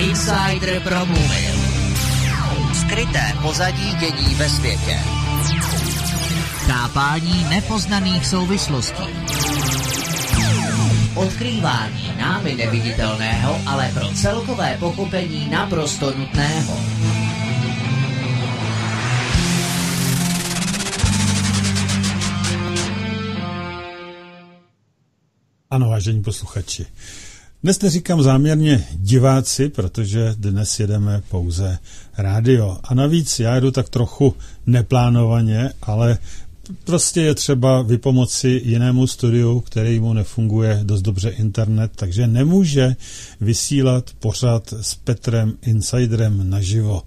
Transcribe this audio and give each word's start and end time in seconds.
Insider 0.00 0.80
promluvil. 0.80 1.56
Skryté 2.72 3.32
pozadí 3.42 3.94
dění 4.00 4.34
ve 4.34 4.48
světě. 4.48 4.98
Chápání 6.66 7.46
nepoznaných 7.50 8.26
souvislostí. 8.26 9.04
Odkrývání 11.14 12.12
námi 12.18 12.54
neviditelného, 12.54 13.60
ale 13.66 13.90
pro 13.94 14.08
celkové 14.08 14.76
pochopení 14.80 15.48
naprosto 15.50 16.12
nutného. 16.18 16.80
Ano, 25.70 25.90
vážení 25.90 26.22
posluchači. 26.22 26.86
Dnes 27.62 27.80
neříkám 27.80 28.22
záměrně 28.22 28.86
diváci, 28.92 29.68
protože 29.68 30.34
dnes 30.38 30.80
jedeme 30.80 31.22
pouze 31.28 31.78
rádio. 32.18 32.78
A 32.84 32.94
navíc 32.94 33.40
já 33.40 33.60
jdu 33.60 33.70
tak 33.70 33.88
trochu 33.88 34.34
neplánovaně, 34.66 35.72
ale 35.82 36.18
prostě 36.84 37.20
je 37.20 37.34
třeba 37.34 37.82
vypomoci 37.82 38.60
jinému 38.64 39.06
studiu, 39.06 39.60
který 39.60 40.00
mu 40.00 40.12
nefunguje 40.12 40.80
dost 40.82 41.02
dobře 41.02 41.28
internet, 41.28 41.92
takže 41.96 42.26
nemůže 42.26 42.96
vysílat 43.40 44.10
pořád 44.18 44.74
s 44.80 44.94
Petrem 44.94 45.54
Insiderem 45.62 46.50
naživo. 46.50 47.02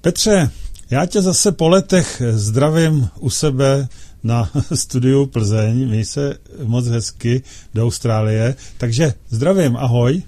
Petře, 0.00 0.50
já 0.90 1.06
tě 1.06 1.22
zase 1.22 1.52
po 1.52 1.68
letech 1.68 2.22
zdravím 2.30 3.08
u 3.20 3.30
sebe 3.30 3.88
na 4.24 4.50
studiu 4.74 5.26
Plzeň, 5.26 5.88
měj 5.88 6.04
se 6.04 6.38
moc 6.64 6.86
hezky 6.86 7.42
do 7.74 7.84
Austrálie, 7.84 8.54
takže 8.78 9.14
zdravím, 9.28 9.76
ahoj. 9.76 10.22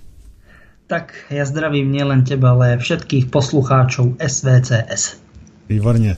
Tak 0.86 1.16
ja 1.32 1.48
zdravím 1.48 1.96
nielen 1.96 2.28
teba, 2.28 2.52
ale 2.52 2.76
všetkých 2.76 3.32
poslucháčov 3.32 4.20
SVCS. 4.20 5.16
Výborně. 5.68 6.16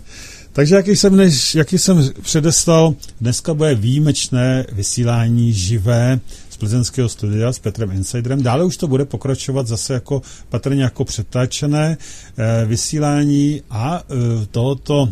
Takže 0.52 0.74
jaký 0.74 0.96
jsem, 0.96 1.16
než, 1.16 1.54
jaký 1.54 1.78
jsem 1.78 2.10
předeslal, 2.22 2.94
dneska 3.20 3.54
bude 3.54 3.74
výjimečné 3.74 4.66
vysílání 4.72 5.52
živé 5.52 6.20
z 6.50 6.56
plzeňského 6.56 7.08
studia 7.08 7.52
s 7.52 7.58
Petrem 7.58 7.90
Insiderem. 7.90 8.42
Dále 8.42 8.64
už 8.64 8.76
to 8.76 8.88
bude 8.88 9.04
pokračovat 9.04 9.66
zase 9.66 9.94
jako 9.94 10.22
patrně 10.48 10.82
jako 10.82 11.04
přetáčené 11.04 11.96
eh, 11.96 12.66
vysílání 12.66 13.62
a 13.70 14.02
eh, 14.02 14.46
tohoto 14.50 15.08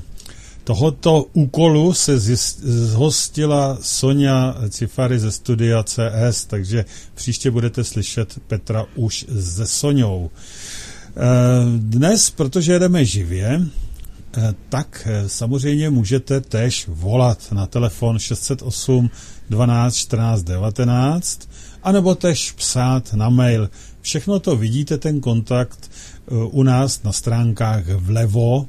Tohoto 0.65 1.27
úkolu 1.33 1.95
se 1.95 2.19
zhostila 2.19 3.79
Sonja 3.81 4.57
Cifary 4.69 5.19
ze 5.19 5.33
studia 5.33 5.83
CS, 5.83 6.45
takže 6.47 6.84
příště 7.15 7.51
budete 7.51 7.84
slyšet 7.84 8.39
Petra 8.47 8.87
už 8.95 9.27
se 9.41 9.67
Soňou. 9.67 10.31
Eh, 11.17 11.20
dnes, 11.79 12.31
protože 12.31 12.73
jedeme 12.73 13.05
živě, 13.05 13.61
eh, 14.37 14.55
tak 14.69 15.09
eh, 15.11 15.29
samozřejmě 15.29 15.91
můžete 15.91 16.41
tež 16.41 16.87
volat 16.89 17.53
na 17.53 17.67
telefon 17.67 18.19
608 18.19 19.11
12 19.51 19.95
14 19.95 20.42
19 20.42 21.48
anebo 21.83 22.15
tež 22.15 22.53
psát 22.53 23.15
na 23.15 23.29
mail. 23.29 23.70
Všechno 24.01 24.41
to 24.41 24.57
vidíte, 24.57 24.98
ten 24.98 25.20
kontakt 25.20 25.91
u 26.51 26.62
nás 26.62 27.03
na 27.03 27.12
stránkách 27.12 27.87
vlevo 27.87 28.69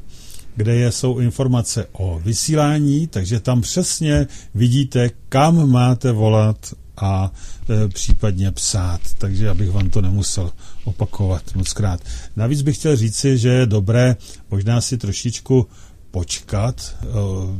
kde 0.56 0.92
jsou 0.92 1.20
informace 1.20 1.88
o 1.92 2.20
vysílání, 2.20 3.08
takže 3.08 3.40
tam 3.40 3.62
přesně 3.62 4.28
vidíte, 4.56 5.10
kam 5.30 5.70
máte 5.70 6.12
volat 6.12 6.74
a 6.98 7.32
e, 7.70 7.88
případně 7.88 8.52
psát, 8.52 9.02
takže 9.18 9.50
abych 9.50 9.72
vám 9.72 9.90
to 9.90 10.02
nemusel 10.02 10.52
opakovat 10.84 11.56
moc 11.56 11.74
krát. 11.74 12.02
Navíc 12.36 12.62
bych 12.62 12.78
chtěl 12.78 12.96
říci, 12.96 13.38
že 13.38 13.50
je 13.50 13.66
dobré 13.66 14.16
možná 14.52 14.82
si 14.82 14.98
trošičku 14.98 15.68
počkat, 16.12 16.96
e, 17.02 17.06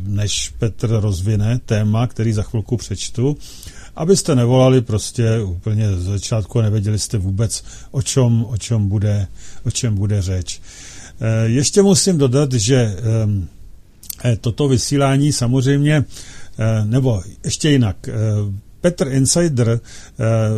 než 0.04 0.54
Petr 0.60 0.88
rozvine 0.90 1.60
téma, 1.66 2.08
který 2.08 2.34
za 2.34 2.44
chvilku 2.44 2.78
přečtu, 2.78 3.38
abyste 3.96 4.36
nevolali 4.36 4.82
prostě 4.82 5.42
úplně 5.42 5.94
z 5.94 6.04
začátku 6.04 6.60
a 6.60 6.62
nevěděli 6.62 7.00
jste 7.00 7.18
vůbec, 7.18 7.64
o 7.92 8.02
čem, 8.02 8.46
o 8.46 8.58
čem, 8.58 8.88
bude, 8.88 9.28
o 9.66 9.72
čem 9.72 9.96
bude 9.96 10.22
řeč. 10.22 10.62
Eh, 11.22 11.48
ještě 11.50 11.82
musím 11.82 12.18
dodat, 12.18 12.54
že 12.54 12.96
eh, 14.24 14.36
toto 14.42 14.68
vysílání 14.68 15.34
samozřejmě, 15.34 16.06
eh, 16.60 16.86
nebo 16.86 17.22
ještě 17.44 17.70
jinak, 17.70 18.10
Petr 18.82 19.08
Insider 19.08 19.80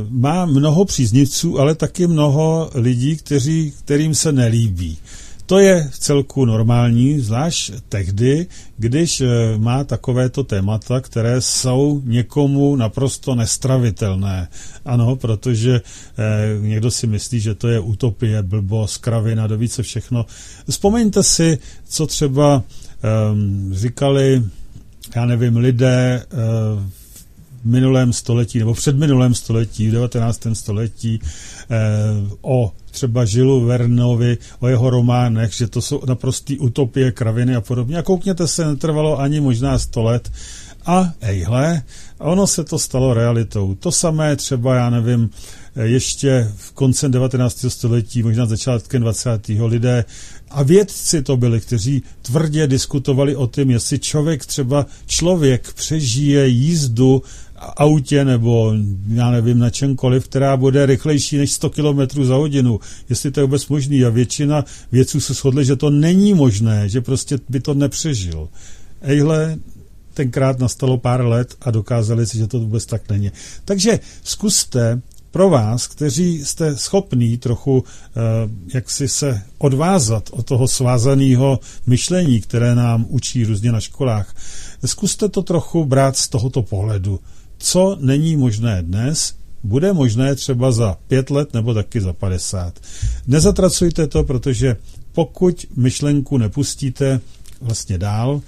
má 0.10 0.46
mnoho 0.46 0.86
příznivců, 0.86 1.60
ale 1.60 1.76
taky 1.76 2.08
mnoho 2.08 2.70
lidí, 2.74 3.18
kteří, 3.18 3.74
kterým 3.80 4.16
se 4.16 4.32
nelíbí. 4.32 4.98
To 5.48 5.60
je 5.60 5.90
v 5.92 6.00
celku 6.00 6.46
normální, 6.46 7.20
zvlášť 7.20 7.72
tehdy, 7.90 8.48
když 8.78 9.22
eh, 9.22 9.28
má 9.58 9.84
takovéto 9.84 10.44
témata, 10.44 11.02
které 11.02 11.42
jsou 11.42 12.02
někomu 12.06 12.76
naprosto 12.76 13.36
nestravitelné. 13.36 14.48
Ano, 14.86 15.16
protože 15.16 15.82
eh, 15.82 16.60
někdo 16.62 16.92
si 16.92 17.08
myslí, 17.08 17.40
že 17.40 17.56
to 17.56 17.68
je 17.68 17.80
utopie, 17.80 18.44
blbost, 18.44 18.98
kravina, 18.98 19.48
do 19.48 19.58
více 19.58 19.84
všechno. 19.84 20.26
Vzpomeňte 20.70 21.24
si, 21.24 21.58
co 21.88 22.08
třeba 22.08 22.64
eh, 22.64 23.76
říkali, 23.76 24.44
já 25.16 25.26
nevím, 25.26 25.58
lidé 25.58 26.24
eh, 26.24 26.28
minulém 27.64 28.14
století 28.14 28.60
nebo 28.60 28.74
před 28.74 28.96
minulém 28.96 29.36
století, 29.36 29.90
v 29.90 29.92
19. 29.92 30.48
století 30.54 31.20
eh, 31.22 31.76
o 32.42 32.72
třeba 32.98 33.26
Žilu 33.26 33.66
Vernovi, 33.66 34.38
o 34.60 34.68
jeho 34.68 34.90
románech, 34.90 35.54
že 35.54 35.68
to 35.68 35.82
jsou 35.82 36.02
naprostý 36.08 36.60
utopie, 36.60 37.12
kraviny 37.12 37.56
a 37.56 37.62
podobně. 37.62 37.98
A 37.98 38.02
koukněte 38.02 38.48
se, 38.48 38.66
netrvalo 38.66 39.20
ani 39.20 39.40
možná 39.40 39.80
100 39.80 40.04
let. 40.04 40.32
A 40.86 41.14
ejhle, 41.22 41.82
ono 42.18 42.48
se 42.48 42.64
to 42.64 42.80
stalo 42.80 43.14
realitou. 43.14 43.76
To 43.76 43.92
samé 43.92 44.36
třeba, 44.36 44.76
já 44.76 44.90
nevím, 44.90 45.30
ještě 45.84 46.52
v 46.56 46.72
koncem 46.72 47.12
19. 47.12 47.66
století, 47.68 48.24
možná 48.24 48.46
začátkem 48.46 49.02
20. 49.02 49.48
lidé 49.66 50.06
a 50.50 50.64
vědci 50.64 51.22
to 51.22 51.38
byli, 51.38 51.62
kteří 51.62 52.04
tvrdě 52.22 52.68
diskutovali 52.68 53.36
o 53.36 53.48
tom, 53.48 53.70
jestli 53.70 54.00
člověk 54.00 54.46
třeba 54.46 54.86
člověk 55.06 55.74
přežije 55.74 56.48
jízdu 56.48 57.24
autě 57.58 58.26
nebo 58.26 58.74
já 59.08 59.32
nevím 59.32 59.60
na 59.60 59.70
čemkoliv, 59.70 60.26
která 60.26 60.58
bude 60.58 60.86
rychlejší 60.86 61.38
než 61.38 61.52
100 61.52 61.70
km 61.70 62.24
za 62.24 62.36
hodinu, 62.36 62.80
jestli 63.10 63.32
to 63.32 63.40
je 63.40 63.44
vůbec 63.44 63.68
možný. 63.68 64.06
A 64.06 64.10
většina 64.10 64.66
vědců 64.92 65.20
se 65.20 65.34
shodli, 65.34 65.66
že 65.66 65.76
to 65.76 65.90
není 65.90 66.34
možné, 66.34 66.90
že 66.90 67.02
prostě 67.02 67.38
by 67.50 67.60
to 67.60 67.74
nepřežil. 67.74 68.50
Ejhle, 69.02 69.58
tenkrát 70.14 70.60
nastalo 70.60 70.98
pár 70.98 71.26
let 71.26 71.56
a 71.62 71.72
dokázali 71.72 72.26
si, 72.26 72.38
že 72.38 72.48
to 72.48 72.60
vůbec 72.60 72.86
tak 72.86 73.10
není. 73.10 73.32
Takže 73.66 74.00
zkuste 74.24 75.02
pro 75.38 75.50
vás, 75.50 75.88
kteří 75.88 76.46
jste 76.46 76.78
schopní 76.78 77.38
trochu 77.38 77.84
eh, 77.84 78.22
jak 78.74 78.90
si 78.90 79.08
se 79.08 79.42
odvázat 79.58 80.30
od 80.32 80.46
toho 80.46 80.68
svázaného 80.68 81.60
myšlení, 81.88 82.42
které 82.42 82.76
nám 82.76 83.06
učí 83.10 83.46
různě 83.46 83.72
na 83.72 83.80
školách, 83.80 84.36
zkuste 84.86 85.30
to 85.30 85.42
trochu 85.42 85.86
brát 85.86 86.18
z 86.18 86.30
tohoto 86.30 86.62
pohledu 86.62 87.20
co 87.58 87.98
není 88.02 88.38
možné 88.38 88.82
dnes, 88.82 89.34
bude 89.64 89.94
možné 89.94 90.36
třeba 90.36 90.72
za 90.72 90.98
pět 91.08 91.30
let 91.30 91.54
nebo 91.54 91.74
taky 91.74 92.02
za 92.02 92.14
50. 92.14 92.80
Nezatracujte 93.28 94.08
to, 94.08 94.24
protože 94.24 94.76
pokud 95.14 95.66
myšlenku 95.76 96.38
nepustíte 96.38 97.20
vlastně 97.62 97.98
dál, 97.98 98.42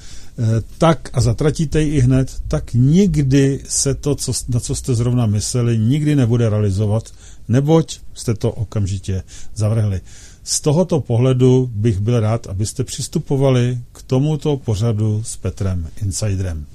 tak 0.78 1.10
a 1.14 1.22
zatratíte 1.22 1.82
ji 1.82 1.96
i 1.96 2.00
hned, 2.00 2.42
tak 2.48 2.74
nikdy 2.74 3.64
se 3.68 3.96
to, 3.96 4.16
co, 4.16 4.32
na 4.48 4.60
co 4.60 4.76
jste 4.76 4.96
zrovna 4.96 5.26
mysleli, 5.26 5.78
nikdy 5.78 6.16
nebude 6.16 6.50
realizovat, 6.50 7.04
neboť 7.48 8.00
jste 8.14 8.34
to 8.34 8.52
okamžitě 8.52 9.24
zavrhli. 9.56 10.02
Z 10.44 10.62
tohoto 10.62 11.00
pohledu 11.00 11.70
bych 11.74 12.00
byl 12.00 12.20
rád, 12.20 12.48
abyste 12.48 12.84
přistupovali 12.84 13.80
k 13.92 14.02
tomuto 14.02 14.58
pořadu 14.58 15.24
s 15.26 15.38
Petrem 15.38 15.88
Insiderem. 16.02 16.66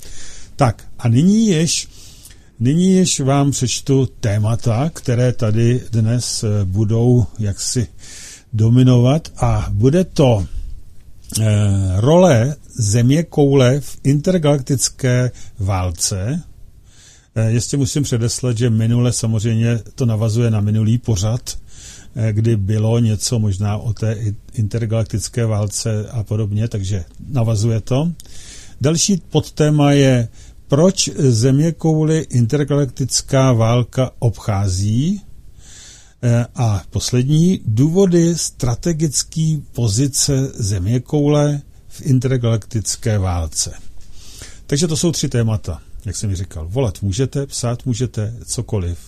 Tak 0.57 0.85
a 0.99 1.09
nyní 1.09 1.47
již 1.47 1.89
Nyní 2.61 2.93
již 2.93 3.21
vám 3.21 3.51
přečtu 3.51 4.09
témata, 4.21 4.91
které 4.95 5.33
tady 5.33 5.81
dnes 5.93 6.45
eh, 6.45 6.65
budou 6.65 7.27
jaksi 7.39 7.87
dominovat 8.53 9.29
a 9.37 9.69
bude 9.73 10.05
to 10.05 10.47
eh, 11.41 11.45
role 11.97 12.57
země 12.77 13.23
koule 13.23 13.81
v 13.81 13.99
intergalaktické 14.05 15.31
válce. 15.59 16.43
Eh, 17.35 17.51
ještě 17.51 17.77
musím 17.77 18.03
předeslat, 18.03 18.59
že 18.59 18.71
minule 18.71 19.13
samozřejmě 19.13 19.81
to 19.95 20.07
navazuje 20.07 20.51
na 20.51 20.61
minulý 20.61 20.99
pořad, 20.99 21.59
kdy 22.33 22.57
bylo 22.57 22.99
něco 22.99 23.39
možná 23.39 23.77
o 23.77 23.93
té 23.93 24.17
intergalaktické 24.53 25.47
válce 25.47 26.09
a 26.11 26.23
podobně, 26.23 26.69
takže 26.69 27.05
navazuje 27.29 27.81
to. 27.81 28.13
Další 28.81 29.23
podtéma 29.31 29.93
je 29.93 30.29
proč 30.69 31.11
země 31.17 31.73
kouly 31.73 32.27
intergalaktická 32.31 33.53
válka 33.53 34.11
obchází. 34.19 35.21
Eh, 36.23 36.47
a 36.55 36.83
poslední, 36.91 37.61
důvody 37.67 38.35
strategické 38.37 39.57
pozice 39.73 40.53
zeměkoule 40.55 41.63
v 41.95 42.03
intergalaktické 42.03 43.19
válce. 43.19 43.73
Takže 44.67 44.89
to 44.89 44.97
jsou 44.97 45.13
tři 45.13 45.29
témata, 45.29 45.81
jak 46.05 46.17
jsem 46.17 46.37
říkal. 46.37 46.67
Volat 46.69 47.03
můžete, 47.03 47.47
psát 47.47 47.87
můžete, 47.87 48.35
cokoliv. 48.47 48.99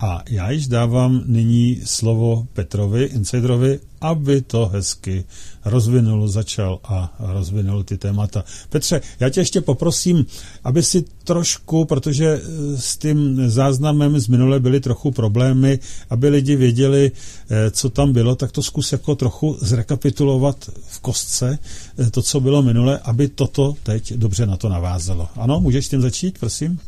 A 0.00 0.22
já 0.28 0.50
již 0.50 0.66
dávám 0.66 1.22
nyní 1.26 1.80
slovo 1.84 2.46
Petrovi, 2.52 3.04
Insiderovi, 3.04 3.80
aby 4.00 4.42
to 4.42 4.66
hezky 4.66 5.24
rozvinul, 5.64 6.28
začal 6.28 6.78
a 6.84 7.14
rozvinul 7.18 7.84
ty 7.84 7.98
témata. 7.98 8.44
Petře, 8.68 9.00
já 9.20 9.28
tě 9.28 9.40
ještě 9.40 9.60
poprosím, 9.60 10.26
aby 10.64 10.82
si 10.82 11.04
trošku, 11.24 11.84
protože 11.84 12.26
eh, 12.26 12.76
s 12.76 12.96
tím 12.96 13.50
záznamem 13.50 14.20
z 14.20 14.28
minule 14.28 14.60
byly 14.60 14.80
trochu 14.80 15.10
problémy, 15.10 15.78
aby 16.10 16.28
lidi 16.28 16.56
věděli, 16.56 17.12
eh, 17.50 17.70
co 17.70 17.90
tam 17.90 18.12
bylo, 18.12 18.36
tak 18.36 18.52
to 18.52 18.62
zkus 18.62 18.92
jako 18.92 19.14
trochu 19.14 19.56
zrekapitulovat 19.60 20.70
v 20.86 21.00
kostce, 21.00 21.58
eh, 21.98 22.10
to, 22.10 22.22
co 22.22 22.40
bylo 22.40 22.62
minule, 22.62 22.98
aby 22.98 23.28
toto 23.28 23.74
teď 23.82 24.12
dobře 24.12 24.46
na 24.46 24.56
to 24.56 24.68
navázalo. 24.68 25.28
Ano, 25.36 25.60
můžeš 25.60 25.88
tím 25.88 26.00
začít, 26.00 26.38
prosím? 26.38 26.78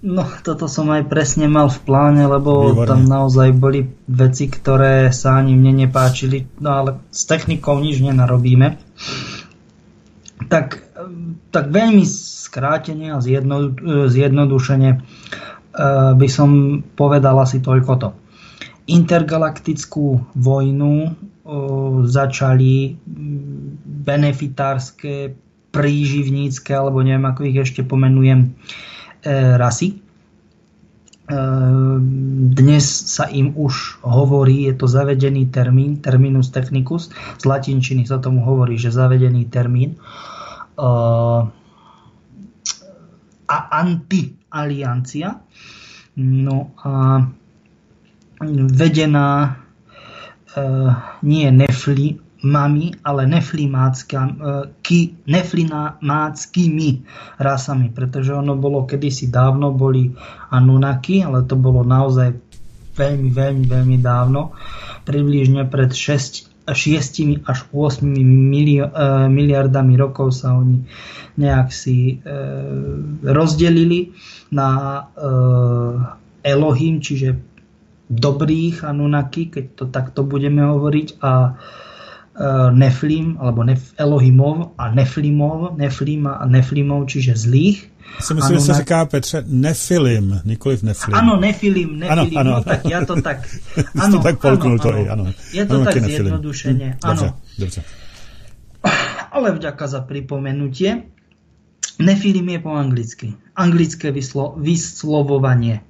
No, 0.00 0.24
toto 0.40 0.64
som 0.64 0.88
aj 0.88 1.12
presne 1.12 1.44
mal 1.44 1.68
v 1.68 1.80
pláne, 1.84 2.24
lebo 2.24 2.72
Výborné. 2.72 2.88
tam 2.88 3.00
naozaj 3.04 3.52
boli 3.52 3.84
veci, 4.08 4.48
ktoré 4.48 5.12
sa 5.12 5.36
ani 5.36 5.52
mne 5.52 5.84
nepáčili, 5.84 6.48
no 6.56 6.72
ale 6.72 6.90
s 7.12 7.28
technikou 7.28 7.76
nič 7.76 8.00
nenarobíme. 8.00 8.80
Tak, 10.48 10.66
tak 11.52 11.64
veľmi 11.68 12.00
skrátene 12.08 13.12
a 13.12 13.20
zjedno, 13.20 13.76
zjednodušene 14.08 14.90
uh, 14.96 16.16
by 16.16 16.28
som 16.32 16.80
povedal 16.96 17.36
asi 17.36 17.60
toľko 17.60 17.92
to. 18.00 18.08
Intergalaktickú 18.88 20.32
vojnu 20.32 20.92
uh, 20.96 21.12
začali 22.08 22.96
benefitárske, 23.84 25.36
príživnícke, 25.70 26.72
alebo 26.72 27.04
neviem, 27.04 27.28
ako 27.28 27.46
ich 27.46 27.60
ešte 27.60 27.84
pomenujem, 27.84 28.56
rasy. 29.28 29.88
E, 29.96 30.00
dnes 32.50 32.84
sa 32.86 33.28
im 33.30 33.54
už 33.54 34.02
hovorí, 34.02 34.66
je 34.66 34.74
to 34.74 34.86
zavedený 34.90 35.50
termín, 35.52 36.00
terminus 36.00 36.50
technicus, 36.50 37.12
z 37.38 37.44
latinčiny 37.44 38.08
sa 38.08 38.18
tomu 38.18 38.42
hovorí, 38.42 38.80
že 38.80 38.94
zavedený 38.94 39.46
termín. 39.50 39.96
E, 40.76 40.88
a 43.50 43.58
antialiancia. 43.82 45.42
No 46.20 46.70
a 46.78 47.26
vedená 48.70 49.58
nie 51.22 51.48
nefli, 51.50 52.18
mami, 52.40 52.96
ale 53.04 53.28
neflimáckými 55.28 56.90
rasami, 57.36 57.86
pretože 57.92 58.32
ono 58.32 58.56
bolo 58.56 58.88
kedysi 58.88 59.28
dávno, 59.28 59.72
boli 59.76 60.08
Anunnaki, 60.48 61.20
ale 61.20 61.44
to 61.44 61.56
bolo 61.60 61.84
naozaj 61.84 62.32
veľmi, 62.96 63.28
veľmi, 63.28 63.64
veľmi 63.68 63.98
dávno, 64.00 64.56
približne 65.04 65.68
pred 65.68 65.92
6, 65.92 66.64
6 66.68 67.44
až 67.44 67.58
8 67.72 68.04
milio, 68.24 68.88
e, 68.88 69.28
miliardami 69.28 69.96
rokov 70.00 70.32
sa 70.32 70.56
oni 70.56 70.84
nejak 71.36 71.68
si 71.72 72.20
e, 72.20 72.38
rozdelili 73.24 74.12
na 74.52 74.68
e, 74.96 75.02
Elohim, 76.40 77.04
čiže 77.04 77.36
dobrých 78.10 78.82
Anunnaki, 78.84 79.52
keď 79.52 79.64
to 79.76 79.84
takto 79.92 80.24
budeme 80.24 80.66
hovoriť, 80.66 81.08
a 81.20 81.30
Eh, 81.32 81.89
Neflim, 82.70 83.36
alebo 83.40 83.64
Nef, 83.64 83.92
Elohimov 84.00 84.72
a 84.78 84.94
Neflimov, 84.94 85.76
Neflim 85.76 86.26
a 86.26 86.46
Neflimov, 86.48 87.06
čiže 87.06 87.36
zlých. 87.36 87.90
Si 88.20 88.34
myslím, 88.34 88.58
že 88.58 88.64
se 88.64 88.74
říká, 88.74 89.04
Petře, 89.04 89.44
Nefilim, 89.46 90.40
nikoliv 90.44 90.82
Neflim. 90.82 91.14
Ano, 91.14 91.40
Nefilim, 91.40 91.98
Nefilim, 91.98 92.38
ano, 92.38 92.50
ano. 92.50 92.50
No, 92.50 92.64
tak 92.64 92.84
já 92.84 93.04
to 93.04 93.22
tak... 93.22 93.48
Ano, 94.00 94.16
to 94.16 94.22
tak 94.22 94.40
polknul 94.40 94.72
ano, 94.72 94.82
to 94.82 94.88
ano. 94.88 94.98
i, 94.98 95.08
ano. 95.08 95.32
Je 95.52 95.66
to 95.66 95.74
ano, 95.74 95.84
tak 95.84 96.02
zjednodušeně, 96.04 96.86
hm, 96.86 97.10
ano. 97.10 97.22
Dobře, 97.22 97.32
dobře. 97.58 97.82
Ale 99.32 99.52
vďaka 99.52 99.86
za 99.86 100.00
pripomenutie. 100.00 101.02
Nefilim 101.98 102.48
je 102.48 102.58
po 102.58 102.72
anglicky. 102.72 103.34
Anglické 103.56 104.10
vyslo, 104.10 104.54
vyslovovanie. 104.56 105.80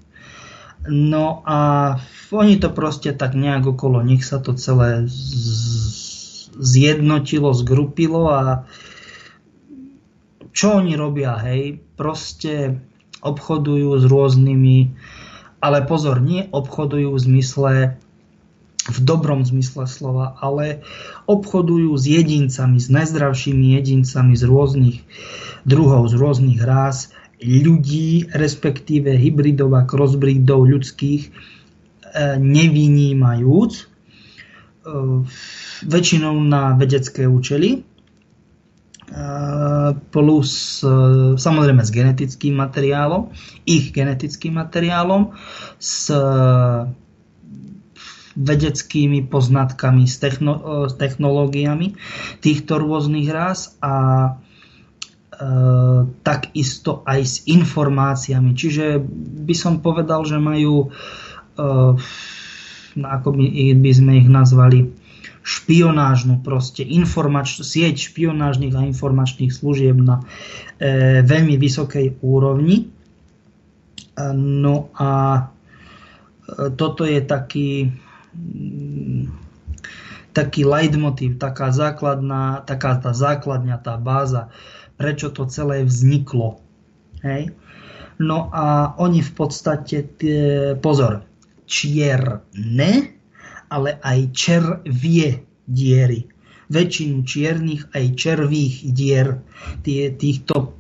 No 0.89 1.43
a 1.47 1.57
oni 2.33 2.57
to 2.57 2.73
proste 2.73 3.13
tak 3.13 3.35
nejak 3.35 3.67
okolo 3.67 4.03
nich 4.03 4.25
sa 4.25 4.41
to 4.41 4.57
celé 4.57 5.05
z, 5.07 6.10
zjednotilo, 6.57 7.55
zgrupilo 7.55 8.23
a 8.31 8.43
čo 10.51 10.83
oni 10.83 10.99
robia, 10.99 11.39
hej, 11.39 11.79
proste 11.95 12.83
obchodujú 13.23 14.01
s 14.01 14.05
rôznymi, 14.09 14.79
ale 15.61 15.79
pozor, 15.85 16.19
nie 16.19 16.49
obchodujú 16.51 17.15
v 17.15 17.21
zmysle, 17.21 17.73
v 18.89 18.99
dobrom 19.05 19.45
zmysle 19.45 19.85
slova, 19.87 20.35
ale 20.41 20.83
obchodujú 21.29 21.95
s 21.95 22.05
jedincami, 22.09 22.81
s 22.81 22.89
najzdravšími 22.89 23.77
jedincami 23.79 24.35
z 24.35 24.43
rôznych 24.49 24.97
druhov, 25.69 26.09
z 26.09 26.15
rôznych 26.17 26.61
rás, 26.65 27.13
ľudí, 27.41 28.29
respektíve 28.33 29.17
hybridov 29.17 29.73
a 29.77 29.85
crossbreedov 29.85 30.69
ľudských, 30.69 31.23
e, 31.29 31.31
nevynímajúc. 32.37 33.73
E, 35.81 35.87
väčšinou 35.87 36.37
na 36.45 36.77
vedecké 36.77 37.25
účely, 37.25 37.85
plus 40.15 40.51
e, 40.87 40.95
samozrejme 41.35 41.83
s 41.83 41.91
genetickým 41.91 42.55
materiálom, 42.55 43.35
ich 43.67 43.91
genetickým 43.91 44.55
materiálom, 44.55 45.35
s 45.83 46.15
vedeckými 48.41 49.27
poznatkami, 49.27 50.07
s, 50.07 50.23
techno, 50.23 50.87
s 50.87 50.95
technológiami 50.95 51.99
týchto 52.39 52.79
rôznych 52.79 53.27
rás 53.35 53.75
a 53.83 53.95
e, 54.31 54.31
takisto 56.23 57.03
aj 57.03 57.21
s 57.27 57.37
informáciami. 57.51 58.55
Čiže 58.55 59.03
by 59.43 59.55
som 59.59 59.83
povedal, 59.83 60.23
že 60.23 60.39
majú, 60.39 60.95
e, 61.59 61.69
ako 62.95 63.29
by, 63.35 63.45
by 63.75 63.91
sme 63.91 64.13
ich 64.23 64.31
nazvali, 64.31 65.00
špionážnu 65.51 66.47
proste 66.47 66.87
informač, 66.87 67.59
sieť 67.59 67.99
špionážnych 67.99 68.71
a 68.79 68.87
informačných 68.87 69.51
služieb 69.51 69.99
na 69.99 70.23
e, 70.79 71.27
veľmi 71.27 71.59
vysokej 71.59 72.23
úrovni. 72.23 72.87
E, 72.87 72.87
no 74.39 74.95
a 74.95 75.11
e, 75.35 75.43
toto 76.79 77.03
je 77.03 77.19
taký 77.27 77.91
mm, 78.31 79.51
taký 80.31 80.63
leitmotiv, 80.63 81.43
taká 81.43 81.75
základná, 81.75 82.63
taká 82.63 83.03
tá 83.03 83.11
základňa, 83.11 83.83
tá 83.83 83.99
báza, 83.99 84.55
prečo 84.95 85.35
to 85.35 85.51
celé 85.51 85.83
vzniklo. 85.83 86.63
Hej? 87.27 87.51
No 88.23 88.47
a 88.55 88.95
oni 89.03 89.27
v 89.27 89.33
podstate, 89.35 90.07
tie, 90.15 90.79
pozor, 90.79 91.27
čierne 91.67 93.20
ale 93.71 93.97
aj 94.03 94.19
červie 94.35 95.47
diery. 95.65 96.27
Väčšinu 96.71 97.23
čiernych 97.27 97.91
aj 97.95 98.05
červých 98.15 98.75
dier 98.95 99.43
tie, 99.83 100.11
týchto 100.15 100.77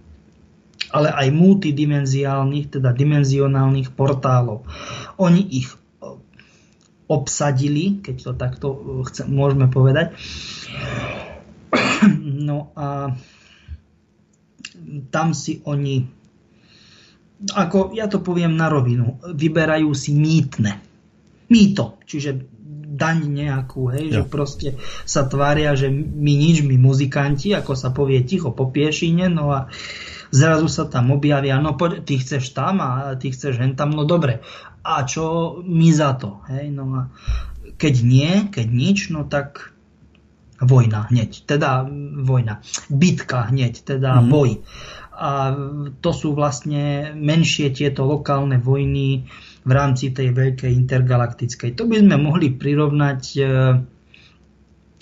ale 0.91 1.15
aj 1.15 1.31
multidimenziálnych, 1.31 2.75
teda 2.75 2.91
dimenzionálnych 2.91 3.95
portálov. 3.95 4.67
Oni 5.23 5.39
ich 5.39 5.71
obsadili, 7.11 7.99
keď 7.99 8.17
to 8.23 8.33
takto 8.39 8.67
chcem, 9.11 9.27
môžeme 9.31 9.67
povedať. 9.71 10.15
No 12.41 12.73
a 12.73 13.13
tam 15.13 15.37
si 15.37 15.61
oni, 15.69 16.09
ako 17.53 17.93
ja 17.93 18.09
to 18.09 18.25
poviem 18.25 18.57
na 18.57 18.73
rovinu, 18.73 19.21
vyberajú 19.21 19.93
si 19.93 20.17
mýtne. 20.17 20.81
Mýto, 21.53 22.01
čiže 22.09 22.50
daň 23.01 23.33
nejakú, 23.33 23.89
hej, 23.97 24.05
ja. 24.13 24.15
že 24.21 24.23
proste 24.29 24.69
sa 25.09 25.25
tvária, 25.25 25.73
že 25.73 25.89
my 25.89 26.33
nič, 26.37 26.61
my 26.61 26.77
muzikanti, 26.77 27.57
ako 27.57 27.73
sa 27.73 27.89
povie 27.97 28.21
ticho 28.29 28.53
po 28.53 28.69
piešine, 28.69 29.33
no 29.33 29.49
a 29.49 29.73
zrazu 30.29 30.69
sa 30.69 30.85
tam 30.85 31.17
objavia, 31.17 31.57
no 31.57 31.73
poď, 31.81 32.05
ty 32.05 32.21
chceš 32.21 32.53
tam 32.53 32.85
a 32.85 33.17
ty 33.17 33.33
chceš 33.33 33.57
hen 33.57 33.73
tam, 33.73 33.97
no 33.97 34.05
dobre. 34.05 34.45
A 34.85 35.09
čo 35.09 35.57
my 35.65 35.89
za 35.89 36.13
to, 36.21 36.45
hej, 36.53 36.69
no 36.69 36.85
a 36.93 37.03
keď 37.81 37.95
nie, 38.05 38.33
keď 38.53 38.67
nič, 38.69 39.09
no 39.09 39.25
tak 39.25 39.73
vojna 40.61 41.09
hneď, 41.09 41.49
teda 41.49 41.89
vojna, 42.21 42.61
bitka 42.93 43.49
hneď, 43.49 43.81
teda 43.81 44.21
mm. 44.21 44.29
boj. 44.29 44.61
A 45.21 45.53
to 46.01 46.11
sú 46.17 46.33
vlastne 46.33 47.13
menšie 47.17 47.73
tieto 47.73 48.05
lokálne 48.05 48.61
vojny, 48.61 49.29
v 49.61 49.73
rámci 49.73 50.13
tej 50.15 50.33
veľkej 50.33 50.73
intergalaktickej. 50.73 51.77
To 51.77 51.85
by 51.85 52.01
sme 52.01 52.17
mohli 52.17 52.53
prirovnať 52.53 53.23
e, 53.37 53.43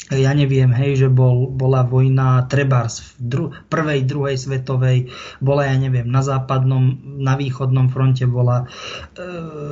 ja 0.09 0.33
neviem, 0.33 0.73
hej, 0.73 1.05
že 1.05 1.09
bol, 1.13 1.53
bola 1.53 1.85
vojna 1.85 2.49
Trebars 2.49 3.05
v 3.05 3.09
dru- 3.21 3.53
prvej, 3.69 4.09
druhej 4.09 4.41
svetovej, 4.41 5.13
bola, 5.45 5.69
ja 5.69 5.77
neviem, 5.77 6.09
na 6.09 6.25
západnom, 6.25 6.97
na 7.21 7.37
východnom 7.37 7.93
fronte 7.93 8.25
bola 8.25 8.65
e, 8.65 8.67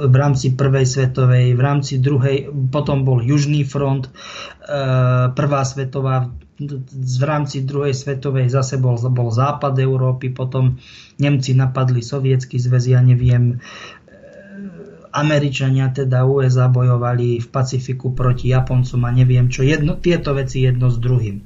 v 0.04 0.12
rámci 0.12 0.52
prvej 0.52 0.84
svetovej, 0.84 1.56
v 1.56 1.62
rámci 1.64 1.96
druhej, 1.96 2.52
potom 2.68 3.08
bol 3.08 3.24
južný 3.24 3.64
front, 3.64 4.12
e, 4.12 4.12
prvá 5.32 5.62
svetová, 5.64 6.28
v 6.56 7.24
rámci 7.24 7.64
druhej 7.64 7.92
svetovej 7.92 8.48
zase 8.48 8.76
bol, 8.76 8.96
bol 9.12 9.28
západ 9.28 9.76
Európy, 9.76 10.32
potom 10.32 10.80
Nemci 11.16 11.56
napadli 11.56 12.04
sovietský 12.04 12.60
zväz, 12.60 12.92
ja 12.92 13.00
neviem, 13.00 13.60
Američania, 15.16 15.88
teda 15.88 16.28
USA, 16.28 16.68
bojovali 16.68 17.40
v 17.40 17.48
Pacifiku 17.48 18.12
proti 18.12 18.52
Japoncom 18.52 19.00
a 19.08 19.10
neviem 19.10 19.48
čo. 19.48 19.64
Jedno, 19.64 19.96
tieto 19.96 20.36
veci 20.36 20.68
jedno 20.68 20.92
s 20.92 21.00
druhým. 21.00 21.40
E, 21.40 21.44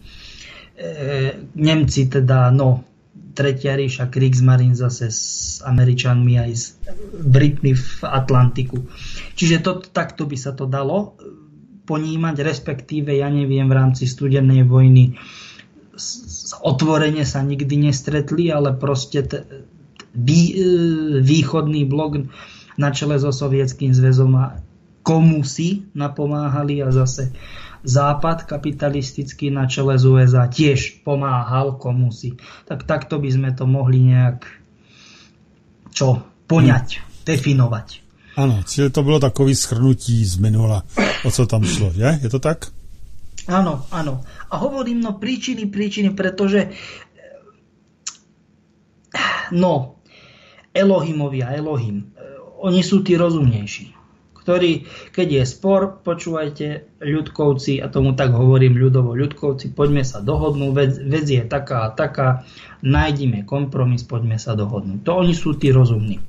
Nemci 1.55 2.11
teda, 2.11 2.51
no, 2.51 2.83
Tretia 3.31 3.79
ríša, 3.79 4.11
Kriegsmarine 4.11 4.75
zase 4.75 5.07
s 5.07 5.23
Američanmi 5.63 6.35
aj 6.35 6.51
s 6.51 6.75
Britmi 7.15 7.79
v 7.79 8.03
Atlantiku. 8.03 8.91
Čiže 9.39 9.63
to, 9.63 9.79
takto 9.87 10.27
by 10.27 10.35
sa 10.35 10.51
to 10.51 10.67
dalo 10.67 11.15
ponímať, 11.87 12.37
respektíve, 12.43 13.15
ja 13.15 13.31
neviem, 13.31 13.71
v 13.71 13.77
rámci 13.79 14.11
studenej 14.11 14.67
vojny 14.67 15.15
otvorene 16.61 17.23
sa 17.23 17.43
nikdy 17.45 17.91
nestretli, 17.91 18.51
ale 18.51 18.75
proste 18.75 19.23
t- 19.27 19.43
vý, 20.11 20.43
e, 20.51 20.67
východný 21.23 21.87
blok 21.87 22.27
na 22.79 22.91
čele 22.95 23.19
so 23.19 23.33
Sovietským 23.33 23.91
zväzom 23.91 24.33
a 24.37 24.61
komu 25.01 25.43
si 25.43 25.89
napomáhali 25.97 26.85
a 26.85 26.93
zase 26.93 27.33
Západ 27.81 28.45
kapitalistický 28.45 29.49
na 29.49 29.65
čele 29.65 29.97
z 29.97 30.05
USA 30.05 30.45
tiež 30.53 31.01
pomáhal 31.01 31.81
komu 31.81 32.13
si. 32.13 32.37
Tak 32.69 32.85
takto 32.85 33.17
by 33.17 33.31
sme 33.33 33.51
to 33.57 33.65
mohli 33.65 34.05
nejak 34.05 34.45
čo 35.89 36.21
poňať, 36.45 37.01
hmm. 37.01 37.25
definovať. 37.25 37.89
Ano, 38.37 38.61
čiže 38.63 38.93
to 38.93 39.01
bylo 39.03 39.19
takový 39.21 39.57
schrnutí 39.57 40.25
z 40.25 40.39
minula, 40.39 40.85
o 41.25 41.31
co 41.33 41.43
tam 41.47 41.65
šlo, 41.65 41.91
je? 41.97 42.21
Je 42.23 42.31
to 42.31 42.39
tak? 42.39 42.69
Áno, 43.49 43.89
áno. 43.91 44.23
A 44.53 44.55
hovorím, 44.61 45.01
no 45.01 45.17
príčiny, 45.17 45.67
príčiny, 45.67 46.13
pretože 46.13 46.71
no, 49.57 49.99
Elohimovia, 50.71 51.51
Elohim, 51.57 52.15
oni 52.61 52.85
sú 52.85 53.01
tí 53.01 53.17
rozumnejší, 53.17 53.97
ktorí, 54.41 54.89
keď 55.13 55.29
je 55.41 55.45
spor, 55.45 56.01
počúvajte, 56.01 57.01
ľudkovci, 57.01 57.81
a 57.81 57.89
tomu 57.93 58.17
tak 58.17 58.33
hovorím 58.33 58.77
ľudovo, 58.77 59.17
ľudkovci, 59.17 59.73
poďme 59.73 60.05
sa 60.05 60.25
dohodnúť, 60.25 60.73
vec, 60.73 60.93
vec 61.01 61.27
je 61.29 61.43
taká 61.45 61.89
a 61.89 61.93
taká, 61.93 62.45
nájdime 62.81 63.45
kompromis, 63.45 64.05
poďme 64.05 64.41
sa 64.41 64.57
dohodnúť. 64.57 65.05
To 65.05 65.21
oni 65.21 65.37
sú 65.37 65.57
tí 65.57 65.73
rozumní. 65.73 66.21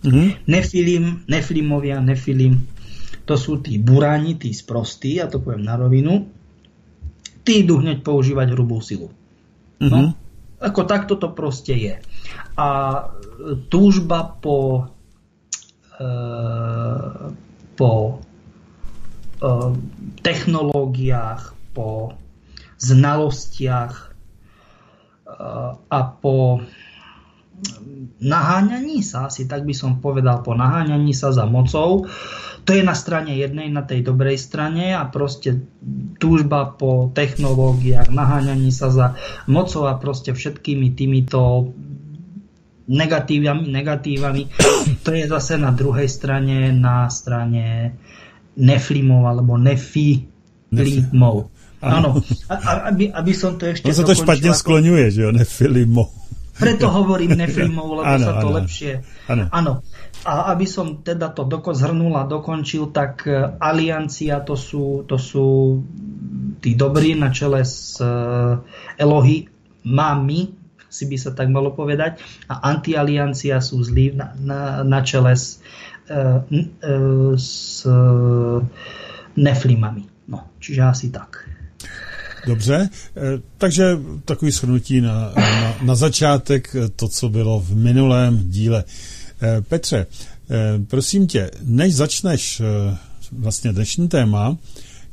Mm-hmm. 0.00 0.48
Nefilim, 0.48 1.04
nefilimovia, 1.28 2.00
nefilim, 2.00 2.64
to 3.28 3.36
sú 3.36 3.60
tí 3.60 3.76
buráni, 3.76 4.40
tí 4.40 4.50
sprostí, 4.50 5.20
ja 5.20 5.28
to 5.28 5.38
poviem 5.38 5.62
na 5.66 5.76
rovinu, 5.76 6.26
tí 7.44 7.62
idú 7.62 7.78
hneď 7.82 8.00
používať 8.00 8.56
hrubú 8.56 8.80
silu. 8.80 9.12
Mm-hmm. 9.82 9.90
No, 9.90 10.16
ako 10.60 10.80
takto 10.88 11.14
to 11.16 11.28
proste 11.32 11.74
je. 11.76 11.94
A 12.56 12.68
túžba 13.72 14.38
po 14.40 14.88
po 17.76 17.92
eh, 19.40 19.72
technológiách, 20.20 21.56
po 21.76 22.12
znalostiach 22.80 23.94
eh, 25.28 25.72
a 25.76 26.00
po 26.20 26.64
naháňaní 28.20 29.04
sa, 29.04 29.28
asi 29.28 29.44
tak 29.44 29.68
by 29.68 29.74
som 29.76 30.00
povedal, 30.00 30.40
po 30.40 30.56
naháňaní 30.56 31.12
sa 31.12 31.32
za 31.32 31.44
mocou. 31.44 32.08
To 32.64 32.70
je 32.76 32.84
na 32.84 32.92
strane 32.92 33.36
jednej, 33.36 33.72
na 33.72 33.84
tej 33.84 34.04
dobrej 34.04 34.36
strane 34.36 34.92
a 34.92 35.08
proste 35.08 35.64
túžba 36.20 36.76
po 36.76 37.08
technológiách, 37.12 38.12
naháňaní 38.12 38.68
sa 38.72 38.92
za 38.92 39.06
mocou 39.48 39.88
a 39.88 39.96
proste 39.96 40.36
všetkými 40.36 40.92
týmito 40.92 41.72
negatívami, 42.90 43.70
negatívami. 43.70 44.42
To 45.06 45.14
je 45.14 45.24
zase 45.30 45.54
na 45.54 45.70
druhej 45.70 46.10
strane, 46.10 46.74
na 46.74 47.06
strane 47.06 47.94
neflimov 48.58 49.30
alebo 49.30 49.54
nefilimov. 49.54 51.46
Áno, 51.80 52.20
aby, 52.90 53.08
aby 53.08 53.32
som 53.32 53.56
to 53.56 53.70
ešte... 53.72 53.88
On 53.88 53.96
sa 53.96 54.04
to 54.04 54.12
špatne 54.18 54.52
ako... 54.52 54.58
skloňuje, 54.58 55.06
že 55.14 55.20
jo, 55.24 55.30
nefilimov. 55.32 56.12
Preto 56.60 56.92
hovorím 56.92 57.40
neflimov, 57.40 58.04
lebo 58.04 58.04
ano, 58.04 58.26
sa 58.26 58.32
to 58.36 58.48
ano. 58.52 58.56
lepšie... 58.60 58.92
Áno. 59.32 59.48
ano. 59.48 59.72
A 60.28 60.52
aby 60.52 60.68
som 60.68 61.00
teda 61.00 61.32
to 61.32 61.48
doko 61.48 61.72
zhrnul 61.72 62.12
a 62.20 62.28
dokončil, 62.28 62.92
tak 62.92 63.24
e, 63.24 63.56
aliancia 63.56 64.44
to 64.44 64.52
sú, 64.52 65.08
to 65.08 65.16
sú 65.16 65.80
tí 66.60 66.76
dobrí 66.76 67.16
na 67.16 67.32
čele 67.32 67.64
s 67.64 67.96
e, 67.96 68.12
Elohy, 69.00 69.48
mami, 69.88 70.59
si 70.90 71.06
by 71.06 71.16
sa 71.18 71.30
tak 71.30 71.48
malo 71.48 71.70
povedať. 71.70 72.18
A 72.50 72.74
antialiancia 72.74 73.62
sú 73.62 73.80
zlí 73.86 74.12
na, 74.12 74.34
na, 74.36 74.60
na 74.82 75.00
čele 75.06 75.32
s, 75.32 75.62
uh, 76.10 76.42
uh, 76.44 77.32
s 77.38 77.86
neflimami. 79.36 80.04
No, 80.28 80.50
čiže 80.60 80.82
asi 80.82 81.08
tak. 81.10 81.48
Dobře, 82.46 82.88
takže 83.58 83.98
takový 84.24 84.52
shrnutí 84.52 85.00
na, 85.00 85.32
na, 85.36 85.74
na 85.82 85.94
začátek, 85.94 86.76
to, 86.96 87.08
co 87.08 87.28
bylo 87.28 87.60
v 87.60 87.76
minulém 87.76 88.38
díle. 88.50 88.84
Petře, 89.68 90.06
prosím 90.88 91.26
tě, 91.26 91.50
než 91.62 91.94
začneš 91.94 92.62
vlastně 93.32 93.72
dnešní 93.72 94.08
téma, 94.08 94.56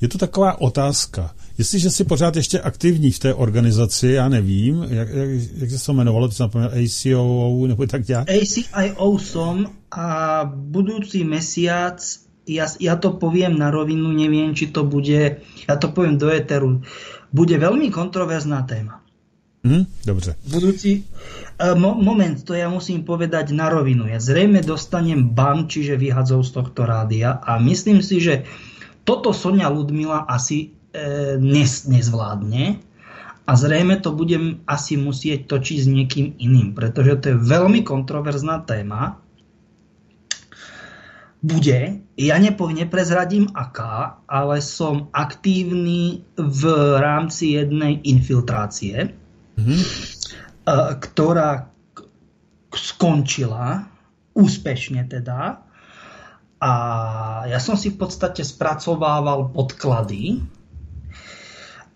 je 0.02 0.08
to 0.08 0.18
taková 0.18 0.62
otázka. 0.62 1.32
Jestliže 1.58 1.90
jsi 1.90 2.04
pořád 2.04 2.36
ještě 2.36 2.60
aktivní 2.60 3.12
v 3.12 3.20
té 3.20 3.34
organizaci, 3.34 4.08
já 4.08 4.30
nevím, 4.30 4.86
jak, 4.90 5.10
jak, 5.10 5.30
jak 5.58 5.70
se 5.70 5.86
to 5.86 5.94
jmenovalo, 5.94 6.28
to 6.28 6.34
jsem 6.34 6.44
zapomněl, 6.44 6.72
ACO 6.72 7.68
nebo 7.68 7.88
tak 7.88 8.08
nějak? 8.08 8.28
ACIO 8.30 9.18
som 9.20 9.66
a 9.92 10.44
budúci 10.46 11.24
mesiac, 11.24 12.20
ja, 12.48 12.68
ja 12.80 12.96
to 12.96 13.20
poviem 13.20 13.60
na 13.60 13.72
rovinu, 13.72 14.12
neviem, 14.12 14.56
či 14.56 14.72
to 14.72 14.84
bude, 14.84 15.44
ja 15.68 15.76
to 15.76 15.92
poviem 15.92 16.16
do 16.16 16.32
éteru, 16.32 16.84
bude 17.34 17.58
veľmi 17.60 17.92
kontroverzná 17.92 18.62
téma. 18.64 19.04
Mm, 19.64 19.86
dobře. 20.06 20.36
Budúci, 20.48 21.04
mo, 21.76 21.96
moment, 21.96 22.44
to 22.44 22.54
ja 22.54 22.70
musím 22.70 23.04
povedať 23.04 23.52
na 23.52 23.68
rovinu. 23.70 24.08
Ja 24.08 24.22
zrejme 24.22 24.64
dostanem 24.64 25.28
ban, 25.36 25.68
čiže 25.68 26.00
vyhadzov 26.00 26.46
z 26.46 26.52
tohto 26.52 26.86
rádia 26.86 27.36
a 27.44 27.60
myslím 27.60 28.00
si, 28.00 28.24
že 28.24 28.48
toto 29.04 29.34
Sonia 29.34 29.68
Ludmila 29.68 30.24
asi 30.24 30.77
E, 30.98 31.38
nes, 31.38 31.86
nezvládne 31.86 32.82
a 33.46 33.52
zrejme 33.54 34.02
to 34.02 34.18
budem 34.18 34.66
asi 34.66 34.98
musieť 34.98 35.46
točiť 35.46 35.78
s 35.86 35.88
niekým 35.88 36.28
iným, 36.42 36.74
pretože 36.74 37.22
to 37.22 37.26
je 37.32 37.38
veľmi 37.38 37.86
kontroverzná 37.86 38.66
téma. 38.66 39.22
Bude, 41.38 42.02
ja 42.18 42.36
nepo, 42.42 42.66
neprezradím 42.74 43.46
aká, 43.54 44.26
ale 44.26 44.58
som 44.58 45.14
aktívny 45.14 46.26
v 46.34 46.62
rámci 46.98 47.62
jednej 47.62 48.02
infiltrácie, 48.02 49.14
mm-hmm. 49.54 49.82
ktorá 50.98 51.70
skončila 52.74 53.86
úspešne 54.34 55.06
teda. 55.06 55.62
A 56.58 56.72
ja 57.46 57.62
som 57.62 57.78
si 57.78 57.94
v 57.94 58.02
podstate 58.02 58.42
spracovával 58.42 59.54
podklady 59.54 60.57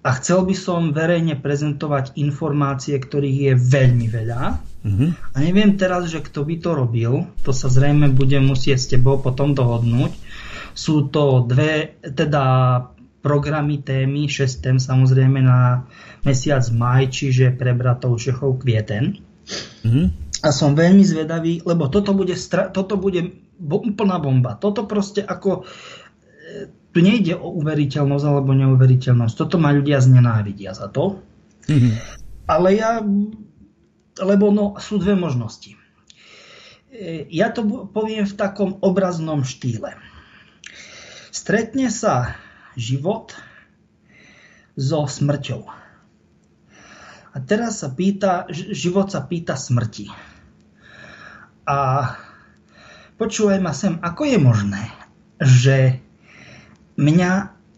a 0.02 0.10
chcel 0.18 0.50
by 0.50 0.56
som 0.58 0.90
verejne 0.90 1.38
prezentovať 1.38 2.18
informácie, 2.18 2.98
ktorých 2.98 3.38
je 3.38 3.54
veľmi 3.54 4.08
veľa. 4.10 4.42
Mm-hmm. 4.82 5.10
A 5.34 5.38
neviem 5.38 5.78
teraz, 5.78 6.10
že 6.10 6.26
kto 6.26 6.42
by 6.42 6.56
to 6.58 6.70
robil, 6.74 7.14
to 7.46 7.54
sa 7.54 7.70
zrejme 7.70 8.10
bude 8.10 8.34
musieť 8.42 8.78
s 8.82 8.90
tebou 8.90 9.22
potom 9.22 9.54
dohodnúť. 9.54 10.10
Sú 10.74 11.06
to 11.14 11.46
dve, 11.46 12.02
teda 12.02 12.44
programy 13.22 13.86
témy, 13.86 14.26
6 14.26 14.66
tém 14.66 14.78
samozrejme 14.82 15.46
na 15.46 15.86
mesiac 16.26 16.66
maj, 16.74 17.14
čiže 17.14 17.54
pre 17.54 17.78
bratov 17.78 18.18
Čechov 18.18 18.58
kvieten. 18.66 19.22
Mm-hmm. 19.86 20.06
A 20.42 20.50
som 20.50 20.74
veľmi 20.74 21.06
zvedavý, 21.06 21.62
lebo 21.62 21.86
toto 21.94 22.18
bude, 22.18 22.34
stra- 22.34 22.74
toto 22.74 22.98
bude 22.98 23.30
úplná 23.62 24.18
bomba. 24.18 24.58
Toto 24.58 24.90
proste 24.90 25.22
ako 25.22 25.70
tu 26.92 27.00
nejde 27.00 27.40
o 27.40 27.56
uveriteľnosť 27.56 28.26
alebo 28.28 28.52
neuveriteľnosť. 28.52 29.34
Toto 29.36 29.56
ma 29.56 29.72
ľudia 29.72 30.04
znenávidia 30.04 30.76
za 30.76 30.92
to. 30.92 31.24
Mm-hmm. 31.72 31.94
Ale 32.52 32.68
ja, 32.76 33.00
lebo 34.20 34.52
no, 34.52 34.76
sú 34.76 35.00
dve 35.00 35.16
možnosti. 35.16 35.80
ja 37.32 37.48
to 37.56 37.88
poviem 37.96 38.28
v 38.28 38.36
takom 38.36 38.76
obraznom 38.84 39.48
štýle. 39.48 39.96
Stretne 41.32 41.88
sa 41.88 42.36
život 42.76 43.40
so 44.76 45.08
smrťou. 45.08 45.64
A 47.32 47.38
teraz 47.40 47.80
sa 47.80 47.88
pýta, 47.96 48.52
život 48.52 49.08
sa 49.08 49.24
pýta 49.24 49.56
smrti. 49.56 50.12
A 51.64 51.78
počúvaj 53.16 53.60
ma 53.64 53.72
sem, 53.72 53.96
ako 54.04 54.28
je 54.28 54.38
možné, 54.42 54.84
že 55.40 56.04
mňa 57.02 57.32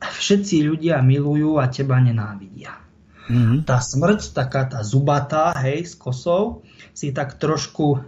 všetci 0.04 0.68
ľudia 0.68 1.00
milujú 1.00 1.64
a 1.64 1.72
teba 1.72 2.04
nenávidia. 2.04 2.76
Mm-hmm. 3.32 3.64
Tá 3.64 3.80
smrť, 3.80 4.36
taká 4.36 4.68
tá 4.68 4.84
zubatá, 4.84 5.56
hej, 5.64 5.88
s 5.88 5.96
kosou, 5.96 6.68
si 6.92 7.16
tak 7.16 7.40
trošku 7.40 8.04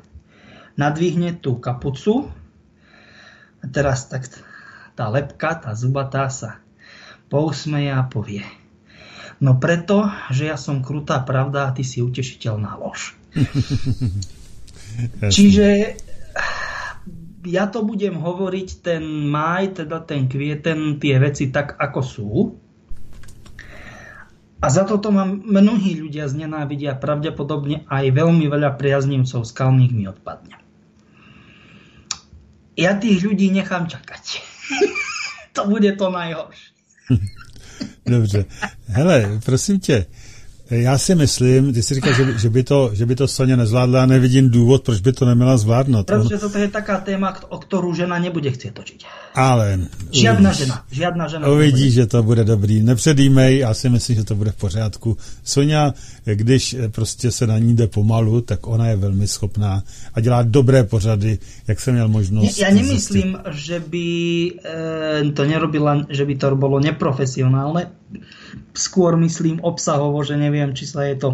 nadvihne 0.76 1.40
tú 1.40 1.56
kapucu 1.56 2.28
a 3.64 3.66
teraz 3.72 4.12
tak 4.12 4.28
tá 5.00 5.08
lepka, 5.08 5.56
tá 5.56 5.72
zubatá 5.72 6.28
sa 6.28 6.60
pousmeje 7.32 7.96
a 7.96 8.04
povie 8.04 8.44
No 9.44 9.60
preto, 9.60 10.08
že 10.32 10.48
ja 10.48 10.56
som 10.56 10.80
krutá 10.80 11.20
pravda 11.20 11.68
a 11.68 11.74
ty 11.76 11.84
si 11.84 12.00
utešiteľ 12.00 12.54
na 12.56 12.80
lož. 12.80 13.20
Čiže 15.36 16.00
ja 17.46 17.70
to 17.70 17.86
budem 17.86 18.18
hovoriť 18.18 18.70
ten 18.82 19.04
maj, 19.30 19.78
teda 19.82 20.02
ten 20.02 20.26
kvieten, 20.26 20.98
tie 21.00 21.16
veci 21.22 21.54
tak, 21.54 21.78
ako 21.78 22.02
sú. 22.02 22.30
A 24.62 24.66
za 24.74 24.84
toto 24.84 25.14
mám 25.14 25.46
mnohí 25.46 25.98
ľudia 26.02 26.26
znenávidia, 26.26 26.98
pravdepodobne 26.98 27.86
aj 27.86 28.06
veľmi 28.10 28.50
veľa 28.50 28.74
priaznivcov 28.76 29.46
skalných 29.46 29.94
mi 29.94 30.10
odpadne 30.10 30.66
ja 32.76 32.92
tých 33.00 33.24
ľudí 33.24 33.50
nechám 33.52 33.88
čakať. 33.88 34.24
to 35.56 35.62
bude 35.72 35.92
to 35.96 36.08
najhoršie. 36.12 36.70
Dobře. 38.06 38.46
Hele, 38.88 39.40
prosím 39.46 39.80
tě, 39.80 40.06
já 40.70 40.98
si 40.98 41.16
myslím, 41.16 41.74
ty 41.74 41.84
si 41.84 41.96
říkal, 41.96 42.14
že, 42.14 42.40
že, 42.40 42.50
by 42.50 42.64
to, 42.64 42.90
že 42.94 43.06
by 43.06 43.16
to 43.16 43.28
Sonia 43.28 43.56
nezvládla 43.56 44.04
a 44.04 44.06
nevidím 44.06 44.50
důvod, 44.50 44.84
proč 44.84 45.02
by 45.02 45.14
to 45.14 45.26
neměla 45.26 45.58
zvládnout. 45.58 46.08
Protože 46.08 46.38
toto 46.38 46.58
je 46.58 46.68
taká 46.68 46.98
téma, 47.00 47.34
o 47.50 47.58
kterou 47.58 47.94
žena 47.94 48.20
nebude 48.20 48.52
chcieť 48.52 48.74
točiť. 48.74 49.06
Ale... 49.36 49.80
Žiadna 50.12 50.50
uvidíš, 50.50 50.66
žena, 50.66 50.84
žiadna 50.92 51.28
žena. 51.28 51.48
Uvidíš, 51.48 51.94
že 51.94 52.06
to 52.06 52.24
bude 52.24 52.44
dobrý. 52.44 52.84
Nepředýmej, 52.84 53.58
já 53.58 53.74
si 53.74 53.90
myslím, 53.90 54.16
že 54.16 54.24
to 54.24 54.36
bude 54.36 54.52
v 54.52 54.56
pořádku. 54.56 55.18
Sonia, 55.44 55.94
když 56.26 56.76
prostě 56.92 57.32
se 57.32 57.48
na 57.48 57.58
ní 57.60 57.76
jde 57.76 57.88
pomalu, 57.88 58.42
tak 58.42 58.68
ona 58.68 58.88
je 58.88 58.96
velmi 58.96 59.28
schopná 59.28 59.84
a 60.14 60.20
dělá 60.20 60.44
dobré 60.44 60.84
pořady, 60.84 61.40
jak 61.68 61.80
jsem 61.80 61.94
měl 61.94 62.08
možnost. 62.08 62.58
Já 62.58 62.70
nemyslím, 62.70 63.38
že 63.52 63.80
by 63.80 64.08
e, 65.28 65.32
to 65.32 65.44
nerobila, 65.46 66.06
že 66.10 66.26
by 66.26 66.36
to 66.36 66.56
bylo 66.56 66.80
neprofesionálne 66.80 67.92
skôr 68.74 69.18
myslím 69.18 69.60
obsahovo, 69.64 70.24
že 70.24 70.38
neviem, 70.38 70.76
či 70.76 70.86
sa 70.86 71.04
je 71.08 71.16
to 71.16 71.30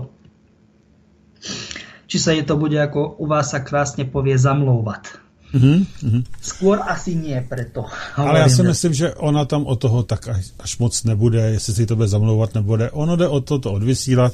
či 2.12 2.20
sa 2.20 2.36
je 2.36 2.44
to 2.44 2.60
bude, 2.60 2.75
ako 2.75 3.24
u 3.24 3.25
vás 3.25 3.56
sa 3.56 3.63
krásne 3.63 4.04
povie, 4.04 4.36
zamlouvat. 4.36 5.16
Mm-hmm. 5.56 6.24
Skôr 6.44 6.84
asi 6.84 7.16
nie 7.16 7.40
preto. 7.40 7.88
Ale 8.16 8.40
já 8.40 8.50
si 8.50 8.63
myslím, 8.63 8.94
že 8.94 9.16
ona 9.16 9.46
tam 9.46 9.66
o 9.66 9.75
toho 9.75 10.04
tak 10.04 10.28
až, 10.60 10.78
moc 10.80 11.04
nebude, 11.04 11.40
jestli 11.40 11.74
si 11.74 11.86
to 11.86 11.96
bude 11.96 12.08
zamlouvat, 12.08 12.56
nebude. 12.56 12.92
Ono 12.92 13.16
jde 13.16 13.28
o 13.28 13.40
to, 13.42 13.60
to 13.60 13.72
odvysílat. 13.72 14.34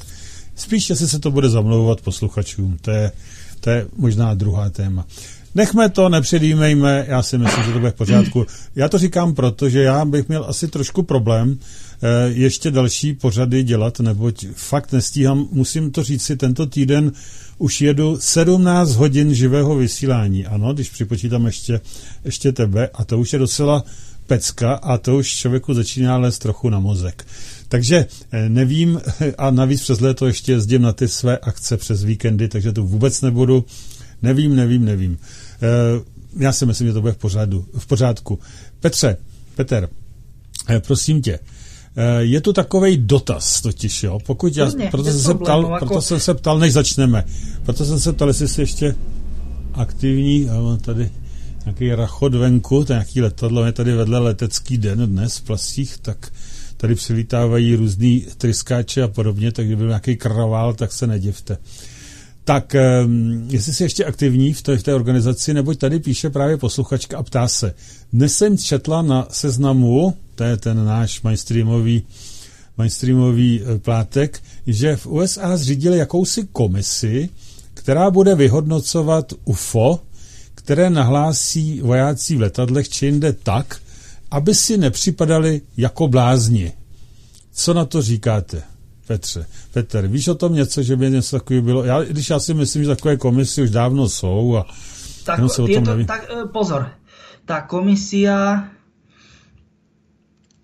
Spíš, 0.54 0.90
jestli 0.90 1.08
se 1.08 1.18
to 1.18 1.30
bude 1.30 1.48
zamlouvat 1.48 2.00
posluchačům. 2.00 2.78
To 2.82 2.90
je, 2.90 3.12
to 3.60 3.70
je 3.70 3.86
možná 3.96 4.34
druhá 4.34 4.70
téma. 4.70 5.06
Nechme 5.54 5.88
to, 5.88 6.08
nepředjímejme, 6.08 7.04
já 7.08 7.22
si 7.22 7.38
myslím, 7.38 7.64
že 7.64 7.72
to 7.72 7.78
bude 7.78 7.90
v 7.90 7.94
pořádku. 7.94 8.46
Já 8.76 8.88
to 8.88 8.98
říkám 8.98 9.34
proto, 9.34 9.68
že 9.68 9.82
já 9.82 10.04
bych 10.04 10.28
měl 10.28 10.44
asi 10.48 10.68
trošku 10.68 11.02
problém 11.02 11.58
ještě 12.26 12.70
další 12.70 13.12
pořady 13.12 13.62
dělat, 13.62 14.00
neboť 14.00 14.46
fakt 14.54 14.92
nestíhám, 14.92 15.48
musím 15.52 15.90
to 15.90 16.02
říct 16.02 16.22
si, 16.22 16.36
tento 16.36 16.66
týden 16.66 17.12
už 17.58 17.80
jedu 17.80 18.16
17 18.20 18.94
hodin 18.94 19.34
živého 19.34 19.76
vysílání, 19.76 20.46
ano, 20.46 20.74
když 20.74 20.90
připočítám 20.90 21.46
ještě, 21.46 21.80
ještě 22.24 22.52
tebe 22.52 22.88
a 22.94 23.04
to 23.04 23.18
už 23.18 23.32
je 23.32 23.38
docela 23.38 23.84
pecka 24.26 24.74
a 24.74 24.98
to 24.98 25.16
už 25.16 25.28
člověku 25.28 25.74
začíná 25.74 26.16
lézt 26.16 26.42
trochu 26.42 26.68
na 26.70 26.78
mozek. 26.78 27.26
Takže 27.68 28.06
eh, 28.30 28.48
nevím 28.48 29.00
a 29.38 29.50
navíc 29.50 29.82
přes 29.82 30.00
léto 30.00 30.26
ještě 30.26 30.52
jezdím 30.52 30.82
na 30.82 30.92
ty 30.92 31.08
své 31.08 31.38
akce 31.38 31.76
přes 31.76 32.04
víkendy, 32.04 32.48
takže 32.48 32.72
to 32.72 32.82
vůbec 32.82 33.20
nebudu. 33.20 33.64
Nevím, 34.22 34.56
nevím, 34.56 34.84
nevím. 34.84 35.18
Eh, 35.62 36.04
já 36.36 36.52
si 36.52 36.66
myslím, 36.66 36.86
že 36.86 36.92
to 36.92 37.00
bude 37.00 37.12
v, 37.12 37.16
pořadu, 37.16 37.66
v 37.78 37.86
pořádku. 37.86 38.38
Petře, 38.80 39.16
Peter, 39.54 39.88
prosím 40.86 41.22
tě, 41.22 41.38
Eh, 41.38 41.57
je 42.18 42.40
tu 42.40 42.52
takový 42.52 42.96
dotaz 42.96 43.60
totiž, 43.60 44.02
jo. 44.02 44.18
Pokud 44.26 44.56
já, 44.56 44.64
Rozně, 44.64 44.88
proto, 44.90 45.10
jsem 45.10 45.20
se 45.20 45.34
ptal, 45.34 45.62
jako... 45.62 45.86
proto 45.86 46.02
jsem 46.02 46.20
se 46.20 46.34
ptal, 46.34 46.58
než 46.58 46.72
začneme, 46.72 47.24
proto 47.62 47.84
jsem 47.84 48.00
se 48.00 48.12
ptal, 48.12 48.28
jestli 48.28 48.48
jsi 48.48 48.60
ještě 48.60 48.94
aktivní, 49.74 50.48
ale 50.48 50.78
tady 50.78 51.10
nějaký 51.64 51.94
rachod 51.94 52.34
venku, 52.34 52.86
nějaký 52.88 53.20
letadlo, 53.20 53.64
je 53.64 53.72
tady 53.72 53.92
vedle 53.92 54.18
letecký 54.18 54.78
den 54.78 55.06
dnes 55.06 55.36
v 55.36 55.42
Plasích, 55.42 55.98
tak 55.98 56.32
tady 56.76 56.94
přilítávají 56.94 57.74
různý 57.74 58.26
tryskáče 58.38 59.02
a 59.02 59.08
podobně, 59.08 59.52
tak 59.52 59.66
kdyby 59.66 59.78
byl 59.78 59.88
nějaký 59.88 60.16
kravál, 60.16 60.74
tak 60.74 60.92
se 60.92 61.06
nedivte. 61.06 61.58
Tak 62.48 62.74
um, 63.04 63.46
jestli 63.50 63.74
jsi 63.74 63.82
ještě 63.82 64.04
aktivní 64.04 64.52
v 64.52 64.62
té, 64.62 64.76
v 64.76 64.82
té 64.82 64.94
organizaci, 64.94 65.54
neboť 65.54 65.78
tady 65.78 66.00
píše 66.00 66.30
právě 66.30 66.56
posluchačka 66.56 67.18
a 67.18 67.22
ptá 67.22 67.48
se. 67.48 67.74
Dnes 68.12 68.36
jsem 68.36 68.58
četla 68.58 69.02
na 69.02 69.26
seznamu 69.30 70.14
to 70.34 70.44
je 70.44 70.56
ten 70.56 70.84
náš 70.84 71.22
mainstreamový, 71.22 72.02
mainstreamový 72.78 73.60
eh, 73.60 73.78
plátek, 73.78 74.42
že 74.66 74.96
v 74.96 75.06
USA 75.06 75.56
zřídili 75.56 75.98
jakousi 75.98 76.48
komisi, 76.52 77.28
která 77.74 78.10
bude 78.10 78.34
vyhodnocovat 78.34 79.32
UFO, 79.44 80.00
které 80.54 80.90
nahlásí 80.90 81.80
vojáci 81.80 82.36
v 82.36 82.40
letadlech 82.40 82.88
či 82.88 83.06
jinde 83.06 83.32
tak, 83.32 83.76
aby 84.30 84.54
si 84.54 84.78
nepřipadali 84.78 85.60
jako 85.76 86.08
blázni. 86.08 86.72
Co 87.52 87.74
na 87.74 87.84
to 87.84 88.02
říkáte, 88.02 88.62
Petře? 89.08 89.46
Petr, 89.72 90.06
víš 90.06 90.28
o 90.28 90.34
tom 90.34 90.54
něco, 90.54 90.82
že 90.82 90.96
by 90.96 91.10
něco 91.10 91.40
takového 91.40 91.64
bylo? 91.64 91.84
Já, 91.84 92.04
když 92.04 92.30
já 92.30 92.38
si 92.38 92.54
myslím, 92.54 92.82
že 92.82 92.88
takové 92.88 93.16
komisy 93.16 93.62
už 93.62 93.70
dávno 93.70 94.08
jsou 94.08 94.56
a 94.56 94.66
tak, 95.24 95.50
se 95.50 95.62
o 95.62 95.68
tom 95.68 95.84
to, 95.84 96.04
tak 96.04 96.30
eh, 96.30 96.44
pozor, 96.52 96.88
tá 97.44 97.64
komisia 97.64 98.68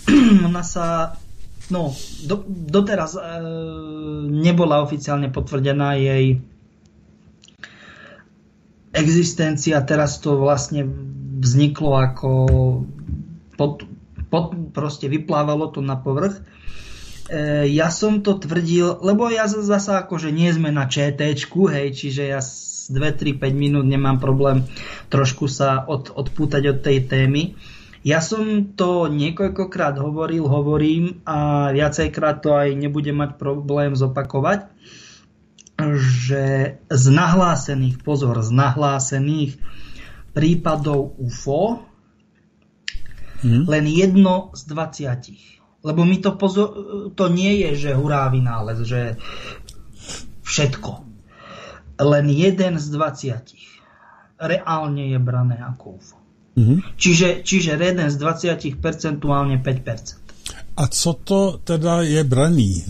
Ona 0.46 0.62
sa, 0.62 1.16
no, 1.70 1.94
do, 2.26 2.44
doteraz 2.46 3.16
e, 3.16 3.20
nebola 4.30 4.82
oficiálne 4.82 5.28
potvrdená 5.32 5.94
jej 5.98 6.40
existencia, 8.96 9.84
teraz 9.84 10.18
to 10.24 10.40
vlastne 10.40 10.88
vzniklo 11.36 11.92
ako 12.00 12.28
pod, 13.60 13.84
pod, 14.32 14.56
proste 14.72 15.12
vyplávalo 15.12 15.68
to 15.68 15.84
na 15.84 16.00
povrch 16.00 16.40
E, 17.26 17.66
ja 17.74 17.90
som 17.90 18.22
to 18.22 18.38
tvrdil, 18.38 19.02
lebo 19.02 19.26
ja 19.26 19.50
zasa 19.50 20.06
akože 20.06 20.30
nie 20.30 20.46
sme 20.54 20.70
na 20.70 20.86
ČT, 20.86 21.18
hej, 21.74 21.86
čiže 21.90 22.22
ja 22.30 22.38
2, 22.38 22.94
3, 22.94 23.42
5 23.42 23.50
minút 23.50 23.82
nemám 23.82 24.22
problém 24.22 24.62
trošku 25.10 25.50
sa 25.50 25.82
od, 25.90 26.14
odpútať 26.14 26.62
od 26.70 26.78
tej 26.86 27.10
témy. 27.10 27.58
Ja 28.06 28.22
som 28.22 28.70
to 28.78 29.10
niekoľkokrát 29.10 29.98
hovoril, 29.98 30.46
hovorím 30.46 31.26
a 31.26 31.70
viacejkrát 31.74 32.38
to 32.38 32.54
aj 32.54 32.78
nebudem 32.78 33.18
mať 33.18 33.34
problém 33.34 33.98
zopakovať, 33.98 34.70
že 35.76 36.76
z 36.88 37.04
nahlásených, 37.12 38.00
pozor, 38.00 38.40
z 38.40 38.50
nahlásených 38.52 39.60
prípadov 40.32 41.16
UFO 41.20 41.84
hmm. 43.44 43.68
len 43.68 43.84
jedno 43.84 44.52
z 44.56 44.62
20 44.72 45.56
lebo 45.86 46.02
mi 46.02 46.18
to, 46.18 46.34
pozor, 46.34 46.68
to 47.14 47.30
nie 47.30 47.62
je, 47.62 47.86
že 47.86 47.90
hurá 47.94 48.26
vynález, 48.26 48.82
že 48.82 49.14
všetko. 50.42 51.06
Len 52.02 52.26
jeden 52.26 52.74
z 52.82 52.86
20 52.90 54.42
reálne 54.42 55.14
je 55.14 55.18
brané 55.22 55.62
ako 55.62 56.02
UFO. 56.02 56.18
Mm-hmm. 56.58 56.78
Čiže, 56.98 57.28
čiže 57.46 57.78
jeden 57.78 58.10
z 58.10 58.16
20 58.18 58.82
percentuálne 58.82 59.62
5%. 59.62 60.74
A 60.76 60.82
co 60.90 61.10
to 61.22 61.40
teda 61.62 62.02
je 62.02 62.20
braný? 62.26 62.82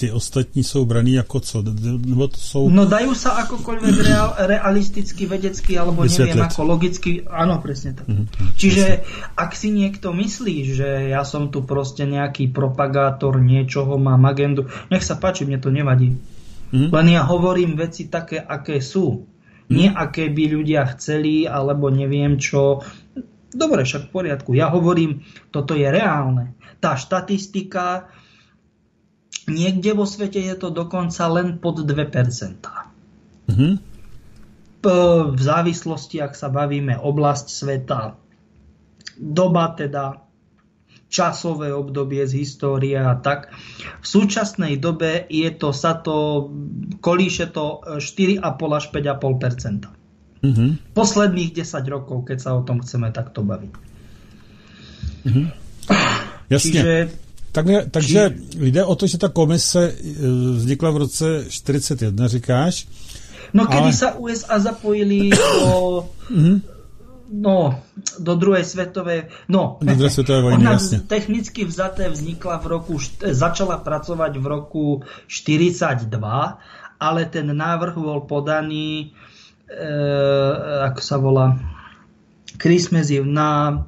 Ty 0.00 0.10
ostatní 0.10 0.64
jsou 0.64 0.84
braný 0.84 1.12
jako 1.12 1.40
co? 1.40 1.62
Nebo 2.06 2.28
to 2.28 2.36
jsou... 2.40 2.70
No 2.72 2.88
dajú 2.88 3.12
sa 3.12 3.36
akokoľvek 3.44 3.94
real, 4.00 4.32
realisticky, 4.48 5.28
vedecky, 5.28 5.76
alebo 5.76 6.08
Vysvetliť. 6.08 6.40
neviem 6.40 6.48
ako 6.48 6.60
logicky, 6.64 7.10
áno, 7.28 7.60
presne 7.60 7.92
tak. 7.92 8.08
Mm-hmm. 8.08 8.56
Čiže 8.56 8.86
ak 9.36 9.52
si 9.52 9.68
niekto 9.68 10.16
myslí, 10.16 10.56
že 10.72 10.88
ja 11.12 11.20
som 11.28 11.52
tu 11.52 11.68
proste 11.68 12.08
nejaký 12.08 12.48
propagátor 12.48 13.36
niečoho, 13.44 14.00
mám 14.00 14.24
agendu, 14.24 14.72
nech 14.88 15.04
sa 15.04 15.20
páči, 15.20 15.44
mne 15.44 15.60
to 15.60 15.68
nevadí. 15.68 16.16
Mm-hmm. 16.16 16.88
Len 16.88 17.06
ja 17.12 17.28
hovorím 17.28 17.76
veci 17.76 18.08
také, 18.08 18.40
aké 18.40 18.80
sú. 18.80 19.20
Mm-hmm. 19.20 19.76
Nie 19.76 19.92
aké 19.92 20.32
by 20.32 20.44
ľudia 20.48 20.88
chceli, 20.96 21.44
alebo 21.44 21.92
neviem 21.92 22.40
čo. 22.40 22.80
Dobre, 23.52 23.84
však 23.84 24.08
v 24.08 24.12
poriadku. 24.16 24.56
Ja 24.56 24.72
hovorím, 24.72 25.28
toto 25.52 25.76
je 25.76 25.84
reálne. 25.84 26.56
Tá 26.80 26.96
štatistika, 26.96 28.08
niekde 29.50 29.92
vo 29.92 30.06
svete 30.06 30.38
je 30.38 30.54
to 30.54 30.70
dokonca 30.70 31.26
len 31.28 31.58
pod 31.58 31.82
2%. 31.82 31.90
Mm-hmm. 33.50 33.72
V 35.36 35.40
závislosti, 35.42 36.16
ak 36.24 36.32
sa 36.32 36.48
bavíme 36.48 36.96
oblasť 36.96 37.46
sveta, 37.52 38.16
doba 39.20 39.76
teda, 39.76 40.24
časové 41.10 41.74
obdobie 41.74 42.22
z 42.22 42.46
histórie 42.46 42.94
a 42.94 43.18
tak. 43.18 43.50
V 44.00 44.06
súčasnej 44.06 44.78
dobe 44.78 45.26
je 45.26 45.50
to, 45.50 45.74
sa 45.74 45.98
to, 45.98 46.48
kolíše 47.02 47.50
to 47.50 47.82
4,5 47.98 48.40
až 48.78 48.84
5,5 48.94 50.00
Mm-hmm. 50.40 50.96
Posledných 50.96 51.52
10 51.52 51.84
rokov, 51.92 52.24
keď 52.24 52.38
sa 52.40 52.56
o 52.56 52.64
tom 52.64 52.80
chceme 52.80 53.12
takto 53.12 53.44
baviť. 53.44 53.72
Mm-hmm. 55.28 55.46
Jasně. 56.50 56.72
Čiže, 56.72 57.10
takže, 57.52 57.86
takže 57.90 58.20
či... 58.50 58.70
jde 58.70 58.84
o 58.84 58.94
to, 58.94 59.06
že 59.06 59.18
ta 59.18 59.28
komise 59.28 59.90
e, 59.90 59.92
vznikla 60.56 60.90
v 60.90 60.96
roce 60.96 61.44
41, 61.48 62.28
říkáš? 62.28 62.86
No, 63.54 63.66
kedy 63.66 63.90
ale... 63.90 63.92
sa 63.92 64.14
USA 64.14 64.58
zapojili 64.58 65.30
do... 65.30 66.06
Mm-hmm 66.30 66.80
no, 67.30 67.78
do 68.18 68.34
druhej 68.34 68.66
svetovej, 68.66 69.30
no, 69.46 69.78
do 69.78 69.94
druhej 69.94 70.10
svetovej 70.10 70.42
vojny, 70.42 70.66
ona 70.66 70.74
jasne. 70.76 71.06
technicky 71.06 71.62
vzaté 71.62 72.10
vznikla 72.10 72.58
v 72.58 72.66
roku, 72.66 72.98
začala 73.22 73.78
pracovať 73.78 74.32
v 74.34 74.46
roku 74.50 74.84
42, 75.30 76.10
ale 76.98 77.20
ten 77.30 77.46
návrh 77.46 77.94
bol 77.94 78.26
podaný 78.26 79.14
e, 79.70 79.86
ako 80.90 81.00
sa 81.00 81.16
volá, 81.22 81.54
Christmas 82.58 83.08
na 83.22 83.86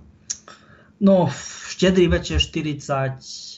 no, 1.02 1.28
štedrý 1.66 2.06
večer 2.06 2.38
41, 2.38 3.51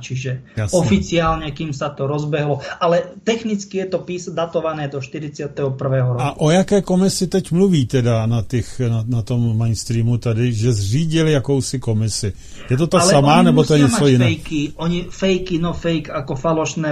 čiže 0.00 0.56
Jasne. 0.56 0.74
oficiálne, 0.74 1.48
kým 1.54 1.72
sa 1.72 1.94
to 1.94 2.04
rozbehlo. 2.04 2.60
Ale 2.80 3.16
technicky 3.24 3.80
je 3.84 3.86
to 3.88 3.98
pís 4.02 4.28
datované 4.28 4.88
do 4.88 5.00
41. 5.00 5.54
roku. 5.78 6.20
A 6.20 6.36
o 6.40 6.50
jaké 6.50 6.82
komisi 6.82 7.26
teď 7.26 7.52
mluví 7.52 7.86
teda 7.86 8.26
na, 8.26 8.42
těch, 8.42 8.80
na, 8.80 9.04
na 9.06 9.22
tom 9.22 9.56
mainstreamu 9.56 10.18
tady, 10.18 10.52
že 10.52 10.72
zřídili 10.72 11.32
jakousi 11.32 11.78
komisi? 11.78 12.32
Je 12.70 12.76
to 12.76 12.86
ta 12.86 13.00
Ale 13.00 13.10
samá, 13.10 13.42
nebo 13.42 13.64
to 13.64 13.74
je 13.74 13.80
něco 13.80 14.06
jiné? 14.06 14.24
Fejky, 14.24 14.72
oni 14.76 15.06
fejky, 15.10 15.58
no 15.58 15.72
fake 15.72 16.10
ako 16.10 16.34
falošné, 16.34 16.88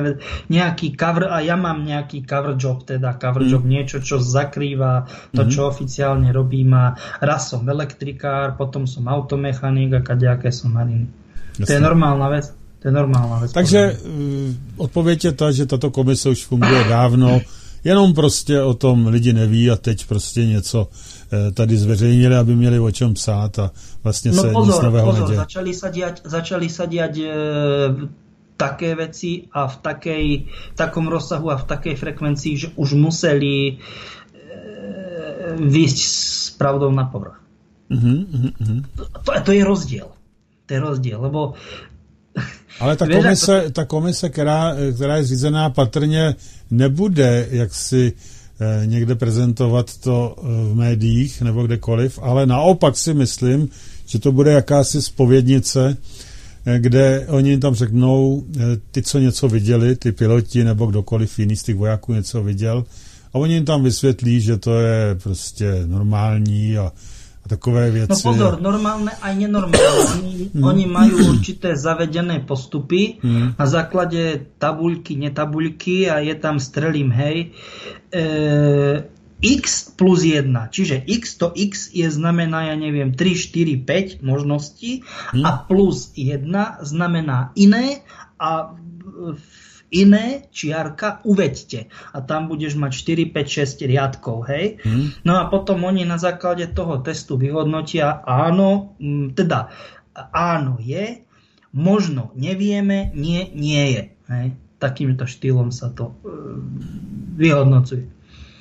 nejaký 0.48 0.92
cover, 0.96 1.32
a 1.32 1.40
ja 1.40 1.56
mám 1.56 1.84
nejaký 1.84 2.24
cover 2.28 2.54
job, 2.58 2.84
teda 2.84 3.16
cover 3.16 3.42
mm. 3.42 3.50
job, 3.50 3.64
niečo, 3.64 3.98
čo 4.04 4.20
zakrýva 4.20 5.06
to, 5.32 5.42
mm. 5.46 5.50
čo 5.50 5.60
oficiálne 5.68 6.28
robím. 6.32 6.74
A 6.74 6.96
raz 7.20 7.48
som 7.48 7.64
elektrikár, 7.64 8.56
potom 8.56 8.84
som 8.84 9.08
automechanik 9.08 9.96
a 9.96 10.00
kadejaké 10.04 10.52
somariny. 10.52 11.21
Jasne. 11.58 11.66
To 11.66 11.72
je 11.72 11.80
normálna 11.80 12.28
vec. 12.28 12.44
To 12.82 12.88
je 12.88 12.92
normálna 12.92 13.36
vec. 13.38 13.52
Takže 13.52 13.98
odpověď 14.76 15.24
je 15.24 15.32
ta, 15.32 15.52
že 15.52 15.66
tato 15.66 15.90
komise 15.90 16.28
už 16.28 16.44
funguje 16.44 16.84
dávno, 16.84 17.40
jenom 17.84 18.14
prostě 18.14 18.62
o 18.62 18.74
tom 18.74 19.06
lidi 19.06 19.32
neví 19.32 19.70
a 19.70 19.76
teď 19.76 20.06
prostě 20.06 20.46
něco 20.46 20.82
uh, 20.82 21.52
tady 21.54 21.76
zveřejnili, 21.76 22.36
aby 22.36 22.56
měli 22.56 22.80
o 22.80 22.90
čem 22.90 23.14
psát 23.14 23.58
a 23.58 23.70
vlastně 24.04 24.32
no 24.32 24.42
se 24.42 24.50
pozor, 24.50 24.74
nic 24.74 24.82
nového 24.82 25.06
pozor, 25.06 25.22
neděje. 25.22 25.38
Začali 25.38 25.72
sa 25.74 25.88
diať, 25.88 26.16
začali 26.24 26.68
sa 26.68 26.84
diať 26.86 27.14
e, 27.18 27.26
také 28.56 28.94
veci 28.94 29.48
a 29.52 29.66
v 29.66 29.76
takej, 29.76 30.24
takom 30.74 31.08
rozsahu 31.08 31.50
a 31.50 31.56
v 31.56 31.64
takej 31.66 31.94
frekvencii, 31.96 32.52
že 32.56 32.68
už 32.76 32.94
museli 32.94 33.54
e, 33.68 33.74
výjsť 35.58 35.98
s 35.98 36.50
pravdou 36.58 36.90
na 36.90 37.04
povrch. 37.04 37.38
Uh-huh, 37.90 38.26
uh-huh. 38.26 38.80
To, 39.24 39.30
to 39.44 39.52
je 39.52 39.62
rozdiel. 39.64 40.08
To 40.66 40.74
je 40.74 40.80
rozdiel, 40.80 41.22
lebo 41.22 41.54
ale 42.80 42.96
ta 42.96 43.06
komise, 43.06 43.64
ta 43.72 43.84
komise 43.84 44.28
která, 44.28 44.74
která 44.94 45.16
je 45.16 45.24
zřízená 45.24 45.70
patrně 45.70 46.34
nebude 46.70 47.48
jaksi 47.50 48.12
eh, 48.60 48.86
někde 48.86 49.14
prezentovat 49.14 49.96
to 49.96 50.36
eh, 50.38 50.42
v 50.44 50.74
médiích 50.74 51.42
nebo 51.42 51.62
kdekoliv, 51.62 52.18
ale 52.22 52.46
naopak 52.46 52.96
si 52.96 53.14
myslím, 53.14 53.68
že 54.06 54.18
to 54.18 54.32
bude 54.32 54.52
jakási 54.52 55.02
spovědnice, 55.02 55.96
eh, 56.66 56.78
kde 56.78 57.26
oni 57.28 57.58
tam 57.58 57.74
řeknou, 57.74 58.44
ty, 58.90 59.02
co 59.02 59.18
něco 59.18 59.48
viděli, 59.48 59.96
ty 59.96 60.12
piloti 60.12 60.64
nebo 60.64 60.86
kdokoliv 60.86 61.38
jiný 61.38 61.56
z 61.56 61.62
těch 61.62 61.76
vojáků 61.76 62.14
něco 62.14 62.42
viděl, 62.42 62.84
a 63.32 63.38
oni 63.38 63.54
jim 63.54 63.64
tam 63.64 63.82
vysvětlí, 63.82 64.40
že 64.40 64.56
to 64.56 64.80
je 64.80 65.14
prostě 65.22 65.82
normální 65.86 66.78
a 66.78 66.92
takové 67.52 67.90
věci. 67.90 68.08
No 68.08 68.32
pozor, 68.32 68.52
normálne 68.64 69.12
aj 69.20 69.32
nenormálne. 69.36 70.24
Oni, 70.24 70.34
mm. 70.56 70.64
oni 70.64 70.84
majú 70.88 71.36
určité 71.36 71.76
zavedené 71.76 72.40
postupy 72.48 73.20
mm. 73.20 73.60
na 73.60 73.66
základe 73.68 74.48
tabuľky, 74.56 75.20
netabuľky 75.20 76.08
a 76.08 76.24
je 76.24 76.34
tam, 76.40 76.56
strelím, 76.56 77.12
hej, 77.12 77.52
e, 78.08 78.24
x 79.42 79.92
plus 79.92 80.24
1. 80.24 80.48
Čiže 80.72 81.04
x 81.04 81.36
to 81.36 81.52
x 81.52 81.92
je 81.92 82.08
znamená, 82.08 82.72
ja 82.72 82.76
neviem, 82.78 83.12
3, 83.12 83.36
4, 83.36 84.22
5 84.22 84.24
možností 84.24 85.04
mm. 85.36 85.44
a 85.44 85.50
plus 85.68 86.08
1 86.16 86.48
znamená 86.88 87.52
iné 87.52 88.00
a 88.40 88.72
v 89.36 89.71
iné 89.92 90.48
čiarka 90.48 91.20
uvedte. 91.28 91.92
A 92.16 92.24
tam 92.24 92.48
budeš 92.48 92.74
mať 92.80 92.92
4, 92.96 93.28
5, 93.28 93.84
6 93.84 93.88
riadkov, 93.88 94.48
hej. 94.48 94.80
Hmm. 94.80 95.12
No 95.22 95.36
a 95.36 95.46
potom 95.52 95.84
oni 95.84 96.08
na 96.08 96.16
základe 96.16 96.66
toho 96.72 97.04
testu 97.04 97.36
vyhodnotia, 97.36 98.24
áno, 98.24 98.96
teda 99.36 99.68
áno 100.32 100.80
je, 100.80 101.20
možno 101.76 102.32
nevieme, 102.34 103.12
nie, 103.12 103.52
nie 103.52 103.84
je. 103.92 104.02
Hej. 104.32 104.46
Takýmto 104.80 105.28
štýlom 105.28 105.70
sa 105.70 105.92
to 105.92 106.10
uh, 106.10 106.58
vyhodnocuje. 107.36 108.08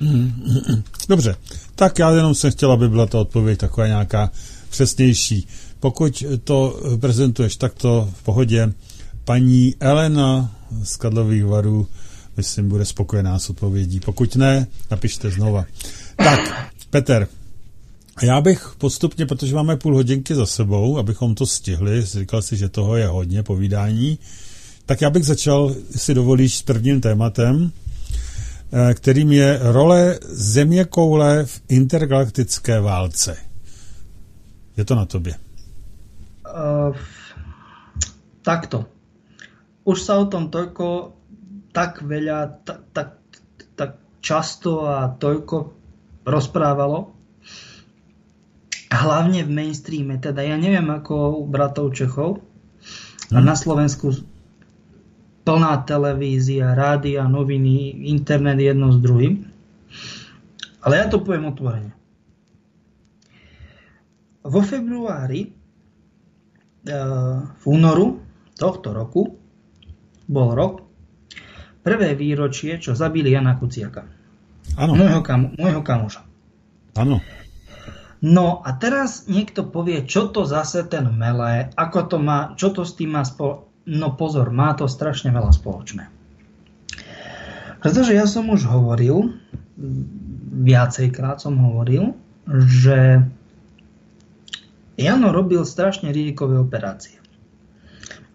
Hmm. 0.02 0.82
Dobře, 1.08 1.36
tak 1.74 1.98
já 1.98 2.10
jenom 2.10 2.34
jsem 2.34 2.50
chtěl, 2.50 2.72
aby 2.72 2.88
byla 2.88 3.06
ta 3.06 3.18
odpověď 3.18 3.58
taková 3.58 3.86
nějaká 3.86 4.30
přesnější. 4.70 5.46
Pokud 5.80 6.24
to 6.44 6.80
prezentuješ 7.00 7.56
takto 7.56 8.08
v 8.14 8.22
pohodě, 8.22 8.72
paní 9.24 9.74
Elena 9.80 10.54
z 10.82 10.96
Kadlových 10.96 11.44
varů, 11.44 11.86
myslím, 12.36 12.68
bude 12.68 12.84
spokojená 12.84 13.38
s 13.38 13.50
odpovědí. 13.50 14.00
Pokud 14.00 14.36
ne, 14.36 14.66
napište 14.90 15.30
znova. 15.30 15.64
Tak, 16.16 16.40
Peter, 16.90 17.28
já 18.22 18.40
bych 18.40 18.74
postupně, 18.78 19.26
protože 19.26 19.54
máme 19.54 19.76
půl 19.76 19.94
hodinky 19.94 20.34
za 20.34 20.46
sebou, 20.46 20.98
abychom 20.98 21.34
to 21.34 21.46
stihli, 21.46 22.02
říkal 22.04 22.42
si, 22.42 22.56
že 22.56 22.68
toho 22.68 22.96
je 22.96 23.06
hodně 23.06 23.42
povídání, 23.42 24.18
tak 24.86 25.00
já 25.00 25.10
bych 25.10 25.24
začal, 25.24 25.74
si 25.96 26.14
dovolíš, 26.14 26.58
s 26.58 26.62
prvním 26.62 27.00
tématem, 27.00 27.72
eh, 28.72 28.94
kterým 28.94 29.32
je 29.32 29.58
role 29.62 30.18
země 30.28 30.84
koule 30.84 31.44
v 31.44 31.62
intergalaktické 31.68 32.80
válce. 32.80 33.36
Je 34.76 34.84
to 34.84 34.94
na 34.94 35.04
tobě? 35.04 35.34
Uh, 36.88 36.96
takto 38.42 38.84
už 39.82 39.98
sa 39.98 40.22
o 40.22 40.26
tom 40.30 40.48
toľko 40.48 41.16
tak 41.72 42.04
veľa, 42.04 42.62
tak, 42.62 42.80
tak, 42.92 43.08
tak 43.74 43.90
často 44.22 44.86
a 44.86 45.10
toľko 45.10 45.56
rozprávalo. 46.28 47.16
Hlavne 48.92 49.40
v 49.42 49.50
mainstreame, 49.50 50.20
teda 50.20 50.44
ja 50.44 50.60
neviem 50.60 50.84
ako 50.92 51.40
u 51.40 51.44
bratov 51.48 51.96
Čechov, 51.96 52.44
a 53.32 53.40
hm. 53.40 53.44
na 53.48 53.56
Slovensku 53.56 54.12
plná 55.42 55.82
televízia, 55.88 56.76
rádia, 56.76 57.26
noviny, 57.26 58.06
internet 58.12 58.60
jedno 58.62 58.94
s 58.94 58.98
druhým. 59.00 59.48
Ale 60.82 60.98
ja 60.98 61.06
to 61.10 61.22
poviem 61.22 61.50
otvorene. 61.50 61.92
Vo 64.42 64.60
februári, 64.62 65.46
e, 65.46 65.50
v 67.46 67.64
únoru 67.66 68.18
tohto 68.58 68.90
roku, 68.90 69.41
bol 70.26 70.54
rok, 70.54 70.86
prvé 71.82 72.14
výročie, 72.14 72.78
čo 72.78 72.94
zabili 72.94 73.34
Jana 73.34 73.58
Kuciaka. 73.58 74.06
Áno. 74.78 74.94
Môjho, 74.94 75.20
kam, 75.26 75.52
môjho 75.58 75.82
kamoša. 75.82 76.22
Áno. 76.96 77.18
No 78.22 78.62
a 78.62 78.78
teraz 78.78 79.26
niekto 79.26 79.66
povie, 79.66 80.06
čo 80.06 80.30
to 80.30 80.46
zase 80.46 80.86
ten 80.86 81.10
melé, 81.10 81.74
ako 81.74 81.98
to 82.06 82.16
má, 82.22 82.54
čo 82.54 82.70
to 82.70 82.86
s 82.86 82.94
tým 82.94 83.18
má 83.18 83.26
spolo... 83.26 83.66
no 83.90 84.14
pozor, 84.14 84.54
má 84.54 84.78
to 84.78 84.86
strašne 84.86 85.34
veľa 85.34 85.50
spoločné. 85.50 86.06
Pretože 87.82 88.14
ja 88.14 88.30
som 88.30 88.46
už 88.46 88.70
hovoril, 88.70 89.34
viacejkrát 90.62 91.42
som 91.42 91.58
hovoril, 91.58 92.14
že 92.46 93.26
Jano 94.94 95.34
robil 95.34 95.66
strašne 95.66 96.14
rizikové 96.14 96.62
operácie. 96.62 97.21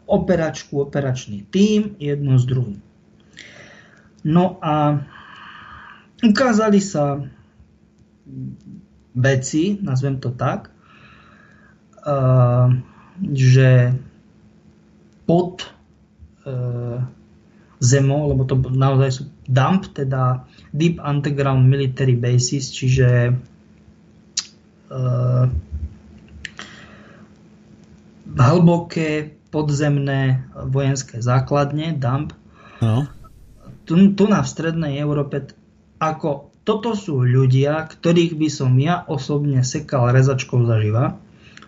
Operačku, 0.08 0.82
operačný 0.82 1.46
tím, 1.52 2.00
jedno 2.00 2.39
z 2.39 2.46
druhým. 2.48 2.80
No 4.24 4.58
a 4.63 5.04
ukázali 6.24 6.80
sa 6.80 7.20
veci, 9.15 9.78
nazvem 9.84 10.20
to 10.20 10.32
tak, 10.32 10.72
že 13.36 13.93
pod 15.28 15.67
zemou, 17.80 18.22
lebo 18.32 18.43
to 18.48 18.56
naozaj 18.58 19.10
sú 19.12 19.24
DUMP, 19.48 19.84
teda 19.93 20.48
Deep 20.74 20.98
Underground 21.04 21.67
Military 21.67 22.17
Bases, 22.17 22.74
čiže 22.74 23.38
uh, 24.91 25.46
hlboké 28.38 29.37
podzemné 29.58 30.46
vojenské 30.54 31.17
základne, 31.17 31.98
DUMP. 31.98 32.30
No. 32.86 33.10
Tu, 33.89 34.13
tu 34.13 34.24
na 34.30 34.46
v 34.46 34.52
strednej 34.54 35.02
Európe 35.02 35.50
ako 35.98 36.54
toto 36.62 36.93
sú 36.93 37.26
ľudia, 37.26 37.89
ktorých 37.89 38.38
by 38.38 38.50
som 38.54 38.78
ja 38.78 39.02
osobne 39.10 39.65
sekal 39.65 40.13
rezačkou 40.13 40.62
zaživa 40.67 41.17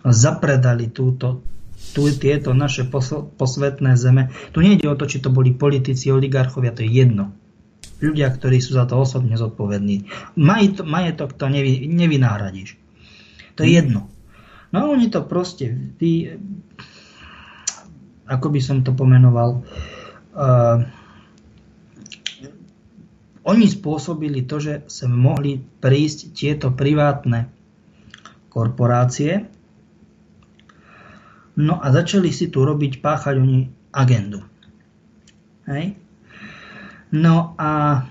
zapredali 0.06 0.92
túto, 0.94 1.42
tu, 1.98 2.14
tieto 2.14 2.54
naše 2.54 2.86
posvetné 3.40 3.98
zeme. 3.98 4.30
Tu 4.54 4.62
nejde 4.62 4.86
o 4.86 5.00
to, 5.00 5.10
či 5.10 5.24
to 5.24 5.34
boli 5.34 5.56
politici, 5.56 6.14
oligarchovia, 6.14 6.76
to 6.76 6.86
je 6.86 6.94
jedno 6.94 7.34
ľudia, 8.00 8.32
ktorí 8.32 8.64
sú 8.64 8.80
za 8.80 8.88
to 8.88 8.96
osobne 8.96 9.36
zodpovední. 9.36 10.08
Maj, 10.40 10.80
majetok 10.88 11.36
to 11.36 11.52
nevy, 11.52 11.84
nevynahradíš. 11.84 12.80
To 13.60 13.68
je 13.68 13.76
jedno. 13.76 14.08
No 14.72 14.88
oni 14.88 15.12
to 15.12 15.20
proste, 15.28 15.68
vy, 16.00 16.40
ako 18.30 18.48
by 18.54 18.62
som 18.62 18.86
to 18.86 18.94
pomenoval, 18.94 19.66
uh, 20.38 20.86
oni 23.50 23.66
spôsobili 23.66 24.46
to, 24.46 24.62
že 24.62 24.74
sa 24.86 25.10
mohli 25.10 25.58
prísť 25.58 26.38
tieto 26.38 26.70
privátne 26.70 27.50
korporácie, 28.54 29.50
no 31.58 31.82
a 31.82 31.88
začali 31.90 32.30
si 32.30 32.54
tu 32.54 32.62
robiť, 32.62 33.02
páchať 33.02 33.36
oni 33.42 33.66
agendu. 33.90 34.46
Hej? 35.66 35.98
No 37.10 37.58
a 37.58 38.06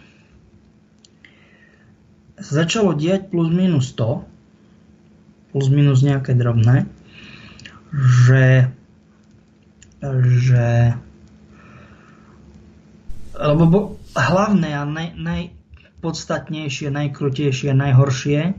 začalo 2.39 2.99
diať 2.99 3.31
plus 3.31 3.51
minus 3.51 3.95
to, 3.95 4.27
plus 5.55 5.67
minus 5.71 6.03
nejaké 6.03 6.35
drobné, 6.35 6.87
že, 8.27 8.71
že 10.43 10.95
lebo 13.39 13.63
bo, 13.71 13.81
hlavné 14.19 14.75
a 14.75 14.83
naj, 14.83 15.15
najpodstatnejšie, 15.15 16.91
najkrutejšie, 16.91 17.71
najhoršie 17.71 18.59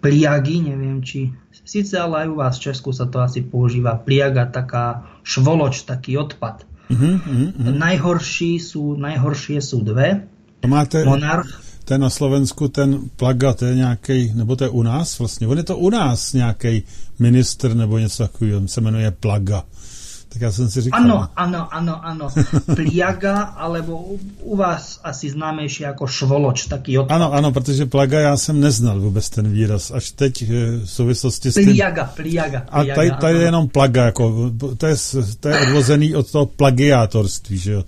pliagy, 0.00 0.56
neviem 0.64 1.02
či, 1.02 1.34
síce 1.66 1.98
ale 1.98 2.24
aj 2.24 2.28
u 2.30 2.36
vás 2.38 2.54
v 2.56 2.64
Česku 2.70 2.94
sa 2.94 3.10
to 3.10 3.20
asi 3.20 3.42
používa, 3.42 3.98
pliaga, 3.98 4.46
taká 4.48 5.10
švoloč, 5.26 5.84
taký 5.84 6.16
odpad. 6.16 6.64
Uh-huh, 6.90 7.20
uh-huh. 7.20 7.70
Najhorší 7.76 8.58
sú, 8.58 8.96
najhoršie 8.96 9.60
sú 9.60 9.84
dve. 9.84 10.26
To 10.64 10.68
máte, 10.68 11.04
Monarch. 11.04 11.50
Ten 11.84 12.00
na 12.00 12.10
Slovensku, 12.10 12.70
ten 12.70 13.10
plaga, 13.18 13.52
to 13.52 13.64
je 13.66 13.74
nějaký, 13.74 14.18
nebo 14.34 14.56
to 14.56 14.64
je 14.64 14.70
u 14.70 14.82
nás 14.82 15.18
vlastně, 15.18 15.46
on 15.46 15.58
je 15.58 15.64
to 15.64 15.76
u 15.76 15.90
nás 15.90 16.32
nějaký 16.32 16.82
minister 17.18 17.74
nebo 17.74 17.98
něco 17.98 18.22
takového, 18.22 18.68
se 18.68 18.80
jmenuje 18.80 19.10
plaga. 19.10 19.64
Tak 20.30 20.46
ja 20.46 20.50
som 20.54 20.70
si 20.70 20.86
říkal... 20.86 21.02
Áno, 21.02 21.26
áno, 21.34 21.66
áno, 21.66 21.94
áno. 22.06 22.26
Pliaga, 22.78 23.58
alebo 23.58 24.14
u 24.46 24.54
vás 24.54 25.02
asi 25.02 25.26
známejšie 25.34 25.90
ako 25.90 26.06
švoloč, 26.06 26.70
taký 26.70 27.02
odpad. 27.02 27.18
Áno, 27.18 27.34
áno, 27.34 27.50
protože 27.50 27.90
plaga 27.90 28.20
já 28.20 28.36
jsem 28.36 28.60
neznal 28.60 29.00
vůbec 29.00 29.30
ten 29.30 29.50
výraz. 29.50 29.90
Až 29.90 30.10
teď 30.10 30.34
v 30.50 30.86
souvislosti 30.86 31.50
s 31.50 31.54
tím... 31.54 31.74
Pliaga, 31.74 32.04
pliaga. 32.14 32.60
A 32.70 32.84
tady, 32.84 33.10
tady 33.10 33.38
je 33.38 33.44
jenom 33.44 33.68
plaga, 33.68 34.04
jako, 34.04 34.50
to, 34.76 34.86
je, 34.86 34.96
to 35.40 35.48
je 35.48 35.60
odvozený 35.60 36.14
od 36.14 36.30
toho 36.30 36.46
plagiátorství, 36.46 37.58
že 37.58 37.72
jo. 37.72 37.84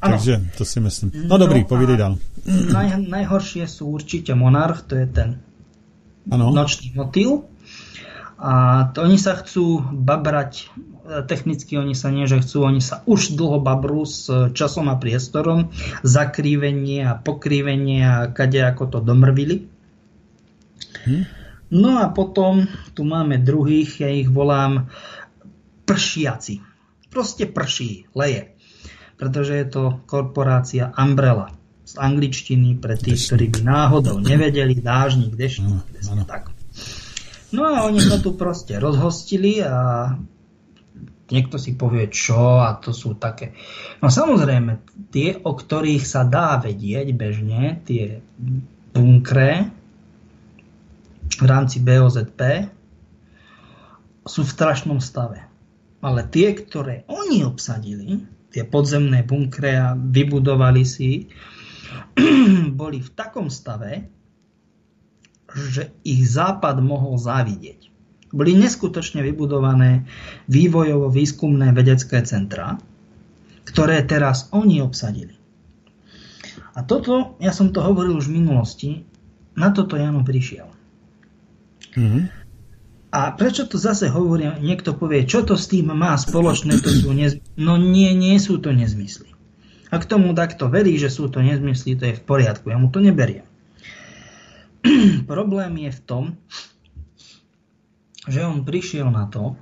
Ano. 0.00 0.16
Takže 0.16 0.42
to 0.58 0.64
si 0.64 0.80
myslím. 0.80 1.10
No, 1.14 1.22
no 1.28 1.38
dobrý, 1.38 1.64
povídej 1.64 1.96
dál. 1.96 2.14
Naj, 2.46 3.02
najhoršie 3.10 3.66
sú 3.66 3.90
určite 3.90 4.30
monarch, 4.38 4.86
to 4.86 4.94
je 4.94 5.06
ten 5.10 5.42
ano. 6.30 6.54
nočný 6.54 6.94
motýl. 6.94 7.42
A 8.38 8.86
to 8.94 9.02
oni 9.02 9.18
sa 9.18 9.34
chcú 9.34 9.82
babrať 9.90 10.70
technicky 11.26 11.80
oni 11.80 11.96
sa 11.96 12.12
nie, 12.12 12.28
že 12.28 12.44
chcú, 12.44 12.68
oni 12.68 12.84
sa 12.84 13.00
už 13.08 13.34
dlho 13.34 13.58
babrú 13.64 14.04
s 14.04 14.28
časom 14.52 14.92
a 14.92 15.00
priestorom, 15.00 15.72
zakrívenie 16.04 17.08
a 17.08 17.16
pokrívenie 17.16 18.04
a 18.04 18.28
kade 18.28 18.60
ako 18.60 18.84
to 18.92 18.98
domrvili. 19.00 19.64
Hm? 21.08 21.24
No 21.68 22.00
a 22.00 22.08
potom 22.08 22.64
tu 22.96 23.04
máme 23.04 23.40
druhých, 23.40 24.00
ja 24.00 24.08
ich 24.08 24.28
volám 24.28 24.88
pršiaci. 25.84 26.64
Proste 27.08 27.44
prší, 27.48 28.08
leje. 28.16 28.56
Pretože 29.16 29.52
je 29.56 29.66
to 29.68 29.82
korporácia 30.08 30.92
Umbrella 30.96 31.52
z 31.88 31.96
angličtiny 31.96 32.76
pre 32.76 33.00
tých, 33.00 33.32
ktorí 33.32 33.48
by 33.48 33.60
náhodou 33.64 34.20
nevedeli, 34.20 34.76
dážnik, 34.76 35.32
dešník, 35.32 36.04
tak. 36.28 36.52
No 37.48 37.64
a 37.64 37.88
oni 37.88 38.00
sa 38.04 38.20
tu 38.20 38.36
proste 38.36 38.76
rozhostili 38.76 39.64
a 39.64 40.12
niekto 41.28 41.60
si 41.60 41.76
povie 41.76 42.08
čo 42.08 42.60
a 42.60 42.76
to 42.80 42.92
sú 42.92 43.16
také. 43.16 43.52
No 44.00 44.08
samozrejme, 44.08 44.80
tie, 45.12 45.36
o 45.44 45.52
ktorých 45.52 46.04
sa 46.04 46.24
dá 46.24 46.56
vedieť 46.60 47.12
bežne, 47.12 47.80
tie 47.84 48.24
bunkre 48.96 49.68
v 51.38 51.44
rámci 51.44 51.78
BOZP 51.84 52.40
sú 54.24 54.40
v 54.44 54.54
strašnom 54.54 54.98
stave. 55.00 55.44
Ale 55.98 56.24
tie, 56.30 56.54
ktoré 56.54 57.04
oni 57.10 57.42
obsadili, 57.42 58.22
tie 58.54 58.62
podzemné 58.64 59.26
bunkre 59.26 59.70
a 59.76 59.88
vybudovali 59.98 60.84
si, 60.86 61.26
boli 62.80 62.98
v 63.02 63.10
takom 63.12 63.50
stave, 63.50 64.06
že 65.48 65.96
ich 66.04 66.28
Západ 66.28 66.76
mohol 66.84 67.16
závidieť 67.16 67.87
boli 68.32 68.52
neskutočne 68.56 69.24
vybudované 69.24 70.04
vývojovo-výskumné 70.52 71.72
vedecké 71.72 72.20
centra, 72.24 72.76
ktoré 73.64 74.04
teraz 74.04 74.48
oni 74.52 74.80
obsadili. 74.80 75.36
A 76.76 76.86
toto, 76.86 77.34
ja 77.42 77.50
som 77.50 77.74
to 77.74 77.82
hovoril 77.82 78.16
už 78.20 78.30
v 78.30 78.38
minulosti, 78.38 78.90
na 79.58 79.74
toto 79.74 79.98
Jano 79.98 80.22
prišiel. 80.22 80.70
Mm-hmm. 81.98 82.22
A 83.08 83.32
prečo 83.34 83.64
to 83.64 83.80
zase 83.80 84.12
hovorím, 84.12 84.60
niekto 84.60 84.92
povie, 84.92 85.24
čo 85.24 85.40
to 85.40 85.56
s 85.56 85.66
tým 85.66 85.90
má 85.90 86.12
spoločné, 86.14 86.76
to 86.78 86.92
sú 86.92 87.10
nez... 87.16 87.40
no 87.56 87.80
nie, 87.80 88.12
nie 88.12 88.36
sú 88.36 88.60
to 88.60 88.70
nezmysly. 88.70 89.32
A 89.88 89.96
k 89.96 90.04
tomu 90.04 90.36
takto 90.36 90.68
verí, 90.68 91.00
že 91.00 91.08
sú 91.08 91.32
to 91.32 91.40
nezmysly, 91.40 91.96
to 91.96 92.04
je 92.04 92.20
v 92.20 92.22
poriadku, 92.28 92.68
ja 92.68 92.76
mu 92.76 92.92
to 92.92 93.00
neberiem. 93.00 93.48
Problém 95.32 95.88
je 95.88 95.90
v 95.96 96.00
tom, 96.04 96.24
že 98.26 98.42
on 98.42 98.66
prišiel 98.66 99.06
na 99.12 99.30
to, 99.30 99.54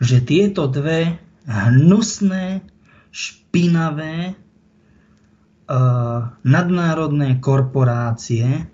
že 0.00 0.20
tieto 0.20 0.68
dve 0.68 1.16
hnusné, 1.48 2.60
špinavé 3.10 4.32
uh, 4.32 6.20
nadnárodné 6.44 7.40
korporácie 7.40 8.68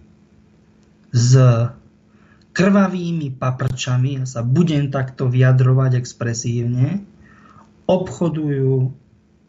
s 1.15 1.33
krvavými 2.53 3.33
paprčami, 3.37 4.21
ja 4.21 4.25
sa 4.29 4.45
budem 4.45 4.93
takto 4.93 5.29
vyjadrovať 5.31 6.03
expresívne, 6.03 7.05
obchodujú 7.87 8.93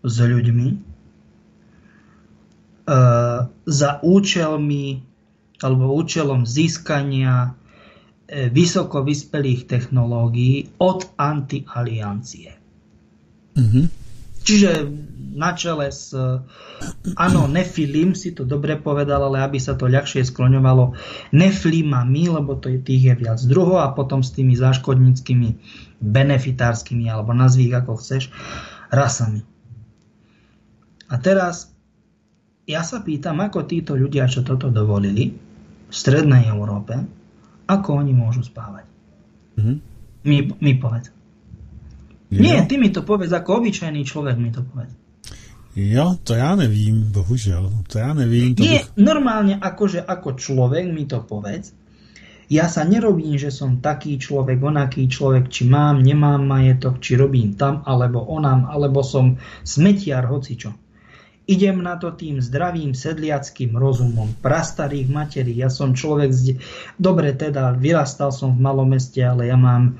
s 0.05 0.15
ľuďmi 0.21 0.67
uh, 2.87 3.49
za 3.65 3.89
účelmi 4.05 4.85
alebo 5.57 5.97
účelom 5.97 6.45
získania 6.45 7.57
E, 7.57 7.66
vysoko 8.27 9.07
vyspelých 9.07 9.71
technológií 9.71 10.75
od 10.83 11.07
antialiancie. 11.15 12.51
Mm-hmm. 13.55 13.85
Čiže 14.43 14.71
na 15.37 15.51
čele 15.53 15.91
s... 15.91 16.15
Áno, 17.19 17.41
Nefilim 17.45 18.15
si 18.15 18.31
to 18.31 18.47
dobre 18.47 18.75
povedal, 18.79 19.27
ale 19.27 19.43
aby 19.43 19.59
sa 19.59 19.75
to 19.75 19.91
ľahšie 19.91 20.23
skloňovalo 20.27 20.97
Neflimami, 21.35 22.31
lebo 22.31 22.55
to 22.55 22.71
je, 22.71 22.79
tých 22.79 23.03
je 23.11 23.15
viac 23.15 23.39
druhov 23.43 23.83
a 23.83 23.93
potom 23.93 24.23
s 24.23 24.33
tými 24.33 24.55
záškodníckými 24.55 25.49
benefitárskymi, 25.99 27.11
alebo 27.11 27.35
nazví 27.35 27.69
ich 27.69 27.75
ako 27.75 27.99
chceš, 27.99 28.31
rasami. 28.87 29.43
A 31.07 31.15
teraz 31.19 31.71
ja 32.67 32.83
sa 32.83 32.99
pýtam, 32.99 33.39
ako 33.39 33.63
títo 33.63 33.95
ľudia, 33.95 34.27
čo 34.27 34.43
toto 34.43 34.67
dovolili 34.67 35.31
v 35.87 35.93
strednej 35.93 36.51
Európe, 36.51 37.16
ako 37.67 38.01
oni 38.01 38.15
môžu 38.15 38.41
spávať. 38.47 38.87
Mm-hmm. 39.59 39.77
Mi, 40.27 40.37
mi 40.59 40.73
povedz. 40.79 41.11
Jo. 42.27 42.41
Nie, 42.43 42.67
ty 42.67 42.75
mi 42.75 42.91
to 42.91 43.07
povedz, 43.07 43.31
ako 43.31 43.63
obyčajný 43.63 44.03
človek 44.03 44.35
mi 44.35 44.51
to 44.51 44.63
povedz. 44.63 44.91
Jo, 45.77 46.17
to 46.25 46.33
ja 46.33 46.57
nevím, 46.57 47.13
bohužel. 47.13 47.69
To 47.93 47.95
ja 48.01 48.11
nevím. 48.17 48.57
To 48.57 48.65
Nie, 48.65 48.81
bych... 48.81 48.97
normálne 48.97 49.61
akože 49.61 50.01
ako 50.01 50.33
človek 50.33 50.89
mi 50.89 51.05
to 51.05 51.21
povedz. 51.21 51.77
Ja 52.47 52.71
sa 52.71 52.87
nerobím, 52.87 53.35
že 53.35 53.51
som 53.51 53.83
taký 53.83 54.15
človek, 54.15 54.57
onaký 54.63 55.11
človek, 55.11 55.51
či 55.51 55.67
mám, 55.67 55.99
nemám 55.99 56.47
majetok, 56.47 57.03
či 57.03 57.19
robím 57.19 57.59
tam, 57.59 57.83
alebo 57.83 58.23
onám, 58.23 58.71
alebo 58.71 59.03
som 59.03 59.35
smetiar, 59.67 60.25
hocičo. 60.31 60.86
Idem 61.47 61.79
na 61.79 61.95
to 61.95 62.11
tým 62.11 62.43
zdravým 62.43 62.91
sedliackým 62.91 63.71
rozumom, 63.71 64.35
prastarých 64.43 65.07
materí. 65.07 65.55
Ja 65.55 65.71
som 65.71 65.95
človek, 65.95 66.29
z... 66.35 66.59
dobre 66.99 67.31
teda, 67.31 67.71
vyrastal 67.71 68.35
som 68.35 68.51
v 68.51 68.67
malom 68.67 68.91
meste, 68.91 69.23
ale 69.23 69.47
ja 69.47 69.55
mám 69.55 69.95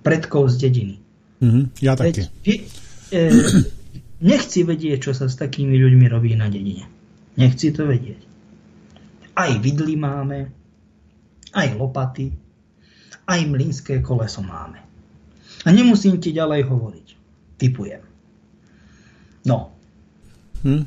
predkov 0.00 0.48
z 0.48 0.64
dediny. 0.64 0.96
Mm-hmm, 1.44 1.64
ja. 1.84 1.92
Veď, 1.92 2.32
e, 3.12 3.20
nechci 4.24 4.64
vedieť, 4.64 4.98
čo 5.04 5.12
sa 5.12 5.28
s 5.28 5.36
takými 5.36 5.76
ľuďmi 5.76 6.06
robí 6.08 6.32
na 6.40 6.48
dedine. 6.48 6.88
Nechci 7.36 7.68
to 7.76 7.84
vedieť. 7.84 8.24
Aj 9.36 9.52
vidly 9.60 10.00
máme, 10.00 10.48
aj 11.52 11.68
lopaty, 11.76 12.32
aj 13.28 13.40
mlínske 13.44 14.00
koleso 14.00 14.40
máme. 14.40 14.80
A 15.62 15.68
nemusím 15.68 16.16
ti 16.16 16.32
ďalej 16.32 16.64
hovoriť. 16.64 17.08
Typujem. 17.60 18.02
No, 19.44 19.74
Hmm? 20.62 20.86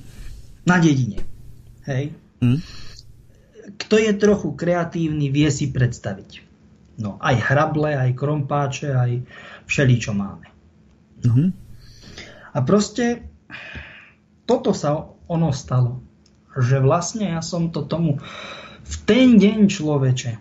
Na 0.66 0.82
dedine. 0.82 1.22
Hej? 1.86 2.16
Hmm? 2.42 2.60
Kto 3.76 3.96
je 4.00 4.12
trochu 4.16 4.56
kreatívny, 4.56 5.30
vie 5.30 5.50
si 5.52 5.70
predstaviť. 5.70 6.44
No, 6.96 7.20
aj 7.20 7.36
hrable, 7.52 7.92
aj 7.92 8.16
krompáče, 8.16 8.96
aj 8.96 9.12
všeli, 9.68 9.96
čo 10.00 10.16
máme. 10.16 10.48
No. 11.28 11.32
Hmm? 11.32 11.50
A 12.56 12.64
proste 12.64 13.28
toto 14.48 14.72
sa 14.72 15.12
ono 15.28 15.52
stalo. 15.52 16.00
Že 16.56 16.88
vlastne 16.88 17.36
ja 17.36 17.44
som 17.44 17.68
to 17.68 17.84
tomu 17.84 18.24
v 18.86 18.96
ten 19.04 19.36
deň 19.36 19.68
človeče, 19.68 20.32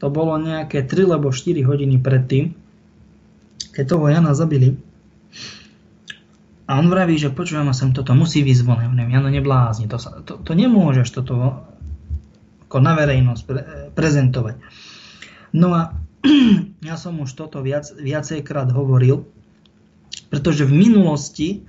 to 0.00 0.06
bolo 0.08 0.40
nejaké 0.40 0.84
3 0.84 1.12
alebo 1.12 1.28
4 1.34 1.52
hodiny 1.68 2.00
predtým, 2.00 2.54
keď 3.76 3.84
toho 3.84 4.08
Jana 4.08 4.32
zabili, 4.32 4.80
a 6.66 6.82
on 6.82 6.90
vraví, 6.90 7.14
že 7.14 7.30
počujem, 7.30 7.70
sem 7.70 7.94
toto 7.94 8.10
musí 8.18 8.42
výsť 8.42 8.62
von. 8.66 8.82
Ja 8.82 8.90
neviem, 8.90 9.14
Jano, 9.14 9.30
neblázni, 9.30 9.86
to, 9.86 10.02
sa, 10.02 10.18
to, 10.26 10.42
to 10.42 10.52
nemôžeš 10.58 11.14
toto 11.14 11.62
ako 12.66 12.78
na 12.82 12.98
verejnosť 12.98 13.42
pre, 13.46 13.60
prezentovať. 13.94 14.58
No 15.54 15.70
a 15.70 15.94
ja 16.90 16.98
som 16.98 17.22
už 17.22 17.38
toto 17.38 17.62
viac, 17.62 17.86
viacejkrát 17.94 18.74
hovoril, 18.74 19.30
pretože 20.26 20.66
v 20.66 20.74
minulosti, 20.74 21.62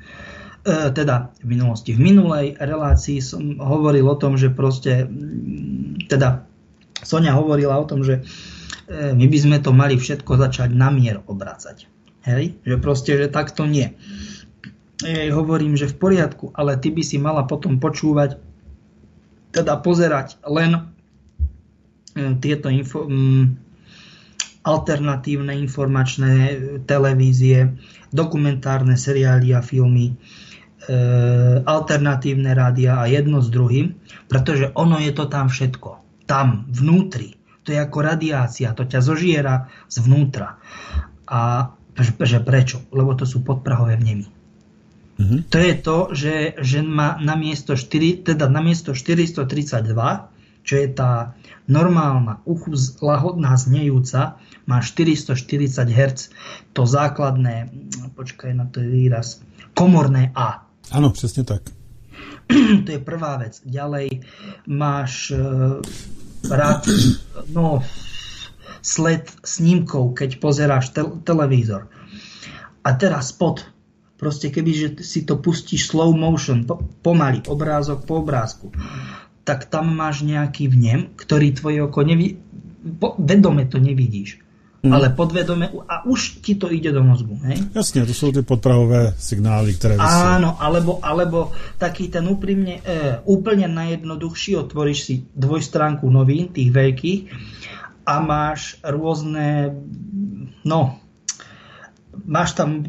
e, 0.65 0.89
teda 0.89 1.29
v 1.45 1.45
minulosti, 1.45 1.93
v 1.93 2.01
minulej 2.01 2.57
relácii 2.57 3.21
som 3.21 3.61
hovoril 3.61 4.09
o 4.09 4.17
tom, 4.17 4.33
že 4.33 4.49
proste, 4.49 5.05
teda 6.09 6.49
Sonia 7.05 7.37
hovorila 7.37 7.77
o 7.77 7.85
tom, 7.85 8.01
že 8.01 8.25
e, 8.89 9.13
my 9.13 9.29
by 9.29 9.37
sme 9.37 9.57
to 9.61 9.69
mali 9.69 9.93
všetko 9.93 10.41
začať 10.41 10.73
na 10.73 10.89
mier 10.89 11.21
obracať. 11.21 11.85
Hej? 12.25 12.57
Že 12.65 12.75
proste, 12.81 13.13
že 13.13 13.29
takto 13.29 13.69
nie 13.69 13.93
jej 15.01 15.29
hovorím, 15.29 15.77
že 15.77 15.89
v 15.93 15.99
poriadku, 15.99 16.49
ale 16.57 16.77
ty 16.81 16.89
by 16.89 17.03
si 17.05 17.21
mala 17.21 17.45
potom 17.45 17.77
počúvať, 17.77 18.41
teda 19.53 19.77
pozerať 19.81 20.41
len 20.49 20.73
e, 20.73 20.81
tieto 22.41 22.73
info, 22.73 23.05
alternatívne 24.65 25.53
informačné 25.55 26.33
televízie, 26.89 27.77
dokumentárne 28.11 28.97
seriály 28.97 29.53
a 29.53 29.61
filmy, 29.61 30.11
e, 30.11 30.15
alternatívne 31.61 32.51
rádia 32.57 32.97
a 32.99 33.05
jedno 33.05 33.39
s 33.39 33.53
druhým, 33.53 33.95
pretože 34.27 34.73
ono 34.73 34.97
je 34.97 35.13
to 35.13 35.29
tam 35.29 35.47
všetko. 35.47 36.03
Tam, 36.27 36.67
vnútri. 36.67 37.39
To 37.63 37.71
je 37.71 37.79
ako 37.79 37.99
radiácia, 38.03 38.75
to 38.75 38.83
ťa 38.83 38.99
zožiera 38.99 39.71
zvnútra. 39.87 40.59
A 41.27 41.71
že 41.97 42.39
prečo? 42.39 42.83
Lebo 42.91 43.15
to 43.15 43.27
sú 43.27 43.43
podprahové 43.43 43.99
vnemy. 43.99 44.36
Mm-hmm. 45.17 45.39
To 45.49 45.57
je 45.57 45.73
to, 45.81 45.97
že, 46.13 46.35
že 46.61 46.79
má 46.85 47.17
na 47.17 47.33
miesto, 47.33 47.73
4, 47.73 48.21
teda 48.21 48.45
na 48.45 48.61
miesto 48.61 48.93
432, 48.93 49.49
čo 50.61 50.75
je 50.77 50.87
tá 50.93 51.33
normálna, 51.65 52.43
uchuz, 52.45 53.01
lahodná, 53.01 53.57
znejúca, 53.57 54.37
má 54.69 54.77
440 54.83 55.89
Hz, 55.89 56.29
to 56.75 56.83
základné, 56.85 57.71
počkaj 58.13 58.51
na 58.53 58.69
to 58.69 58.83
je 58.83 58.89
výraz, 58.93 59.41
komorné 59.73 60.29
A. 60.37 60.67
Áno, 60.93 61.09
presne 61.09 61.43
tak. 61.47 61.73
to 62.85 62.89
je 62.93 63.01
prvá 63.01 63.41
vec. 63.41 63.59
Ďalej 63.65 64.23
máš 64.69 65.33
uh, 65.33 65.81
rád, 66.47 66.87
no, 67.51 67.81
sled 68.85 69.27
snímkov, 69.43 70.15
keď 70.15 70.39
pozeráš 70.39 70.95
te- 70.95 71.15
televízor. 71.27 71.91
A 72.83 72.89
teraz 72.95 73.35
pod 73.35 73.67
Proste 74.17 74.49
keby 74.49 74.71
že 74.73 74.87
si 75.05 75.23
to 75.23 75.37
pustíš 75.37 75.93
slow 75.93 76.09
motion, 76.11 76.65
po, 76.65 76.81
pomaly, 77.05 77.45
obrázok 77.45 78.09
po 78.09 78.25
obrázku, 78.25 78.73
tak 79.45 79.69
tam 79.69 79.93
máš 79.93 80.25
nejaký 80.25 80.67
vnem, 80.67 81.13
ktorý 81.13 81.53
tvoje 81.53 81.79
oko 81.85 82.01
neví, 82.01 82.41
po, 82.97 83.13
vedome 83.21 83.69
to 83.69 83.77
nevidíš. 83.77 84.41
Hmm. 84.77 84.93
Ale 84.93 85.09
podvedome, 85.09 85.73
a 85.89 86.05
už 86.05 86.41
ti 86.45 86.53
to 86.53 86.69
ide 86.69 86.93
do 86.93 87.01
mozgu. 87.01 87.33
Hej? 87.49 87.73
Jasne, 87.73 88.05
to 88.05 88.13
sú 88.13 88.29
tie 88.29 88.45
podpravové 88.45 89.17
signály, 89.17 89.73
ktoré 89.73 89.97
vysia. 89.97 90.37
Áno, 90.37 90.53
alebo, 90.61 91.01
alebo 91.01 91.49
taký 91.81 92.13
ten 92.13 92.29
úprimne, 92.29 92.77
e, 92.85 93.17
úplne 93.25 93.65
najjednoduchší, 93.65 94.53
otvoríš 94.53 94.99
si 95.01 95.13
dvojstránku 95.33 96.05
novín, 96.05 96.53
tých 96.53 96.69
veľkých, 96.69 97.21
a 98.07 98.15
máš 98.21 98.79
rôzne, 98.85 99.75
no, 100.63 101.01
máš 102.23 102.55
tam 102.55 102.85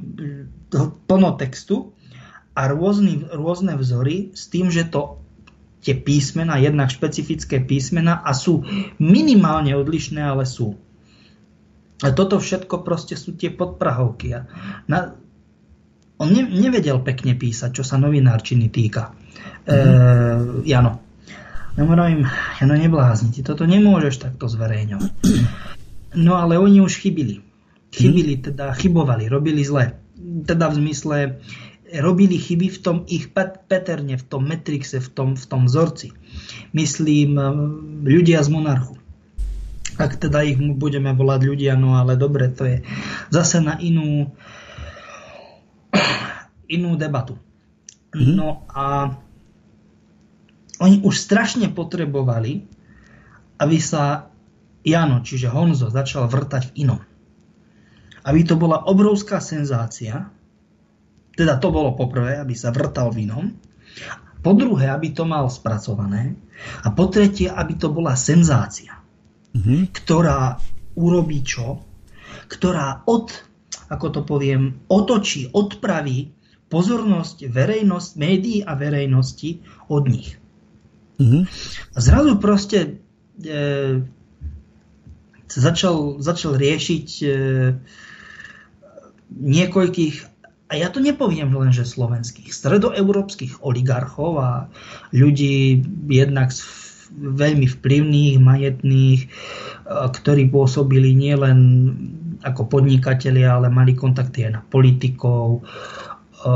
plno 0.71 1.31
textu 1.41 1.97
a 2.53 2.69
rôzny, 2.69 3.25
rôzne 3.33 3.79
vzory 3.79 4.35
s 4.35 4.51
tým, 4.51 4.69
že 4.69 4.89
to 4.89 5.23
tie 5.79 5.95
písmena, 5.95 6.59
jednak 6.59 6.91
špecifické 6.91 7.63
písmena 7.63 8.19
a 8.19 8.35
sú 8.35 8.67
minimálne 8.99 9.79
odlišné, 9.79 10.19
ale 10.19 10.43
sú. 10.43 10.75
A 12.03 12.15
toto 12.15 12.39
všetko 12.39 12.83
proste 12.87 13.19
sú 13.19 13.35
tie 13.35 13.51
podprahovky. 13.51 14.27
A 14.35 14.47
na, 14.87 15.19
on 16.19 16.29
ne, 16.31 16.47
nevedel 16.47 16.99
pekne 17.03 17.35
písať, 17.35 17.75
čo 17.75 17.83
sa 17.87 17.99
novinárčiny 17.99 18.71
týka. 18.71 19.15
Mm-hmm. 19.67 20.63
E, 20.63 20.67
Jano. 20.67 20.93
Ja 21.79 21.87
hovorím, 21.87 22.27
Jano, 22.59 22.75
neblázni, 22.75 23.31
ty 23.31 23.47
toto 23.47 23.63
nemôžeš 23.63 24.19
takto 24.19 24.51
zverejňovať. 24.51 25.11
No 26.19 26.35
ale 26.35 26.59
oni 26.59 26.83
už 26.83 26.99
chybili. 26.99 27.47
Chybili, 27.95 28.37
mhm. 28.37 28.43
teda 28.53 28.75
chybovali, 28.75 29.31
robili 29.31 29.63
zle 29.63 29.97
teda 30.45 30.69
v 30.69 30.75
zmysle 30.85 31.17
robili 31.97 32.37
chyby 32.37 32.69
v 32.69 32.79
tom 32.85 32.97
ich 33.09 33.33
peterne, 33.33 34.21
v 34.21 34.25
tom 34.29 34.45
metrixe, 34.45 35.01
v 35.01 35.09
tom, 35.09 35.29
v 35.35 35.47
tom 35.49 35.65
vzorci. 35.65 36.13
Myslím, 36.77 37.41
eh, 37.41 37.49
ľudia 38.05 38.45
z 38.45 38.49
monarchu. 38.53 38.97
Ak 39.99 40.15
teda 40.21 40.47
ich 40.47 40.61
budeme 40.79 41.11
volať 41.11 41.41
ľudia, 41.43 41.75
no 41.75 41.99
ale 41.99 42.15
dobre, 42.15 42.47
to 42.53 42.63
je 42.69 42.77
zase 43.35 43.59
na 43.59 43.81
inú 43.81 44.31
inú 46.77 46.95
debatu. 46.95 47.41
Mm-hmm. 48.15 48.35
No 48.37 48.63
a 48.71 49.17
oni 50.79 51.03
už 51.03 51.19
strašne 51.19 51.67
potrebovali, 51.75 52.63
aby 53.59 53.77
sa 53.83 54.31
Jano, 54.87 55.27
čiže 55.27 55.51
Honzo, 55.51 55.91
začal 55.91 56.31
vrtať 56.31 56.71
v 56.71 56.87
inom 56.87 57.08
aby 58.29 58.45
to 58.45 58.61
bola 58.61 58.85
obrovská 58.85 59.41
senzácia, 59.41 60.29
teda 61.33 61.57
to 61.57 61.73
bolo 61.73 61.97
poprvé, 61.97 62.37
aby 62.37 62.53
sa 62.53 62.69
vrtal 62.69 63.09
vínom, 63.09 63.57
po 64.39 64.53
druhé, 64.55 64.93
aby 64.93 65.17
to 65.17 65.25
mal 65.27 65.49
spracované 65.51 66.37
a 66.85 66.93
po 66.93 67.09
tretie, 67.11 67.49
aby 67.51 67.75
to 67.75 67.89
bola 67.91 68.15
senzácia, 68.15 69.01
mm-hmm. 69.57 69.91
ktorá 69.91 70.61
urobí 70.95 71.43
čo? 71.43 71.83
Ktorá 72.47 73.03
od, 73.09 73.33
ako 73.91 74.07
to 74.13 74.21
poviem, 74.23 74.85
otočí, 74.87 75.51
odpraví 75.51 76.37
pozornosť 76.69 77.49
verejnosť, 77.49 78.11
médií 78.21 78.61
a 78.61 78.77
verejnosti 78.77 79.65
od 79.89 80.05
nich. 80.07 80.37
Mm-hmm. 81.19 81.43
A 81.97 81.99
zrazu 81.99 82.39
proste 82.39 83.03
e, 83.43 83.51
začal, 85.51 86.23
začal 86.23 86.53
riešiť 86.55 87.09
e, 87.25 87.29
niekoľkých, 89.33 90.17
a 90.69 90.73
ja 90.77 90.93
to 90.93 91.01
nepoviem 91.01 91.49
len, 91.57 91.73
že 91.73 91.89
slovenských, 91.89 92.53
stredoeurópskych 92.53 93.65
oligarchov 93.65 94.33
a 94.41 94.51
ľudí 95.17 95.81
jednak 96.13 96.53
veľmi 97.17 97.65
vplyvných, 97.65 98.37
majetných, 98.37 99.21
e, 99.25 99.29
ktorí 99.89 100.53
pôsobili 100.53 101.17
nielen 101.17 101.59
ako 102.45 102.69
podnikatelia, 102.69 103.57
ale 103.57 103.73
mali 103.73 103.97
kontakty 103.97 104.45
aj 104.45 104.53
na 104.53 104.63
politikov, 104.63 105.65
e, 105.65 106.49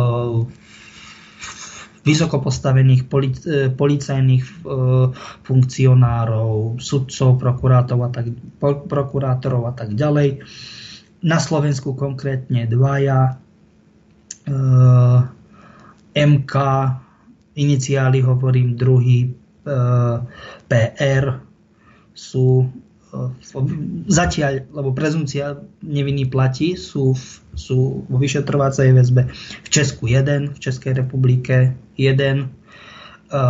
vysoko 2.02 2.42
postavených 2.42 3.06
policajných 3.78 4.44
funkcionárov, 5.46 6.82
sudcov, 6.82 7.38
prokurátorov 7.38 8.02
a 8.02 8.10
tak, 8.10 8.26
prokurátorov 8.90 9.70
a 9.70 9.72
tak 9.72 9.94
ďalej 9.94 10.42
na 11.22 11.38
Slovensku 11.38 11.94
konkrétne 11.94 12.66
dvaja, 12.66 13.38
e, 14.42 14.54
MK, 16.12 16.54
iniciály 17.54 18.20
hovorím, 18.26 18.74
druhý 18.74 19.30
e, 19.30 19.32
PR 20.66 21.24
sú 22.10 22.66
e, 22.66 22.66
zatiaľ, 24.10 24.66
lebo 24.74 24.90
prezumcia 24.90 25.62
neviny 25.86 26.26
platí, 26.26 26.74
sú, 26.74 27.14
v, 27.14 27.24
sú 27.54 28.02
vo 28.10 28.16
vyšetrovacej 28.18 28.90
väzbe 28.90 29.22
v 29.62 29.68
Česku 29.70 30.10
jeden, 30.10 30.50
v 30.52 30.58
Českej 30.58 31.06
republike 31.06 31.78
jeden, 31.94 32.50
e, 33.30 33.40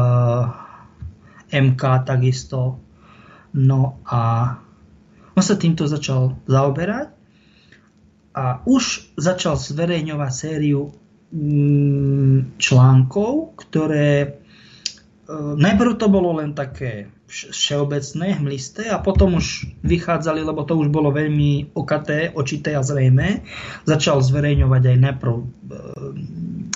MK 1.52 1.82
takisto. 2.04 2.76
No 3.52 4.00
a 4.08 4.20
on 5.32 5.42
sa 5.44 5.56
týmto 5.56 5.88
začal 5.88 6.36
zaoberať 6.44 7.21
a 8.32 8.64
už 8.64 9.12
začal 9.20 9.60
zverejňovať 9.60 10.32
sériu 10.32 10.92
mm, 11.32 12.56
článkov, 12.56 13.56
ktoré 13.60 14.08
e, 14.24 14.28
najprv 15.36 15.92
to 16.00 16.08
bolo 16.08 16.40
len 16.40 16.56
také 16.56 17.12
všeobecné, 17.32 18.36
hmlisté 18.36 18.92
a 18.92 19.00
potom 19.00 19.40
už 19.40 19.64
vychádzali, 19.80 20.44
lebo 20.44 20.68
to 20.68 20.76
už 20.76 20.92
bolo 20.92 21.08
veľmi 21.08 21.72
okaté, 21.72 22.28
očité 22.36 22.76
a 22.76 22.84
zrejmé. 22.84 23.44
Začal 23.88 24.20
zverejňovať 24.20 24.82
aj 24.84 24.96
najprv 25.00 25.34
e, 25.36 25.44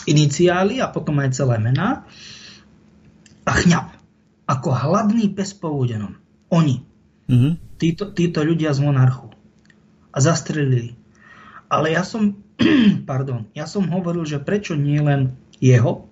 iniciály 0.08 0.80
a 0.80 0.88
potom 0.88 1.20
aj 1.20 1.36
celé 1.36 1.60
mená. 1.60 2.08
A 3.44 3.52
chňap, 3.52 3.92
ako 4.48 4.68
hladný 4.72 5.28
pes 5.36 5.52
po 5.52 5.72
údenom. 5.72 6.16
Oni, 6.48 6.80
mm-hmm. 7.28 7.52
títo, 7.76 8.12
títo 8.16 8.40
ľudia 8.40 8.72
z 8.72 8.80
monarchu. 8.80 9.28
A 10.16 10.18
zastrelili 10.24 10.95
ale 11.66 11.94
ja 11.94 12.02
som, 12.02 12.38
pardon, 13.10 13.46
ja 13.52 13.66
som 13.68 13.86
hovoril, 13.90 14.26
že 14.26 14.42
prečo 14.42 14.74
nie 14.78 14.98
len 14.98 15.36
jeho, 15.58 16.08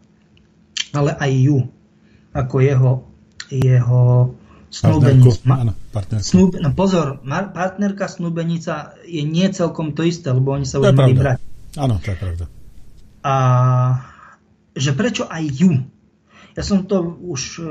ale 0.95 1.15
aj 1.19 1.33
ju, 1.33 1.59
ako 2.35 2.57
jeho, 2.63 2.93
jeho 3.51 4.03
snúbenica. 4.75 5.39
Snúb, 6.19 6.59
no 6.59 6.71
pozor, 6.75 7.23
partnerka 7.55 8.11
snúbenica 8.11 8.99
je 9.07 9.23
nie 9.23 9.47
celkom 9.55 9.95
to 9.95 10.03
isté, 10.03 10.35
lebo 10.35 10.55
oni 10.55 10.67
sa 10.67 10.83
už 10.83 10.91
mali 10.95 11.15
brať. 11.15 11.39
Áno, 11.79 11.99
to 12.03 12.11
je 12.11 12.19
pravda. 12.19 12.45
A 13.25 13.35
že 14.75 14.91
prečo 14.93 15.25
aj 15.31 15.45
ju? 15.47 15.87
Ja 16.55 16.63
som 16.63 16.87
to 16.87 17.03
už 17.03 17.59
e, 17.59 17.63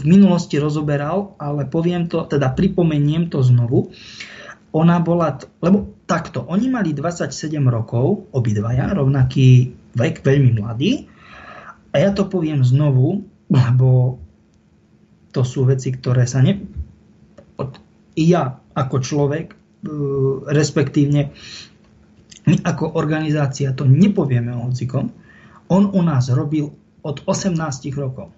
v 0.00 0.02
minulosti 0.08 0.56
rozoberal, 0.56 1.36
ale 1.36 1.68
poviem 1.68 2.08
to, 2.08 2.24
teda 2.24 2.52
pripomeniem 2.56 3.28
to 3.28 3.44
znovu. 3.44 3.92
Ona 4.70 5.02
bola, 5.02 5.34
lebo 5.62 5.98
takto, 6.06 6.46
oni 6.46 6.70
mali 6.70 6.94
27 6.94 7.58
rokov, 7.66 8.30
obidvaja, 8.30 8.94
rovnaký 8.94 9.74
vek, 9.98 10.22
veľmi 10.22 10.62
mladý. 10.62 11.10
A 11.90 11.98
ja 11.98 12.14
to 12.14 12.30
poviem 12.30 12.62
znovu, 12.62 13.26
lebo 13.50 14.22
to 15.34 15.42
sú 15.42 15.66
veci, 15.66 15.90
ktoré 15.90 16.26
sa 16.26 16.42
ne... 16.42 16.62
Ja 18.18 18.58
ako 18.74 18.96
človek, 19.02 19.46
e, 19.50 19.56
respektívne 20.50 21.30
my 22.50 22.56
ako 22.66 22.98
organizácia 22.98 23.70
to 23.76 23.86
nepovieme 23.86 24.50
o 24.50 24.70
hocikom. 24.70 25.12
On 25.70 25.84
u 25.86 26.00
nás 26.02 26.32
robil 26.32 26.72
od 27.06 27.16
18 27.26 27.54
rokov. 27.94 28.34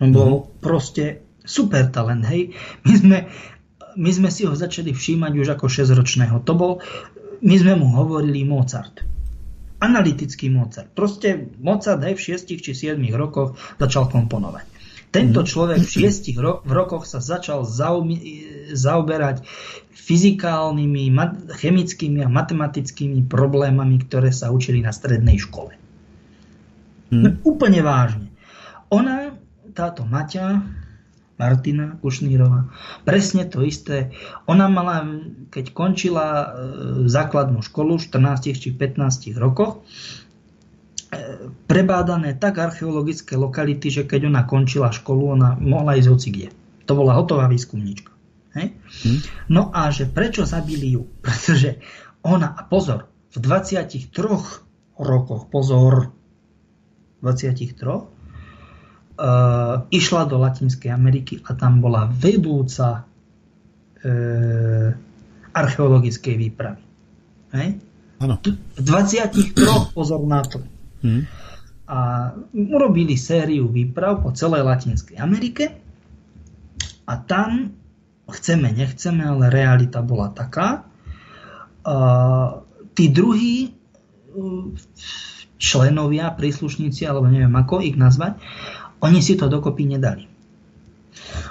On 0.00 0.08
bol 0.10 0.32
mm. 0.32 0.44
proste 0.64 1.04
super 1.44 1.90
talent, 1.92 2.24
hej. 2.26 2.54
My 2.86 2.92
sme 2.96 3.18
my 3.96 4.10
sme 4.10 4.28
si 4.32 4.48
ho 4.48 4.54
začali 4.54 4.92
všímať 4.92 5.32
už 5.36 5.48
ako 5.56 5.66
6-ročného. 5.68 6.40
To 6.44 6.52
bol, 6.56 6.72
my 7.42 7.54
sme 7.58 7.74
mu 7.76 7.90
hovorili 7.92 8.44
Mozart. 8.46 9.04
Analytický 9.82 10.46
Mozart. 10.48 10.94
Proste 10.94 11.50
Mozart 11.58 12.02
aj 12.06 12.14
v 12.14 12.22
6 12.38 12.62
či 12.62 12.72
7 12.72 12.98
rokoch 13.18 13.58
začal 13.76 14.06
komponovať. 14.08 14.66
Tento 15.12 15.44
mhm. 15.44 15.48
človek 15.48 15.80
v 15.84 15.90
6 16.08 16.40
ro- 16.40 16.60
v 16.64 16.72
rokoch 16.72 17.04
sa 17.04 17.20
začal 17.20 17.68
zaumi- 17.68 18.72
zaoberať 18.72 19.44
fyzikálnymi, 19.92 21.12
chemickými 21.52 22.24
a 22.24 22.28
matematickými 22.32 23.28
problémami, 23.28 24.02
ktoré 24.02 24.32
sa 24.32 24.50
učili 24.50 24.82
na 24.82 24.90
strednej 24.90 25.38
škole. 25.38 25.76
Hmm. 27.12 27.22
No, 27.22 27.28
úplne 27.44 27.84
vážne. 27.84 28.32
Ona, 28.88 29.36
táto 29.76 30.08
Maťa, 30.08 30.64
Martina 31.42 31.98
Kušnírova. 31.98 32.70
Presne 33.02 33.50
to 33.50 33.66
isté. 33.66 34.14
Ona 34.46 34.70
mala, 34.70 35.02
keď 35.50 35.74
končila 35.74 36.26
e, 36.30 36.46
základnú 37.10 37.66
školu 37.66 37.98
v 37.98 38.06
14 38.06 38.54
či 38.54 38.70
15 38.70 39.34
rokoch, 39.34 39.82
e, 39.82 41.50
prebádané 41.66 42.38
tak 42.38 42.62
archeologické 42.62 43.34
lokality, 43.34 43.90
že 43.90 44.02
keď 44.06 44.30
ona 44.30 44.46
končila 44.46 44.94
školu, 44.94 45.34
ona 45.34 45.58
mohla 45.58 45.98
ísť 45.98 46.08
hoci 46.14 46.28
kde. 46.30 46.48
To 46.86 46.94
bola 46.94 47.18
hotová 47.18 47.50
výskumníčka. 47.50 48.14
Hej? 48.54 48.78
Hm. 49.02 49.18
No 49.50 49.74
a 49.74 49.90
že 49.90 50.06
prečo 50.06 50.46
zabili 50.46 50.94
ju? 50.94 51.10
Pretože 51.26 51.82
ona, 52.22 52.54
a 52.54 52.62
pozor, 52.62 53.10
v 53.34 53.36
23 53.42 54.14
rokoch, 54.94 55.50
pozor, 55.50 56.14
23, 57.18 58.11
uh, 59.18 59.84
išla 59.88 60.22
do 60.28 60.40
Latinskej 60.40 60.92
Ameriky 60.92 61.40
a 61.44 61.54
tam 61.56 61.80
bola 61.80 62.08
vedúca 62.08 63.04
uh, 63.04 64.88
archeologickej 65.52 66.34
výpravy. 66.36 66.82
Hej? 67.52 67.68
Ano. 68.22 68.38
V 68.78 68.80
23 68.80 69.96
pozor 69.96 70.22
na 70.24 70.40
to. 70.46 70.62
Hmm. 71.02 71.26
A 71.90 72.30
urobili 72.54 73.18
sériu 73.18 73.68
výprav 73.68 74.22
po 74.22 74.32
celej 74.32 74.64
Latinskej 74.64 75.18
Amerike 75.18 75.76
a 77.04 77.18
tam 77.18 77.74
chceme, 78.30 78.72
nechceme, 78.72 79.26
ale 79.26 79.52
realita 79.52 80.00
bola 80.00 80.32
taká. 80.32 80.86
Uh, 81.82 82.62
tí 82.94 83.10
druhí 83.10 83.74
členovia, 85.62 86.34
príslušníci, 86.34 87.06
alebo 87.06 87.30
neviem 87.30 87.52
ako 87.54 87.84
ich 87.84 87.94
nazvať, 87.94 88.40
oni 89.02 89.20
si 89.20 89.34
to 89.34 89.50
dokopy 89.50 89.84
nedali. 89.84 90.30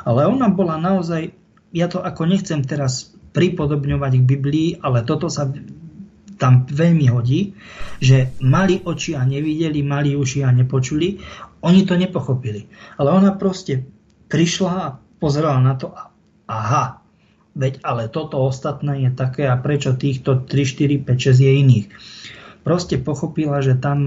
Ale 0.07 0.25
ona 0.25 0.49
bola 0.49 0.79
naozaj, 0.79 1.35
ja 1.75 1.85
to 1.91 2.01
ako 2.01 2.25
nechcem 2.25 2.63
teraz 2.65 3.13
pripodobňovať 3.31 4.11
k 4.17 4.27
Biblii, 4.27 4.69
ale 4.81 5.05
toto 5.05 5.29
sa 5.29 5.47
tam 6.41 6.65
veľmi 6.65 7.05
hodí, 7.13 7.53
že 8.01 8.33
mali 8.41 8.81
oči 8.81 9.13
a 9.13 9.21
nevideli, 9.21 9.85
mali 9.85 10.17
uši 10.17 10.41
a 10.41 10.49
nepočuli, 10.49 11.21
oni 11.61 11.85
to 11.85 11.93
nepochopili. 11.93 12.65
Ale 12.97 13.13
ona 13.13 13.37
proste 13.37 13.85
prišla 14.25 14.73
a 14.73 14.97
pozerala 15.21 15.61
na 15.61 15.77
to 15.77 15.93
a 15.93 16.09
aha, 16.49 17.05
veď 17.53 17.85
ale 17.85 18.09
toto 18.09 18.41
ostatné 18.41 19.05
je 19.05 19.11
také 19.13 19.45
a 19.45 19.59
prečo 19.59 19.93
týchto 19.93 20.49
3, 20.49 20.49
4, 20.49 21.05
5, 21.05 21.29
6 21.29 21.45
je 21.45 21.51
iných. 21.61 21.87
Proste 22.65 22.97
pochopila, 22.97 23.61
že 23.61 23.77
tam 23.77 23.99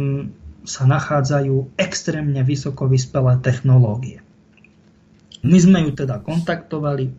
sa 0.65 0.89
nachádzajú 0.89 1.77
extrémne 1.77 2.41
vysoko 2.41 2.89
vyspelé 2.89 3.37
technológie. 3.45 4.25
My 5.45 5.61
sme 5.61 5.85
ju 5.85 5.93
teda 5.93 6.25
kontaktovali 6.25 7.13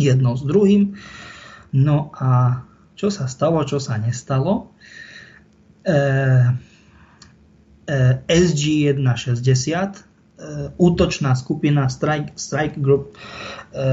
jedno 0.00 0.32
s 0.32 0.42
druhým, 0.44 0.96
no 1.76 2.08
a 2.16 2.64
čo 2.96 3.12
sa 3.12 3.28
stalo, 3.28 3.60
čo 3.68 3.76
sa 3.76 4.00
nestalo. 4.00 4.72
E, 5.84 5.92
e, 7.84 7.96
SG-160, 8.24 8.96
e, 8.96 10.00
útočná 10.80 11.36
skupina 11.36 11.92
Strike, 11.92 12.32
Strike 12.40 12.80
Group 12.80 13.20
e, 13.76 13.84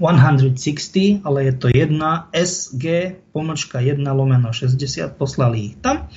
160, 0.00 1.28
ale 1.28 1.52
je 1.52 1.52
to 1.60 1.68
1 1.68 2.00
SG, 2.32 2.84
pomočka 3.36 3.84
1 3.84 4.00
lomeno 4.08 4.48
60, 4.48 5.20
poslali 5.20 5.58
ich 5.60 5.76
tam. 5.84 6.08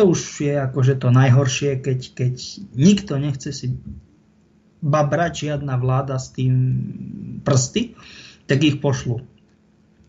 To 0.00 0.08
už 0.08 0.48
je 0.48 0.56
akože 0.56 0.96
to 0.96 1.12
najhoršie, 1.12 1.76
keď, 1.84 2.16
keď 2.16 2.34
nikto 2.72 3.20
nechce 3.20 3.52
si 3.52 3.76
babrať 4.80 5.44
žiadna 5.44 5.76
vláda 5.76 6.16
s 6.16 6.32
tým 6.32 6.56
prsty, 7.44 8.00
tak 8.48 8.64
ich 8.64 8.80
pošlu. 8.80 9.20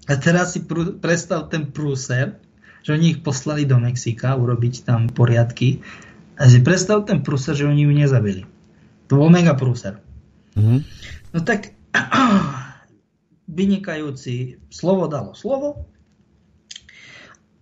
A 0.08 0.16
teraz 0.16 0.56
si 0.56 0.64
pr- 0.64 0.96
predstav 0.96 1.52
ten 1.52 1.76
prúser, 1.76 2.40
že 2.88 2.96
oni 2.96 3.20
ich 3.20 3.20
poslali 3.20 3.68
do 3.68 3.84
Mexika 3.84 4.40
urobiť 4.40 4.88
tam 4.88 5.12
poriadky. 5.12 5.84
A 6.40 6.48
si 6.48 6.64
predstav 6.64 7.04
ten 7.04 7.20
prúser, 7.20 7.52
že 7.52 7.68
oni 7.68 7.84
ju 7.84 7.92
nezabili. 7.92 8.48
To 9.12 9.20
bol 9.20 9.28
mega 9.28 9.60
prúser. 9.60 10.00
Mm-hmm. 10.56 10.80
No 11.36 11.40
tak 11.44 11.76
vynikajúci 13.60 14.64
slovo 14.72 15.12
dalo 15.12 15.36
slovo. 15.36 15.84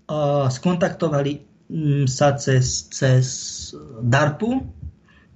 Uh, 0.06 0.46
skontaktovali 0.46 1.49
sa 2.10 2.34
cez, 2.34 2.90
cez 2.90 3.26
DARPu, 4.02 4.66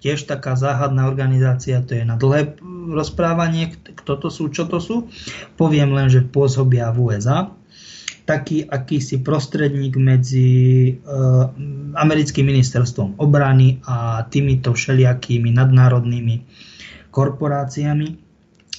tiež 0.01 0.27
taká 0.27 0.57
záhadná 0.57 1.07
organizácia, 1.07 1.79
to 1.79 1.95
je 1.95 2.03
na 2.03 2.19
dlhé 2.19 2.59
rozprávanie, 2.91 3.71
kto 3.71 4.19
to 4.19 4.27
sú, 4.27 4.51
čo 4.51 4.67
to 4.67 4.81
sú. 4.83 5.07
Poviem 5.55 5.95
len, 5.95 6.11
že 6.11 6.25
pôsobia 6.25 6.91
v 6.91 7.13
USA. 7.13 7.53
Taký 8.23 8.67
akýsi 8.67 9.19
prostredník 9.23 9.95
medzi 9.99 10.51
e, 10.87 10.93
americkým 11.95 12.47
ministerstvom 12.51 13.19
obrany 13.19 13.83
a 13.83 14.27
týmito 14.27 14.75
všelijakými 14.75 15.51
nadnárodnými 15.55 16.35
korporáciami. 17.11 18.19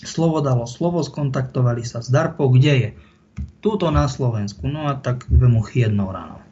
Slovo 0.04 0.44
dalo 0.44 0.68
slovo, 0.68 1.00
skontaktovali 1.00 1.84
sa 1.84 2.04
s 2.04 2.12
DARPou, 2.12 2.52
kde 2.52 2.72
je? 2.76 2.88
Túto 3.64 3.88
na 3.88 4.08
Slovensku. 4.08 4.68
No 4.68 4.92
a 4.92 5.00
tak 5.00 5.24
dve 5.28 5.48
muchy 5.48 5.84
jednou 5.84 6.12
ráno. 6.12 6.43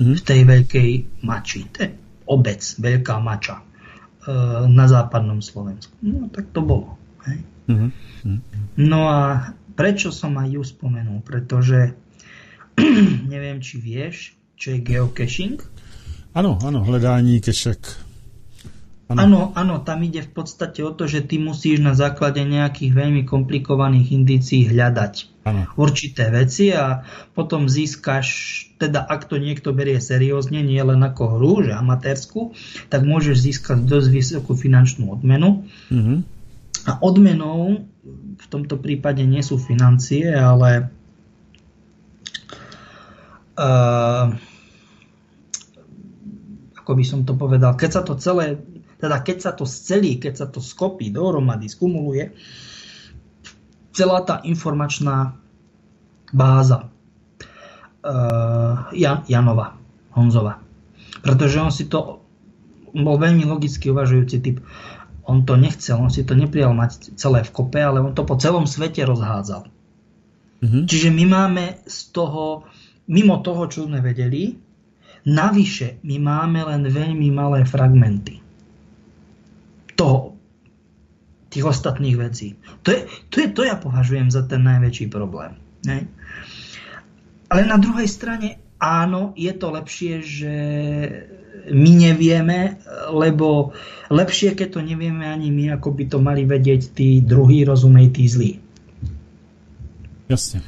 V 0.00 0.20
tej 0.20 0.40
veľkej 0.46 0.90
mači. 1.26 1.68
To 1.74 1.78
je 1.84 1.90
obec, 2.30 2.60
veľká 2.80 3.18
mača 3.20 3.60
Eh, 4.22 4.66
na 4.70 4.86
západnom 4.86 5.42
Slovensku. 5.42 5.98
No 5.98 6.30
tak 6.30 6.54
to 6.54 6.62
bolo. 6.62 6.94
Hej? 7.26 7.42
Mm-hmm. 7.66 8.38
No 8.78 9.10
a 9.10 9.50
prečo 9.74 10.14
som 10.14 10.38
aj 10.38 10.46
ju 10.46 10.62
spomenul? 10.62 11.26
Pretože 11.26 11.98
neviem, 13.34 13.58
či 13.58 13.82
vieš, 13.82 14.38
čo 14.54 14.78
je 14.78 14.78
geocaching. 14.78 15.58
Áno, 16.38 16.54
áno, 16.62 16.86
hledání 16.86 17.42
kešek. 17.42 17.82
Áno, 19.18 19.52
áno, 19.52 19.82
tam 19.82 20.04
ide 20.06 20.22
v 20.22 20.30
podstate 20.30 20.80
o 20.86 20.94
to, 20.94 21.10
že 21.10 21.26
ty 21.26 21.36
musíš 21.42 21.82
na 21.82 21.92
základe 21.92 22.40
nejakých 22.40 22.92
veľmi 22.94 23.22
komplikovaných 23.26 24.14
indícií 24.14 24.70
hľadať 24.70 25.14
ano. 25.44 25.66
určité 25.74 26.30
veci 26.30 26.70
a 26.70 27.02
potom 27.34 27.66
získaš, 27.66 28.26
teda 28.78 29.02
ak 29.02 29.26
to 29.26 29.42
niekto 29.42 29.74
berie 29.74 29.98
seriózne, 29.98 30.62
nie 30.62 30.80
len 30.80 31.02
ako 31.02 31.38
hru, 31.38 31.66
že 31.66 31.72
amatérsku, 31.74 32.54
tak 32.88 33.02
môžeš 33.02 33.36
získať 33.36 33.78
dosť 33.84 34.08
vysokú 34.08 34.52
finančnú 34.54 35.10
odmenu. 35.10 35.66
Mm-hmm. 35.90 36.18
A 36.86 36.92
odmenou 37.02 37.86
v 38.38 38.46
tomto 38.50 38.78
prípade 38.78 39.22
nie 39.22 39.42
sú 39.42 39.58
financie, 39.58 40.26
ale 40.34 40.90
uh, 43.54 44.34
ako 46.82 46.92
by 46.98 47.04
som 47.06 47.22
to 47.22 47.38
povedal, 47.38 47.78
keď 47.78 47.90
sa 47.94 48.02
to 48.02 48.18
celé 48.18 48.58
teda 49.02 49.18
keď 49.18 49.38
sa 49.42 49.50
to 49.50 49.66
scelí, 49.66 50.22
keď 50.22 50.34
sa 50.38 50.46
to 50.46 50.62
skopí 50.62 51.10
dohromady, 51.10 51.66
skumuluje, 51.66 52.30
celá 53.90 54.22
tá 54.22 54.38
informačná 54.46 55.34
báza 56.30 56.86
uh, 58.06 58.94
Jan, 58.94 59.26
Janova, 59.26 59.74
Honzova. 60.14 60.62
Pretože 61.18 61.58
on 61.58 61.74
si 61.74 61.90
to 61.90 62.22
bol 62.94 63.18
veľmi 63.18 63.42
logicky 63.42 63.90
uvažujúci 63.90 64.36
typ. 64.38 64.62
On 65.26 65.42
to 65.42 65.58
nechcel, 65.58 65.98
on 65.98 66.10
si 66.14 66.22
to 66.22 66.38
neprijal 66.38 66.70
mať 66.70 67.18
celé 67.18 67.42
v 67.42 67.50
kope, 67.50 67.82
ale 67.82 67.98
on 67.98 68.14
to 68.14 68.22
po 68.22 68.38
celom 68.38 68.70
svete 68.70 69.02
rozhádzal. 69.02 69.66
Mm-hmm. 70.62 70.82
Čiže 70.86 71.10
my 71.10 71.24
máme 71.26 71.64
z 71.90 71.98
toho, 72.14 72.70
mimo 73.10 73.42
toho, 73.42 73.66
čo 73.66 73.90
sme 73.90 73.98
vedeli, 73.98 74.54
navyše 75.26 75.98
my 76.06 76.16
máme 76.22 76.70
len 76.70 76.86
veľmi 76.86 77.34
malé 77.34 77.66
fragmenty 77.66 78.41
toho, 79.94 80.36
tých 81.52 81.68
ostatných 81.68 82.16
vecí. 82.16 82.56
To 82.80 82.88
je, 82.96 83.00
to 83.28 83.36
je, 83.44 83.46
to 83.52 83.60
ja 83.68 83.76
považujem 83.76 84.32
za 84.32 84.48
ten 84.48 84.64
najväčší 84.64 85.12
problém. 85.12 85.60
Ne? 85.84 86.08
Ale 87.52 87.68
na 87.68 87.76
druhej 87.76 88.08
strane, 88.08 88.56
áno, 88.80 89.36
je 89.36 89.52
to 89.52 89.68
lepšie, 89.68 90.14
že 90.24 90.54
my 91.68 91.92
nevieme, 91.92 92.80
lebo 93.12 93.76
lepšie, 94.08 94.56
keď 94.56 94.68
to 94.72 94.80
nevieme 94.80 95.28
ani 95.28 95.52
my, 95.52 95.76
ako 95.76 95.92
by 95.92 96.04
to 96.08 96.18
mali 96.18 96.48
vedieť 96.48 96.96
tí 96.96 97.20
druhí, 97.20 97.68
rozumej, 97.68 98.16
tí 98.16 98.24
zlí. 98.24 98.52
Jasne. 100.32 100.64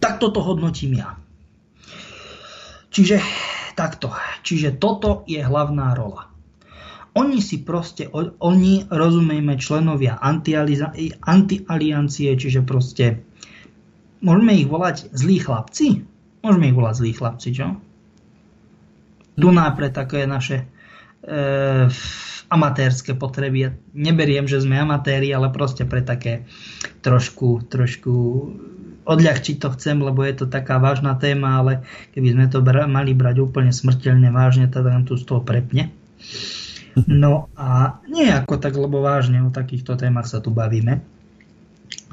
Takto 0.00 0.32
to 0.32 0.40
hodnotím 0.40 0.96
ja. 0.96 1.20
Čiže 2.88 3.20
takto. 3.76 4.08
Čiže 4.40 4.80
toto 4.80 5.28
je 5.28 5.44
hlavná 5.44 5.92
rola. 5.92 6.33
Oni 7.14 7.38
si 7.38 7.62
proste, 7.62 8.10
oni, 8.42 8.90
rozumejme, 8.90 9.54
členovia 9.54 10.18
antialiancie, 11.22 12.30
čiže 12.34 12.66
proste, 12.66 13.22
môžeme 14.18 14.58
ich 14.58 14.66
volať 14.66 15.14
zlí 15.14 15.38
chlapci? 15.38 16.02
Môžeme 16.42 16.74
ich 16.74 16.76
volať 16.76 16.94
zlí 16.98 17.12
chlapci, 17.14 17.48
čo? 17.54 17.78
Tu 19.34 19.46
pre 19.50 19.88
také 19.94 20.26
naše 20.26 20.66
e, 21.22 21.86
amatérske 22.50 23.14
potreby. 23.14 23.58
Ja 23.58 23.70
neberiem, 23.94 24.46
že 24.46 24.62
sme 24.62 24.78
amatéri, 24.78 25.30
ale 25.30 25.50
proste 25.50 25.86
pre 25.86 26.02
také 26.02 26.46
trošku, 27.02 27.66
trošku 27.66 28.14
odľahčiť 29.04 29.56
to 29.60 29.68
chcem, 29.76 30.00
lebo 30.00 30.24
je 30.24 30.44
to 30.44 30.46
taká 30.48 30.80
vážna 30.80 31.14
téma, 31.14 31.60
ale 31.60 31.86
keby 32.16 32.34
sme 32.34 32.46
to 32.50 32.58
bra- 32.64 32.88
mali 32.88 33.12
brať 33.12 33.42
úplne 33.42 33.70
smrteľne 33.70 34.32
vážne, 34.32 34.66
teda 34.66 34.90
nám 34.90 35.04
tu 35.06 35.14
z 35.18 35.24
toho 35.28 35.44
prepne. 35.44 35.92
No 37.10 37.50
a 37.58 37.98
nie 38.06 38.30
ako 38.30 38.62
tak, 38.62 38.78
lebo 38.78 39.02
vážne 39.02 39.42
o 39.42 39.50
takýchto 39.50 39.98
témach 39.98 40.30
sa 40.30 40.38
tu 40.38 40.54
bavíme. 40.54 41.02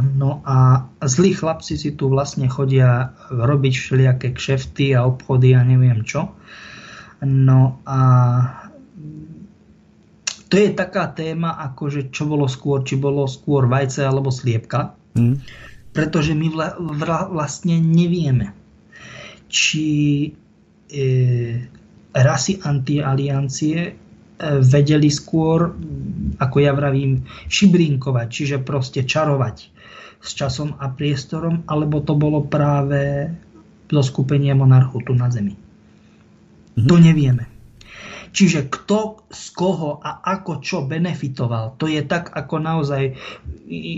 No 0.02 0.42
a 0.42 0.90
zlí 1.06 1.38
chlapci 1.38 1.78
si 1.78 1.94
tu 1.94 2.10
vlastne 2.10 2.50
chodia 2.50 3.14
robiť 3.30 3.74
všelijaké 3.78 4.34
kšefty 4.34 4.98
a 4.98 5.06
obchody 5.06 5.54
a 5.54 5.62
neviem 5.62 6.02
čo. 6.02 6.34
No 7.22 7.78
a 7.86 8.00
to 10.50 10.60
je 10.60 10.74
taká 10.74 11.08
téma, 11.14 11.62
ako 11.62 11.84
že 11.88 12.02
čo 12.10 12.26
bolo 12.26 12.50
skôr, 12.50 12.82
či 12.82 12.98
bolo 12.98 13.30
skôr 13.30 13.70
vajce 13.70 14.02
alebo 14.04 14.34
sliepka. 14.34 14.98
Mm. 15.16 15.38
Pretože 15.92 16.34
my 16.34 16.48
vla, 16.50 16.68
vla, 16.76 17.20
vlastne 17.30 17.80
nevieme, 17.80 18.56
či 19.52 19.88
e, 20.88 21.04
rasy 22.12 22.60
antialiancie 22.64 24.01
vedeli 24.42 25.10
skôr, 25.14 25.74
ako 26.42 26.58
ja 26.58 26.74
vravím, 26.74 27.26
šibrinkovať, 27.46 28.28
čiže 28.28 28.58
proste 28.66 29.06
čarovať 29.06 29.58
s 30.22 30.30
časom 30.38 30.78
a 30.78 30.90
priestorom, 30.90 31.66
alebo 31.66 32.02
to 32.02 32.14
bolo 32.18 32.46
práve 32.46 33.30
zo 33.92 34.02
skupenia 34.02 34.58
monarchu 34.58 35.02
tu 35.06 35.14
na 35.14 35.30
Zemi. 35.30 35.54
Mhm. 36.78 36.88
To 36.88 36.96
nevieme. 36.98 37.46
Čiže 38.32 38.72
kto 38.72 39.28
z 39.28 39.46
koho 39.52 40.00
a 40.00 40.24
ako 40.24 40.64
čo 40.64 40.88
benefitoval, 40.88 41.76
to 41.76 41.92
je 41.92 42.00
tak, 42.08 42.32
ako 42.32 42.64
naozaj 42.64 43.20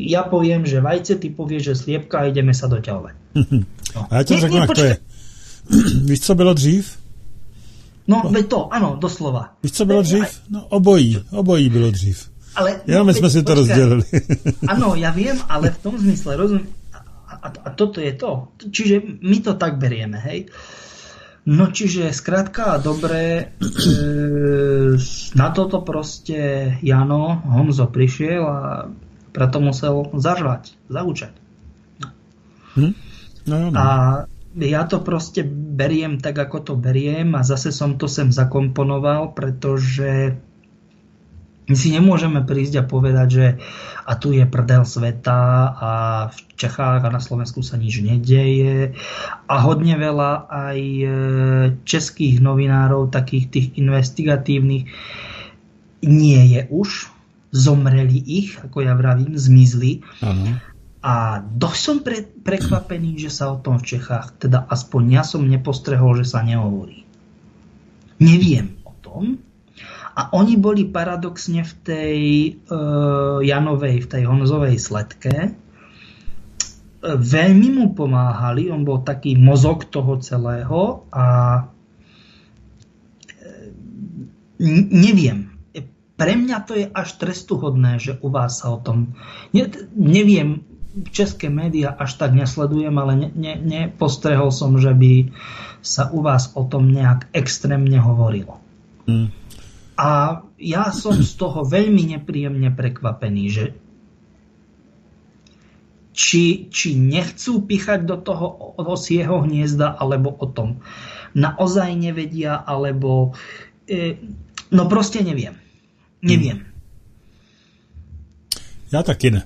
ja 0.09 0.25
poviem, 0.25 0.65
že 0.65 0.81
vajce, 0.81 1.21
ty 1.21 1.29
povieš, 1.29 1.63
že 1.69 1.73
sliepka 1.77 2.17
a 2.17 2.33
ideme 2.33 2.49
sa 2.49 2.65
doťahovať. 2.65 3.13
No. 3.93 4.09
A 4.09 4.21
ja 4.21 4.23
ti 4.25 4.33
řeknu, 4.41 4.57
jak 4.57 4.73
to 4.73 4.83
je. 4.89 4.95
Víš, 6.09 6.19
co 6.21 6.35
bylo 6.35 6.53
dřív? 6.53 7.02
No, 8.07 8.23
veď 8.29 8.45
to, 8.47 8.73
ano, 8.73 8.95
doslova. 8.99 9.55
Víš, 9.63 9.71
co 9.71 9.85
bylo 9.85 10.01
dřív? 10.01 10.41
No, 10.49 10.65
obojí, 10.65 11.23
obojí 11.31 11.69
bylo 11.69 11.91
dřív. 11.91 12.29
Ale, 12.55 12.81
Jenom 12.87 13.07
no, 13.07 13.13
jsme 13.13 13.29
si 13.29 13.43
to 13.43 13.53
rozdělili. 13.53 14.03
Ano, 14.67 14.95
ja 14.95 15.09
viem, 15.09 15.39
ale 15.49 15.73
v 15.73 15.77
tom 15.77 15.97
zmysle, 15.97 16.37
rozumiem. 16.37 16.69
A, 17.43 17.49
a 17.65 17.69
toto 17.73 17.97
je 17.97 18.13
to. 18.13 18.53
Čiže 18.71 19.19
my 19.19 19.37
to 19.41 19.53
tak 19.57 19.81
berieme, 19.81 20.21
hej. 20.21 20.47
No 21.43 21.67
čiže 21.75 22.15
skrátka 22.15 22.79
dobre, 22.79 23.51
e, 23.59 23.95
na 25.35 25.47
toto 25.51 25.83
proste 25.83 26.71
Jano 26.79 27.43
Honzo 27.43 27.91
prišiel 27.91 28.43
a 28.47 28.87
preto 29.35 29.59
musel 29.59 30.07
zažvať, 30.15 30.71
zaučať. 30.87 31.33
No. 31.99 32.07
Hm? 32.79 32.93
No, 33.43 33.57
no. 33.73 33.75
A 33.75 33.85
ja 34.57 34.85
to 34.85 35.01
proste 35.01 35.41
beriem 35.49 36.21
tak, 36.21 36.37
ako 36.37 36.57
to 36.61 36.73
beriem 36.77 37.33
a 37.33 37.41
zase 37.41 37.73
som 37.73 37.97
to 37.97 38.05
sem 38.05 38.29
zakomponoval, 38.29 39.33
pretože 39.33 40.37
My 41.63 41.79
si 41.79 41.95
nemôžeme 41.95 42.43
prísť 42.43 42.83
a 42.83 42.87
povedať, 42.87 43.27
že 43.31 43.45
a 44.03 44.19
tu 44.19 44.35
je 44.35 44.43
prdel 44.43 44.83
sveta 44.83 45.71
a 45.71 45.91
v 46.27 46.37
Čechách 46.59 47.07
a 47.07 47.13
na 47.13 47.23
Slovensku 47.23 47.63
sa 47.63 47.79
nič 47.79 48.03
nedeje 48.03 48.91
a 49.47 49.55
hodne 49.63 49.95
veľa 49.95 50.51
aj 50.51 50.79
e, 50.83 51.07
českých 51.87 52.43
novinárov, 52.43 53.15
takých 53.15 53.45
tých 53.47 53.67
investigatívnych, 53.79 54.91
nie 56.03 56.41
je 56.51 56.67
už. 56.67 57.07
Zomreli 57.53 58.17
ich, 58.17 58.59
ako 58.59 58.83
ja 58.83 58.97
vravím, 58.97 59.39
zmizli. 59.39 60.03
Ano. 60.19 60.59
A 61.03 61.43
dosť 61.43 61.79
som 61.83 61.97
pre, 61.99 62.23
prekvapený, 62.23 63.19
že 63.19 63.31
sa 63.31 63.51
o 63.51 63.59
tom 63.59 63.75
v 63.75 63.95
Čechách, 63.95 64.39
teda 64.39 64.63
aspoň 64.71 65.01
ja 65.19 65.23
som 65.27 65.43
nepostrehol, 65.43 66.15
že 66.15 66.31
sa 66.31 66.39
nehovorí. 66.39 67.03
Neviem 68.23 68.79
o 68.87 68.95
tom, 69.03 69.43
a 70.13 70.29
oni 70.29 70.61
boli 70.61 70.85
paradoxne 70.85 71.65
v 71.65 71.73
tej 71.81 72.19
uh, 72.69 73.41
Janovej, 73.41 74.05
v 74.05 74.09
tej 74.09 74.23
Honzovej 74.29 74.77
sledke. 74.77 75.57
Veľmi 77.03 77.67
mu 77.73 77.85
pomáhali, 77.97 78.69
on 78.69 78.85
bol 78.85 79.01
taký 79.01 79.35
mozog 79.35 79.91
toho 79.91 80.23
celého 80.23 81.03
a 81.11 81.27
e, 83.35 83.75
neviem, 84.87 85.51
pre 86.15 86.39
mňa 86.39 86.57
to 86.63 86.79
je 86.79 86.87
až 86.87 87.19
trestuhodné, 87.19 87.99
že 87.99 88.15
u 88.23 88.31
vás 88.31 88.63
sa 88.63 88.71
o 88.71 88.79
tom... 88.79 89.19
Ne, 89.51 89.67
neviem, 89.99 90.63
české 91.11 91.49
médiá 91.49 91.89
až 91.89 92.13
tak 92.21 92.33
nesledujem, 92.33 92.93
ale 92.97 93.13
ne, 93.15 93.29
ne, 93.33 93.53
nepostrehol 93.57 94.53
som, 94.53 94.77
že 94.77 94.93
by 94.93 95.33
sa 95.81 96.13
u 96.13 96.21
vás 96.21 96.53
o 96.53 96.63
tom 96.63 96.93
nejak 96.93 97.33
extrémne 97.33 97.97
hovorilo. 97.97 98.61
Mm. 99.09 99.33
A 99.97 100.41
ja 100.57 100.89
som 100.89 101.17
z 101.21 101.33
toho 101.37 101.65
veľmi 101.65 102.17
nepríjemne 102.17 102.73
prekvapený, 102.73 103.43
že 103.49 103.65
či, 106.13 106.69
či 106.69 106.93
nechcú 106.93 107.65
pichať 107.65 108.05
do 108.05 108.17
toho 108.21 108.77
osieho 108.77 109.41
hniezda, 109.43 109.97
alebo 109.97 110.29
o 110.33 110.45
tom 110.45 110.81
naozaj 111.33 111.97
nevedia, 111.97 112.61
alebo 112.61 113.33
e, 113.89 114.21
no 114.69 114.85
proste 114.85 115.25
neviem. 115.25 115.57
Neviem. 116.21 116.63
Ja 118.93 119.01
taky 119.01 119.33
ne. 119.33 119.41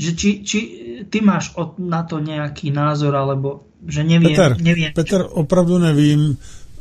Že 0.00 0.10
či, 0.16 0.30
či 0.40 0.58
ty 1.12 1.20
máš 1.20 1.52
od, 1.60 1.76
na 1.76 2.00
to 2.08 2.24
nejaký 2.24 2.72
názor, 2.72 3.12
alebo 3.12 3.68
že 3.84 4.00
neviem. 4.00 4.32
Peter, 4.32 4.56
neviem 4.56 4.92
Peter 4.96 5.20
opravdu 5.28 5.76
nevím 5.76 6.40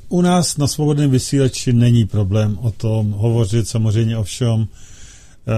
u 0.10 0.22
nás 0.22 0.58
na 0.58 0.68
svobodném 0.68 1.12
vysílači 1.12 1.74
není 1.74 2.06
problém 2.06 2.58
o 2.62 2.72
tom 2.72 3.12
hovořit 3.12 3.68
samozřejmě 3.68 4.18
o 4.18 4.24
všem. 4.24 4.68
Eh, 4.68 5.54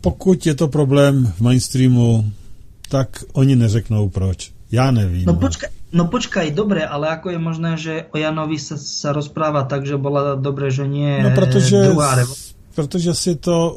pokud 0.00 0.46
je 0.46 0.54
to 0.54 0.68
problém 0.68 1.32
v 1.36 1.40
mainstreamu, 1.40 2.32
tak 2.88 3.24
oni 3.32 3.56
neřeknou 3.56 4.08
proč. 4.08 4.52
Já 4.72 4.90
nevím. 4.90 5.24
No 5.26 5.34
počkaj, 5.34 5.68
no 5.92 6.04
počkaj, 6.04 6.50
dobre, 6.50 6.86
ale 6.86 7.08
ako 7.08 7.30
je 7.30 7.38
možné, 7.38 7.72
že 7.76 8.04
o 8.10 8.18
Janovi 8.18 8.58
sa, 8.58 8.74
sa 8.74 9.14
rozpráva 9.14 9.62
tak, 9.62 9.86
že 9.86 9.96
bola 9.96 10.34
dobre, 10.34 10.70
že 10.70 10.86
nie 10.90 11.22
no, 11.22 11.30
protože, 11.30 11.82
druhá 11.82 12.26
protože 12.74 13.14
si 13.14 13.36
to 13.36 13.74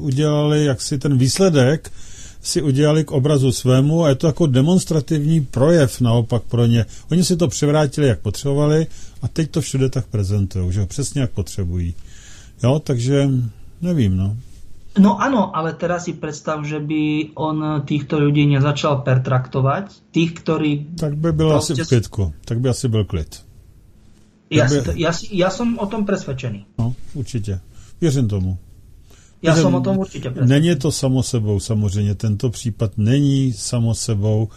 udělali, 0.00 0.64
jak 0.64 0.80
si 0.82 0.98
ten 0.98 1.18
výsledek 1.18 1.90
si 2.44 2.62
udělali 2.62 3.04
k 3.04 3.12
obrazu 3.12 3.52
svému 3.52 4.04
a 4.04 4.08
je 4.08 4.14
to 4.14 4.26
jako 4.26 4.46
demonstrativní 4.46 5.40
projev 5.40 6.00
naopak 6.00 6.42
pro 6.42 6.66
ně. 6.66 6.86
Oni 7.10 7.24
si 7.24 7.36
to 7.36 7.48
převrátili, 7.48 8.06
jak 8.06 8.20
potřebovali 8.20 8.86
a 9.22 9.28
teď 9.28 9.50
to 9.50 9.60
všude 9.60 9.88
tak 9.88 10.06
prezentují, 10.06 10.72
že 10.72 10.80
ho 10.80 10.86
přesně 10.86 11.20
jak 11.20 11.30
potřebují. 11.30 11.94
Jo, 12.62 12.78
takže 12.84 13.28
nevím, 13.82 14.16
no. 14.16 14.36
No 14.94 15.18
áno, 15.18 15.50
ale 15.50 15.74
teraz 15.74 16.06
si 16.06 16.14
predstav, 16.14 16.62
že 16.62 16.78
by 16.78 17.34
on 17.34 17.82
týchto 17.82 18.14
ľudí 18.14 18.46
nezačal 18.46 19.02
pertraktovať. 19.02 19.90
Tých, 20.14 20.38
ktorí... 20.38 20.94
Tak 20.94 21.18
by 21.18 21.32
byl 21.32 21.50
proste... 21.50 21.74
asi 21.74 21.82
v 21.82 21.88
klidku. 21.88 22.22
Tak 22.44 22.60
by 22.62 22.68
asi 22.68 22.88
byl 22.88 23.04
klid. 23.04 23.42
Ja, 24.54 24.70
by... 24.70 24.94
ja, 24.94 25.10
ja 25.34 25.50
som 25.50 25.82
o 25.82 25.86
tom 25.90 26.06
presvedčený. 26.06 26.78
No, 26.78 26.94
určitě. 27.14 27.60
Věřím 28.00 28.28
tomu. 28.28 28.58
Já 29.44 29.56
jsem 29.56 29.74
o 29.74 29.80
tom 29.80 29.98
určitě 29.98 30.30
presvedčený. 30.30 30.60
Není 30.60 30.76
to 30.76 30.92
samo 30.92 31.22
sebou, 31.22 31.60
samozřejmě. 31.60 32.14
Tento 32.14 32.50
případ 32.50 32.90
není 32.96 33.52
samo 33.52 33.94
sebou. 33.94 34.48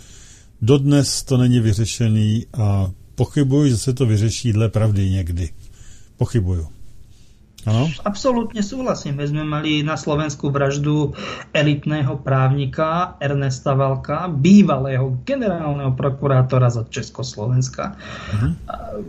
Dodnes 0.62 1.24
to 1.24 1.38
není 1.38 1.60
vyřešený 1.60 2.46
a 2.58 2.92
pochybuji, 3.16 3.70
že 3.72 3.78
se 3.78 3.94
to 3.94 4.06
vyřeší 4.06 4.54
dle 4.54 4.70
pravdy 4.70 5.10
někdy. 5.10 5.50
Pochybuju. 6.18 6.68
Ano? 7.68 7.92
Absolutne 8.08 8.64
súhlasím. 8.64 9.20
My 9.20 9.28
sme 9.28 9.44
mali 9.44 9.84
na 9.84 10.00
Slovensku 10.00 10.48
vraždu 10.48 11.12
elitného 11.52 12.16
právnika 12.24 13.20
Ernesta 13.20 13.76
Valka, 13.76 14.32
bývalého 14.32 15.20
generálneho 15.28 15.92
prokurátora 15.92 16.72
za 16.72 16.88
Československa. 16.88 18.00
Uh-huh. 18.00 18.56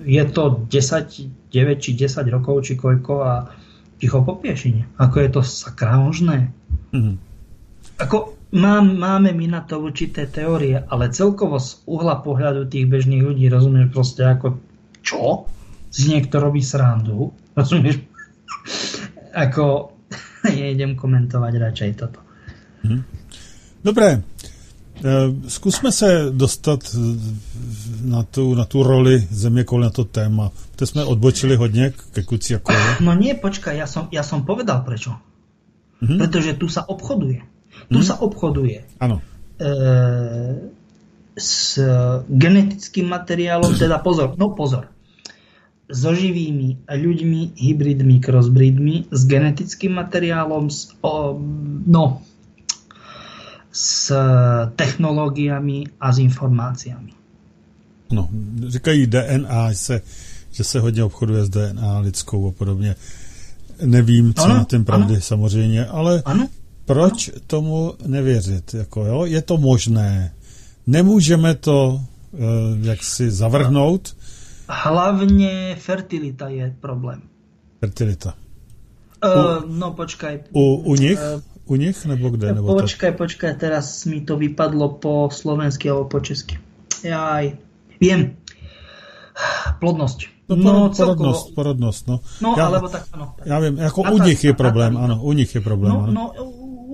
Je 0.03 0.25
to 0.35 0.67
10, 0.67 1.55
9 1.55 1.79
či 1.79 1.91
10 1.95 2.35
rokov, 2.35 2.67
či 2.67 2.75
koľko 2.75 3.15
a 3.23 3.47
ticho 3.99 4.23
po 4.23 4.39
piešine. 4.39 4.87
Ako 4.97 5.17
je 5.21 5.29
to 5.29 5.41
sakra 5.43 5.99
možné? 5.99 6.55
Uh-huh. 6.95 7.19
Ako 7.99 8.39
mám, 8.55 8.95
máme 8.95 9.35
my 9.35 9.47
na 9.51 9.61
to 9.67 9.83
určité 9.83 10.31
teórie, 10.31 10.79
ale 10.79 11.11
celkovo 11.11 11.59
z 11.59 11.83
uhla 11.85 12.23
pohľadu 12.23 12.71
tých 12.71 12.87
bežných 12.87 13.27
ľudí 13.27 13.51
rozumieš 13.51 13.91
proste 13.91 14.23
ako 14.25 14.63
čo? 15.03 15.51
Z 15.91 16.09
niekto 16.09 16.39
robí 16.39 16.63
srandu? 16.63 17.35
Rozumieš? 17.59 18.09
ako 19.35 19.95
nejdem 20.59 20.97
komentovať 20.97 21.53
radšej 21.59 21.91
toto. 21.99 22.21
Mhm. 22.87 22.99
Dobré. 23.85 24.19
E, 25.05 25.49
zkusme 25.49 25.93
se 25.93 26.27
dostat 26.31 26.81
na 28.05 28.23
tu, 28.23 28.55
na 28.55 28.65
tu 28.65 28.83
roli 28.83 29.29
země 29.31 29.65
na 29.81 29.91
to 29.91 30.05
téma. 30.05 30.51
To 30.77 30.87
jsme 30.87 31.05
odbočili 31.05 31.57
hodně 31.57 31.93
ke 32.13 32.23
kuci 32.23 32.53
jako. 32.53 32.73
No 33.01 33.15
nie, 33.15 33.35
počkaj, 33.35 33.79
ja 33.79 33.87
som, 33.87 34.09
ja 34.11 34.23
som 34.23 34.43
povedal 34.43 34.83
prečo. 34.83 35.15
Mm-hmm. 36.03 36.19
Pretože 36.19 36.55
tu 36.59 36.67
sa 36.71 36.83
obchoduje. 36.87 37.43
Tu 37.91 37.99
mm-hmm. 37.99 38.07
sa 38.07 38.15
obchoduje. 38.19 38.87
Áno. 38.99 39.23
E, 39.59 39.71
s 41.39 41.79
genetickým 42.27 43.07
materiálom, 43.07 43.71
teda 43.79 44.03
pozor, 44.03 44.35
no 44.35 44.51
pozor, 44.59 44.91
so 45.89 46.13
živými 46.13 46.85
ľuďmi, 46.85 47.57
hybridmi, 47.57 48.21
crossbreedmi, 48.21 49.09
s 49.09 49.21
genetickým 49.25 49.95
materiálom, 49.97 50.69
s, 50.69 50.93
o, 51.01 51.39
no, 51.87 52.21
s 53.79 54.13
technológiami 54.77 55.87
a 56.01 56.13
s 56.13 56.19
informáciami. 56.19 57.13
No, 58.13 58.29
říkají 58.67 59.07
DNA, 59.07 59.73
že 59.73 59.79
se, 59.79 60.01
že 60.51 60.65
se 60.65 60.81
hodně 60.81 61.05
obchoduje 61.05 61.45
s 61.45 61.49
DNA 61.49 61.99
lidskou 61.99 62.49
a 62.49 62.53
podobně. 62.53 62.97
Nevím, 63.85 64.35
co 64.35 64.45
ano, 64.45 64.55
na 64.55 64.65
tím 64.65 64.85
pravdy 64.85 65.15
ano. 65.15 65.21
samozřejmě, 65.21 65.87
ale 65.87 66.23
ano, 66.25 66.49
proč 66.85 67.29
ano. 67.29 67.39
tomu 67.47 67.95
nevěřit? 68.07 68.75
Jako, 68.75 69.05
jo? 69.05 69.25
Je 69.25 69.43
to 69.43 69.59
možné. 69.59 70.35
Nemůžeme 70.87 71.55
to 71.55 72.01
uh, 72.33 72.41
jaksi 72.87 73.31
zavrhnout, 73.31 74.17
Hlavne 74.69 75.77
fertilita 75.77 76.49
je 76.49 76.77
problém. 76.81 77.23
Fertilita. 77.81 78.35
Uh, 79.25 79.65
no 79.67 79.93
počkaj. 79.93 80.41
U, 80.53 80.77
u 80.77 80.95
nich? 80.95 81.19
Uh, 81.19 81.41
u 81.69 81.77
nich 81.77 82.01
nebo 82.09 82.33
kde? 82.33 82.57
Nebo 82.57 82.73
počkaj, 82.75 83.13
tak? 83.13 83.19
počkaj, 83.21 83.53
teraz 83.61 84.09
mi 84.09 84.25
to 84.25 84.41
vypadlo 84.41 84.97
po 84.97 85.29
slovensky 85.29 85.93
alebo 85.93 86.09
po 86.09 86.19
česky. 86.25 86.57
Jaj, 87.05 87.61
viem. 88.01 88.35
Plodnosť. 89.79 90.39
No, 90.49 90.57
no 90.57 90.73
porodnosť, 90.89 91.45
porodnosť, 91.53 92.03
no. 92.09 92.17
No, 92.41 92.57
ja, 92.57 92.73
alebo 92.73 92.89
tak, 92.89 93.05
ano. 93.13 93.37
Ja 93.45 93.61
viem, 93.61 93.77
ako 93.77 94.01
u 94.01 94.19
nich 94.25 94.41
je 94.41 94.57
problém, 94.57 94.97
áno, 94.97 95.21
u 95.21 95.37
nich 95.37 95.53
je 95.53 95.61
problém, 95.61 95.93
no, 95.93 96.09
no, 96.09 96.25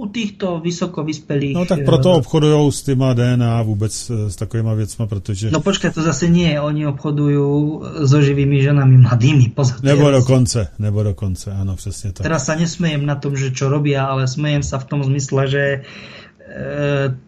u 0.05 0.07
týchto 0.13 0.61
vysoko 0.61 1.01
vyspelých... 1.01 1.57
No 1.57 1.65
tak 1.65 1.89
proto 1.89 2.13
eh, 2.13 2.17
obchodují 2.21 2.73
s 2.73 2.83
týma 2.83 3.17
DNA 3.17 3.63
vůbec 3.63 4.11
eh, 4.11 4.31
s 4.31 4.37
takovýma 4.37 4.75
věcma, 4.75 5.07
protože... 5.07 5.51
No 5.51 5.61
počkej, 5.61 5.91
to 5.91 6.03
zase 6.05 6.29
nie, 6.29 6.61
oni 6.61 6.87
obchodujú 6.87 7.81
so 8.05 8.21
živými 8.21 8.61
ženami 8.61 9.01
mladými, 9.01 9.49
pozor. 9.57 9.81
Nebo 9.83 10.11
dokonce, 10.11 10.69
nebo 10.79 11.03
dokonce, 11.03 11.53
áno, 11.53 11.77
přesně 11.77 12.13
tak. 12.13 12.25
Teraz 12.25 12.45
sa 12.45 12.55
nesmejem 12.55 13.07
na 13.07 13.17
tom, 13.17 13.37
že 13.37 13.51
čo 13.57 13.73
robia, 13.73 14.05
ale 14.05 14.29
smejem 14.29 14.63
sa 14.63 14.77
v 14.79 14.85
tom 14.85 15.01
zmysle, 15.05 15.49
že 15.49 15.65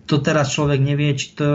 to 0.06 0.16
teraz 0.22 0.52
človek 0.52 0.78
nevie, 0.78 1.16
či 1.16 1.34
to 1.34 1.48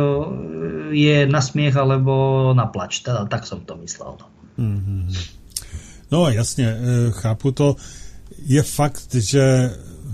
je 0.91 1.23
na 1.29 1.39
smiech 1.39 1.77
alebo 1.77 2.51
na 2.51 2.67
plač. 2.67 2.99
Teda 2.99 3.29
tak 3.29 3.47
som 3.47 3.63
to 3.63 3.77
myslel. 3.79 4.17
No, 4.19 4.27
mm-hmm. 4.57 5.05
no 6.11 6.29
jasně, 6.29 6.77
chápu 7.11 7.51
to. 7.51 7.75
Je 8.45 8.63
fakt, 8.63 9.15
že 9.15 9.71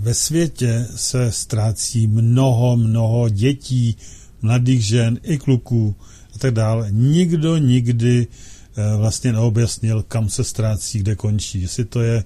ve 0.08 0.14
světě 0.14 0.86
se 0.96 1.32
ztrácí 1.32 2.06
mnoho, 2.06 2.76
mnoho 2.76 3.28
dětí, 3.28 3.96
mladých 4.42 4.82
žen 4.84 5.18
i 5.22 5.38
kluků 5.38 5.94
a 6.34 6.38
tak 6.38 6.54
dále. 6.54 6.88
Nikdo 6.90 7.56
nikdy 7.56 8.26
eh, 8.26 8.96
vlastně 8.96 9.32
neobjasnil, 9.32 10.02
kam 10.08 10.28
se 10.28 10.44
ztrácí, 10.44 10.98
kde 10.98 11.14
končí. 11.14 11.62
Jestli 11.62 11.84
to 11.84 12.00
je 12.00 12.24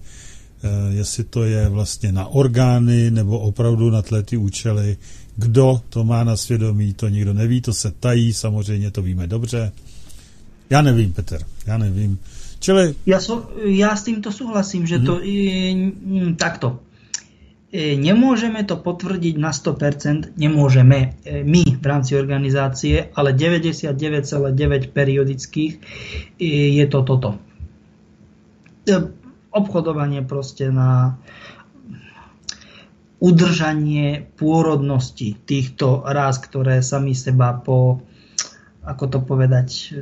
jestli 0.91 1.25
to 1.25 1.45
je 1.45 1.69
vlastně 1.69 2.13
na 2.13 2.27
orgány 2.27 3.11
nebo 3.11 3.39
opravdu 3.39 3.91
na 3.91 4.03
tle 4.03 4.23
ty 4.23 4.37
účely. 4.37 4.97
Kdo 5.37 5.83
to 5.89 6.05
má 6.05 6.25
na 6.25 6.37
svědomí, 6.37 6.95
to 6.95 7.09
nikdo 7.09 7.35
neví, 7.35 7.61
to 7.61 7.75
se 7.75 7.91
tají, 7.91 8.33
samozřejmě 8.33 8.91
to 8.91 9.03
víme 9.03 9.27
dobře. 9.27 9.73
Já 10.71 10.83
nevím, 10.83 11.13
Petr, 11.13 11.39
já 11.67 11.79
nevím. 11.79 12.19
Čili... 12.63 12.95
Ja, 13.07 13.19
so, 13.19 13.51
ja 13.67 13.91
s 13.99 14.07
týmto 14.07 14.31
súhlasím, 14.31 14.87
že 14.87 15.03
to 15.03 15.19
je 15.19 15.91
takto. 16.39 16.79
E, 17.73 17.97
nemôžeme 17.97 18.61
to 18.69 18.77
potvrdiť 18.77 19.41
na 19.41 19.49
100%, 19.49 20.37
nemôžeme 20.37 21.17
e, 21.25 21.41
my 21.41 21.81
v 21.81 21.85
rámci 21.89 22.13
organizácie, 22.21 23.09
ale 23.17 23.33
99,9 23.33 24.93
periodických 24.93 25.73
e, 26.37 26.49
je 26.77 26.85
to 26.93 27.01
toto. 27.01 27.41
Obchodovanie 29.49 30.21
proste 30.21 30.69
na 30.69 31.17
udržanie 33.25 34.29
pôrodnosti 34.37 35.41
týchto 35.49 36.05
ráz, 36.05 36.45
ktoré 36.45 36.85
sami 36.85 37.17
seba 37.17 37.57
po 37.57 38.05
ako 38.83 39.07
to 39.07 39.19
povedať, 39.23 39.95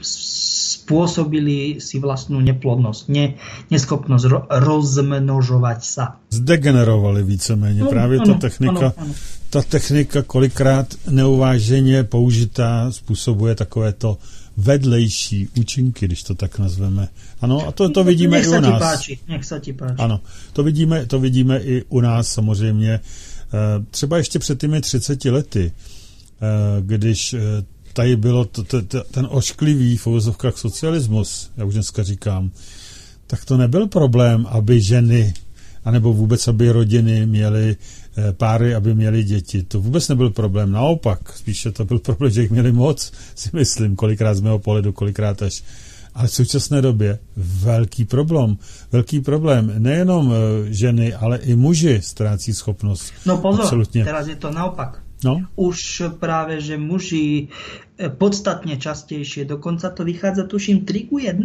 spôsobili 0.00 1.76
si 1.76 2.00
vlastnú 2.00 2.40
neplodnosť, 2.40 3.02
ne, 3.12 3.36
neschopnosť 3.68 4.24
ro, 4.24 4.40
rozmnožovať 4.48 5.80
sa. 5.84 6.16
Zdegenerovali 6.30 7.22
víceméně. 7.22 7.80
No, 7.80 7.90
Právě 7.90 8.18
ano, 8.18 8.34
ta 8.34 8.40
technika, 8.40 8.78
ano, 8.78 8.92
ano. 8.96 9.14
ta 9.50 9.62
technika 9.62 10.22
kolikrát 10.22 10.94
neuváženě 11.10 12.04
použitá 12.04 12.92
způsobuje 12.92 13.54
takovéto 13.54 14.18
vedlejší 14.56 15.48
účinky, 15.58 16.06
když 16.06 16.22
to 16.22 16.34
tak 16.34 16.58
nazveme. 16.58 17.08
Ano, 17.40 17.68
a 17.68 17.72
to, 17.72 17.88
to 17.88 18.04
vidíme 18.04 18.38
nech 18.38 18.46
i 18.46 18.48
u 18.48 18.60
nás. 18.60 18.82
Páči, 18.82 19.18
nech 19.28 19.44
se 19.44 19.60
ti 19.60 19.72
páči. 19.72 19.94
Ano, 19.98 20.20
to 20.52 20.62
vidíme, 20.62 21.06
to 21.06 21.20
vidíme 21.20 21.58
i 21.60 21.84
u 21.88 22.00
nás 22.00 22.28
samozřejmě. 22.28 22.92
Eh, 22.92 23.84
třeba 23.90 24.16
ještě 24.16 24.38
před 24.38 24.60
těmi 24.60 24.80
30 24.80 25.30
lety, 25.30 25.72
eh, 25.72 26.46
když 26.80 27.34
tady 27.92 28.16
bylo 28.16 28.44
to, 28.44 28.64
to, 28.64 28.82
to, 28.82 29.04
ten 29.10 29.28
ošklivý 29.30 29.96
v 29.96 30.06
uvozovkách 30.06 30.58
socialismus, 30.58 31.50
já 31.56 31.64
už 31.64 31.74
dneska 31.74 32.02
říkám, 32.02 32.50
tak 33.26 33.44
to 33.44 33.56
nebyl 33.56 33.86
problém, 33.86 34.46
aby 34.48 34.80
ženy, 34.80 35.34
anebo 35.84 36.12
vůbec, 36.12 36.48
aby 36.48 36.70
rodiny 36.70 37.26
měly 37.26 37.76
eh, 38.16 38.32
páry, 38.32 38.74
aby 38.74 38.94
měli 38.94 39.24
děti. 39.24 39.62
To 39.62 39.80
vůbec 39.80 40.08
nebyl 40.08 40.30
problém, 40.30 40.72
naopak, 40.72 41.32
spíše 41.36 41.72
to 41.72 41.84
byl 41.84 41.98
problém, 41.98 42.32
že 42.32 42.42
jich 42.42 42.50
měli 42.50 42.72
moc, 42.72 43.12
si 43.34 43.50
myslím, 43.52 43.96
kolikrát 43.96 44.34
z 44.34 44.40
mého 44.40 44.58
pohledu, 44.58 44.92
kolikrát 44.92 45.42
až 45.42 45.62
ale 46.14 46.28
v 46.28 46.32
současné 46.32 46.82
době 46.82 47.18
velký 47.36 48.04
problém. 48.04 48.58
Velký 48.92 49.20
problém. 49.20 49.72
Nejenom 49.78 50.32
eh, 50.32 50.72
ženy, 50.72 51.14
ale 51.14 51.38
i 51.38 51.56
muži 51.56 52.02
ztrácí 52.02 52.54
schopnost. 52.54 53.12
No 53.26 53.38
pozor, 53.38 53.64
Absolutně. 53.64 54.04
teraz 54.04 54.26
je 54.26 54.36
to 54.36 54.50
naopak. 54.50 55.02
No? 55.24 55.42
Už 55.56 56.02
práve, 56.22 56.62
že 56.62 56.78
muži 56.78 57.50
e, 57.98 58.06
podstatne 58.06 58.78
častejšie, 58.78 59.44
dokonca 59.44 59.90
to 59.90 60.06
vychádza, 60.06 60.46
tuším, 60.46 60.86
3 60.86 61.10
ku 61.10 61.18
1, 61.18 61.42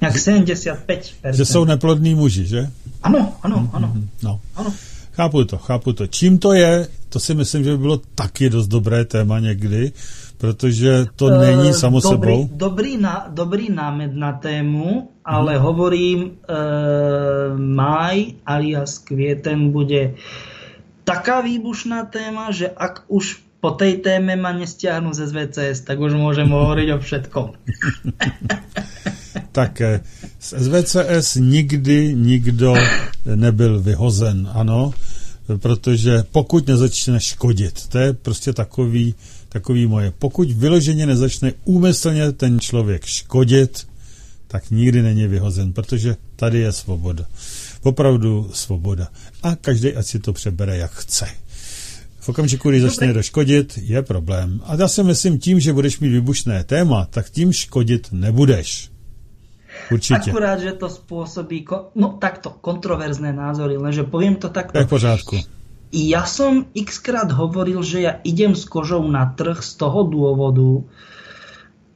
jak 0.00 0.14
75%. 0.16 1.32
Že 1.32 1.44
jsou 1.44 1.64
neplodní 1.64 2.14
muži, 2.14 2.46
že? 2.46 2.70
Ano, 3.02 3.36
ano, 3.42 3.70
ano. 3.72 3.88
Mm-hmm. 3.94 4.08
No. 4.22 4.40
ano. 4.56 4.70
Chápu 5.12 5.44
to, 5.44 5.58
chápu 5.58 5.92
to. 5.92 6.06
Čím 6.06 6.38
to 6.38 6.52
je, 6.52 6.88
to 7.08 7.20
si 7.20 7.34
myslím, 7.34 7.64
že 7.64 7.70
by 7.70 7.78
bylo 7.78 8.00
taky 8.14 8.50
dost 8.50 8.66
dobré 8.66 9.04
téma 9.04 9.38
někdy, 9.38 9.92
protože 10.38 11.06
to 11.16 11.24
uh, 11.24 11.40
není 11.40 11.72
samo 11.72 12.00
dobrý, 12.00 12.32
sebou. 12.32 12.48
Dobrý, 12.52 12.96
na, 12.96 13.26
dobrý 13.28 13.68
námed 13.72 14.14
na 14.14 14.32
tému, 14.32 15.10
ale 15.24 15.54
hmm. 15.54 15.64
hovorím, 15.64 16.18
uh, 16.24 17.58
maj 17.58 18.24
alias 18.46 18.98
kvieten 18.98 19.70
bude 19.70 20.14
taká 21.04 21.40
výbušná 21.40 22.04
téma, 22.04 22.50
že 22.50 22.70
ak 22.70 23.04
už 23.08 23.42
po 23.60 23.76
tej 23.76 24.00
téme 24.00 24.36
ma 24.36 24.52
nestiahnu 24.56 25.12
ze 25.12 25.28
SVCS, 25.28 25.84
tak 25.84 26.00
už 26.00 26.16
môžem 26.16 26.48
hovoriť 26.56 26.88
o 26.96 26.98
všetkom. 26.98 27.46
tak 29.56 29.80
eh, 29.80 30.00
z 30.40 30.48
SVCS 30.56 31.36
nikdy 31.36 32.14
nikdo 32.16 32.74
nebyl 33.24 33.80
vyhozen, 33.80 34.48
ano, 34.52 34.94
protože 35.58 36.24
pokud 36.32 36.66
nezačne 36.66 37.20
škodit, 37.20 37.88
to 37.88 37.98
je 37.98 38.12
prostě 38.12 38.52
takový, 38.52 39.14
takový 39.48 39.86
moje. 39.86 40.12
Pokud 40.18 40.50
vyloženě 40.50 41.06
nezačne 41.06 41.52
úmyslně 41.64 42.32
ten 42.32 42.60
člověk 42.60 43.04
škodit, 43.04 43.86
tak 44.48 44.70
nikdy 44.70 45.02
není 45.02 45.26
vyhozen, 45.26 45.72
protože 45.72 46.16
tady 46.36 46.58
je 46.58 46.72
svoboda 46.72 47.26
opravdu 47.82 48.50
svoboda. 48.52 49.08
A 49.42 49.56
každý 49.56 49.96
ať 49.96 50.06
si 50.06 50.18
to 50.18 50.32
přebere, 50.32 50.76
jak 50.76 50.90
chce. 50.90 51.26
V 52.20 52.28
okamžiku, 52.28 52.70
kdy 52.70 52.80
začne 52.80 53.12
doškodit, 53.12 53.78
je 53.80 54.02
problém. 54.02 54.60
A 54.64 54.74
já 54.74 54.88
si 54.88 55.02
myslím, 55.02 55.38
tím, 55.38 55.60
že 55.60 55.72
budeš 55.72 56.00
mít 56.00 56.12
vybušné 56.12 56.64
téma, 56.64 57.06
tak 57.10 57.30
tím 57.30 57.52
škodit 57.52 58.08
nebudeš. 58.12 58.90
Určitě. 59.92 60.30
Akurát, 60.30 60.60
že 60.60 60.72
to 60.72 60.88
spôsobí, 60.90 61.64
no 61.94 62.18
takto, 62.20 62.50
kontroverzné 62.50 63.32
názory, 63.32 63.76
lenže 63.76 64.02
poviem 64.02 64.36
to 64.36 64.48
takto. 64.48 64.78
Tak 64.78 64.86
v 64.86 64.90
pořádku. 64.90 65.36
Ja 65.90 66.22
som 66.22 66.70
xkrát 66.70 67.34
hovoril, 67.34 67.82
že 67.82 67.98
ja 68.06 68.22
idem 68.22 68.54
s 68.54 68.62
kožou 68.62 69.02
na 69.10 69.34
trh 69.34 69.58
z 69.58 69.74
toho 69.74 70.06
dôvodu, 70.06 70.86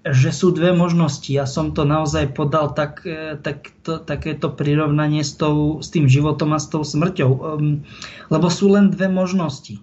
že 0.04 0.36
sú 0.36 0.52
dve 0.52 0.76
možnosti. 0.76 1.32
Ja 1.32 1.48
som 1.48 1.72
to 1.72 1.88
naozaj 1.88 2.36
podal 2.36 2.76
tak, 2.76 3.08
e, 3.08 3.40
tak 3.40 3.72
to, 3.80 3.96
takéto 3.96 4.52
prirovnanie 4.52 5.24
s, 5.24 5.32
tou, 5.32 5.80
s 5.80 5.88
tým 5.88 6.12
životom 6.12 6.52
a 6.52 6.60
s 6.60 6.68
tou 6.68 6.84
smrťou. 6.84 7.30
Um, 7.32 7.88
lebo 8.28 8.52
sú 8.52 8.68
len 8.68 8.92
dve 8.92 9.08
možnosti. 9.08 9.80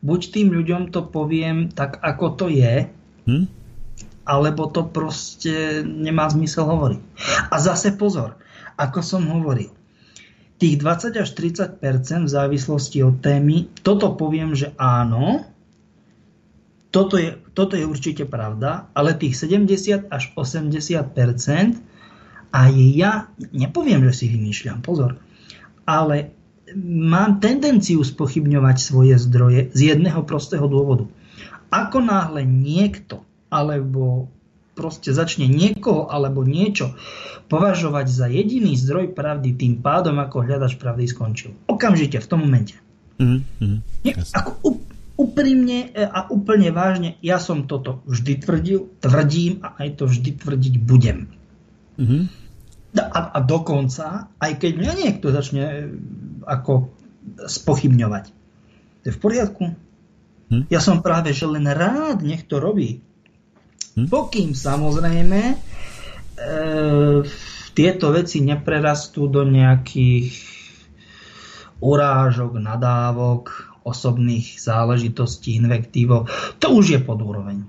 Buď 0.00 0.20
tým 0.32 0.48
ľuďom 0.48 0.88
to 0.88 1.04
poviem 1.04 1.68
tak, 1.68 2.00
ako 2.00 2.26
to 2.40 2.46
je, 2.48 2.88
hm? 3.28 3.44
alebo 4.24 4.64
to 4.72 4.88
proste 4.88 5.84
nemá 5.84 6.24
zmysel 6.32 6.64
hovoriť. 6.64 7.00
A 7.52 7.56
zase 7.60 7.92
pozor, 7.92 8.40
ako 8.80 9.04
som 9.04 9.28
hovoril, 9.28 9.68
tých 10.56 10.80
20 10.80 11.20
až 11.20 11.28
30% 11.36 12.24
v 12.24 12.32
závislosti 12.32 13.04
od 13.04 13.20
témy, 13.20 13.68
toto 13.84 14.16
poviem, 14.16 14.56
že 14.56 14.72
áno, 14.80 15.44
toto 16.88 17.20
je, 17.20 17.36
toto 17.54 17.78
je 17.78 17.86
určite 17.86 18.26
pravda, 18.26 18.90
ale 18.92 19.14
tých 19.14 19.38
70 19.38 20.10
až 20.10 20.34
80% 20.34 21.14
aj 22.54 22.72
ja 22.94 23.30
nepoviem, 23.50 24.02
že 24.10 24.12
si 24.14 24.26
vymýšľam, 24.30 24.82
pozor, 24.82 25.18
ale 25.86 26.34
mám 26.78 27.38
tendenciu 27.38 28.02
spochybňovať 28.02 28.76
svoje 28.78 29.14
zdroje 29.18 29.70
z 29.74 29.80
jedného 29.94 30.22
prostého 30.26 30.66
dôvodu. 30.66 31.06
Ako 31.70 32.02
náhle 32.02 32.46
niekto 32.46 33.26
alebo 33.50 34.30
proste 34.74 35.14
začne 35.14 35.46
niekoho 35.46 36.10
alebo 36.10 36.42
niečo 36.42 36.98
považovať 37.46 38.06
za 38.10 38.26
jediný 38.26 38.74
zdroj 38.74 39.14
pravdy, 39.14 39.54
tým 39.54 39.78
pádom 39.78 40.18
ako 40.18 40.42
hľadač 40.42 40.74
pravdy 40.74 41.06
skončil. 41.06 41.54
Okamžite, 41.70 42.18
v 42.18 42.26
tom 42.26 42.42
momente. 42.42 42.74
Mm-hmm. 43.22 43.74
Nie, 44.02 44.14
ako, 44.34 44.73
úprimne 45.14 45.94
e, 45.94 46.02
a 46.02 46.26
úplne 46.30 46.74
vážne, 46.74 47.14
ja 47.22 47.38
som 47.38 47.70
toto 47.70 48.02
vždy 48.10 48.42
tvrdil, 48.42 48.80
tvrdím 48.98 49.62
a 49.62 49.78
aj 49.78 49.88
to 50.02 50.04
vždy 50.10 50.30
tvrdiť 50.42 50.74
budem. 50.82 51.30
Mm-hmm. 51.94 52.22
A, 52.94 53.20
a 53.34 53.38
dokonca, 53.42 54.30
aj 54.38 54.52
keď 54.58 54.72
mňa 54.78 54.92
niekto 54.94 55.30
začne 55.30 55.62
e, 55.62 55.74
ako 56.46 56.90
spochybňovať, 57.46 58.24
to 59.02 59.04
je 59.10 59.14
v 59.14 59.20
poriadku. 59.20 59.64
Hm? 60.50 60.64
Ja 60.70 60.80
som 60.82 61.02
práve, 61.02 61.34
že 61.34 61.46
len 61.46 61.66
rád 61.66 62.22
nech 62.22 62.46
to 62.46 62.58
robí. 62.58 63.02
Hm? 63.94 64.10
Pokým 64.10 64.50
samozrejme 64.54 65.40
e, 65.50 65.56
tieto 67.74 68.06
veci 68.14 68.42
neprerastú 68.42 69.26
do 69.26 69.42
nejakých 69.46 70.30
urážok, 71.82 72.62
nadávok, 72.62 73.73
osobných 73.84 74.58
záležitostí, 74.58 75.60
invektívov, 75.60 76.26
to 76.58 76.72
už 76.72 76.96
je 76.96 77.00
pod 77.04 77.20
úroveň. 77.20 77.68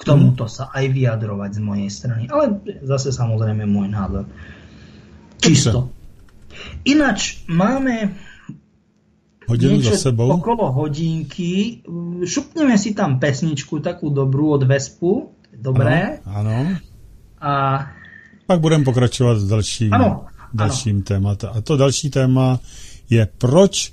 K 0.00 0.02
tomuto 0.08 0.48
sa 0.48 0.72
aj 0.72 0.96
vyjadrovať 0.96 1.50
z 1.56 1.60
mojej 1.60 1.90
strany. 1.92 2.24
Ale 2.32 2.64
zase 2.80 3.12
samozrejme 3.12 3.68
môj 3.68 3.92
názor. 3.92 4.24
Čisto. 5.36 5.92
Ináč 6.88 7.44
máme 7.44 8.16
Hodinu 9.44 9.82
za 9.82 9.98
sebou. 9.98 10.30
okolo 10.30 10.72
hodinky. 10.72 11.84
Šupneme 12.24 12.80
si 12.80 12.96
tam 12.96 13.20
pesničku 13.20 13.84
takú 13.84 14.08
dobrú 14.08 14.56
od 14.56 14.64
Vespu. 14.64 15.36
Dobré. 15.52 16.24
Ano. 16.24 16.80
A 17.42 17.52
pak 18.46 18.58
budeme 18.60 18.84
pokračovat 18.84 19.38
s 19.38 19.46
dalším, 19.48 19.94
ano, 19.94 20.26
dalším 20.54 21.02
tématem. 21.02 21.50
A 21.54 21.60
to 21.60 21.76
další 21.76 22.10
téma 22.10 22.58
je, 23.10 23.26
proč 23.38 23.92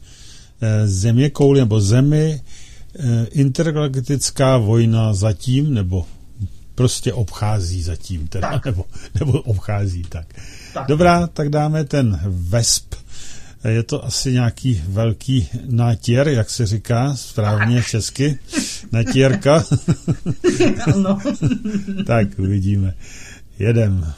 země 0.86 1.30
kouli 1.30 1.60
nebo 1.60 1.82
zemi 1.82 2.42
eh, 3.00 3.26
intergalaktická 3.32 4.58
vojna 4.58 5.14
zatím, 5.14 5.74
nebo 5.74 6.06
prostě 6.76 7.14
obchází 7.14 7.84
zatím, 7.84 8.28
teda, 8.28 8.52
Tak. 8.52 8.66
nebo, 8.66 8.86
nebo 9.20 9.32
obchází, 9.42 10.04
tak. 10.10 10.28
Tak. 10.74 10.88
Dobrá, 10.88 11.28
tak 11.28 11.50
dáme 11.50 11.84
ten 11.84 12.20
vesp. 12.26 12.96
Je 13.68 13.84
to 13.84 14.06
asi 14.06 14.32
nějaký 14.32 14.82
velký 14.88 15.50
nátěr, 15.66 16.28
jak 16.28 16.50
se 16.50 16.66
říká 16.66 17.16
správně 17.16 17.84
česky. 17.84 18.40
Natěrka. 18.92 19.64
Áno. 20.94 21.20
tak, 22.06 22.28
uvidíme. 22.40 22.94
Jedem. 23.60 24.14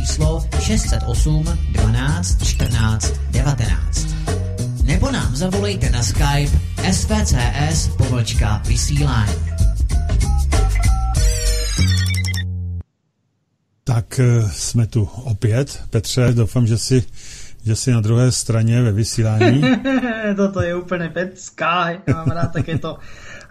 Číslo 0.00 0.44
608 0.60 1.44
12 1.72 2.44
14 2.44 3.20
19. 3.30 4.08
Nebo 4.84 5.10
nám 5.10 5.36
zavolejte 5.36 5.90
na 5.90 6.02
Skype 6.02 6.56
svcs 6.92 7.88
pomlčka 7.96 8.62
vysílání. 8.66 9.34
Tak 13.84 14.20
eh, 14.20 14.48
jsme 14.52 14.86
tu 14.86 15.04
opět. 15.04 15.82
Petře, 15.90 16.32
doufám, 16.32 16.66
že 16.66 16.78
si, 16.78 17.04
že 17.64 17.76
si 17.76 17.92
na 17.92 18.00
druhé 18.00 18.32
straně 18.32 18.82
ve 18.82 18.92
vysílání. 18.92 19.62
Toto 20.36 20.62
je 20.62 20.74
úplne 20.74 21.08
pecká. 21.12 22.00
Ja 22.08 22.24
mám 22.24 22.32
rád 22.32 22.52
takéto 22.56 22.96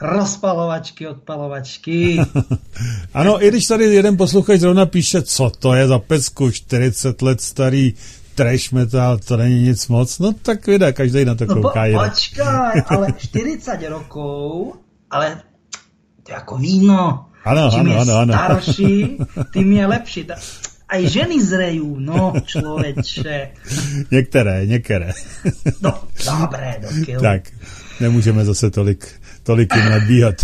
rozpalovačky, 0.01 1.07
odpalovačky. 1.07 2.17
ano, 3.13 3.43
i 3.45 3.47
když 3.47 3.67
tady 3.67 3.83
jeden 3.85 4.17
posluchač 4.17 4.59
zrovna 4.59 4.85
píše, 4.85 5.21
co 5.21 5.49
to 5.59 5.73
je 5.73 5.87
za 5.87 5.99
pecku, 5.99 6.51
40 6.51 7.21
let 7.21 7.41
starý 7.41 7.93
trash 8.35 8.71
metal, 8.71 9.17
to 9.17 9.37
není 9.37 9.63
nic 9.63 9.87
moc, 9.87 10.19
no 10.19 10.33
tak 10.33 10.67
vydá, 10.67 10.91
každý 10.91 11.25
na 11.25 11.35
to 11.35 11.45
No 11.45 11.55
po, 11.55 11.61
kouká. 11.61 11.85
jinak. 11.85 12.11
počkaj, 12.11 12.81
ale 12.87 13.07
40 13.17 13.89
rokov, 13.89 14.73
ale 15.11 15.41
to 16.23 16.31
je 16.31 16.35
ako 16.35 16.55
víno. 16.57 17.25
Ano, 17.45 17.71
Čím 17.71 17.79
ano, 17.79 17.91
je 17.91 17.97
ano, 17.99 18.13
ano. 18.15 18.33
starší, 18.33 19.17
tým 19.53 19.71
je 19.71 19.85
lepší. 19.87 20.21
Aj 20.89 21.05
ženy 21.05 21.37
zrejú, 21.43 21.99
no 21.99 22.33
človeče. 22.45 23.49
Některé, 24.11 24.65
některé. 24.65 25.13
No, 25.81 25.93
dobré, 26.25 26.81
dokiaľ. 26.81 27.21
tak, 27.21 27.41
nemůžeme 27.99 28.45
zase 28.45 28.71
tolik, 28.71 29.18
tolik 29.49 29.75
jim 29.75 29.89
nadbíhat. 29.89 30.35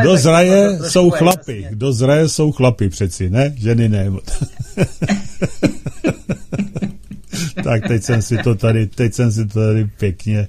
Kdo 0.00 0.16
zraje, 0.16 0.78
jsou 0.88 1.10
chlapy. 1.10 1.66
Kdo 1.70 1.92
zraje, 1.92 2.28
jsou 2.28 2.52
chlapy 2.52 2.88
přeci, 2.88 3.30
ne? 3.30 3.54
Ženy 3.56 3.88
ne. 3.88 4.10
tak 7.64 7.88
teď 7.88 8.02
jsem 8.02 8.22
si 8.22 8.38
to 8.38 8.54
tady, 8.54 8.86
teď 8.86 9.14
jsem 9.14 9.32
si 9.32 9.46
to 9.46 9.60
tady 9.60 9.84
pěkně 9.84 10.48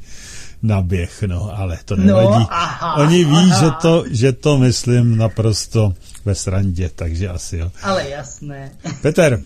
naběh, 0.64 1.24
no, 1.24 1.60
ale 1.60 1.78
to 1.86 1.96
no, 1.96 2.04
nevadí. 2.04 2.28
No, 2.28 2.48
aha, 2.50 2.96
Oni 2.96 3.26
ví, 3.26 3.36
aha. 3.36 3.60
že 3.60 3.72
to, 3.82 4.04
že 4.12 4.32
to 4.32 4.58
myslím 4.58 5.18
naprosto 5.18 5.94
ve 6.26 6.36
srandě, 6.36 6.90
takže 6.96 7.30
asi 7.30 7.58
jo. 7.58 7.72
Ale 7.84 8.10
jasné. 8.10 8.72
Peter, 9.02 9.42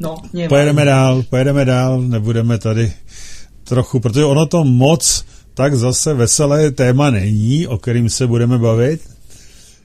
no, 0.00 0.16
pojedeme 0.48 0.84
dál, 0.84 1.22
pojedeme 1.22 1.64
dál, 1.64 2.02
nebudeme 2.02 2.58
tady 2.58 2.92
trochu, 3.64 4.00
protože 4.00 4.24
ono 4.24 4.46
to 4.46 4.64
moc 4.64 5.24
tak 5.60 5.74
zase 5.74 6.14
veselé 6.14 6.70
téma 6.70 7.10
není, 7.10 7.66
o 7.66 7.78
kterým 7.78 8.10
se 8.10 8.26
budeme 8.26 8.58
bavit, 8.58 9.00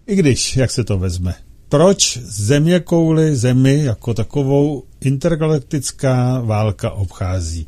i 0.07 0.15
když, 0.15 0.57
jak 0.57 0.71
se 0.71 0.84
to 0.84 0.97
vezme. 0.97 1.36
Proč 1.69 2.17
země 2.17 2.80
kouly 2.80 3.36
zemi 3.36 3.84
jako 3.84 4.13
takovou 4.13 4.84
intergalaktická 5.01 6.41
válka 6.41 6.91
obchází? 6.91 7.67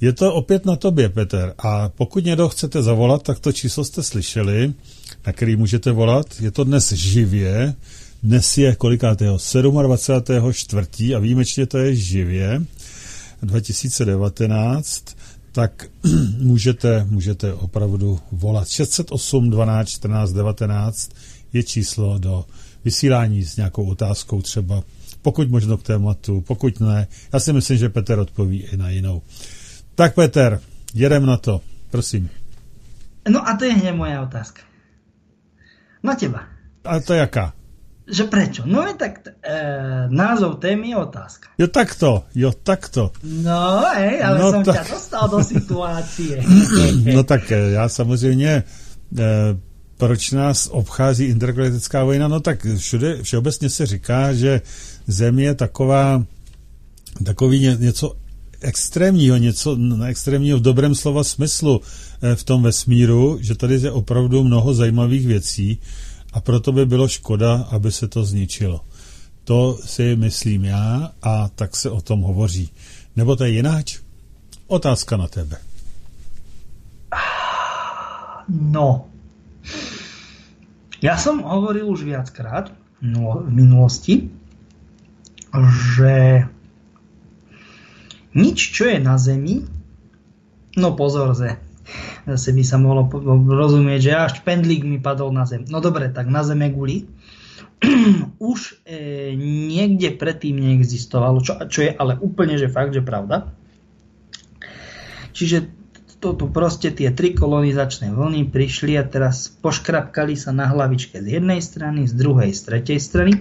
Je 0.00 0.12
to 0.12 0.34
opět 0.34 0.66
na 0.66 0.76
tobě, 0.76 1.08
Peter. 1.08 1.54
A 1.58 1.88
pokud 1.88 2.24
někdo 2.24 2.48
chcete 2.48 2.82
zavolat, 2.82 3.22
tak 3.22 3.38
to 3.38 3.52
číslo 3.52 3.84
jste 3.84 4.02
slyšeli, 4.02 4.72
na 5.26 5.32
který 5.32 5.56
můžete 5.56 5.92
volat. 5.92 6.26
Je 6.40 6.50
to 6.50 6.64
dnes 6.64 6.92
živě. 6.92 7.74
Dnes 8.22 8.58
je 8.58 8.74
kolikátého? 8.74 9.38
27. 9.82 10.52
čtvrtí 10.52 11.14
a 11.14 11.18
výjimečně 11.18 11.66
to 11.66 11.78
je 11.78 11.94
živě 11.94 12.62
2019 13.42 15.04
tak 15.54 15.86
můžete, 16.38 17.06
můžete 17.10 17.54
opravdu 17.54 18.20
volat. 18.32 18.68
608 18.68 19.50
12 19.50 19.88
14 19.88 20.32
19 20.32 21.10
je 21.52 21.62
číslo 21.62 22.18
do 22.18 22.44
vysílání 22.84 23.44
s 23.44 23.56
nějakou 23.56 23.84
otázkou 23.86 24.42
třeba, 24.42 24.82
pokud 25.22 25.50
možno 25.50 25.76
k 25.76 25.82
tématu, 25.82 26.40
pokud 26.40 26.80
ne. 26.80 27.06
Já 27.32 27.40
si 27.40 27.52
myslím, 27.52 27.76
že 27.78 27.88
Petr 27.88 28.18
odpoví 28.18 28.62
i 28.62 28.76
na 28.76 28.90
jinou. 28.90 29.22
Tak 29.94 30.14
Peter, 30.14 30.60
jedem 30.94 31.26
na 31.26 31.36
to, 31.36 31.60
prosím. 31.90 32.30
No 33.28 33.48
a 33.48 33.56
to 33.56 33.64
je 33.64 33.72
hneď 33.72 33.94
moja 33.94 34.22
otázka. 34.22 34.62
Na 36.02 36.14
teba. 36.14 36.40
A 36.84 37.00
to 37.00 37.14
jaká? 37.14 37.52
Že 38.04 38.24
prečo? 38.28 38.62
No 38.68 38.84
je 38.84 38.94
tak 39.00 39.24
e, 39.24 39.32
názov 40.12 40.60
témy 40.60 40.92
je 40.92 40.96
otázka. 40.96 41.48
Jo 41.56 41.66
takto, 41.72 42.28
jo 42.36 42.52
takto. 42.52 43.16
No 43.24 43.80
hej, 43.96 44.20
ale 44.20 44.36
no, 44.38 44.52
som 44.52 44.60
ta... 44.60 44.76
ťa 44.76 44.84
dostal 44.92 45.24
do 45.32 45.40
situácie. 45.40 46.36
no 47.16 47.24
tak 47.24 47.48
e, 47.48 47.80
já 47.80 47.88
samozřejmě, 47.88 48.50
e, 48.52 48.64
proč 49.96 50.30
nás 50.36 50.68
obchází 50.72 51.24
intergalaktická 51.24 52.04
vojna? 52.04 52.28
No 52.28 52.40
tak 52.40 52.66
všude, 52.76 53.22
všeobecně 53.22 53.70
se 53.70 53.86
říká, 53.86 54.34
že 54.34 54.60
Země 55.06 55.44
je 55.44 55.54
taková, 55.54 56.24
takový 57.24 57.60
ně, 57.60 57.76
něco 57.80 58.16
extrémního, 58.60 59.36
něco 59.36 59.78
extrémního 60.06 60.58
v 60.58 60.62
dobrém 60.62 60.94
slova 60.94 61.24
smyslu 61.24 61.80
e, 62.20 62.36
v 62.36 62.44
tom 62.44 62.62
vesmíru, 62.62 63.38
že 63.40 63.54
tady 63.54 63.74
je 63.74 63.90
opravdu 63.90 64.44
mnoho 64.44 64.74
zajímavých 64.74 65.26
věcí 65.26 65.80
a 66.34 66.40
proto 66.40 66.72
by 66.72 66.86
bylo 66.86 67.08
škoda, 67.08 67.68
aby 67.70 67.92
se 67.92 68.08
to 68.08 68.24
zničilo. 68.24 68.80
To 69.44 69.78
si 69.84 70.16
myslím 70.16 70.64
já 70.64 71.12
a 71.22 71.48
tak 71.48 71.76
se 71.76 71.90
o 71.90 72.00
tom 72.00 72.20
hovoří. 72.20 72.70
Nebo 73.16 73.36
to 73.36 73.44
je 73.44 73.50
jináč? 73.50 74.00
Otázka 74.66 75.16
na 75.16 75.28
tebe. 75.28 75.56
No. 78.48 79.08
Ja 81.00 81.16
som 81.20 81.44
hovoril 81.44 81.88
už 81.88 82.04
viackrát 82.04 82.72
v 83.00 83.48
minulosti, 83.52 84.32
že 85.96 86.44
nič, 88.34 88.58
čo 88.72 88.88
je 88.88 88.98
na 88.98 89.20
Zemi, 89.20 89.62
no 90.76 90.96
pozor, 90.96 91.36
ze, 91.36 91.60
zase 92.24 92.50
by 92.56 92.64
sa 92.64 92.76
mohlo 92.80 93.08
rozumieť, 93.48 94.00
že 94.00 94.12
až 94.12 94.34
pendlík 94.42 94.84
mi 94.84 94.98
padol 94.98 95.30
na 95.32 95.44
zem. 95.44 95.64
No 95.68 95.78
dobre, 95.84 96.08
tak 96.10 96.28
na 96.28 96.44
zeme 96.44 96.72
guli 96.72 97.08
už 98.40 98.84
e, 98.86 99.32
niekde 99.74 100.14
predtým 100.16 100.56
neexistovalo, 100.56 101.44
čo, 101.44 101.58
čo 101.68 101.80
je 101.84 101.90
ale 101.92 102.16
úplne 102.18 102.56
že 102.56 102.72
fakt, 102.72 102.94
že 102.94 103.04
pravda. 103.04 103.52
Čiže 105.34 105.84
to 106.24 106.32
tu 106.32 106.48
proste 106.48 106.88
tie 106.88 107.12
tri 107.12 107.36
kolonizačné 107.36 108.08
vlny 108.08 108.48
prišli 108.48 108.96
a 108.96 109.04
teraz 109.04 109.52
poškrapkali 109.60 110.32
sa 110.40 110.56
na 110.56 110.72
hlavičke 110.72 111.20
z 111.20 111.36
jednej 111.36 111.60
strany, 111.60 112.08
z 112.08 112.16
druhej, 112.16 112.48
z 112.56 112.60
tretej 112.64 112.96
strany. 112.96 113.32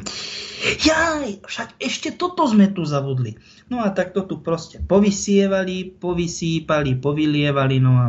Jaj, 0.84 1.48
však 1.48 1.80
ešte 1.80 2.12
toto 2.12 2.44
sme 2.44 2.68
tu 2.76 2.84
zabudli. 2.84 3.40
No 3.72 3.80
a 3.80 3.88
tak 3.96 4.12
to 4.12 4.28
tu 4.28 4.44
proste 4.44 4.84
povysievali, 4.84 5.96
povysípali, 5.96 7.00
povylievali, 7.00 7.78
no 7.80 7.94
a 7.96 8.08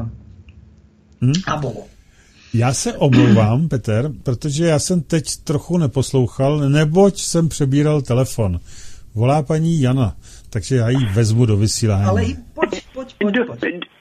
Hmm? 1.21 1.33
A 1.47 1.57
bolo. 1.57 1.87
Já 2.55 2.75
se 2.75 2.93
omlouvám, 2.93 3.69
Peter, 3.69 4.11
protože 4.23 4.67
já 4.67 4.79
jsem 4.79 5.01
teď 5.01 5.37
trochu 5.37 5.79
neposlouchal, 5.79 6.69
neboť 6.69 7.21
jsem 7.21 7.49
přebíral 7.49 8.03
telefon. 8.03 8.61
Volá 9.15 9.43
paní 9.43 9.81
Jana, 9.81 10.17
takže 10.51 10.77
já 10.77 10.89
ji 10.89 11.07
vezmu 11.13 11.47
do 11.47 11.57
vysílání. 11.57 12.05
Ale 12.05 12.25
pojď, 12.55 12.83
pojď, 12.95 13.15
pojď, 13.19 13.35
pojď. 13.61 13.94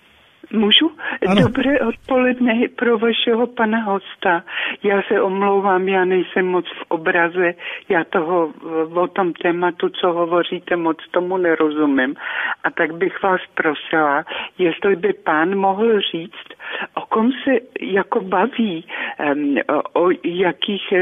Můžu? 0.53 0.91
Ano. 1.27 1.41
Dobré 1.41 1.79
odpoledne 1.79 2.53
pro 2.75 2.97
vašeho 2.97 3.47
pana 3.47 3.83
hosta. 3.83 4.43
Já 4.83 5.01
se 5.07 5.21
omlouvám, 5.21 5.87
já 5.87 6.05
nejsem 6.05 6.47
moc 6.47 6.65
v 6.65 6.85
obraze, 6.87 7.53
já 7.89 8.03
toho 8.03 8.53
o 8.93 9.07
tom 9.07 9.33
tématu, 9.33 9.89
co 9.89 10.07
hovoříte, 10.07 10.75
moc 10.75 10.97
tomu 11.11 11.37
nerozumím. 11.37 12.15
A 12.63 12.71
tak 12.71 12.93
bych 12.93 13.23
vás 13.23 13.41
prosila, 13.53 14.23
jestli 14.57 14.95
by 14.95 15.13
pán 15.13 15.55
mohl 15.55 15.99
říct, 16.13 16.47
o 16.93 17.01
kom 17.01 17.31
se 17.43 17.51
jako 17.81 18.21
baví, 18.21 18.85
o 19.93 20.09
jakých, 20.23 20.93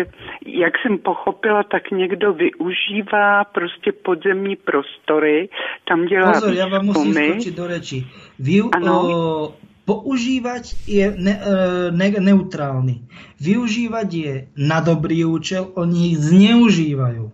jak 0.46 0.74
jsem 0.82 0.98
pochopila, 0.98 1.64
tak 1.64 1.92
někdo 1.92 2.34
využívá 2.34 3.44
prostě 3.44 3.92
podzemní 3.92 4.56
prostory, 4.56 5.50
tam 5.88 6.06
dělá 6.06 6.32
Pozor, 6.32 6.54
já 6.54 6.68
vám 6.68 6.86
musím 6.86 7.14
skočit 7.14 7.56
do 7.58 7.68
reči. 7.68 8.06
Vy, 8.40 8.62
ano. 8.76 9.02
O, 9.02 9.41
používať 9.86 10.88
je 10.88 11.06
ne, 11.18 11.36
e, 11.36 11.56
ne, 11.92 12.08
neutrálny. 12.20 13.04
Využívať 13.42 14.10
je 14.14 14.34
na 14.56 14.80
dobrý 14.80 15.26
účel, 15.26 15.74
oni 15.74 16.14
ich 16.14 16.18
zneužívajú. 16.22 17.26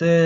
To 0.00 0.02
je, 0.04 0.24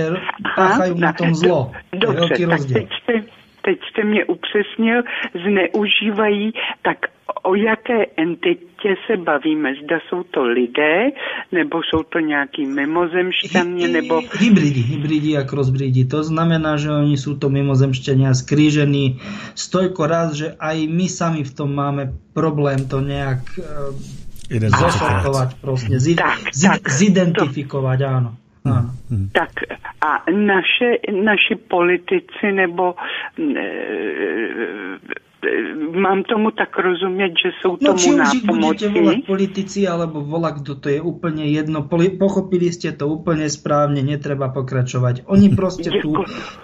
páchajú 0.55 0.95
na 0.99 1.13
tom 1.15 1.35
zlo. 1.35 1.75
Dobře, 1.91 1.99
to 1.99 2.07
je 2.07 2.19
veľký 2.21 2.43
rozdiel. 2.47 2.79
Teď 2.79 2.91
ste, 3.03 3.15
teď 3.63 3.79
ste 3.91 4.01
mě 4.05 4.23
upřesnil, 4.25 4.99
zneužívají, 5.35 6.53
tak 6.83 6.99
o 7.45 7.55
jaké 7.55 8.07
entitě 8.17 8.97
se 9.07 9.17
bavíme? 9.17 9.75
Zda 9.85 9.99
jsou 10.09 10.23
to 10.23 10.45
lidé, 10.45 11.11
nebo 11.53 11.81
jsou 11.83 12.03
to 12.03 12.19
nějaký 12.19 12.67
mimozemšťané, 12.67 13.89
nebo... 13.89 14.21
Hybridi, 14.41 14.81
hybridi 14.81 15.37
a 15.37 15.45
crossbridi. 15.45 16.05
To 16.05 16.25
znamená, 16.25 16.77
že 16.77 16.91
oni 16.91 17.17
sú 17.21 17.37
to 17.37 17.53
mimozemšťania 17.53 18.33
skrížení 18.33 19.21
stojko 19.55 20.03
raz, 20.09 20.35
že 20.35 20.57
aj 20.57 20.77
my 20.89 21.07
sami 21.09 21.41
v 21.45 21.53
tom 21.53 21.77
máme 21.77 22.17
problém 22.33 22.89
to 22.89 23.05
nejak 23.05 23.45
uh, 23.61 23.93
zosortovať, 24.51 25.49
proste, 25.61 26.01
zid, 26.01 26.19
tak, 26.21 26.53
zid, 26.53 26.69
tak, 26.69 26.83
zidentifikovať, 26.89 27.99
to... 28.01 28.09
áno. 28.09 28.31
Áno. 28.65 28.97
Tak 29.37 29.53
a 30.01 30.25
naše, 30.33 30.97
naši 31.13 31.55
politici 31.69 32.49
nebo 32.53 32.97
e, 33.37 33.69
mám 35.95 36.23
tomu 36.23 36.51
tak 36.51 36.79
rozumět, 36.79 37.33
že 37.45 37.51
jsou 37.61 37.77
no, 37.81 37.87
tomu 37.87 37.99
či 37.99 38.11
už 38.11 38.29
ich 38.35 38.45
budete 38.45 38.87
volať 38.89 39.19
politici, 39.27 39.81
alebo 39.89 40.21
volá 40.21 40.53
kto 40.53 40.75
to 40.75 40.89
je 40.89 41.01
úplne 41.01 41.47
jedno. 41.47 41.87
Pochopili 42.19 42.73
ste 42.73 42.93
to 42.93 43.09
úplne 43.09 43.47
správne, 43.51 44.03
netreba 44.03 44.49
pokračovať. 44.51 45.29
Oni 45.31 45.53
proste 45.53 45.91
tu 46.03 46.15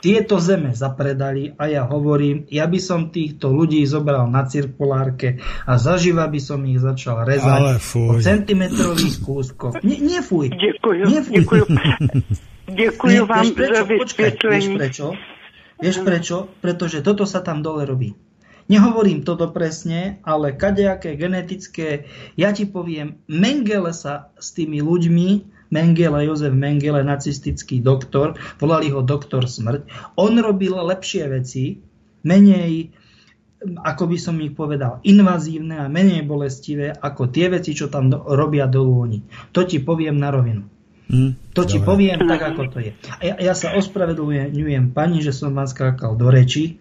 tieto 0.04 0.40
zeme 0.42 0.74
zapredali 0.74 1.54
a 1.56 1.66
ja 1.70 1.82
hovorím, 1.86 2.46
ja 2.50 2.66
by 2.66 2.80
som 2.82 3.14
týchto 3.14 3.52
ľudí 3.52 3.84
zobral 3.86 4.26
na 4.28 4.46
cirkulárke 4.46 5.40
a 5.66 5.76
zaživa 5.78 6.26
by 6.28 6.40
som 6.40 6.60
ich 6.66 6.80
začal 6.80 7.24
rezať 7.24 7.80
po 7.92 8.18
centimetrových 8.18 9.16
kúskoch. 9.22 9.74
Nie, 9.84 9.98
nie 10.00 10.20
fuj. 10.20 10.50
Ďakujem. 10.52 11.06
Nie 11.06 11.20
fuj. 11.22 11.34
Ďakujem. 11.42 11.68
Ďakujem 12.70 13.24
vám 13.26 13.44
vieš 13.44 13.54
prečo? 13.58 13.74
za 13.74 13.82
vysvetlenie. 13.82 14.54
Vieš 14.54 14.66
prečo? 14.78 15.06
Vieš 15.80 15.96
prečo? 16.04 16.36
Pretože 16.62 16.98
toto 17.02 17.24
sa 17.26 17.42
tam 17.42 17.64
dole 17.64 17.82
robí. 17.82 18.14
Nehovorím 18.70 19.26
toto 19.26 19.50
presne, 19.50 20.22
ale 20.22 20.54
kadejaké 20.54 21.18
genetické, 21.18 22.06
ja 22.38 22.54
ti 22.54 22.70
poviem, 22.70 23.18
Mengele 23.26 23.90
sa 23.90 24.30
s 24.38 24.54
tými 24.54 24.78
ľuďmi, 24.78 25.28
Mengele, 25.74 26.22
Jozef 26.30 26.54
Mengele, 26.54 27.02
nacistický 27.02 27.82
doktor, 27.82 28.38
volali 28.62 28.94
ho 28.94 29.02
doktor 29.02 29.50
smrť, 29.50 30.14
on 30.14 30.38
robil 30.38 30.78
lepšie 30.78 31.26
veci, 31.26 31.82
menej 32.22 32.94
ako 33.60 34.08
by 34.08 34.16
som 34.16 34.40
ich 34.40 34.56
povedal, 34.56 35.04
invazívne 35.04 35.84
a 35.84 35.86
menej 35.92 36.24
bolestivé 36.24 36.96
ako 36.96 37.28
tie 37.28 37.52
veci, 37.52 37.76
čo 37.76 37.92
tam 37.92 38.08
do, 38.08 38.24
robia 38.24 38.64
dolu 38.64 39.04
oni. 39.04 39.20
To 39.52 39.68
ti 39.68 39.84
poviem 39.84 40.16
na 40.16 40.32
rovinu. 40.32 40.64
Mm, 41.10 41.52
to 41.52 41.68
ti 41.68 41.76
dobre. 41.76 41.88
poviem 41.92 42.18
tak, 42.24 42.40
ako 42.40 42.62
to 42.72 42.78
je. 42.80 42.92
Ja, 43.20 43.36
ja 43.36 43.52
sa 43.52 43.76
ospravedlňujem 43.76 44.96
pani, 44.96 45.20
že 45.20 45.36
som 45.36 45.52
vám 45.52 45.68
skákal 45.68 46.16
do 46.16 46.32
reči, 46.32 46.79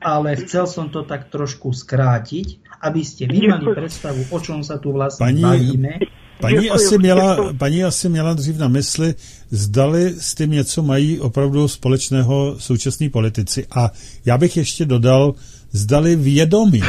ale 0.00 0.36
chcel 0.36 0.66
som 0.66 0.88
to 0.88 1.04
tak 1.04 1.28
trošku 1.28 1.72
skrátiť, 1.72 2.60
aby 2.80 3.00
ste 3.04 3.28
vy 3.28 3.52
mali 3.52 3.68
predstavu, 3.76 4.32
o 4.32 4.38
čom 4.40 4.64
sa 4.64 4.80
tu 4.80 4.96
vlastne 4.96 5.24
pani, 5.28 5.44
bavíme. 5.44 5.92
Paní 6.40 6.70
asi, 6.70 6.98
měla, 6.98 7.52
paní 7.52 7.84
asi 7.84 8.08
měla 8.08 8.34
dřív 8.34 8.58
na 8.58 8.68
mysli, 8.68 9.14
zdali 9.50 10.14
s 10.18 10.34
tím 10.34 10.50
něco 10.50 10.82
mají 10.82 11.20
opravdu 11.20 11.68
společného 11.68 12.56
současní 12.58 13.08
politici. 13.08 13.66
A 13.70 13.90
já 14.24 14.38
bych 14.38 14.56
ještě 14.56 14.84
dodal, 14.84 15.34
zdali 15.72 16.16
vědomě 16.16 16.82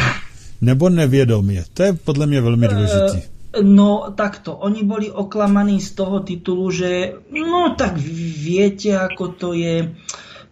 nebo 0.62 0.90
nevědomě. 0.90 1.64
To 1.74 1.84
je 1.84 1.94
podle 1.94 2.28
mě 2.28 2.42
velmi 2.42 2.68
důležité. 2.68 3.22
No 3.62 4.16
takto, 4.16 4.56
oni 4.56 4.84
boli 4.84 5.12
oklamaní 5.12 5.82
z 5.82 5.92
toho 5.92 6.20
titulu, 6.20 6.72
že 6.72 7.14
no 7.32 7.76
tak 7.76 8.00
viete, 8.40 8.96
ako 8.96 9.28
to 9.28 9.50
je. 9.52 9.92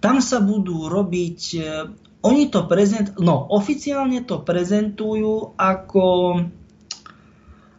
Tam 0.03 0.19
sa 0.19 0.43
budú 0.43 0.91
robiť, 0.91 1.39
eh, 1.55 1.87
oni 2.19 2.51
to 2.51 2.67
prezent, 2.67 3.15
no 3.19 3.47
oficiálne 3.51 4.27
to 4.27 4.43
prezentujú 4.43 5.55
ako, 5.55 6.05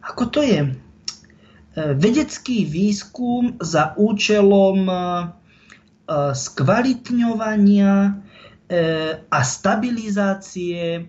ako 0.01 0.23
to 0.33 0.41
je, 0.41 0.61
eh, 0.65 1.93
vedecký 1.93 2.65
výskum 2.65 3.61
za 3.61 3.93
účelom 3.97 4.89
eh, 4.89 5.21
skvalitňovania 6.35 7.93
a 9.27 9.39
stabilizácie 9.43 11.03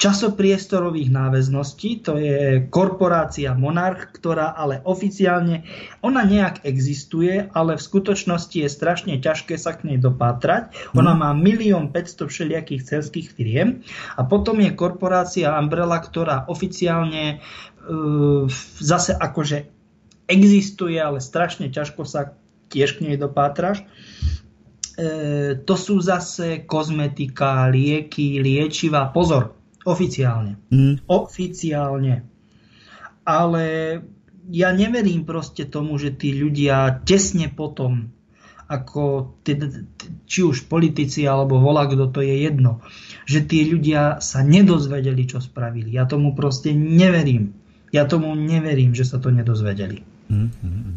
časopriestorových 0.00 1.12
náväzností, 1.12 2.00
to 2.00 2.16
je 2.16 2.64
korporácia 2.72 3.52
Monarch, 3.52 4.16
ktorá 4.16 4.56
ale 4.56 4.80
oficiálne, 4.88 5.68
ona 6.00 6.24
nejak 6.24 6.64
existuje, 6.64 7.44
ale 7.52 7.76
v 7.76 7.84
skutočnosti 7.84 8.56
je 8.64 8.68
strašne 8.72 9.20
ťažké 9.20 9.60
sa 9.60 9.76
k 9.76 9.92
nej 9.92 9.98
dopátrať. 10.00 10.72
Ona 10.96 11.12
má 11.12 11.36
milión 11.36 11.92
500 11.92 12.32
všelijakých 12.32 12.82
celských 12.88 13.28
firiem 13.36 13.84
a 14.16 14.24
potom 14.24 14.56
je 14.56 14.72
korporácia 14.72 15.52
Umbrella, 15.52 16.00
ktorá 16.00 16.48
oficiálne 16.48 17.44
uh, 17.44 18.48
zase 18.80 19.12
akože 19.12 19.68
existuje, 20.32 20.96
ale 20.96 21.20
strašne 21.20 21.68
ťažko 21.68 22.08
sa 22.08 22.32
tiež 22.72 22.96
k 22.96 23.04
nej 23.04 23.16
dopátraš. 23.20 23.84
E, 25.00 25.04
to 25.64 25.74
sú 25.80 25.96
zase 26.04 26.68
kozmetika, 26.68 27.72
lieky, 27.72 28.36
liečiva. 28.36 29.08
Pozor, 29.08 29.56
oficiálne. 29.88 30.60
Mm. 30.68 31.08
Oficiálne. 31.08 32.28
Ale 33.24 33.64
ja 34.52 34.68
neverím 34.76 35.24
proste 35.24 35.64
tomu, 35.64 35.96
že 35.96 36.12
tí 36.12 36.36
ľudia 36.36 37.00
tesne 37.08 37.48
potom, 37.48 38.12
ako 38.68 39.34
či 40.28 40.40
už 40.44 40.68
politici 40.68 41.24
alebo 41.24 41.56
volá, 41.64 41.88
kto 41.88 42.12
to 42.12 42.20
je 42.20 42.44
jedno, 42.44 42.84
že 43.24 43.40
tí 43.48 43.64
ľudia 43.64 44.20
sa 44.20 44.44
nedozvedeli, 44.44 45.24
čo 45.24 45.40
spravili. 45.40 45.96
Ja 45.96 46.04
tomu 46.04 46.36
proste 46.36 46.76
neverím. 46.76 47.56
Ja 47.88 48.04
tomu 48.04 48.36
neverím, 48.36 48.92
že 48.92 49.08
sa 49.08 49.16
to 49.16 49.32
nedozvedeli. 49.32 50.04
Mm, 50.28 50.52
mm, 50.52 50.52
mm. 50.60 50.96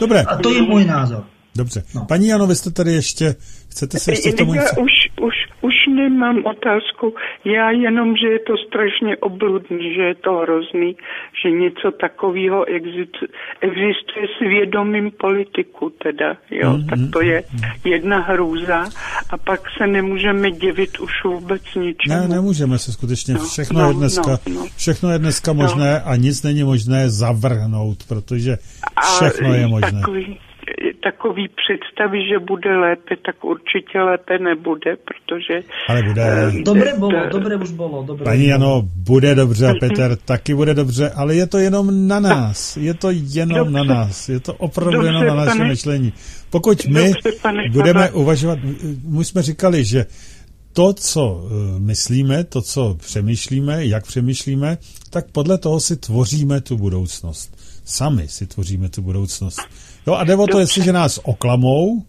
Dobre. 0.00 0.24
A 0.24 0.40
to 0.40 0.50
je 0.50 0.64
môj 0.64 0.88
názor. 0.88 1.35
Dobře. 1.56 1.82
No. 1.94 2.06
Paní 2.08 2.28
Jano, 2.28 2.46
vy 2.46 2.54
jste 2.54 2.70
tady 2.70 2.92
ještě, 2.92 3.34
chcete 3.70 3.98
se 3.98 4.12
ještě 4.12 4.32
k 4.32 4.38
tomu 4.38 4.54
něco? 4.54 4.80
Už, 4.80 4.92
už, 5.20 5.34
už 5.60 5.74
nemám 5.96 6.44
otázku, 6.44 7.14
já 7.44 7.70
jenom, 7.70 8.16
že 8.16 8.26
je 8.28 8.38
to 8.38 8.56
strašně 8.68 9.16
obludný, 9.16 9.94
že 9.94 10.02
je 10.02 10.14
to 10.14 10.32
hrozný, 10.32 10.96
že 11.42 11.50
něco 11.50 11.90
takového 12.00 12.64
existuje 13.60 14.26
s 14.36 14.40
vědomým 14.40 15.10
politiku 15.10 15.92
teda, 16.02 16.36
jo, 16.50 16.72
mm, 16.72 16.86
tak 16.86 16.98
to 17.12 17.20
je 17.20 17.42
jedna 17.84 18.18
hrůza 18.18 18.84
a 19.30 19.36
pak 19.36 19.60
se 19.78 19.86
nemůžeme 19.86 20.50
divit 20.50 20.98
už 20.98 21.12
vůbec 21.24 21.62
ničemu. 21.76 22.14
Ne, 22.14 22.28
nemůžeme 22.28 22.78
se 22.78 22.92
skutečně, 22.92 23.34
no, 23.34 23.44
všechno 23.44 23.80
no, 23.80 23.88
je 23.88 23.94
dneska, 23.94 24.30
no, 24.30 24.54
no. 24.54 24.66
všechno 24.76 25.10
je 25.10 25.18
dneska 25.18 25.52
no. 25.52 25.62
možné 25.62 26.00
a 26.00 26.16
nic 26.16 26.42
není 26.42 26.64
možné 26.64 27.10
zavrhnout, 27.10 27.98
protože 28.08 28.58
všechno 29.16 29.50
a 29.50 29.54
je 29.54 29.66
možné. 29.66 30.00
Takový, 30.00 30.38
takový 31.08 31.48
představy, 31.60 32.18
že 32.30 32.38
bude 32.38 32.76
lépe, 32.76 33.14
tak 33.26 33.44
určitě 33.44 34.00
lépe 34.00 34.38
nebude, 34.38 34.90
protože... 35.08 35.54
Ale 35.88 36.02
bude... 36.02 36.22
Uh, 36.46 36.62
dobre 36.62 36.94
bolo, 36.98 37.28
dobre 37.30 37.56
už 37.56 37.70
bolo. 37.70 38.02
Dobre 38.02 38.24
Paní 38.24 38.46
Jano, 38.46 38.82
bude 38.96 39.34
dobře, 39.34 39.74
Peter 39.80 40.16
taky 40.16 40.54
bude 40.54 40.74
dobře, 40.74 41.10
ale 41.10 41.34
je 41.34 41.46
to 41.46 41.58
jenom 41.58 42.08
na 42.08 42.20
nás. 42.20 42.76
Je 42.76 42.94
to 42.94 43.08
jenom 43.10 43.58
dobře. 43.58 43.72
na 43.72 43.84
nás. 43.84 44.28
Je 44.28 44.40
to 44.40 44.54
opravdu 44.54 44.92
dobře, 44.92 45.08
jenom 45.08 45.26
na 45.26 45.34
naše 45.34 45.58
pane, 45.58 45.68
myšlení. 45.68 46.12
Pokud 46.50 46.86
my 46.86 47.12
dobře, 47.12 47.32
pane, 47.42 47.68
budeme 47.70 48.00
pane. 48.00 48.10
uvažovat, 48.10 48.58
my 49.08 49.24
jsme 49.24 49.42
říkali, 49.42 49.84
že 49.84 50.06
to, 50.72 50.92
co 50.92 51.46
eh, 51.46 51.80
myslíme, 51.80 52.44
to, 52.44 52.62
co 52.62 52.94
přemýšlíme, 53.00 53.86
jak 53.86 54.06
přemýšlíme, 54.06 54.78
tak 55.10 55.30
podle 55.32 55.58
toho 55.58 55.80
si 55.80 55.96
tvoříme 55.96 56.60
tu 56.60 56.76
budoucnost. 56.76 57.56
Sami 57.84 58.28
si 58.28 58.46
tvoříme 58.46 58.88
tu 58.88 59.02
budoucnost. 59.02 59.60
Jo, 60.06 60.14
a 60.14 60.24
jde 60.24 60.36
o 60.36 60.46
to, 60.46 60.58
jestliže 60.58 60.92
nás 60.92 61.20
oklamou 61.22 62.02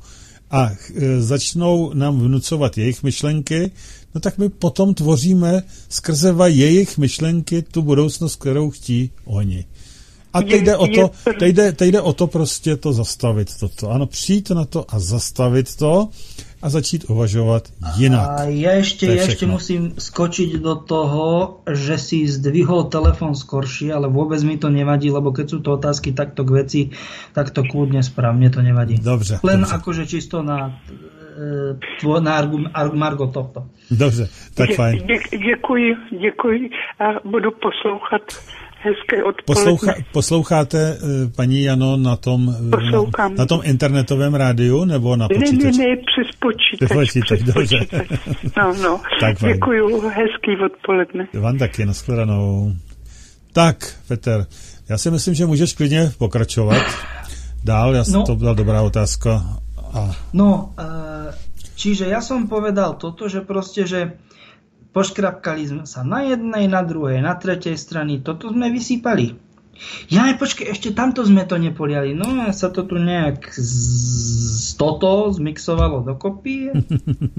a 0.52 0.72
e, 0.96 1.22
začnou 1.22 1.94
nám 1.94 2.20
vnucovat 2.20 2.78
jejich 2.78 3.04
myšlenky, 3.04 3.72
no 4.16 4.22
tak 4.22 4.38
my 4.38 4.50
potom 4.50 4.94
tvoříme 4.94 5.64
skrze 5.90 6.36
jejich 6.46 6.98
myšlenky 6.98 7.62
tu 7.62 7.82
budoucnost, 7.82 8.36
kterou 8.36 8.70
chtí 8.70 9.12
oni. 9.26 9.66
A 10.34 10.42
teď 10.42 10.62
jde 10.62 10.78
o 10.78 10.88
to, 10.88 11.12
teď 11.40 11.56
jde, 11.56 11.72
teď 11.72 11.92
jde 11.92 12.02
o 12.02 12.14
to 12.14 12.28
prostě 12.28 12.78
to 12.78 12.94
zastavit 12.94 13.58
toto. 13.60 13.90
Ano, 13.90 14.06
přijít 14.06 14.50
na 14.50 14.66
to 14.66 14.86
a 14.90 15.00
zastavit 15.00 15.76
to 15.76 16.10
a 16.62 16.70
začít 16.70 17.10
uvažovat 17.10 17.70
jinak. 17.98 18.30
A 18.30 18.50
ja 18.50 18.82
ešte, 18.82 19.06
ja 19.06 19.30
ešte 19.30 19.46
musím 19.46 19.94
skočiť 19.94 20.58
do 20.58 20.76
toho, 20.76 21.62
že 21.70 22.02
si 22.02 22.26
zdvihol 22.26 22.90
telefon 22.90 23.38
skoršie, 23.38 23.94
ale 23.94 24.10
vôbec 24.10 24.42
mi 24.42 24.58
to 24.58 24.74
nevadí, 24.74 25.14
lebo 25.14 25.30
keď 25.30 25.46
sú 25.46 25.58
to 25.62 25.78
otázky 25.78 26.18
takto 26.18 26.42
k 26.42 26.50
veci, 26.58 26.82
tak 27.38 27.54
to 27.54 27.62
kľudne 27.62 28.02
správne 28.02 28.50
to 28.50 28.66
nevadí. 28.66 28.98
Dobře. 28.98 29.40
Len 29.46 29.60
dobře. 29.62 29.76
akože 29.76 30.04
čisto 30.10 30.42
na, 30.42 30.82
e, 31.38 31.78
tvo, 32.02 32.18
na 32.20 32.42
argum, 32.42 32.66
Margo 32.94 33.28
tohto. 33.28 33.70
Dobře, 33.92 34.30
tak 34.54 34.74
fajn. 34.74 35.08
Děkuji, 35.32 35.96
děkuji 36.22 36.70
a 37.00 37.06
budu 37.22 37.52
poslouchat 37.52 38.22
Hezké 38.88 39.24
odpoledne. 39.24 39.46
Posloucha, 39.46 39.92
posloucháte, 40.12 40.80
eh, 40.80 40.98
paní 41.36 41.64
Jano, 41.64 41.98
na 41.98 42.16
tom, 42.16 42.48
eh, 42.50 42.92
na, 42.92 43.30
na 43.30 43.46
tom 43.46 43.62
internetovém 43.64 44.36
rádiu 44.36 44.86
nebo 44.86 45.16
na 45.16 45.28
počítači? 45.28 45.78
Ne, 45.78 45.86
ne, 45.86 45.96
ne, 45.96 46.02
přes 46.08 46.30
počítač. 46.40 46.78
Přes 46.80 46.98
počítač, 46.98 47.26
přes 47.26 47.44
dobře. 47.44 47.78
Počítač. 47.80 48.08
No, 48.58 48.74
no. 48.84 49.02
tak 49.20 49.38
Děkuju, 49.40 50.10
hezký 50.10 50.52
odpoledne. 50.66 51.28
Vám 51.34 51.58
taky, 51.58 51.86
nashledanou. 51.86 52.72
Tak, 53.54 53.94
Petr, 54.08 54.46
já 54.90 54.98
si 54.98 55.12
myslím, 55.12 55.34
že 55.34 55.46
můžeš 55.46 55.74
klidně 55.74 56.12
pokračovat 56.18 56.84
dál, 57.64 57.96
ja 57.96 58.04
no, 58.08 58.24
to 58.24 58.36
byla 58.36 58.54
dobrá 58.54 58.82
otázka. 58.82 59.60
A... 59.94 60.12
No, 60.34 60.76
čiže 61.76 62.08
ja 62.08 62.20
som 62.24 62.48
povedal 62.48 62.96
toto, 62.96 63.28
že 63.28 63.44
proste, 63.44 63.88
že 63.88 64.20
Poškrapkali 64.98 65.62
sme 65.62 65.86
sa 65.86 66.02
na 66.02 66.26
jednej, 66.26 66.66
na 66.66 66.82
druhej, 66.82 67.22
na 67.22 67.38
tretej 67.38 67.78
strany. 67.78 68.26
Toto 68.26 68.50
sme 68.50 68.74
vysypali. 68.74 69.38
Ja 70.10 70.26
aj 70.26 70.42
počkej, 70.42 70.74
ešte 70.74 70.90
tamto 70.90 71.22
sme 71.22 71.46
to 71.46 71.62
nepoliali. 71.62 72.18
No 72.18 72.50
sa 72.50 72.74
to 72.74 72.82
tu 72.82 72.98
nejak 72.98 73.46
z 73.54 74.74
toto 74.74 75.30
zmixovalo 75.30 76.02
dokopy. 76.02 76.74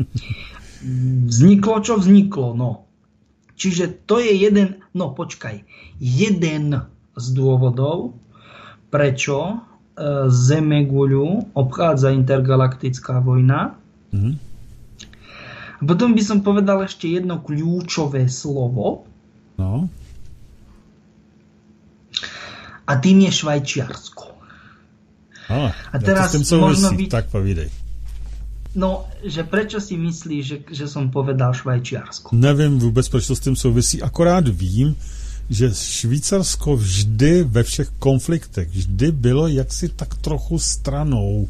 Vzniklo, 1.34 1.82
čo 1.82 1.98
vzniklo, 1.98 2.54
no. 2.54 2.86
Čiže 3.58 4.06
to 4.06 4.22
je 4.22 4.38
jeden, 4.38 4.78
no 4.94 5.10
počkaj, 5.10 5.66
jeden 5.98 6.78
z 7.18 7.26
dôvodov, 7.34 8.14
prečo 8.86 9.34
e, 9.42 9.56
Zemeguľu 10.30 11.58
obchádza 11.58 12.14
intergalaktická 12.14 13.18
vojna. 13.18 13.74
Mm-hmm 14.14 14.47
potom 15.82 16.14
by 16.14 16.22
som 16.22 16.38
povedal 16.42 16.82
ešte 16.82 17.06
jedno 17.06 17.38
kľúčové 17.42 18.26
slovo. 18.26 19.06
No. 19.58 19.86
A 22.88 22.92
tým 22.96 23.28
je 23.28 23.32
Švajčiarsko. 23.34 24.26
A, 25.48 25.72
a 25.72 25.96
teraz 26.00 26.34
ja 26.34 26.56
možno 26.56 26.92
byť... 26.92 27.08
Tak 27.08 27.28
povídej. 27.28 27.68
No, 28.76 29.08
že 29.24 29.42
prečo 29.48 29.80
si 29.80 29.96
myslíš, 29.96 30.42
že, 30.44 30.58
že 30.70 30.86
som 30.86 31.08
povedal 31.08 31.56
Švajčiarsko? 31.56 32.36
Nevím 32.36 32.78
vůbec, 32.78 33.08
proč 33.08 33.26
to 33.26 33.36
s 33.36 33.40
tím 33.40 33.56
souvisí. 33.56 34.02
Akorát 34.02 34.48
vím, 34.48 34.96
že 35.50 35.74
Švýcarsko 35.74 36.76
vždy 36.76 37.42
ve 37.42 37.62
všech 37.62 37.88
konfliktech 37.98 38.68
vždy 38.68 39.12
bylo 39.12 39.48
jaksi 39.48 39.88
tak 39.88 40.14
trochu 40.14 40.58
stranou 40.58 41.48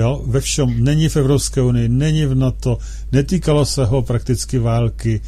Jo, 0.00 0.22
ve 0.26 0.40
všem. 0.40 0.84
Není 0.84 1.08
v 1.08 1.16
Evropské 1.16 1.62
unii, 1.62 1.88
není 1.88 2.26
v 2.26 2.34
NATO, 2.34 2.78
netýkalo 3.12 3.64
se 3.64 3.84
ho 3.84 4.02
prakticky 4.02 4.58
války. 4.58 5.20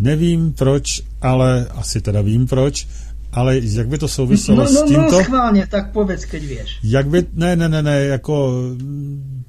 Nevím 0.00 0.52
proč, 0.52 1.02
ale 1.20 1.66
asi 1.70 2.00
teda 2.00 2.20
vím 2.20 2.46
proč, 2.46 2.86
ale 3.32 3.60
jak 3.62 3.88
by 3.88 3.98
to 3.98 4.08
souviselo 4.08 4.58
no, 4.58 4.64
no, 4.64 4.70
s 4.70 4.82
tímto? 4.84 5.18
No 5.18 5.24
schválně, 5.24 5.66
tak 5.66 5.92
povedz, 5.92 6.24
keď 6.24 6.42
vieš. 6.44 6.78
Jak 6.84 7.08
by, 7.08 7.26
ne, 7.34 7.56
ne, 7.56 7.68
ne, 7.68 7.82
ne, 7.82 7.98
jako, 8.00 8.62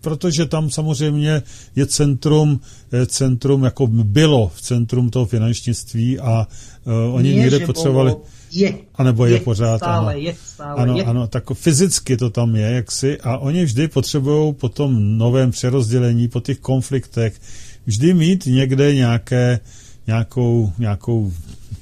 protože 0.01 0.45
tam 0.45 0.69
samozřejmě 0.69 1.41
je 1.75 1.85
centrum, 1.85 2.59
centrum, 3.05 3.63
jako 3.63 3.87
bylo 3.87 4.51
v 4.55 4.61
centrum 4.61 5.09
toho 5.09 5.25
finančnictví 5.25 6.19
a 6.19 6.47
uh, 6.85 7.15
oni 7.15 7.29
Nie, 7.29 7.41
někde 7.41 7.59
potřebovali... 7.59 8.11
Bolo, 8.11 8.23
je. 8.51 8.77
A 8.95 9.03
nebo 9.03 9.25
je, 9.25 9.33
je 9.33 9.39
pořád, 9.39 9.77
stále, 9.77 10.13
ano. 10.13 10.21
Je, 10.21 10.35
stále 10.43 10.81
ano, 10.81 10.97
je. 10.97 11.03
ano, 11.03 11.27
tak 11.27 11.43
fyzicky 11.53 12.17
to 12.17 12.29
tam 12.29 12.55
je, 12.55 12.71
jaksi, 12.71 13.17
a 13.21 13.37
oni 13.37 13.63
vždy 13.63 13.87
potřebují 13.87 14.53
po 14.53 14.69
tom 14.69 15.17
novém 15.17 15.51
přerozdělení, 15.51 16.27
po 16.27 16.39
těch 16.39 16.59
konfliktech, 16.59 17.41
vždy 17.85 18.13
mít 18.13 18.45
někde 18.45 18.95
nějaké, 18.95 19.59
nějakou, 20.07 20.73
nějakou, 20.77 21.33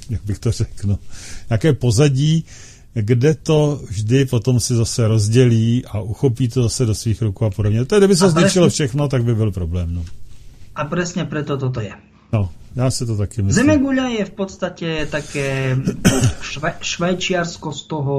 jak 0.09 0.21
bych 0.25 0.39
to 0.39 0.51
řekl, 0.51 0.87
no, 0.87 0.99
nějaké 1.49 1.73
pozadí, 1.73 2.45
kde 2.93 3.35
to 3.35 3.81
vždy 3.89 4.25
potom 4.25 4.59
si 4.59 4.75
zase 4.75 5.07
rozdělí 5.07 5.85
a 5.85 5.99
uchopí 5.99 6.47
to 6.47 6.63
zase 6.63 6.85
do 6.85 6.95
svých 6.95 7.21
rukou 7.21 7.45
a 7.45 7.49
podobně. 7.49 7.85
To 7.85 7.97
kdyby 7.97 8.15
se 8.15 8.29
zničilo 8.29 8.69
všechno, 8.69 9.07
tak 9.07 9.23
by 9.23 9.35
byl 9.35 9.51
problém. 9.51 9.93
No. 9.93 10.05
A 10.75 10.85
presne 10.85 11.25
preto 11.25 11.57
toto 11.57 11.81
je. 11.81 11.93
No, 12.33 12.49
já 12.77 12.91
si 12.91 13.05
to 13.05 13.17
taky 13.17 13.41
myslím. 13.41 13.65
Zemeguľa 13.65 14.07
je 14.21 14.23
v 14.25 14.33
podstate 14.37 14.89
také 15.09 15.73
šve, 16.53 16.77
švajčiarsko 16.77 17.73
z 17.73 17.81
toho 17.89 18.17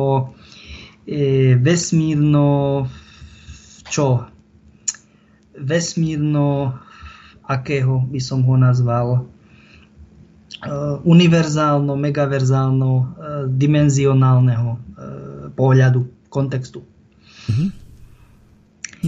e, 1.07 1.55
vesmírno 1.55 2.85
čo? 3.89 4.27
Vesmírno 5.59 6.75
akého 7.49 8.05
by 8.05 8.21
som 8.21 8.45
ho 8.45 8.55
nazval 8.61 9.25
uh, 9.25 11.01
univerzálno, 11.03 11.97
megaverzálno, 11.97 12.91
uh, 12.93 13.07
dimenzionálneho 13.49 14.69
uh, 14.77 14.79
pohľadu, 15.57 16.29
kontextu. 16.29 16.85
Mm-hmm. 17.49 17.69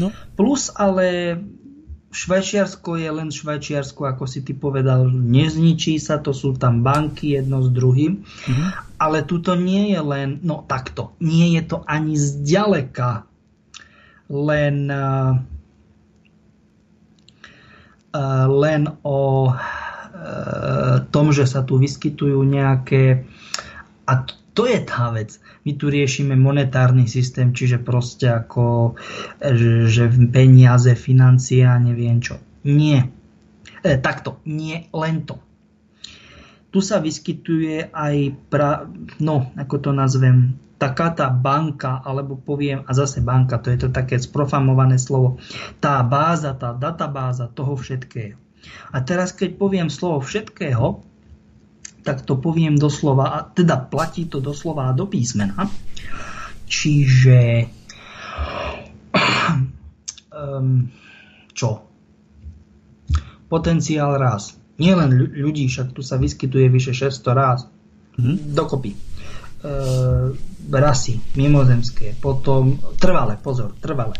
No. 0.00 0.08
Plus 0.34 0.72
ale 0.72 1.36
Švajčiarsko 2.10 2.98
je 2.98 3.10
len 3.10 3.30
Švajčiarsko, 3.30 4.02
ako 4.10 4.26
si 4.26 4.42
ty 4.42 4.50
povedal, 4.50 5.06
nezničí 5.06 5.94
sa, 6.02 6.18
to 6.18 6.34
sú 6.34 6.58
tam 6.58 6.82
banky 6.82 7.38
jedno 7.38 7.62
s 7.62 7.70
druhým, 7.70 8.26
mm-hmm. 8.26 8.68
ale 8.98 9.22
tuto 9.22 9.54
nie 9.54 9.94
je 9.94 10.00
len, 10.02 10.42
no 10.42 10.66
takto, 10.66 11.14
nie 11.22 11.54
je 11.54 11.62
to 11.70 11.86
ani 11.86 12.18
zďaleka 12.18 13.30
len 14.26 14.90
uh, 14.90 15.38
len 18.50 18.90
o 19.06 19.54
tom, 21.10 21.32
že 21.32 21.46
sa 21.46 21.62
tu 21.62 21.78
vyskytujú 21.78 22.42
nejaké... 22.44 23.24
A 24.04 24.26
to 24.52 24.66
je 24.66 24.78
tá 24.82 25.14
vec. 25.14 25.38
My 25.60 25.72
tu 25.76 25.92
riešime 25.92 26.36
monetárny 26.40 27.04
systém, 27.04 27.52
čiže 27.52 27.80
proste 27.80 28.32
ako, 28.32 28.96
že 29.86 30.08
peniaze, 30.32 30.96
financie 30.96 31.68
a 31.68 31.76
neviem 31.76 32.20
čo. 32.20 32.40
Nie. 32.64 33.12
E, 33.84 33.96
takto. 34.00 34.40
Nie 34.48 34.88
len 34.92 35.24
to. 35.28 35.36
Tu 36.70 36.80
sa 36.80 37.02
vyskytuje 37.02 37.90
aj, 37.90 38.16
pra, 38.48 38.86
no, 39.18 39.50
ako 39.58 39.76
to 39.84 39.90
nazvem, 39.90 40.54
taká 40.80 41.12
tá 41.12 41.28
banka, 41.28 42.00
alebo 42.00 42.40
poviem, 42.40 42.86
a 42.88 42.96
zase 42.96 43.20
banka, 43.20 43.60
to 43.60 43.68
je 43.68 43.84
to 43.84 43.88
také 43.92 44.16
sprofamované 44.16 44.96
slovo, 44.96 45.36
tá 45.76 46.00
báza, 46.00 46.56
tá 46.56 46.72
databáza 46.72 47.52
toho 47.52 47.76
všetkého. 47.76 48.40
A 48.92 49.04
teraz, 49.04 49.36
keď 49.36 49.60
poviem 49.60 49.88
slovo 49.92 50.24
všetkého, 50.24 51.04
tak 52.00 52.24
to 52.24 52.36
poviem 52.40 52.76
doslova, 52.76 53.36
a 53.36 53.38
teda 53.44 53.76
platí 53.76 54.26
to 54.26 54.40
doslova 54.40 54.92
do 54.96 55.06
písmena. 55.06 55.68
Čiže 56.70 57.66
um, 60.30 60.86
čo? 61.52 61.70
Potenciál 63.50 64.16
raz. 64.16 64.54
Nielen 64.80 65.12
ľudí, 65.34 65.68
však 65.68 65.92
tu 65.92 66.00
sa 66.00 66.16
vyskytuje 66.16 66.70
vyše 66.72 66.94
600 66.96 67.36
ráz. 67.36 67.60
Mm-hmm. 68.16 68.36
Dokopy. 68.54 68.92
Uh, 69.60 70.32
rasy 70.72 71.20
mimozemské, 71.36 72.16
potom 72.16 72.80
trvalé, 72.96 73.36
pozor, 73.36 73.76
trvalé. 73.76 74.16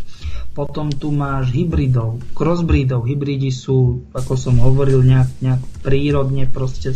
Potom 0.50 0.90
tu 0.90 1.14
máš 1.14 1.54
hybridov, 1.54 2.20
crossbreedov. 2.34 3.06
Hybridi 3.06 3.54
sú, 3.54 4.04
ako 4.10 4.34
som 4.34 4.58
hovoril, 4.58 5.00
nejak, 5.00 5.30
nejak 5.40 5.62
prírodne 5.80 6.44
proste 6.50 6.92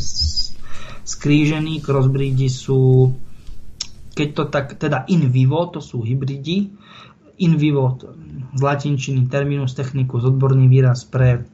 skrížení. 1.04 1.84
Crossbreedi 1.84 2.48
sú, 2.48 3.12
keď 4.16 4.28
to 4.32 4.42
tak, 4.48 4.66
teda 4.80 5.04
in 5.12 5.28
vivo, 5.28 5.68
to 5.68 5.84
sú 5.84 6.02
hybridi. 6.02 6.72
In 7.44 7.60
vivo, 7.60 8.00
z 8.54 8.60
latinčiny 8.60 9.28
terminus 9.28 9.76
technicus, 9.76 10.24
odborný 10.24 10.66
výraz 10.66 11.04
pre 11.04 11.44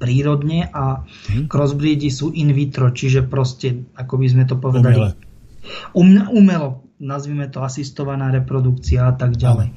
prírodne 0.00 0.64
a 0.72 1.04
hmm. 1.04 1.52
crossbreedi 1.52 2.08
sú 2.08 2.32
in 2.32 2.56
vitro, 2.56 2.88
čiže 2.88 3.24
proste, 3.28 3.84
ako 3.92 4.14
by 4.16 4.26
sme 4.32 4.44
to 4.48 4.56
povedali, 4.56 5.12
Umele. 5.92 6.28
Um, 6.32 6.32
umelo, 6.32 6.68
nazvime 7.00 7.48
to 7.52 7.60
asistovaná 7.60 8.32
reprodukcia 8.32 9.08
a 9.08 9.14
tak 9.16 9.36
ďalej. 9.36 9.76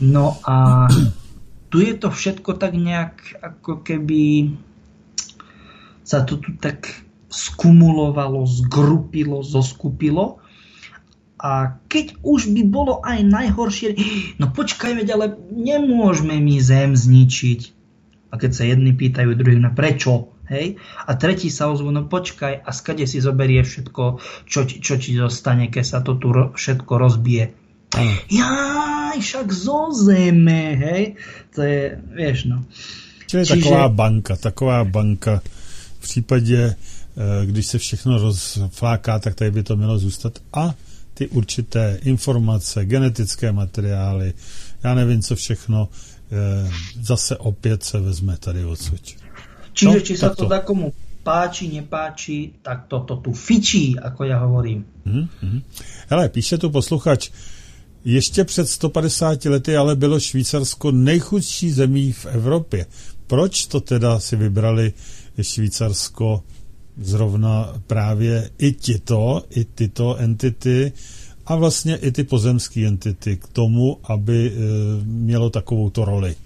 No 0.00 0.40
a 0.44 0.88
tu 1.70 1.84
je 1.84 1.92
to 1.96 2.08
všetko 2.08 2.56
tak 2.56 2.72
nejak, 2.76 3.40
ako 3.44 3.84
keby 3.84 4.56
sa 6.06 6.22
to 6.22 6.40
tu 6.40 6.56
tak 6.56 7.05
skumulovalo, 7.28 8.46
zgrupilo, 8.46 9.42
zoskupilo. 9.42 10.38
A 11.36 11.76
keď 11.92 12.16
už 12.24 12.48
by 12.56 12.62
bolo 12.64 13.04
aj 13.04 13.20
najhoršie, 13.20 13.88
no 14.40 14.48
počkajme, 14.50 15.04
ale 15.04 15.36
nemôžeme 15.52 16.40
my 16.40 16.56
zem 16.58 16.96
zničiť. 16.96 17.60
A 18.32 18.40
keď 18.40 18.50
sa 18.56 18.64
jedni 18.64 18.96
pýtajú 18.96 19.36
druhých, 19.36 19.62
no 19.62 19.70
prečo? 19.76 20.32
Hej? 20.48 20.78
A 21.06 21.18
tretí 21.18 21.50
sa 21.50 21.68
ozvú, 21.68 21.90
no 21.90 22.06
počkaj, 22.06 22.62
a 22.62 22.70
skade 22.70 23.04
si 23.04 23.18
zoberie 23.18 23.66
všetko, 23.66 24.22
čo, 24.46 24.60
čo 24.66 24.94
ti 24.96 25.18
zostane, 25.18 25.68
keď 25.68 25.84
sa 25.84 25.98
to 26.00 26.16
tu 26.16 26.30
ro, 26.30 26.54
všetko 26.54 26.92
rozbije. 26.96 27.44
Mm. 27.94 28.16
Jaj, 28.30 29.18
však 29.20 29.48
zo 29.50 29.90
zeme, 29.94 30.74
hej? 30.78 31.02
To 31.54 31.60
je, 31.62 31.98
vieš, 32.14 32.46
no. 32.50 32.62
Čili 33.26 33.42
Čiže... 33.42 33.54
taková 33.58 33.84
banka, 33.88 34.36
taková 34.36 34.84
banka 34.84 35.42
v 35.98 36.00
případě, 36.00 36.76
když 37.44 37.66
se 37.66 37.78
všechno 37.78 38.18
rozfláká, 38.18 39.18
tak 39.18 39.34
tady 39.34 39.50
by 39.50 39.62
to 39.62 39.76
mělo 39.76 39.98
zůstat. 39.98 40.38
A 40.52 40.74
ty 41.14 41.28
určité 41.28 41.98
informace, 42.02 42.84
genetické 42.84 43.52
materiály, 43.52 44.34
já 44.84 44.94
nevím, 44.94 45.22
co 45.22 45.36
všechno, 45.36 45.88
zase 47.02 47.36
opět 47.36 47.82
se 47.82 48.00
vezme 48.00 48.36
tady 48.36 48.64
odsud. 48.64 49.00
Čiže 49.72 49.92
no, 49.92 50.00
či 50.00 50.16
sa 50.16 50.32
to 50.32 50.48
takomu 50.48 50.92
páči, 51.20 51.68
nepáči, 51.68 52.64
tak 52.64 52.88
toto 52.88 53.20
tu 53.20 53.36
fičí, 53.36 53.92
ako 53.98 54.24
ja 54.24 54.40
hovorím. 54.40 54.88
Mm-hmm. 55.04 55.60
Hele, 56.08 56.28
píše 56.28 56.58
tu 56.58 56.70
posluchač, 56.70 57.28
ještě 58.04 58.44
před 58.44 58.68
150 58.68 59.44
lety 59.44 59.76
ale 59.76 59.96
bylo 59.96 60.20
Švýcarsko 60.20 60.90
nejchudší 60.90 61.70
zemí 61.70 62.12
v 62.12 62.26
Evropě. 62.26 62.86
Proč 63.26 63.66
to 63.66 63.80
teda 63.80 64.20
si 64.20 64.36
vybrali 64.36 64.92
Švýcarsko 65.42 66.42
zrovna 67.00 67.72
právě 67.86 68.50
i 68.58 68.72
tyto, 68.72 69.44
i 69.50 69.64
tyto 69.64 70.16
entity 70.16 70.92
a 71.46 71.56
vlastně 71.56 71.96
i 71.96 72.12
ty 72.12 72.24
pozemské 72.24 72.86
entity 72.86 73.36
k 73.36 73.46
tomu, 73.46 74.00
aby 74.04 74.52
e, 74.52 74.52
mělo 75.04 75.50
takovouto 75.50 76.04
roli? 76.04 76.36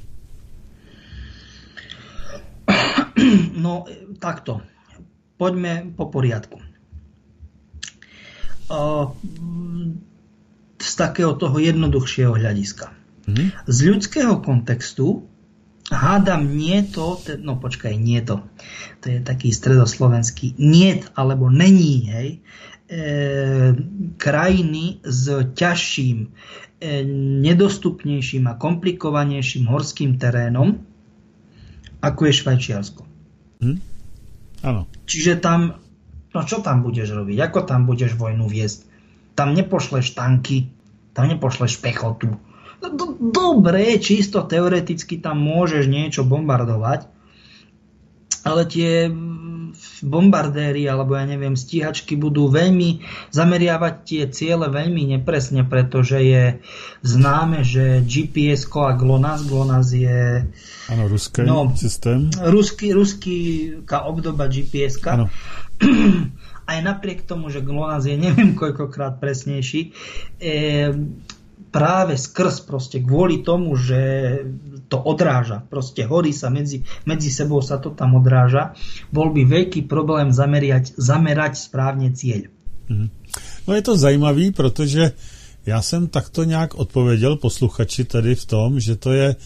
No, 3.57 3.85
takto. 4.19 4.61
Poďme 5.37 5.93
po 5.97 6.09
poriadku. 6.09 6.61
Z 10.81 10.93
takého 10.97 11.37
toho 11.37 11.57
jednoduchšieho 11.59 12.33
hľadiska. 12.33 12.89
Mm-hmm. 13.29 13.49
Z 13.69 13.79
ľudského 13.85 14.41
kontextu 14.41 15.29
hádam 15.91 16.47
nie 16.55 16.87
to, 16.87 17.19
no 17.43 17.59
počkaj, 17.59 17.99
nie 17.99 18.23
to, 18.23 18.47
to 19.03 19.11
je 19.11 19.19
taký 19.21 19.51
stredoslovenský, 19.51 20.55
nie 20.57 21.03
alebo 21.19 21.51
není, 21.51 22.07
hej, 22.07 22.29
e, 22.87 23.03
krajiny 24.15 25.03
s 25.03 25.51
ťažším, 25.55 26.19
e, 26.25 26.29
nedostupnejším 27.43 28.47
a 28.47 28.55
komplikovanejším 28.55 29.67
horským 29.67 30.17
terénom, 30.17 30.79
ako 32.01 32.21
je 32.31 32.33
Švajčiarsko. 32.33 33.03
Hm? 33.61 33.79
Áno. 34.65 34.89
Čiže 35.05 35.43
tam, 35.43 35.83
no 36.33 36.41
čo 36.47 36.62
tam 36.65 36.87
budeš 36.87 37.12
robiť? 37.12 37.37
Ako 37.51 37.67
tam 37.67 37.85
budeš 37.85 38.17
vojnu 38.17 38.47
viesť? 38.47 38.89
Tam 39.37 39.53
nepošleš 39.53 40.17
tanky, 40.17 40.71
tam 41.12 41.29
nepošleš 41.29 41.81
pechotu. 41.81 42.37
Do, 42.81 43.07
dobre, 43.20 44.01
čisto 44.01 44.40
teoreticky 44.44 45.20
tam 45.20 45.44
môžeš 45.44 45.85
niečo 45.86 46.24
bombardovať, 46.24 47.07
ale 48.44 48.62
tie 48.65 49.12
bombardéry 50.01 50.89
alebo 50.89 51.15
ja 51.16 51.24
neviem, 51.28 51.55
stíhačky 51.55 52.16
budú 52.16 52.48
veľmi 52.48 53.05
zameriavať 53.31 53.94
tie 54.05 54.23
ciele 54.32 54.66
veľmi 54.73 55.16
nepresne, 55.16 55.62
pretože 55.65 56.19
je 56.20 56.44
známe, 57.05 57.62
že 57.62 58.05
GPS 58.05 58.66
a 58.73 58.97
GLONASS, 58.97 59.40
GLONASS 59.47 59.89
je 59.93 60.20
ano, 60.90 61.05
ruský 61.07 61.40
no, 61.44 61.73
systém. 61.77 62.32
Ruský, 62.32 62.93
ruský 62.97 63.39
obdoba 63.86 64.48
GPS. 64.48 64.98
-ka. 64.98 65.28
Aj 66.70 66.78
napriek 66.86 67.27
tomu, 67.27 67.51
že 67.51 67.65
GLONASS 67.65 68.07
je 68.07 68.16
neviem 68.16 68.55
koľkokrát 68.55 69.19
presnejší, 69.19 69.90
e, 70.39 70.55
práve 71.71 72.19
skrz 72.19 72.67
proste 72.67 72.99
kvôli 72.99 73.47
tomu, 73.47 73.79
že 73.79 73.99
to 74.91 74.99
odráža, 74.99 75.63
proste 75.63 76.03
horí 76.03 76.35
sa 76.35 76.51
medzi, 76.51 76.83
medzi 77.07 77.31
sebou 77.31 77.63
sa 77.63 77.79
to 77.79 77.95
tam 77.95 78.19
odráža, 78.19 78.75
bol 79.15 79.31
by 79.31 79.47
veľký 79.47 79.87
problém 79.87 80.35
zamerať, 80.35 80.99
zamerať 80.99 81.57
správne 81.57 82.11
cieľ. 82.11 82.51
Mhm. 82.91 83.09
No 83.67 83.71
je 83.75 83.83
to 83.83 83.95
zajímavý, 83.97 84.51
protože 84.51 85.13
já 85.67 85.83
jsem 85.83 86.09
takto 86.09 86.45
nějak 86.45 86.75
odpověděl 86.75 87.37
posluchači 87.37 88.05
tady 88.05 88.35
v 88.35 88.45
tom, 88.45 88.81
že 88.81 88.97
to 88.97 89.13
je 89.13 89.37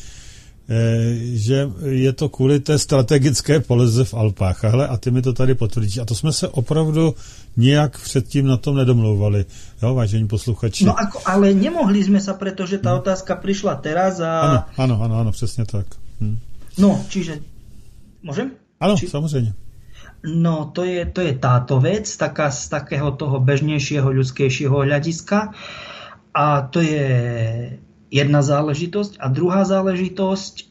že 1.35 1.71
je 1.89 2.13
to 2.13 2.29
kvůli 2.29 2.61
té 2.61 2.79
strategické 2.79 3.61
poloze 3.61 4.05
v 4.05 4.15
Alpách. 4.15 4.65
Hele, 4.65 4.89
a 4.89 4.97
ty 4.97 5.11
mi 5.11 5.23
to 5.23 5.33
tady 5.33 5.55
potvrdíš. 5.55 5.99
A 5.99 6.05
to 6.05 6.15
jsme 6.15 6.33
se 6.33 6.49
opravdu 6.49 7.15
nějak 7.57 8.01
předtím 8.01 8.47
na 8.47 8.57
tom 8.57 8.77
nedomlouvali, 8.77 9.45
jo, 9.83 9.95
vážení 9.95 10.29
posluchači. 10.29 10.85
No 10.85 10.99
ako, 10.99 11.21
ale 11.25 11.55
nemohli 11.55 12.05
jsme 12.05 12.21
se, 12.21 12.33
protože 12.33 12.79
ta 12.79 12.91
hmm. 12.91 12.99
otázka 12.99 13.37
přišla 13.37 13.75
teraz 13.75 14.21
a... 14.21 14.41
Ano, 14.41 14.65
ano, 14.77 15.03
ano, 15.03 15.19
ano 15.19 15.33
přesně 15.33 15.65
tak. 15.65 15.87
Hm. 16.21 16.39
No, 16.79 17.05
čiže... 17.09 17.39
Můžem? 18.23 18.51
Ano, 18.81 18.97
Či... 18.97 19.09
samozřejmě. 19.09 19.53
No, 20.35 20.71
to 20.73 20.85
je, 20.85 21.07
to 21.07 21.21
je 21.21 21.37
táto 21.37 21.81
vec, 21.81 22.17
taká 22.17 22.51
z 22.51 22.69
takého 22.69 23.13
toho 23.13 23.41
bežnejšieho, 23.41 24.09
ľudskejšieho 24.09 24.73
hľadiska. 24.73 25.53
A 26.35 26.65
to 26.73 26.81
je 26.81 27.05
jedna 28.15 28.47
záležitosť. 28.47 29.19
A 29.19 29.27
druhá 29.27 29.67
záležitosť, 29.67 30.55
e, 30.55 30.65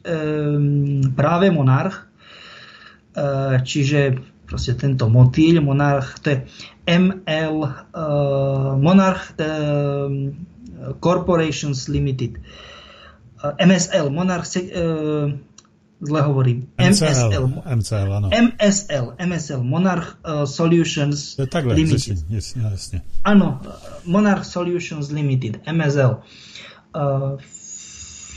práve 1.11 1.51
monarch, 1.51 2.07
e, 3.11 3.59
čiže 3.67 4.23
proste 4.47 4.79
tento 4.79 5.11
motýľ, 5.11 5.59
monarch, 5.59 6.23
to 6.23 6.27
je 6.31 6.37
ML, 6.87 7.57
e, 7.67 7.71
Monarch 8.79 9.35
e, 9.35 9.43
Corporations 11.03 11.91
Limited. 11.91 12.39
E, 12.39 12.41
MSL, 13.59 14.07
Monarch, 14.07 14.47
zle 16.03 16.19
hovorím. 16.23 16.67
MSL. 16.79 17.63
MSL, 17.63 18.07
áno. 18.11 18.27
MSL, 18.31 19.15
MSL, 19.15 19.63
Monarch 19.63 20.19
uh, 20.19 20.43
Solutions 20.43 21.39
takhle, 21.47 21.79
Limited. 21.79 22.27
Jasne, 22.27 22.59
jasne. 22.75 22.97
Áno, 23.23 23.63
Monarch 24.03 24.43
Solutions 24.43 25.15
Limited, 25.15 25.63
MSL. 25.63 26.19
Uh, 26.19 26.52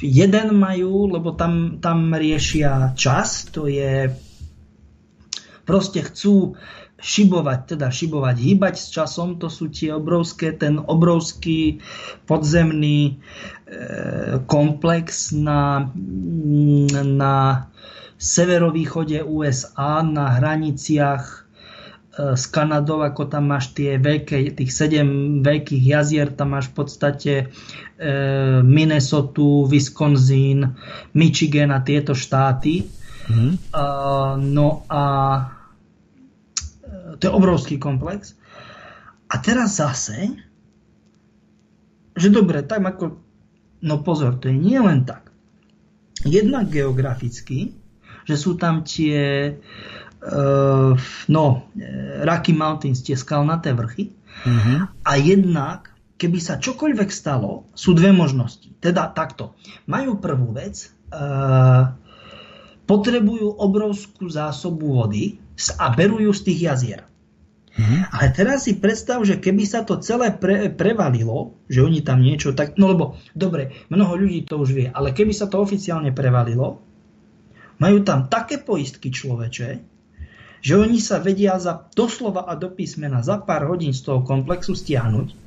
jeden 0.02 0.48
majú, 0.56 1.08
lebo 1.08 1.32
tam, 1.32 1.80
tam 1.80 2.12
riešia 2.12 2.92
čas, 2.96 3.48
to 3.48 3.68
je 3.68 4.12
proste 5.66 6.04
chcú 6.04 6.54
šibovať, 6.96 7.76
teda 7.76 7.92
šibovať, 7.92 8.36
hýbať 8.40 8.74
s 8.80 8.88
časom, 8.88 9.36
to 9.36 9.52
sú 9.52 9.68
tie 9.68 9.92
obrovské, 9.92 10.56
ten 10.56 10.80
obrovský 10.80 11.84
podzemný 12.24 13.00
e, 13.08 13.14
komplex 14.48 15.36
na, 15.36 15.92
na 17.04 17.34
severovýchode 18.16 19.20
USA, 19.28 20.00
na 20.00 20.40
hraniciach 20.40 21.45
s 22.16 22.48
Kanadou, 22.48 23.04
ako 23.04 23.28
tam 23.28 23.52
máš 23.52 23.76
tie 23.76 24.00
veľké, 24.00 24.56
tých 24.56 24.72
sedem 24.72 25.40
veľkých 25.44 25.84
jazier, 25.84 26.32
tam 26.32 26.56
máš 26.56 26.72
v 26.72 26.74
podstate 26.80 27.32
e, 27.36 27.44
Minnesota, 28.64 29.68
Wisconsin, 29.68 30.64
Michigan 31.12 31.76
a 31.76 31.84
tieto 31.84 32.16
štáty. 32.16 32.88
Mm. 33.28 33.52
E, 33.52 33.86
no 34.40 34.88
a 34.88 35.02
to 37.20 37.22
je 37.28 37.32
obrovský 37.32 37.76
komplex. 37.76 38.32
A 39.28 39.36
teraz 39.36 39.76
zase, 39.76 40.40
že 42.16 42.32
dobre, 42.32 42.64
tak 42.64 42.80
ako, 42.80 43.20
no 43.84 44.00
pozor, 44.00 44.40
to 44.40 44.48
je 44.48 44.56
nie 44.56 44.80
len 44.80 45.04
tak. 45.04 45.28
Jednak 46.24 46.72
geograficky, 46.72 47.76
že 48.24 48.40
sú 48.40 48.56
tam 48.56 48.88
tie 48.88 49.52
no, 51.28 51.44
Rocky 52.22 52.52
Mountains, 52.52 53.02
tie 53.02 53.14
skalnaté 53.14 53.72
vrchy. 53.72 54.10
Uh-huh. 54.46 54.90
A 55.06 55.12
jednak, 55.16 55.94
keby 56.18 56.38
sa 56.42 56.58
čokoľvek 56.58 57.10
stalo, 57.10 57.70
sú 57.72 57.94
dve 57.94 58.10
možnosti. 58.10 58.68
Teda 58.82 59.08
takto. 59.10 59.54
Majú 59.86 60.18
prvú 60.18 60.52
vec, 60.52 60.90
uh, 61.14 61.94
potrebujú 62.86 63.58
obrovskú 63.58 64.26
zásobu 64.30 65.02
vody 65.02 65.38
a 65.80 65.90
berú 65.94 66.20
ju 66.20 66.32
z 66.34 66.42
tých 66.42 66.60
jazier. 66.62 67.00
Uh-huh. 67.76 68.08
Ale 68.08 68.32
teraz 68.32 68.64
si 68.64 68.80
predstav, 68.80 69.20
že 69.22 69.36
keby 69.36 69.68
sa 69.68 69.84
to 69.84 70.00
celé 70.00 70.32
pre, 70.32 70.72
prevalilo, 70.72 71.60
že 71.68 71.84
oni 71.84 72.00
tam 72.00 72.24
niečo 72.24 72.56
tak... 72.56 72.80
No 72.80 72.88
lebo, 72.88 73.20
dobre, 73.36 73.86
mnoho 73.92 74.16
ľudí 74.16 74.48
to 74.48 74.56
už 74.56 74.70
vie, 74.72 74.88
ale 74.88 75.12
keby 75.12 75.36
sa 75.36 75.44
to 75.44 75.60
oficiálne 75.60 76.08
prevalilo, 76.16 76.80
majú 77.76 78.00
tam 78.00 78.32
také 78.32 78.56
poistky 78.64 79.12
človeče, 79.12 79.95
že 80.66 80.74
oni 80.74 80.98
sa 80.98 81.22
vedia 81.22 81.62
za 81.62 81.86
doslova 81.94 82.42
a 82.50 82.58
do 82.58 82.66
písmena 82.66 83.22
za 83.22 83.38
pár 83.38 83.70
hodín 83.70 83.94
z 83.94 84.02
toho 84.02 84.26
komplexu 84.26 84.74
stiahnuť 84.74 85.46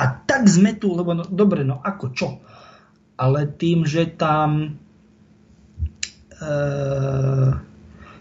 a 0.00 0.04
tak 0.24 0.48
sme 0.48 0.72
tu, 0.80 0.96
lebo 0.96 1.12
no, 1.12 1.28
dobre, 1.28 1.60
no 1.60 1.76
ako 1.84 2.06
čo? 2.16 2.28
Ale 3.20 3.44
tým, 3.44 3.84
že 3.84 4.08
tam 4.08 4.80
e, 6.40 6.48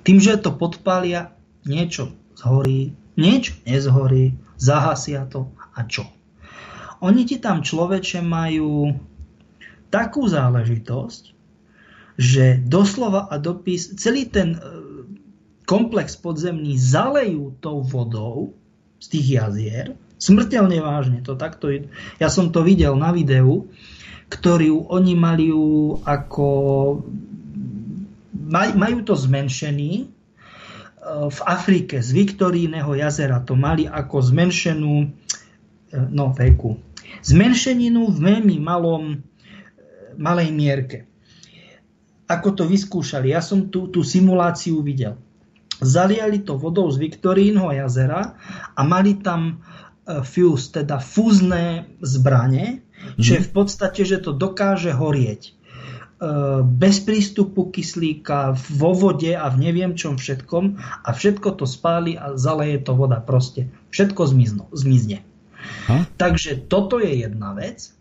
tým, 0.03 0.17
že 0.19 0.35
to 0.43 0.51
podpália, 0.51 1.31
niečo 1.63 2.11
zhorí, 2.35 2.91
niečo 3.15 3.55
nezhorí, 3.63 4.35
zahasia 4.59 5.23
to 5.31 5.47
a 5.71 5.87
čo? 5.87 6.03
Oni 6.99 7.23
ti 7.23 7.39
tam 7.39 7.63
človeče 7.63 8.19
majú 8.19 8.91
takú 9.87 10.27
záležitosť, 10.27 11.23
že 12.19 12.59
doslova 12.59 13.31
a 13.31 13.39
dopis, 13.39 13.95
celý 13.95 14.27
ten 14.27 14.59
komplex 15.69 16.17
podzemný 16.17 16.81
zalejú 16.81 17.53
tou 17.61 17.85
vodou 17.85 18.57
z 18.97 19.05
tých 19.13 19.27
jazier, 19.37 19.85
smrteľne 20.17 20.81
vážne, 20.81 21.19
to 21.21 21.37
takto, 21.37 21.69
ja 22.17 22.27
som 22.33 22.49
to 22.49 22.65
videl 22.65 22.97
na 22.97 23.13
videu, 23.13 23.69
ktorú 24.33 24.89
oni 24.89 25.13
mali 25.13 25.53
ako 26.09 26.47
majú 28.49 28.97
to 29.05 29.13
zmenšený 29.13 29.91
e, 30.01 30.05
v 31.29 31.39
Afrike 31.45 32.01
z 32.01 32.09
Viktoríneho 32.17 32.97
jazera 32.97 33.41
to 33.45 33.53
mali 33.53 33.85
ako 33.85 34.25
zmenšenú 34.25 34.93
e, 35.05 35.07
no 36.09 36.33
veku 36.33 36.81
zmenšeninu 37.25 38.09
v 38.09 38.17
veľmi 38.17 38.57
malom 38.61 39.03
e, 39.13 39.17
malej 40.17 40.49
mierke. 40.53 40.97
Ako 42.29 42.53
to 42.53 42.69
vyskúšali? 42.69 43.33
Ja 43.33 43.41
som 43.41 43.73
tú, 43.73 43.89
tú 43.89 44.05
simuláciu 44.05 44.85
videl 44.85 45.17
zaliali 45.79 46.43
to 46.43 46.59
vodou 46.59 46.91
z 46.91 46.99
Viktorínho 46.99 47.71
jazera 47.71 48.35
a 48.75 48.81
mali 48.83 49.15
tam 49.19 49.63
e, 50.05 50.21
fuse, 50.21 50.75
teda 50.75 50.99
fúzne 50.99 51.87
zbranie, 52.03 52.83
čo 53.15 53.39
je 53.39 53.41
mhm. 53.41 53.47
v 53.47 53.51
podstate, 53.55 54.01
že 54.03 54.19
to 54.19 54.35
dokáže 54.35 54.91
horieť 54.91 55.41
e, 55.47 55.51
bez 56.67 56.99
prístupu 56.99 57.71
kyslíka, 57.71 58.59
vo 58.75 58.91
vode 58.91 59.31
a 59.31 59.47
v 59.47 59.57
neviem 59.71 59.95
čom 59.95 60.19
všetkom 60.19 60.65
a 61.03 61.09
všetko 61.09 61.55
to 61.55 61.65
spáli 61.65 62.19
a 62.19 62.35
zaleje 62.35 62.83
to 62.83 62.91
voda 62.93 63.23
proste. 63.23 63.71
Všetko 63.95 64.21
zmizno, 64.27 64.67
zmizne. 64.75 65.23
Ha? 65.87 66.07
Takže 66.19 66.67
toto 66.67 66.99
je 66.99 67.23
jedna 67.23 67.55
vec. 67.55 67.95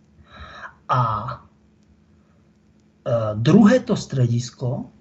A 0.90 1.02
e, 1.30 1.32
druhé 3.38 3.78
to 3.86 3.94
stredisko 3.94 4.97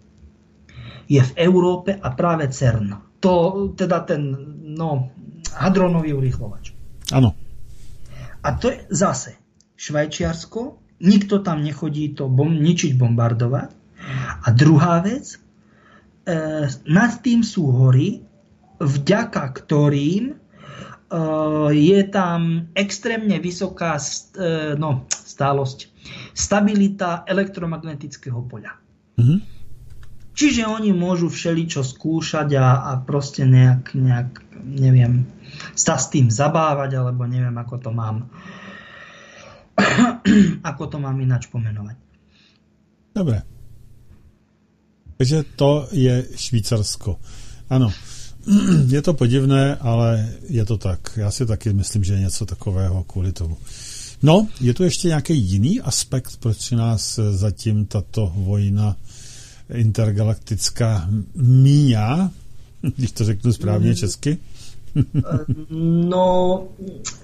je 1.08 1.24
v 1.24 1.32
Európe 1.40 1.96
a 1.96 2.08
práve 2.14 2.52
CERN. 2.52 3.20
To, 3.24 3.34
teda 3.74 4.04
ten 4.06 4.22
no, 4.78 5.10
hadronový 5.56 6.14
urýchlovač. 6.14 6.76
Áno. 7.16 7.34
A 8.44 8.50
to 8.60 8.70
je 8.70 8.80
zase 8.94 9.40
Švajčiarsko, 9.80 10.62
nikto 11.02 11.42
tam 11.42 11.64
nechodí 11.64 12.14
to 12.14 12.30
bom, 12.30 12.52
ničiť, 12.52 12.94
bombardovať. 12.98 13.70
A 14.46 14.48
druhá 14.54 15.02
vec, 15.02 15.36
e, 15.36 15.38
nad 16.70 17.12
tým 17.24 17.42
sú 17.42 17.70
hory, 17.74 18.22
vďaka 18.78 19.44
ktorým 19.58 20.34
e, 20.34 20.36
je 21.74 22.02
tam 22.14 22.70
extrémne 22.78 23.38
vysoká 23.42 23.98
e, 23.98 24.78
no, 24.78 25.10
stálosť, 25.10 25.90
stabilita 26.38 27.26
elektromagnetického 27.26 28.42
poľa. 28.46 28.78
Mm-hmm. 29.18 29.57
Čiže 30.38 30.70
oni 30.70 30.94
môžu 30.94 31.34
všeličo 31.34 31.82
skúšať 31.82 32.54
a, 32.62 32.94
a 32.94 33.02
proste 33.02 33.42
nejak, 33.42 33.98
nejak, 33.98 34.30
neviem, 34.62 35.26
sa 35.74 35.98
s 35.98 36.14
tým 36.14 36.30
zabávať, 36.30 37.02
alebo 37.02 37.26
neviem, 37.26 37.58
ako 37.58 37.76
to 37.82 37.90
mám 37.90 38.30
ako 40.70 40.84
to 40.88 40.98
mám 41.02 41.18
ináč 41.22 41.50
pomenovať. 41.50 41.98
Dobre. 43.18 43.42
Takže 45.18 45.58
to 45.58 45.90
je 45.92 46.26
Švýcarsko. 46.38 47.18
Ano, 47.70 47.90
je 48.94 49.02
to 49.02 49.14
podivné, 49.14 49.76
ale 49.82 50.38
je 50.50 50.66
to 50.66 50.78
tak. 50.78 51.18
Já 51.18 51.32
si 51.32 51.46
taky 51.46 51.74
myslím, 51.74 52.04
že 52.04 52.14
je 52.14 52.20
něco 52.20 52.46
takového 52.46 53.04
kvůli 53.04 53.32
tomu. 53.32 53.58
No, 54.24 54.48
je 54.62 54.74
tu 54.74 54.84
ještě 54.84 55.08
nějaký 55.08 55.38
jiný 55.38 55.82
aspekt, 55.82 56.38
proč 56.40 56.72
nás 56.72 57.20
zatím 57.32 57.86
tato 57.86 58.34
vojna 58.36 58.96
intergalaktická 59.74 61.08
míňa, 61.36 62.32
když 62.96 63.12
to 63.12 63.24
řeknu 63.24 63.54
správně 63.54 63.90
mm. 63.90 63.96
česky? 63.96 64.38
no, 66.10 66.64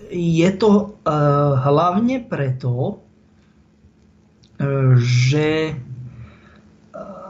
je 0.09 0.51
to 0.51 0.69
uh, 0.69 0.83
hlavne 1.57 2.19
preto, 2.19 2.69
uh, 2.69 2.97
že 4.99 5.73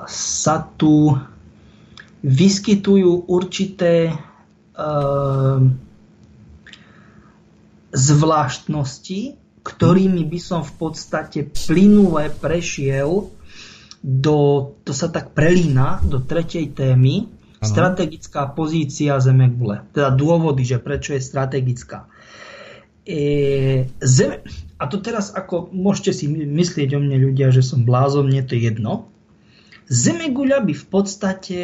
sa 0.08 0.68
tu 0.76 1.16
vyskytujú 2.24 3.28
určité 3.32 4.12
uh, 4.12 5.64
zvláštnosti, 7.94 9.22
ktorými 9.64 10.24
by 10.28 10.40
som 10.44 10.60
v 10.68 10.74
podstate 10.76 11.48
plynule 11.48 12.36
prešiel 12.36 13.32
do, 14.04 14.70
to 14.84 14.92
sa 14.92 15.08
tak 15.08 15.32
prelína 15.32 16.04
do 16.04 16.20
tretej 16.20 16.76
témy, 16.76 17.32
ano. 17.64 17.64
strategická 17.64 18.52
pozícia 18.52 19.16
Zemegule. 19.24 19.88
Teda 19.96 20.12
dôvody, 20.12 20.68
že 20.68 20.84
prečo 20.84 21.16
je 21.16 21.24
strategická. 21.24 22.12
E, 23.08 23.88
zeme, 24.04 24.44
a 24.76 24.84
to 24.92 25.00
teraz 25.00 25.32
ako 25.32 25.72
môžete 25.72 26.12
si 26.12 26.26
myslieť 26.28 26.96
o 26.96 27.00
mne 27.00 27.32
ľudia, 27.32 27.56
že 27.56 27.64
som 27.64 27.88
blázon, 27.88 28.28
mne 28.28 28.44
to 28.44 28.60
jedno. 28.60 29.08
Zemeguľa 29.88 30.68
by 30.68 30.74
v 30.76 30.86
podstate 30.92 31.60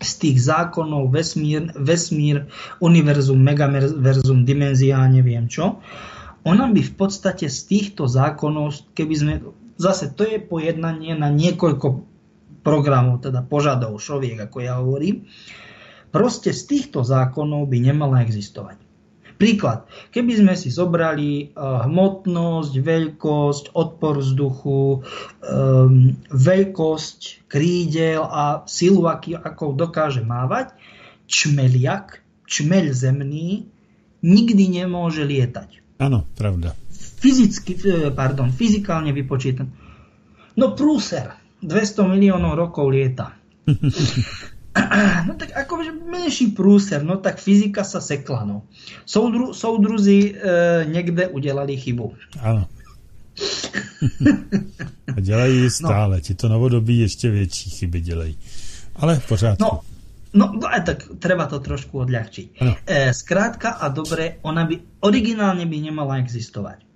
z 0.00 0.12
tých 0.16 0.38
zákonov 0.42 1.12
vesmír, 1.12 1.70
vesmír 1.76 2.50
univerzum, 2.80 3.36
megaverzum, 3.36 4.48
dimenzia, 4.48 4.98
neviem 5.06 5.46
čo, 5.46 5.78
ona 6.40 6.72
by 6.72 6.80
v 6.80 6.94
podstate 6.96 7.52
z 7.52 7.58
týchto 7.68 8.08
zákonov, 8.08 8.96
keby 8.96 9.14
sme, 9.14 9.34
zase 9.80 10.12
to 10.12 10.28
je 10.28 10.36
pojednanie 10.36 11.16
na 11.16 11.32
niekoľko 11.32 12.04
programov, 12.60 13.24
teda 13.24 13.40
požadov, 13.40 13.96
šoviek, 13.96 14.36
ako 14.36 14.56
ja 14.60 14.76
hovorím, 14.76 15.24
proste 16.12 16.52
z 16.52 16.62
týchto 16.68 17.00
zákonov 17.00 17.64
by 17.72 17.78
nemala 17.80 18.20
existovať. 18.20 18.76
Príklad, 19.40 19.88
keby 20.12 20.36
sme 20.36 20.52
si 20.52 20.68
zobrali 20.68 21.56
uh, 21.56 21.88
hmotnosť, 21.88 22.76
veľkosť, 22.76 23.64
odpor 23.72 24.20
vzduchu, 24.20 25.00
um, 25.00 26.12
veľkosť 26.28 27.48
krídel 27.48 28.20
a 28.20 28.68
silu, 28.68 29.08
aký, 29.08 29.40
ako 29.40 29.72
dokáže 29.80 30.20
mávať, 30.20 30.76
čmeliak, 31.24 32.20
čmeľ 32.44 32.92
zemný, 32.92 33.64
nikdy 34.20 34.84
nemôže 34.84 35.24
lietať. 35.24 35.80
Áno, 36.04 36.28
pravda. 36.36 36.76
Fyzicky, 37.20 37.76
e, 37.76 38.08
pardon, 38.10 38.48
fyzikálne 38.48 39.12
vypočítam. 39.12 39.68
No 40.56 40.72
prúser, 40.72 41.36
200 41.60 42.08
miliónov 42.08 42.56
rokov 42.56 42.88
lieta. 42.88 43.36
No 45.26 45.34
tak 45.34 45.50
akože 45.50 45.90
menší 46.06 46.54
prúser, 46.54 47.02
no 47.02 47.18
tak 47.18 47.42
fyzika 47.42 47.82
sa 47.82 47.98
sekla. 47.98 48.46
No. 48.46 48.70
Soudru, 49.02 49.50
soudruzi 49.50 50.30
e, 50.30 50.86
niekde 50.86 51.26
udelali 51.26 51.74
chybu. 51.74 52.14
Áno. 52.38 52.70
A 55.16 55.20
dělají 55.20 55.62
no. 55.62 55.70
stále. 55.70 56.16
No. 56.16 56.20
Ti 56.22 56.34
to 56.34 56.48
novodobí 56.48 56.98
ještě 56.98 57.30
větší 57.30 57.70
chyby 57.70 58.00
dělají. 58.00 58.38
Ale 58.96 59.18
v 59.18 59.28
pořádku. 59.28 59.64
No, 59.64 59.80
no, 60.34 60.52
no 60.54 60.68
tak 60.86 61.18
treba 61.18 61.50
to 61.50 61.58
trošku 61.58 62.06
odľahčiť. 62.06 62.46
E, 62.86 63.10
skrátka 63.10 63.82
a 63.82 63.90
dobre, 63.90 64.38
ona 64.46 64.62
by 64.62 65.02
originálne 65.02 65.66
by 65.66 65.76
nemala 65.82 66.22
existovať. 66.22 66.89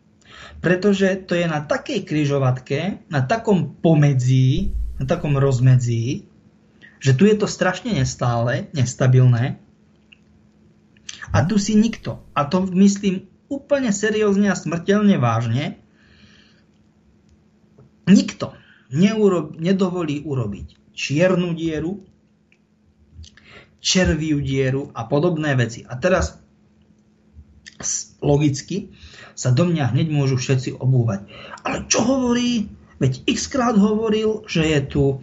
Pretože 0.65 1.21
to 1.29 1.37
je 1.37 1.45
na 1.45 1.61
takej 1.61 2.09
kryžovatke, 2.09 3.05
na 3.13 3.21
takom 3.21 3.77
pomedzí, 3.85 4.73
na 4.97 5.05
takom 5.05 5.37
rozmedzí, 5.37 6.25
že 7.05 7.13
tu 7.13 7.29
je 7.29 7.37
to 7.37 7.45
strašne 7.45 7.93
nestále, 7.93 8.73
nestabilné 8.73 9.61
a 11.29 11.45
tu 11.45 11.61
si 11.61 11.77
nikto, 11.77 12.25
a 12.33 12.49
to 12.49 12.65
myslím 12.73 13.29
úplne 13.53 13.93
seriózne 13.93 14.49
a 14.49 14.57
smrteľne 14.57 15.21
vážne, 15.21 15.77
nikto 18.09 18.57
neurob, 18.89 19.61
nedovolí 19.61 20.25
urobiť 20.25 20.97
čiernu 20.97 21.53
dieru, 21.53 22.09
červiu 23.85 24.41
dieru 24.41 24.89
a 24.97 25.05
podobné 25.05 25.53
veci. 25.59 25.85
A 25.85 25.99
teraz 26.01 26.41
logicky 28.25 28.97
sa 29.35 29.51
do 29.51 29.67
mňa 29.67 29.95
hneď 29.95 30.09
môžu 30.11 30.39
všetci 30.39 30.79
obúvať. 30.79 31.27
Ale 31.67 31.87
čo 31.91 32.03
hovorí? 32.07 32.71
Veď 33.03 33.27
x 33.27 33.51
krát 33.51 33.75
hovoril, 33.75 34.47
že 34.47 34.63
je 34.71 34.81
tu 34.87 35.05
e, 35.11 35.17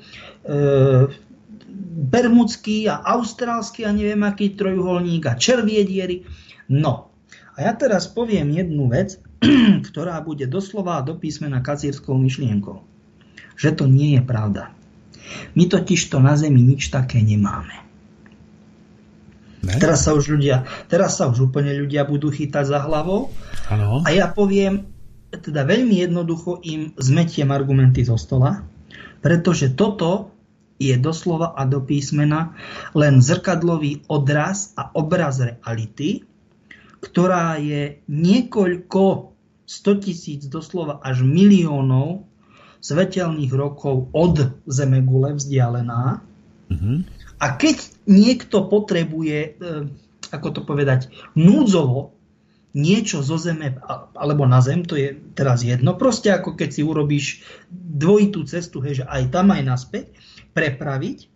bermudský 1.91 2.91
a 2.91 2.99
austrálsky 2.99 3.87
a 3.87 3.95
neviem 3.95 4.19
aký 4.27 4.53
trojuholník 4.59 5.23
a 5.31 5.39
červie 5.39 5.81
diery. 5.87 6.27
No, 6.67 7.11
a 7.55 7.57
ja 7.67 7.71
teraz 7.75 8.07
poviem 8.11 8.51
jednu 8.51 8.91
vec, 8.91 9.19
ktorá 9.87 10.19
bude 10.23 10.47
doslova 10.47 10.99
do 11.03 11.15
písmena 11.15 11.63
kacírskou 11.63 12.15
myšlienkou. 12.19 12.83
Že 13.55 13.69
to 13.75 13.85
nie 13.87 14.19
je 14.19 14.21
pravda. 14.23 14.71
My 15.55 15.67
totiž 15.67 16.11
to 16.11 16.19
na 16.19 16.35
Zemi 16.35 16.59
nič 16.59 16.91
také 16.91 17.23
nemáme. 17.23 17.90
Ne? 19.61 19.77
Teraz 19.77 20.09
sa 20.09 20.17
už 20.17 20.37
ľudia, 20.37 20.65
teraz 20.89 21.21
sa 21.21 21.29
už 21.29 21.53
úplne 21.53 21.77
ľudia 21.77 22.01
budú 22.05 22.33
chytať 22.33 22.65
za 22.65 22.79
hlavou. 22.81 23.29
Ano. 23.69 24.01
A 24.01 24.09
ja 24.09 24.25
poviem, 24.29 24.89
teda 25.29 25.63
veľmi 25.63 26.01
jednoducho 26.01 26.59
im 26.65 26.91
zmetiem 26.97 27.53
argumenty 27.53 28.01
zo 28.01 28.17
stola, 28.17 28.65
pretože 29.21 29.71
toto 29.77 30.33
je 30.81 30.97
doslova 30.97 31.53
a 31.53 31.69
do 31.69 31.85
písmena 31.85 32.57
len 32.97 33.21
zrkadlový 33.21 34.01
odraz 34.09 34.73
a 34.73 34.89
obraz 34.97 35.37
reality, 35.37 36.25
ktorá 37.05 37.61
je 37.61 38.01
niekoľko 38.09 39.31
100 39.69 40.03
tisíc, 40.03 40.41
doslova 40.49 40.99
až 41.05 41.21
miliónov 41.21 42.25
svetelných 42.81 43.53
rokov 43.53 44.09
od 44.09 44.57
Zemegule 44.65 45.37
vzdialená. 45.37 46.19
Mm-hmm. 46.73 46.97
A 47.41 47.57
keď 47.57 47.81
niekto 48.05 48.69
potrebuje, 48.69 49.37
e, 49.41 49.49
ako 50.29 50.47
to 50.53 50.61
povedať, 50.61 51.09
núdzovo 51.33 52.13
niečo 52.71 53.19
zo 53.19 53.35
zeme 53.35 53.81
alebo 54.15 54.47
na 54.47 54.63
zem, 54.63 54.87
to 54.87 54.95
je 54.95 55.17
teraz 55.35 55.65
jedno, 55.65 55.97
proste 55.99 56.31
ako 56.31 56.55
keď 56.55 56.69
si 56.71 56.81
urobíš 56.85 57.25
dvojitú 57.73 58.47
cestu, 58.47 58.79
hej, 58.79 59.03
že 59.03 59.05
aj 59.09 59.33
tam, 59.33 59.51
aj 59.51 59.63
naspäť, 59.65 60.05
prepraviť, 60.55 61.27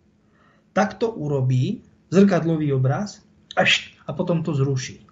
tak 0.72 0.96
to 0.96 1.12
urobí 1.12 1.84
zrkadlový 2.08 2.72
obraz 2.72 3.20
až, 3.52 3.92
a 4.08 4.14
potom 4.14 4.40
to 4.46 4.56
zruší. 4.56 5.04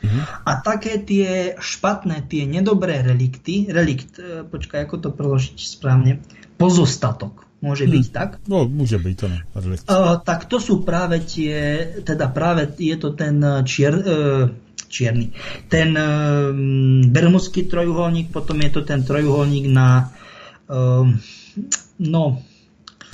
Mhm. 0.00 0.20
A 0.48 0.50
také 0.64 0.96
tie 1.02 1.58
špatné, 1.60 2.24
tie 2.24 2.48
nedobré 2.48 3.04
relikty, 3.04 3.68
relikt, 3.68 4.16
e, 4.16 4.46
počkaj, 4.48 4.88
ako 4.88 4.96
to 4.96 5.10
preložiť 5.12 5.58
správne, 5.60 6.24
pozostatok, 6.56 7.49
môže 7.60 7.84
byť 7.84 8.04
hmm. 8.08 8.16
tak? 8.16 8.30
No, 8.48 8.64
môže 8.64 8.96
byť 8.96 9.14
to, 9.16 9.26
ne. 9.28 9.40
Uh, 9.86 10.16
tak 10.20 10.48
to 10.48 10.56
sú 10.56 10.82
práve 10.84 11.20
tie, 11.24 11.86
teda 12.04 12.32
práve 12.32 12.68
je 12.76 12.96
to 12.96 13.12
ten 13.12 13.40
čier, 13.68 13.94
uh, 13.96 14.48
čierny, 14.88 15.32
ten 15.68 15.94
uh, 15.94 16.50
bermudský 17.08 17.68
trojuholník, 17.68 18.32
potom 18.32 18.58
je 18.64 18.70
to 18.72 18.82
ten 18.82 19.04
trojuholník 19.04 19.68
na 19.70 20.10
uh, 20.68 21.04
no, 22.00 22.24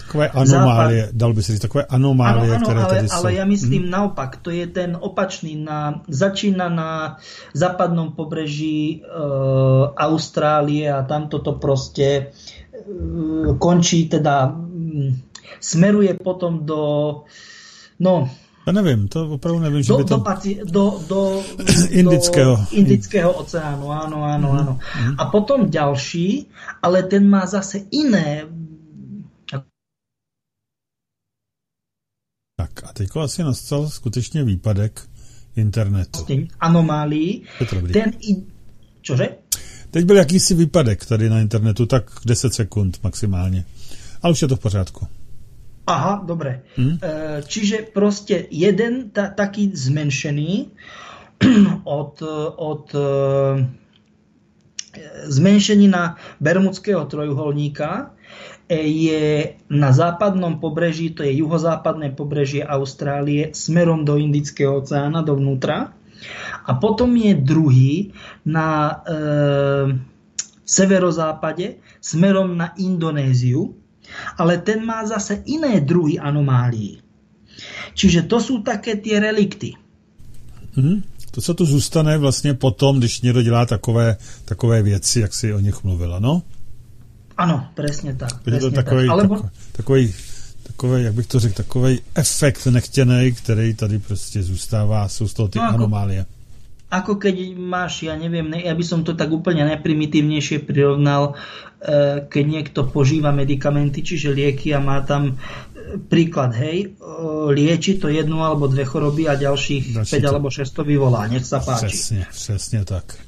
takové 0.07 0.31
anomálie, 0.31 1.03
západ. 1.11 1.19
dal 1.19 1.33
by 1.35 1.41
si 1.43 1.53
říct, 1.53 1.63
takové 1.67 1.85
anomálie, 1.85 2.51
ano, 2.51 2.55
ano, 2.55 2.65
ktoré 2.65 2.81
ale, 2.81 2.91
tady 2.95 3.07
ale 3.11 3.29
ja 3.35 3.45
myslím 3.45 3.83
hmm. 3.83 3.91
naopak, 3.91 4.31
to 4.39 4.51
je 4.55 4.67
ten 4.71 4.95
opačný, 4.95 5.59
na, 5.59 6.01
začína 6.07 6.71
na 6.71 6.91
západnom 7.53 8.15
pobreží 8.15 9.03
e, 9.03 9.09
Austrálie 9.99 10.87
a 10.87 11.03
tam 11.03 11.27
toto 11.27 11.59
proste 11.59 12.07
e, 12.07 12.25
končí, 13.59 14.09
teda 14.09 14.51
m, 14.51 15.15
smeruje 15.61 16.15
potom 16.15 16.67
do 16.67 16.81
no, 18.01 18.29
Ja 18.67 18.75
nevím, 18.75 19.07
to 19.07 19.31
opravdu 19.31 19.63
nevím, 19.63 19.79
že 19.83 19.95
do, 19.95 19.99
by 19.99 20.05
to... 20.05 20.17
Do, 20.19 20.23
do, 20.67 20.83
do, 21.07 21.21
Indického. 22.03 22.57
do 22.59 22.75
Indického 22.75 23.31
oceánu, 23.31 23.95
áno, 23.95 24.27
áno, 24.27 24.49
Mhm. 24.51 24.59
áno. 24.59 24.73
A 25.23 25.31
potom 25.31 25.71
ďalší, 25.71 26.51
ale 26.83 27.07
ten 27.07 27.31
má 27.31 27.47
zase 27.47 27.87
iné 27.95 28.51
Tak 32.57 32.85
a 32.85 32.93
teď 32.93 33.09
asi 33.17 33.43
nastal 33.45 33.89
skutečně 33.89 34.43
výpadek 34.45 35.09
internetu. 35.57 36.27
anomálií. 36.61 37.45
Ten 37.93 38.13
i... 38.21 38.37
Čože? 39.01 39.29
Teď 39.97 40.05
byl 40.05 40.17
jakýsi 40.17 40.55
výpadek 40.55 41.07
tady 41.07 41.31
na 41.31 41.41
internetu, 41.41 41.87
tak 41.87 42.11
10 42.25 42.55
sekund 42.55 42.99
maximálně. 43.03 43.65
Ale 44.23 44.33
už 44.33 44.43
je 44.43 44.49
to 44.49 44.57
v 44.57 44.61
pořádku. 44.61 45.07
Aha, 45.87 46.23
dobre. 46.27 46.61
Hm? 46.79 46.99
E, 47.03 47.43
Čiže 47.43 47.89
proste 47.97 48.45
jeden 48.51 49.11
ta, 49.11 49.33
taký 49.33 49.73
zmenšený 49.73 50.69
od, 51.85 52.23
od 52.57 52.95
e, 52.95 52.99
zmenšenina 55.33 56.17
Bermudského 56.41 57.05
trojuholníka 57.05 58.13
je 58.69 59.49
na 59.71 59.93
západnom 59.93 60.61
pobreží, 60.61 61.17
to 61.17 61.25
je 61.25 61.41
juhozápadné 61.41 62.13
pobrežie 62.13 62.61
Austrálie, 62.69 63.49
smerom 63.57 64.05
do 64.05 64.21
Indického 64.21 64.77
oceána, 64.77 65.25
dovnútra. 65.25 65.97
A 66.67 66.75
potom 66.75 67.17
je 67.17 67.35
druhý 67.35 68.13
na 68.45 68.91
e, 68.91 69.15
severozápade, 70.65 71.79
smerom 72.01 72.57
na 72.57 72.75
Indonéziu, 72.79 73.75
ale 74.39 74.59
ten 74.59 74.87
má 74.87 75.07
zase 75.07 75.43
iné 75.47 75.81
druhy 75.81 76.19
anomálií. 76.19 77.03
Čiže 77.95 78.29
to 78.29 78.39
sú 78.41 78.61
také 78.63 78.97
tie 79.01 79.21
relikty. 79.21 79.75
Mhm. 80.77 81.03
To, 81.31 81.41
co 81.41 81.55
tu 81.55 81.65
zůstane 81.65 82.19
vlastně 82.19 82.55
potom, 82.55 82.99
když 82.99 83.21
někdo 83.21 83.43
dělá 83.43 83.67
takové, 83.67 84.17
takové 84.45 84.83
věci, 84.83 85.21
jak 85.21 85.35
si 85.35 85.55
o 85.55 85.61
nich 85.61 85.85
mluvila, 85.85 86.19
no? 86.19 86.43
Ano, 87.37 87.69
presne 87.77 88.17
tak. 88.17 88.41
Je 88.49 88.57
to 88.57 88.73
presne 88.73 88.77
takový, 88.81 89.07
tak. 89.07 89.13
Alebo, 89.13 89.35
takový, 89.35 89.51
takový, 89.73 90.15
takový, 90.77 91.05
jak 91.05 91.15
bych 91.15 91.27
to 91.27 91.41
řekl, 91.41 91.55
takový 91.55 92.01
efekt 92.15 92.67
nechtěný, 92.67 93.33
který 93.33 93.75
tady 93.75 93.99
prostě 93.99 94.43
zůstává, 94.43 95.09
jsou 95.09 95.29
z 95.29 95.35
toho 95.35 95.49
ty 95.49 95.59
No, 95.59 95.65
anomálie. 95.65 96.27
ako 96.87 97.19
keď 97.19 97.59
máš, 97.59 98.07
ja 98.07 98.15
neviem, 98.15 98.47
ne, 98.47 98.63
ja 98.63 98.71
by 98.71 98.85
som 98.87 99.03
to 99.03 99.19
tak 99.19 99.27
úplne 99.27 99.67
najprimitívnejšie 99.67 100.63
prirovnal, 100.63 101.35
e, 101.83 102.23
keď 102.23 102.45
niekto 102.47 102.87
požíva 102.87 103.35
medikamenty, 103.35 104.07
čiže 104.07 104.31
lieky 104.31 104.71
a 104.71 104.79
má 104.79 105.03
tam 105.03 105.35
e, 105.35 105.35
príklad, 105.99 106.55
hej, 106.55 106.95
lieči 107.51 107.99
to 107.99 108.07
jednu 108.07 108.39
alebo 108.39 108.71
dve 108.71 108.87
choroby 108.87 109.27
a 109.27 109.35
ďalších 109.35 109.99
Ďalší 109.99 110.13
5 110.15 110.23
to- 110.23 110.31
alebo 110.31 110.49
6 110.51 110.71
to 110.71 110.85
vyvolá. 110.85 111.27
Nech 111.27 111.43
sa 111.43 111.59
páči. 111.59 111.91
Přesně, 111.91 112.27
přesně 112.31 112.85
tak. 112.85 113.19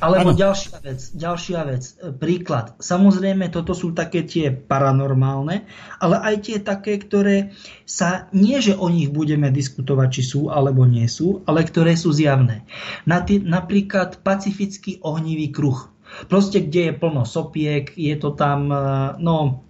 Alebo 0.00 0.32
Áno. 0.32 0.40
ďalšia 0.40 0.80
vec, 0.80 1.00
ďalšia 1.12 1.60
vec, 1.68 1.82
e, 2.00 2.08
príklad. 2.16 2.72
Samozrejme, 2.80 3.52
toto 3.52 3.76
sú 3.76 3.92
také 3.92 4.24
tie 4.24 4.48
paranormálne, 4.48 5.68
ale 6.00 6.16
aj 6.24 6.34
tie 6.40 6.56
také, 6.56 6.96
ktoré 6.96 7.52
sa, 7.84 8.32
nie 8.32 8.56
že 8.64 8.72
o 8.80 8.88
nich 8.88 9.12
budeme 9.12 9.52
diskutovať, 9.52 10.08
či 10.08 10.22
sú 10.24 10.40
alebo 10.48 10.88
nie 10.88 11.04
sú, 11.04 11.44
ale 11.44 11.68
ktoré 11.68 12.00
sú 12.00 12.16
zjavné. 12.16 12.64
Na 13.04 13.20
tý, 13.20 13.44
napríklad 13.44 14.24
pacifický 14.24 15.04
ohnivý 15.04 15.52
kruh. 15.52 15.92
Proste, 16.26 16.64
kde 16.64 16.90
je 16.90 16.98
plno 16.98 17.22
sopiek, 17.22 17.92
je 17.92 18.16
to 18.16 18.32
tam, 18.32 18.72
e, 18.72 18.80
no, 19.20 19.68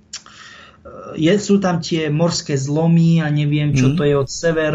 je, 1.16 1.32
sú 1.36 1.60
tam 1.60 1.84
tie 1.84 2.08
morské 2.08 2.56
zlomy 2.56 3.20
a 3.20 3.28
neviem, 3.28 3.76
čo 3.76 3.92
Mhm. 3.92 3.96
to 4.00 4.02
je 4.04 4.14
od 4.16 4.30
sever, 4.30 4.74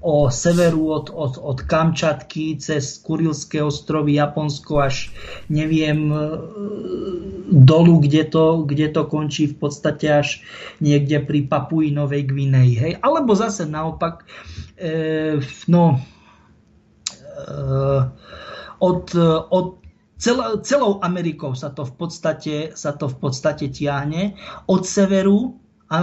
o 0.00 0.32
severu 0.32 0.88
od, 0.88 1.06
od, 1.12 1.36
od 1.36 1.58
Kamčatky 1.68 2.56
cez 2.56 2.96
Kurilské 2.98 3.60
ostrovy, 3.60 4.16
Japonsko 4.16 4.80
až 4.80 5.12
neviem 5.52 6.08
e, 6.08 6.18
dolu, 7.52 8.00
kde 8.00 8.24
to, 8.24 8.64
kde 8.64 8.88
to 8.96 9.04
končí 9.04 9.52
v 9.52 9.56
podstate 9.60 10.08
až 10.08 10.40
niekde 10.80 11.20
pri 11.20 11.44
Papui 11.44 11.92
Novej 11.92 12.32
Gvineji. 12.32 12.74
Hej? 12.80 12.92
Alebo 13.04 13.36
zase 13.36 13.68
naopak 13.68 14.24
e, 14.80 15.36
no 15.68 16.00
e, 17.36 17.54
od, 18.80 19.04
od 19.52 19.81
celou, 20.22 20.62
celou 20.62 21.02
Amerikou 21.02 21.58
sa 21.58 21.74
to 21.74 21.82
v 21.82 21.92
podstate, 21.98 22.54
sa 22.78 22.94
to 22.94 23.10
v 23.10 23.16
podstate 23.18 23.66
tiahne. 23.74 24.38
Od 24.70 24.86
severu 24.86 25.58
a, 25.90 25.98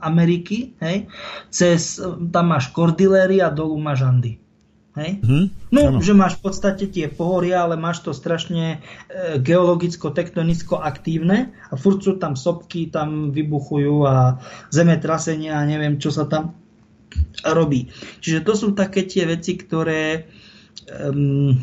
Ameriky, 0.00 0.72
hej, 0.80 1.04
cez, 1.52 2.00
tam 2.32 2.48
máš 2.48 2.72
Kordiléry 2.72 3.44
a 3.44 3.52
dolu 3.52 3.76
máš 3.76 4.08
Andy. 4.08 4.40
Hej? 4.92 5.24
Hm? 5.24 5.46
No, 5.72 5.80
Ano. 5.88 5.98
že 6.04 6.12
máš 6.12 6.36
v 6.36 6.52
podstate 6.52 6.84
tie 6.84 7.08
pohoria, 7.08 7.64
ale 7.64 7.80
máš 7.80 8.04
to 8.04 8.12
strašne 8.12 8.76
e, 8.76 8.78
geologicko-tektonicko 9.40 10.84
aktívne 10.84 11.48
a 11.72 11.80
furt 11.80 12.04
sú 12.04 12.20
tam 12.20 12.36
sopky, 12.36 12.92
tam 12.92 13.32
vybuchujú 13.32 14.04
a 14.04 14.36
zemetrasenia 14.68 15.56
a 15.56 15.64
neviem, 15.64 15.96
čo 15.96 16.12
sa 16.12 16.28
tam 16.28 16.52
robí. 17.40 17.88
Čiže 18.20 18.44
to 18.44 18.52
sú 18.52 18.76
také 18.76 19.08
tie 19.08 19.24
veci, 19.24 19.56
ktoré 19.56 20.28
um, 20.92 21.56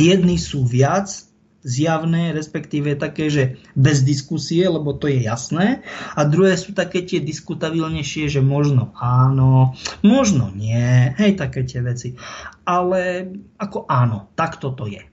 jedni 0.00 0.40
sú 0.40 0.64
viac 0.64 1.30
zjavné, 1.60 2.32
respektíve 2.32 2.96
také, 2.96 3.28
že 3.28 3.60
bez 3.76 4.00
diskusie, 4.00 4.64
lebo 4.64 4.96
to 4.96 5.12
je 5.12 5.28
jasné, 5.28 5.84
a 6.16 6.24
druhé 6.24 6.56
sú 6.56 6.72
také 6.72 7.04
tie 7.04 7.20
diskutabilnejšie, 7.20 8.32
že 8.32 8.40
možno 8.40 8.96
áno, 8.96 9.76
možno 10.00 10.48
nie, 10.56 11.12
hej, 11.20 11.36
také 11.36 11.68
tie 11.68 11.84
veci. 11.84 12.16
Ale 12.64 13.28
ako 13.60 13.84
áno, 13.84 14.32
tak 14.32 14.56
toto 14.56 14.88
je. 14.88 15.04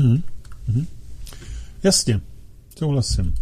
Mhm. 0.00 0.22
Mhm. 0.68 0.86
Jasně, 1.82 2.20
souhlasím. 2.78 3.34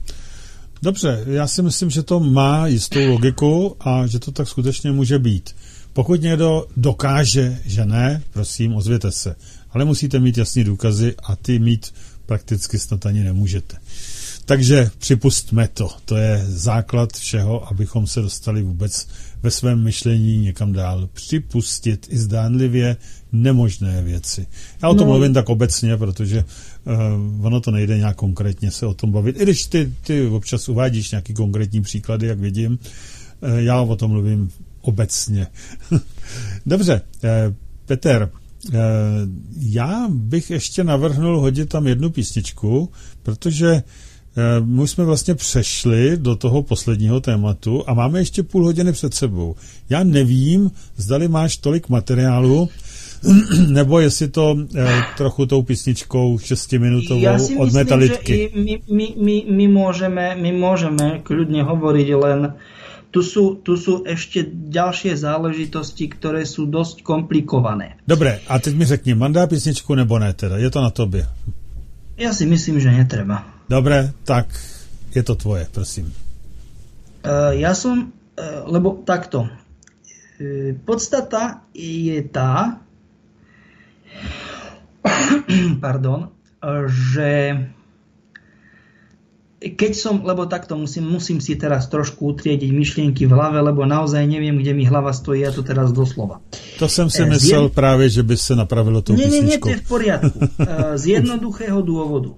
Dobře, 0.83 1.25
já 1.27 1.47
si 1.47 1.63
myslím, 1.63 1.91
že 1.91 2.03
to 2.03 2.21
má 2.21 2.67
jistou 2.67 3.07
logiku 3.07 3.77
a 3.81 4.07
že 4.07 4.19
to 4.19 4.33
tak 4.33 4.49
skutečně 4.49 4.93
může 4.93 5.19
být. 5.19 5.55
Pokud 5.93 6.23
někdo 6.23 6.67
dokáže, 6.77 7.59
že 7.65 7.85
ne, 7.85 8.23
prosím, 8.33 8.75
ozvěte 8.75 9.13
se. 9.13 9.37
Ale 9.73 9.85
musíte 9.85 10.21
mít 10.21 10.39
jasný 10.39 10.65
důkazy 10.65 11.15
a 11.23 11.37
ty 11.37 11.59
mít 11.59 11.95
prakticky 12.27 12.79
snad 12.79 13.07
ani 13.07 13.25
nemůžete. 13.25 13.77
Takže 14.45 14.91
připustme 14.99 15.69
to. 15.69 15.91
To 16.05 16.17
je 16.17 16.45
základ 16.47 17.13
všeho, 17.13 17.69
abychom 17.69 18.07
se 18.07 18.21
dostali 18.21 18.63
vůbec 18.63 19.09
ve 19.43 19.51
svém 19.51 19.83
myšlení 19.83 20.39
někam 20.39 20.73
dál. 20.73 21.09
Připustit 21.13 22.07
i 22.11 22.19
zdánlivě 22.19 22.97
nemožné 23.33 24.03
věci. 24.03 24.47
Já 24.83 24.89
o 24.89 24.95
tom 24.95 25.07
No. 25.07 25.13
mluvím 25.13 25.35
tak 25.35 25.49
obecně, 25.49 25.97
protože 25.97 26.45
uh, 26.85 27.47
ono 27.47 27.61
to 27.61 27.71
nejde 27.71 27.99
nějak 27.99 28.17
konkrétně 28.17 28.71
se 28.71 28.87
o 28.87 28.95
tom 28.95 29.13
bavit. 29.13 29.41
I 29.41 29.43
když 29.43 29.67
ty, 29.67 29.95
ty 30.03 30.27
občas 30.27 30.69
uvádíš 30.69 31.11
nějaký 31.11 31.35
konkrétní 31.35 31.83
příklady, 31.83 32.27
jak 32.27 32.39
vidím, 32.39 32.73
uh, 33.41 33.49
já 33.57 33.81
o 33.81 33.97
tom 33.97 34.11
mluvím 34.11 34.51
obecně. 34.81 35.47
Dobře, 36.67 37.01
uh, 37.25 37.55
Peter, 37.87 38.31
já 39.59 40.07
bych 40.09 40.51
ještě 40.51 40.85
navrhnul 40.85 41.41
hodit 41.41 41.69
tam 41.69 41.87
jednu 41.87 42.11
písničku, 42.11 42.89
protože 43.23 43.69
eh, 43.73 43.83
my 44.65 44.89
jsme 44.89 45.05
vlastně 45.05 45.35
přešli 45.35 46.17
do 46.17 46.37
toho 46.37 46.63
posledního 46.63 47.21
tématu 47.21 47.85
a 47.87 47.95
máme 47.95 48.19
ještě 48.19 48.43
půl 48.43 48.65
hodiny 48.65 48.93
před 48.93 49.15
sebou. 49.15 49.57
Já 49.91 50.05
nevím, 50.05 50.71
zdali 50.97 51.29
máš 51.29 51.57
tolik 51.57 51.89
materiálu, 51.89 52.69
nebo 53.69 54.01
jestli 54.01 54.29
to 54.29 54.57
eh, 54.77 55.03
trochu 55.17 55.47
tou 55.47 55.63
písničkou 55.63 56.39
šestiminutovou 56.39 57.23
Ja 57.23 57.39
si 57.39 57.55
od 57.59 57.67
myslím, 57.67 57.71
že 57.71 57.79
metalitky. 57.79 58.33
i 58.35 58.43
my, 58.55 58.75
my, 58.91 59.07
my, 59.17 59.37
my, 59.47 59.67
môžeme, 59.69 60.25
my 60.39 60.51
môžeme 60.55 61.07
kľudne 61.23 61.63
hovoriť, 61.63 62.09
len 62.19 62.41
tu 63.13 63.21
sú, 63.21 63.61
tu 63.61 63.77
sú 63.77 64.09
ešte 64.09 64.41
ďalšie 64.49 65.13
záležitosti, 65.21 66.09
ktoré 66.09 66.49
sú 66.49 66.65
dosť 66.65 67.05
komplikované. 67.05 68.01
Dobré, 68.09 68.41
a 68.49 68.57
teď 68.57 68.73
mi 68.73 68.89
řekni, 68.89 69.13
mandá 69.13 69.45
písničku 69.45 69.93
nebo 69.93 70.17
ne 70.17 70.33
teda? 70.33 70.57
Je 70.57 70.71
to 70.73 70.81
na 70.81 70.91
tobě. 70.91 71.29
Ja 72.17 72.33
si 72.33 72.49
myslím, 72.49 72.81
že 72.81 72.93
netreba. 72.93 73.45
Dobré, 73.69 74.13
tak 74.25 74.49
je 75.13 75.23
to 75.25 75.37
tvoje, 75.37 75.69
prosím. 75.69 76.13
Uh, 77.25 77.53
ja 77.57 77.77
som, 77.77 78.09
uh, 78.09 78.65
lebo 78.69 79.01
takto, 79.05 79.49
uh, 79.49 80.73
podstata 80.85 81.69
je 81.77 82.17
tá, 82.29 82.81
pardon, 85.85 86.31
že 86.89 87.59
keď 89.63 89.93
som, 89.95 90.15
lebo 90.27 90.51
takto 90.51 90.75
musím, 90.75 91.07
musím 91.07 91.39
si 91.39 91.55
teraz 91.55 91.87
trošku 91.87 92.35
utriediť 92.35 92.71
myšlienky 92.75 93.31
v 93.31 93.33
hlave, 93.33 93.63
lebo 93.63 93.87
naozaj 93.87 94.27
neviem, 94.27 94.59
kde 94.59 94.75
mi 94.75 94.83
hlava 94.83 95.15
stojí, 95.15 95.47
ja 95.47 95.55
to 95.55 95.63
teraz 95.63 95.95
doslova. 95.95 96.43
To 96.79 96.89
jsem 96.89 97.11
si 97.11 97.23
Eh, 97.23 97.31
myslel 97.31 97.69
zjem- 97.69 97.75
právě, 97.75 98.09
že 98.09 98.23
by 98.23 98.37
se 98.37 98.57
napravilo 98.57 99.03
tou 99.03 99.15
Nie, 99.15 99.29
nie, 99.31 99.43
nie, 99.43 99.59
to 99.59 99.69
je 99.69 99.77
v 99.77 99.89
poriadku. 99.89 100.39
Uh, 100.39 100.97
Z 101.03 101.07
jednoduchého 101.07 101.83
dôvodu. 101.83 102.35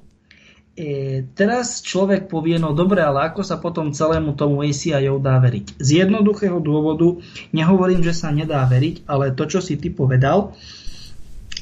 E, 0.74 1.22
teraz 1.38 1.86
človek 1.86 2.26
povie, 2.26 2.58
no 2.58 2.74
dobre, 2.74 2.98
ale 2.98 3.30
ako 3.30 3.46
sa 3.46 3.62
potom 3.62 3.94
celému 3.94 4.34
tomu 4.34 4.58
ACIO 4.66 5.22
dá 5.22 5.38
veriť? 5.38 5.78
Z 5.78 5.88
jednoduchého 6.02 6.58
dôvodu, 6.58 7.22
nehovorím, 7.54 8.02
že 8.02 8.10
sa 8.10 8.34
nedá 8.34 8.66
veriť, 8.66 9.06
ale 9.06 9.30
to, 9.30 9.46
čo 9.46 9.62
si 9.62 9.78
ty 9.78 9.94
povedal, 9.94 10.50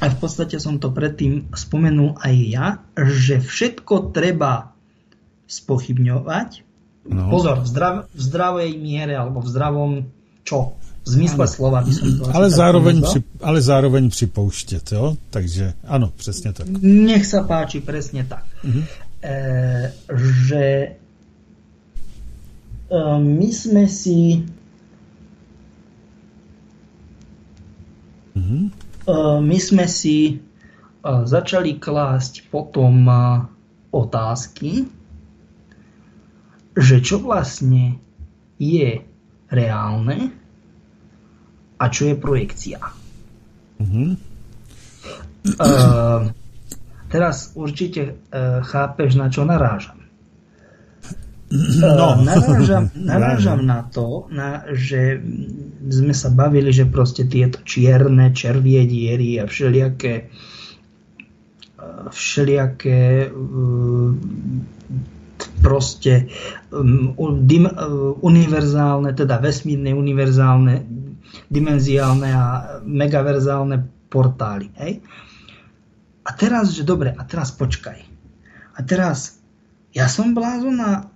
a 0.01 0.09
v 0.09 0.16
podstate 0.16 0.56
som 0.56 0.80
to 0.80 0.89
predtým 0.90 1.52
spomenul 1.52 2.16
aj 2.24 2.34
ja, 2.40 2.66
že 2.97 3.39
všetko 3.39 4.16
treba 4.16 4.72
spochybňovať. 5.47 6.51
No. 7.02 7.35
Pozor, 7.35 7.60
v, 7.60 7.66
zdrav, 7.66 7.94
v 8.14 8.20
zdravej 8.23 8.70
miere 8.78 9.19
alebo 9.19 9.43
v 9.43 9.48
zdravom 9.51 9.93
čo? 10.47 10.78
V 11.02 11.09
zmysle 11.19 11.51
ano. 11.51 11.51
slova 11.51 11.78
by 11.82 11.90
som 11.90 12.06
to 12.14 12.31
ale 12.31 12.47
zároveň, 12.47 13.02
pri, 13.02 13.20
ale 13.43 13.59
zároveň 13.59 14.10
připouštět, 14.10 14.93
jo? 14.93 15.16
Takže 15.31 15.74
ano, 15.85 16.12
přesně 16.16 16.52
tak. 16.52 16.66
Nech 16.82 17.27
sa 17.27 17.43
páči, 17.43 17.82
presne 17.82 18.23
tak. 18.23 18.47
Uh-huh. 18.62 18.86
E, 19.19 19.90
že 20.47 20.62
e, 22.86 23.19
my 23.19 23.48
sme 23.51 23.85
si 23.90 24.47
uh-huh. 28.39 28.70
e, 28.70 29.40
my 29.43 29.59
sme 29.59 29.86
si 29.90 30.19
e, 30.31 30.35
začali 31.27 31.82
klásť 31.82 32.47
potom 32.47 33.10
e, 33.10 33.14
otázky, 33.90 34.86
že 36.73 37.05
čo 37.05 37.20
vlastne 37.20 38.01
je 38.57 39.05
reálne 39.53 40.32
a 41.77 41.85
čo 41.93 42.09
je 42.09 42.15
projekcia. 42.16 42.81
Mm-hmm. 43.82 44.11
Uh, 45.59 46.31
teraz 47.11 47.53
určite 47.59 48.16
uh, 48.31 48.62
chápeš, 48.62 49.19
na 49.19 49.27
čo 49.28 49.43
narážam. 49.43 49.99
No. 51.53 52.16
Uh, 52.16 52.24
narážam, 52.31 52.89
narážam 52.94 53.61
na 53.66 53.85
to, 53.85 54.31
na, 54.32 54.65
že 54.73 55.20
sme 55.90 56.15
sa 56.16 56.31
bavili, 56.32 56.70
že 56.70 56.89
proste 56.89 57.27
tieto 57.27 57.61
čierne 57.66 58.32
červie 58.32 58.86
diery 58.86 59.43
a 59.43 59.44
všelijaké 59.44 60.32
všelijaké 62.11 63.31
proste 65.62 66.28
um, 66.70 67.14
dim, 67.47 67.66
univerzálne, 68.20 69.14
teda 69.14 69.39
vesmírne 69.39 69.94
univerzálne 69.94 71.02
dimenziálne 71.48 72.28
a 72.32 72.44
megaverzálne 72.85 74.09
portály. 74.12 74.69
Hej? 74.77 75.01
A 76.23 76.31
teraz, 76.36 76.77
že 76.77 76.85
dobre, 76.85 77.12
a 77.16 77.23
teraz 77.24 77.52
počkaj. 77.56 77.98
A 78.77 78.81
teraz, 78.85 79.40
ja 79.93 80.09
som 80.09 80.36
blázon 80.36 80.81
a 80.81 81.09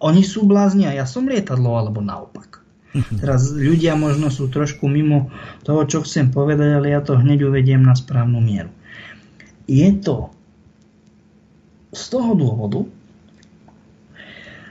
oni 0.00 0.22
sú 0.24 0.46
blázni 0.46 0.86
a 0.88 0.96
ja 0.96 1.06
som 1.06 1.28
lietadlo, 1.28 1.76
alebo 1.76 2.02
naopak. 2.02 2.62
Mhm. 2.90 3.22
Teraz 3.22 3.54
ľudia 3.54 3.94
možno 3.94 4.34
sú 4.34 4.50
trošku 4.50 4.90
mimo 4.90 5.30
toho, 5.62 5.86
čo 5.86 6.02
chcem 6.02 6.34
povedať, 6.34 6.74
ale 6.74 6.90
ja 6.90 7.00
to 7.02 7.14
hneď 7.14 7.46
uvediem 7.46 7.86
na 7.86 7.94
správnu 7.94 8.42
mieru. 8.42 8.70
Je 9.70 9.86
to 10.02 10.34
z 11.94 12.02
toho 12.10 12.34
dôvodu, 12.34 12.82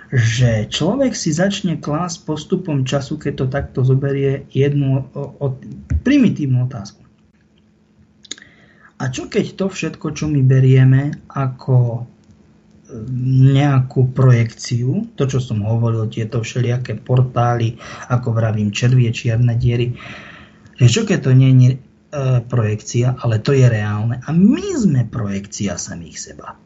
že 0.09 0.65
človek 0.65 1.13
si 1.13 1.29
začne 1.29 1.77
klásť 1.77 2.25
postupom 2.25 2.81
času, 2.81 3.21
keď 3.21 3.33
to 3.37 3.45
takto 3.45 3.79
zoberie 3.85 4.49
jednu 4.49 5.05
o, 5.13 5.23
o, 5.37 5.47
primitívnu 6.01 6.65
otázku. 6.65 7.05
A 8.99 9.13
čo 9.13 9.29
keď 9.29 9.55
to 9.55 9.65
všetko, 9.69 10.11
čo 10.11 10.25
my 10.27 10.41
berieme 10.43 11.13
ako 11.29 11.77
e, 11.95 12.03
nejakú 13.53 14.11
projekciu, 14.11 15.13
to 15.13 15.23
čo 15.29 15.39
som 15.39 15.63
hovoril, 15.63 16.09
tieto 16.11 16.41
všelijaké 16.41 16.99
portály, 16.99 17.79
ako 18.11 18.33
vravím, 18.33 18.75
červie, 18.75 19.13
čierne 19.13 19.55
diery, 19.55 19.93
že 20.75 20.87
čo 20.89 21.01
keď 21.05 21.19
to 21.21 21.31
nie 21.37 21.51
je 21.53 21.71
e, 21.71 21.79
projekcia, 22.43 23.13
ale 23.21 23.39
to 23.39 23.53
je 23.55 23.69
reálne. 23.69 24.19
A 24.25 24.33
my 24.33 24.67
sme 24.73 25.07
projekcia 25.07 25.79
samých 25.79 26.17
seba. 26.17 26.57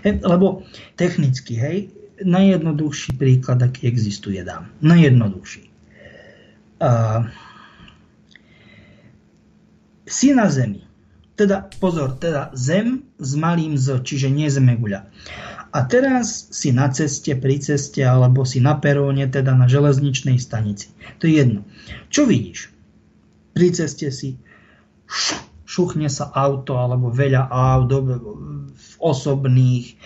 He, 0.00 0.16
lebo 0.24 0.64
technicky, 0.96 1.60
hej, 1.60 1.92
najjednoduchší 2.22 3.18
príklad, 3.18 3.62
aký 3.64 3.90
existuje, 3.90 4.38
dám. 4.44 4.70
Najjednoduchší. 4.84 5.70
Uh, 6.78 7.26
si 10.06 10.30
na 10.36 10.46
Zemi. 10.52 10.84
Teda, 11.34 11.66
pozor, 11.82 12.14
teda 12.14 12.54
Zem 12.54 13.10
s 13.18 13.34
malým 13.34 13.74
Z, 13.74 14.06
čiže 14.06 14.30
nie 14.30 14.46
Zemeguľa. 14.46 15.10
A 15.74 15.82
teraz 15.90 16.46
si 16.54 16.70
na 16.70 16.86
ceste, 16.94 17.34
pri 17.34 17.58
ceste, 17.58 18.06
alebo 18.06 18.46
si 18.46 18.62
na 18.62 18.78
peróne, 18.78 19.26
teda 19.26 19.58
na 19.58 19.66
železničnej 19.66 20.38
stanici. 20.38 20.94
To 21.18 21.26
je 21.26 21.42
jedno. 21.42 21.66
Čo 22.14 22.30
vidíš? 22.30 22.70
Pri 23.50 23.74
ceste 23.74 24.14
si 24.14 24.38
šuchne 25.66 26.06
sa 26.06 26.30
auto, 26.30 26.78
alebo 26.78 27.10
veľa 27.10 27.50
aut 27.50 27.90
osobných, 29.02 29.98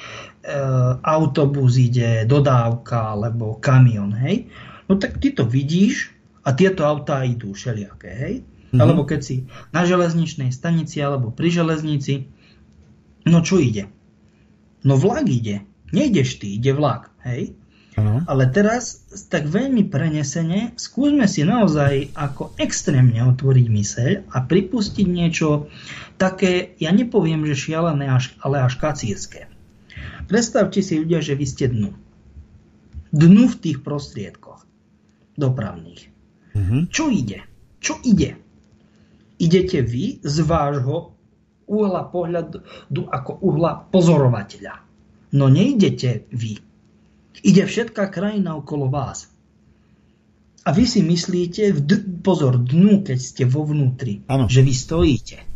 autobus 1.04 1.76
ide, 1.76 2.24
dodávka 2.24 3.12
alebo 3.12 3.60
kamion, 3.60 4.16
hej, 4.16 4.48
no 4.88 4.96
tak 4.96 5.20
ty 5.20 5.36
to 5.36 5.44
vidíš 5.44 6.12
a 6.44 6.56
tieto 6.56 6.88
autá 6.88 7.22
idú 7.28 7.52
všelijaké, 7.52 8.10
hej. 8.16 8.34
Mm-hmm. 8.40 8.80
Alebo 8.84 9.08
keď 9.08 9.20
si 9.24 9.36
na 9.72 9.88
železničnej 9.88 10.52
stanici 10.52 11.00
alebo 11.00 11.32
pri 11.32 11.48
železnici, 11.48 12.28
no 13.24 13.40
čo 13.40 13.56
ide? 13.60 13.88
No 14.84 15.00
vlak 15.00 15.24
ide. 15.28 15.64
Nejdeš 15.88 16.44
ty, 16.44 16.60
ide 16.60 16.76
vlak, 16.76 17.08
hej. 17.24 17.56
Uh-huh. 17.98 18.22
Ale 18.30 18.46
teraz 18.54 19.02
tak 19.26 19.50
veľmi 19.50 19.90
prenesene 19.90 20.76
skúsme 20.78 21.26
si 21.26 21.42
naozaj 21.42 22.14
ako 22.14 22.54
extrémne 22.60 23.18
otvoriť 23.26 23.66
myseľ 23.66 24.10
a 24.30 24.38
pripustiť 24.46 25.06
niečo 25.08 25.66
také, 26.14 26.78
ja 26.78 26.94
nepoviem, 26.94 27.42
že 27.48 27.58
šialené, 27.58 28.06
ale 28.38 28.56
až 28.62 28.78
kacírske. 28.78 29.50
Predstavte 30.28 30.84
si 30.84 31.00
ľudia, 31.00 31.24
že 31.24 31.38
vy 31.38 31.46
ste 31.48 31.70
dnu. 31.70 31.90
Dnu 33.08 33.44
v 33.48 33.56
tých 33.56 33.80
prostriedkoch 33.80 34.68
dopravných. 35.38 36.02
Mm-hmm. 36.58 36.80
Čo 36.90 37.04
ide? 37.08 37.38
Čo 37.78 37.96
ide? 38.02 38.36
Idete 39.38 39.86
vy 39.86 40.18
z 40.20 40.36
vášho 40.42 41.14
uhla 41.68 42.10
pohľadu 42.10 42.64
ako 42.90 43.30
uhla 43.38 43.86
pozorovateľa. 43.92 44.74
No 45.38 45.46
neidete 45.46 46.26
vy. 46.34 46.58
Ide 47.44 47.70
všetká 47.70 48.10
krajina 48.10 48.58
okolo 48.58 48.90
vás. 48.90 49.30
A 50.66 50.74
vy 50.74 50.84
si 50.84 51.00
myslíte, 51.00 51.72
v 51.72 51.80
d- 51.80 52.04
pozor, 52.20 52.60
dnu, 52.60 53.00
keď 53.06 53.18
ste 53.22 53.42
vo 53.48 53.64
vnútri, 53.64 54.26
ano. 54.28 54.50
že 54.50 54.60
vy 54.60 54.72
stojíte. 54.74 55.47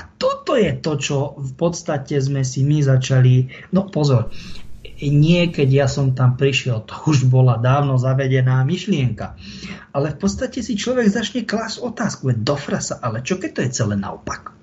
A 0.00 0.08
toto 0.16 0.56
je 0.56 0.72
to, 0.80 0.96
čo 0.96 1.36
v 1.36 1.52
podstate 1.60 2.16
sme 2.16 2.40
si 2.40 2.64
my 2.64 2.80
začali... 2.80 3.52
No 3.76 3.84
pozor, 3.92 4.32
nie 5.04 5.52
keď 5.52 5.68
ja 5.68 5.86
som 5.92 6.16
tam 6.16 6.40
prišiel, 6.40 6.88
to 6.88 6.96
už 7.04 7.28
bola 7.28 7.60
dávno 7.60 8.00
zavedená 8.00 8.64
myšlienka. 8.64 9.36
Ale 9.92 10.16
v 10.16 10.18
podstate 10.24 10.64
si 10.64 10.72
človek 10.72 11.04
začne 11.12 11.44
klásť 11.44 11.84
otázku, 11.84 12.32
do 12.32 12.56
frasa, 12.56 12.96
ale 12.96 13.20
čo 13.20 13.36
keď 13.36 13.50
to 13.52 13.60
je 13.60 13.70
celé 13.76 13.94
naopak? 14.00 14.56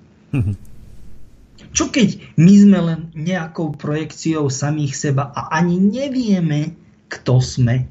Čo 1.70 1.94
keď 1.94 2.18
my 2.34 2.54
sme 2.58 2.78
len 2.82 3.00
nejakou 3.14 3.78
projekciou 3.78 4.50
samých 4.50 4.94
seba 4.98 5.30
a 5.30 5.54
ani 5.54 5.78
nevieme, 5.78 6.74
kto 7.06 7.38
sme, 7.38 7.86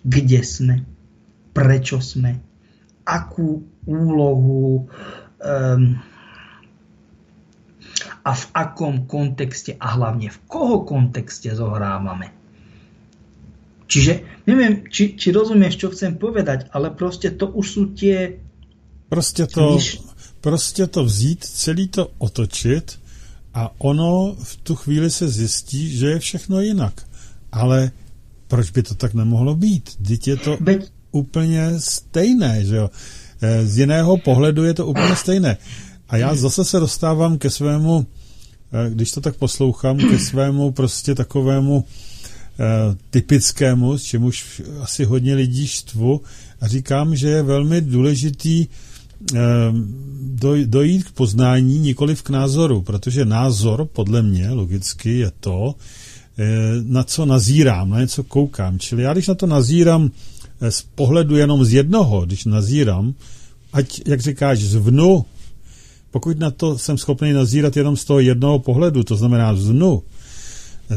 kde 0.00 0.40
sme, 0.40 0.76
prečo 1.52 2.00
sme, 2.00 2.40
akú 3.04 3.60
úlohu 3.84 4.86
um, 5.42 5.98
a 8.24 8.34
v 8.34 8.44
akom 8.54 9.06
kontexte 9.06 9.74
a 9.80 9.86
hlavne 9.98 10.30
v 10.30 10.38
koho 10.46 10.86
kontexte 10.86 11.50
zohrávame. 11.54 12.30
Čiže 13.86 14.44
neviem, 14.48 14.88
či, 14.88 15.18
či 15.20 15.28
rozumieš, 15.36 15.76
čo 15.76 15.92
chcem 15.92 16.16
povedať, 16.16 16.72
ale 16.72 16.94
proste 16.94 17.28
to 17.34 17.52
už 17.52 17.66
sú 17.66 17.82
tie... 17.92 18.40
Prostě 19.08 19.46
to, 19.46 19.74
myš... 19.74 20.00
prostě 20.40 20.86
to 20.86 21.04
vzít, 21.04 21.44
celý 21.44 21.88
to 21.88 22.08
otočit 22.18 22.98
a 23.54 23.70
ono 23.78 24.36
v 24.42 24.56
tu 24.56 24.74
chvíli 24.74 25.10
se 25.10 25.28
zjistí, 25.28 25.96
že 25.96 26.06
je 26.06 26.18
všechno 26.18 26.60
jinak. 26.60 27.04
Ale 27.52 27.90
proč 28.48 28.70
by 28.70 28.82
to 28.82 28.94
tak 28.94 29.14
nemohlo 29.14 29.54
být? 29.54 29.96
Teď 30.08 30.28
je 30.28 30.36
to 30.36 30.56
Beď... 30.60 30.88
úplně 31.10 31.70
stejné, 31.78 32.64
že 32.64 32.76
jo? 32.76 32.90
E, 33.40 33.66
z 33.66 33.78
jiného 33.78 34.16
pohledu 34.16 34.64
je 34.64 34.74
to 34.74 34.86
úplně 34.86 35.16
stejné. 35.16 35.56
A 36.12 36.16
já 36.16 36.34
zase 36.34 36.64
se 36.64 36.80
dostávám 36.80 37.38
ke 37.38 37.50
svému, 37.50 38.06
eh, 38.72 38.90
když 38.90 39.12
to 39.12 39.20
tak 39.20 39.36
poslouchám, 39.36 39.98
ke 39.98 40.18
svému 40.28 40.72
prostě 40.72 41.14
takovému 41.14 41.84
eh, 41.84 42.96
typickému, 43.10 43.98
s 43.98 44.02
čemuž 44.02 44.62
asi 44.80 45.04
hodně 45.04 45.34
lidí 45.34 45.66
štvu 45.66 46.20
a 46.60 46.68
říkám, 46.68 47.16
že 47.16 47.28
je 47.28 47.42
velmi 47.42 47.80
důležitý 47.80 48.66
dojít 50.64 51.04
k 51.04 51.12
poznání, 51.12 51.78
nikoli 51.78 52.16
k 52.16 52.30
názoru, 52.30 52.82
protože 52.82 53.24
názor, 53.24 53.88
podle 53.92 54.22
mě, 54.22 54.50
logicky, 54.50 55.18
je 55.18 55.32
to, 55.40 55.74
na 56.82 57.04
co 57.04 57.26
nazírám, 57.26 57.90
na 57.90 58.00
něco 58.00 58.22
koukám. 58.24 58.78
Čili 58.78 59.02
já, 59.02 59.12
když 59.12 59.28
na 59.28 59.34
to 59.34 59.46
nazírám 59.46 60.10
z 60.68 60.82
pohledu 60.82 61.36
jenom 61.36 61.64
z 61.64 61.72
jednoho, 61.72 62.26
když 62.26 62.44
nazírám, 62.44 63.14
ať, 63.72 64.02
jak 64.06 64.20
říkáš, 64.20 64.58
zvnu, 64.58 65.24
pokud 66.12 66.38
na 66.38 66.50
to 66.50 66.78
jsem 66.78 66.98
schopný 66.98 67.32
nazírat 67.32 67.76
jenom 67.76 67.96
z 67.96 68.04
toho 68.04 68.20
jednoho 68.20 68.58
pohledu, 68.58 69.02
to 69.02 69.16
znamená 69.16 69.56
zvnu, 69.56 70.02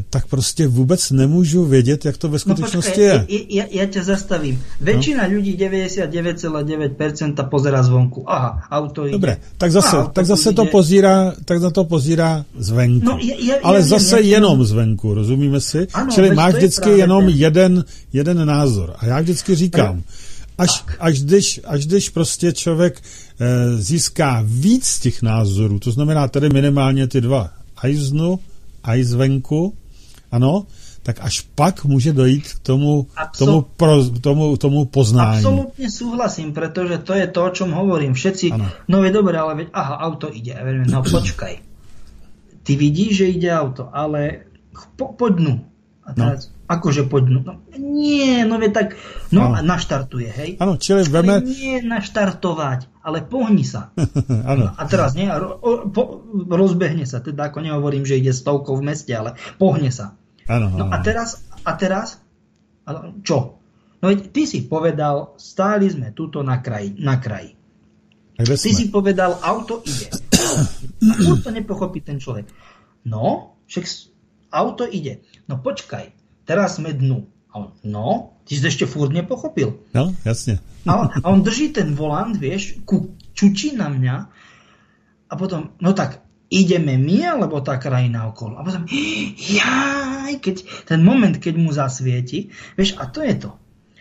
tak 0.09 0.27
prostě 0.27 0.67
vůbec 0.67 1.11
nemůžu 1.11 1.65
vědět, 1.65 2.05
jak 2.05 2.17
to 2.17 2.29
ve 2.29 2.39
skutečnosti 2.39 3.07
no, 3.07 3.19
počkej, 3.19 3.27
je. 3.27 3.45
Ja, 3.55 3.65
ja 3.71 3.85
ťa 3.87 4.03
zastavím. 4.03 4.59
Väčšina 4.81 5.23
no? 5.27 5.39
ľudí, 5.39 5.55
99,9% 5.55 7.49
pozera 7.49 7.83
zvonku. 7.83 8.23
Aha, 8.27 8.67
auto 8.71 9.07
ide. 9.07 9.15
Dobre, 9.15 9.37
tak 9.57 9.71
zase, 9.71 9.97
Aha, 9.97 10.11
tak 10.11 10.25
zase 10.25 10.53
to 10.53 10.65
pozírá, 10.65 11.33
tak 11.45 11.59
za 11.59 11.71
to 11.71 11.83
pozírá 11.85 12.45
zvenku. 12.57 13.05
No, 13.05 13.17
ja, 13.21 13.35
ja, 13.39 13.55
Ale 13.63 13.79
ja, 13.79 13.95
zase 13.95 14.19
ja, 14.19 14.39
jenom 14.39 14.59
ja, 14.59 14.65
zvenku, 14.65 15.13
rozumíme 15.13 15.61
si? 15.61 15.87
Ano, 15.93 16.11
Čili 16.11 16.35
máš 16.35 16.53
vždycky 16.59 16.89
jenom 16.89 17.23
ten... 17.25 17.35
jeden, 17.35 17.73
jeden 18.13 18.37
názor. 18.47 18.93
A 18.99 19.05
já 19.05 19.19
vždycky 19.21 19.55
říkám, 19.55 20.03
až, 20.57 20.83
až, 20.99 21.21
když, 21.21 21.61
až 21.65 21.85
když 21.85 22.09
prostě 22.09 22.53
člověk 22.53 23.01
e, 23.01 23.77
získá 23.77 24.41
víc 24.45 24.99
těch 24.99 25.21
názorů, 25.21 25.79
to 25.79 25.91
znamená 25.91 26.27
tedy 26.27 26.49
minimálně 26.49 27.07
ty 27.07 27.21
dva, 27.21 27.49
aj 27.77 27.95
znu, 27.95 28.39
aj 28.83 29.03
zvenku, 29.03 29.73
ano, 30.31 30.65
tak 31.05 31.21
až 31.21 31.41
pak 31.55 31.85
může 31.85 32.13
dojít 32.13 32.53
k 32.53 32.59
tomu, 32.59 33.07
Absol- 33.13 33.37
tomu, 33.37 33.61
pro, 33.61 34.09
tomu, 34.09 34.57
tomu 34.57 34.85
poznání. 34.85 35.45
Absolutně 35.45 35.91
souhlasím, 35.91 36.53
protože 36.53 36.97
to 36.97 37.13
je 37.13 37.27
to, 37.27 37.45
o 37.45 37.49
čom 37.49 37.71
hovorím. 37.71 38.13
Všetci, 38.13 38.51
ano. 38.51 38.69
no 38.87 39.03
je 39.03 39.11
dobré, 39.11 39.37
ale 39.37 39.55
veď, 39.55 39.67
aha, 39.73 39.97
auto 39.97 40.33
ide. 40.33 40.57
Ja 40.57 40.65
no 40.89 41.03
počkaj. 41.05 41.61
Ty 42.65 42.71
vidíš, 42.75 43.17
že 43.17 43.25
ide 43.37 43.53
auto, 43.53 43.93
ale 43.93 44.49
po, 44.97 45.13
poďnu. 45.13 45.61
A 46.01 46.09
no. 46.09 46.25
teraz, 46.25 46.49
no. 46.49 46.54
Akože 46.65 47.05
poďnu. 47.05 47.39
No, 47.45 47.53
nie, 47.77 48.41
no 48.41 48.57
je 48.57 48.71
tak, 48.73 48.97
no 49.29 49.53
a 49.53 49.61
naštartuje, 49.61 50.29
hej. 50.33 50.51
Áno, 50.57 50.81
čili 50.81 51.05
veme... 51.05 51.41
Nie 51.45 51.85
naštartovať, 51.85 52.89
ale 53.05 53.21
pohni 53.21 53.61
sa. 53.61 53.93
ano. 54.51 54.73
A 54.73 54.83
teraz 54.89 55.13
nie, 55.13 55.29
ro, 55.29 55.61
po, 55.93 56.25
rozbehne 56.49 57.05
sa, 57.05 57.21
teda 57.21 57.53
ako 57.53 57.61
nehovorím, 57.61 58.03
že 58.03 58.17
ide 58.17 58.33
stovkou 58.33 58.77
v 58.81 58.93
meste, 58.93 59.13
ale 59.13 59.37
pohne 59.61 59.93
sa. 59.93 60.17
Ano, 60.49 60.73
no 60.73 60.89
a 60.89 60.97
teraz, 61.01 61.41
a 61.65 61.73
teraz, 61.77 62.21
čo? 63.25 63.61
No 64.01 64.05
veď 64.13 64.29
ty 64.29 64.45
si 64.45 64.65
povedal, 64.65 65.33
stáli 65.41 65.89
sme 65.89 66.13
tuto 66.13 66.45
na 66.45 66.61
kraji. 66.61 66.93
Na 67.01 67.17
kraji. 67.17 67.57
Ty 68.35 68.53
sme? 68.53 68.77
si 68.77 68.85
povedal, 68.91 69.39
auto 69.41 69.81
ide. 69.81 70.11
A 70.11 71.39
to 71.45 71.49
nepochopí 71.49 72.03
ten 72.03 72.19
človek. 72.19 72.45
No, 73.07 73.57
však 73.65 73.85
auto 74.51 74.83
ide. 74.85 75.23
No 75.49 75.61
počkaj, 75.61 76.14
teraz 76.45 76.77
sme 76.77 76.93
dnu. 76.93 77.25
A 77.51 77.53
on, 77.59 77.67
no, 77.83 78.37
ty 78.45 78.55
si 78.55 78.63
ešte 78.63 78.85
furt 78.85 79.11
nepochopil. 79.11 79.75
No, 79.95 80.13
jasne. 80.23 80.61
A 80.85 81.01
on, 81.01 81.07
a 81.09 81.25
on 81.31 81.41
drží 81.41 81.73
ten 81.73 81.97
volant, 81.97 82.35
vieš, 82.37 82.79
ku, 82.85 83.17
čučí 83.33 83.73
na 83.73 83.89
mňa 83.89 84.15
a 85.25 85.33
potom, 85.33 85.73
no 85.81 85.91
tak, 85.97 86.21
ideme 86.53 86.95
my, 87.01 87.25
alebo 87.25 87.59
tá 87.65 87.81
krajina 87.81 88.29
okolo. 88.29 88.59
A 88.59 88.61
potom, 88.61 88.85
jaj, 89.59 90.37
keď, 90.39 90.55
ten 90.85 91.01
moment, 91.01 91.35
keď 91.35 91.53
mu 91.57 91.73
zasvieti, 91.73 92.53
vieš, 92.77 92.95
a 93.01 93.09
to 93.09 93.25
je 93.25 93.35
to. 93.39 93.51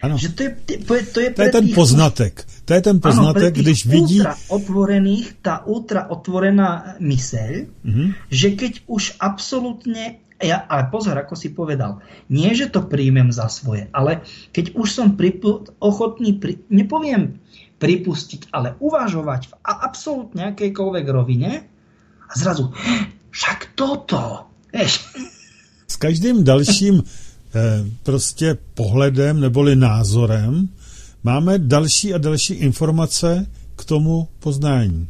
Ano. 0.05 0.21
Že 0.21 0.29
to 0.37 0.41
je, 0.45 0.51
to 0.85 0.93
je, 0.93 1.03
to 1.09 1.19
je, 1.25 1.29
to 1.33 1.43
je 1.49 1.49
ten 1.49 1.65
tých, 1.65 1.73
poznatek. 1.73 2.45
To 2.69 2.71
je 2.77 2.83
ten 2.85 2.99
poznatek, 3.01 3.53
ano, 3.57 3.61
když 3.65 3.79
vidí... 3.89 4.21
Ultra 4.21 4.37
otvorených, 4.53 5.27
tá 5.41 5.55
ultra 5.65 6.12
otvorená 6.12 7.01
myseľ, 7.01 7.53
mm-hmm. 7.65 8.09
že 8.29 8.49
keď 8.53 8.73
už 8.85 9.16
absolútne 9.16 10.24
ja, 10.43 10.66
ale 10.66 10.90
pozor, 10.90 11.15
ako 11.15 11.35
si 11.39 11.55
povedal, 11.55 12.02
nie, 12.31 12.51
že 12.55 12.70
to 12.70 12.86
príjmem 12.86 13.31
za 13.31 13.47
svoje, 13.48 13.86
ale 13.94 14.27
keď 14.51 14.74
už 14.74 14.89
som 14.90 15.15
pripu- 15.15 15.66
ochotný, 15.78 16.39
pri- 16.39 16.59
nepoviem 16.70 17.39
pripustiť, 17.78 18.51
ale 18.51 18.74
uvažovať 18.78 19.51
v 19.51 19.55
absolútne 19.62 20.55
akejkoľvek 20.55 21.06
rovine 21.11 21.51
a 22.27 22.32
zrazu, 22.35 22.74
však 23.31 23.78
toto, 23.78 24.51
vieš. 24.73 25.06
S 25.86 25.97
každým 25.97 26.44
dalším 26.44 27.02
eh, 27.02 27.85
prostě 28.02 28.59
pohledem 28.74 29.40
neboli 29.40 29.77
názorem 29.77 30.69
máme 31.24 31.59
další 31.59 32.15
a 32.15 32.19
další 32.19 32.55
informace 32.55 33.47
k 33.77 33.85
tomu 33.85 34.28
poznání. 34.39 35.09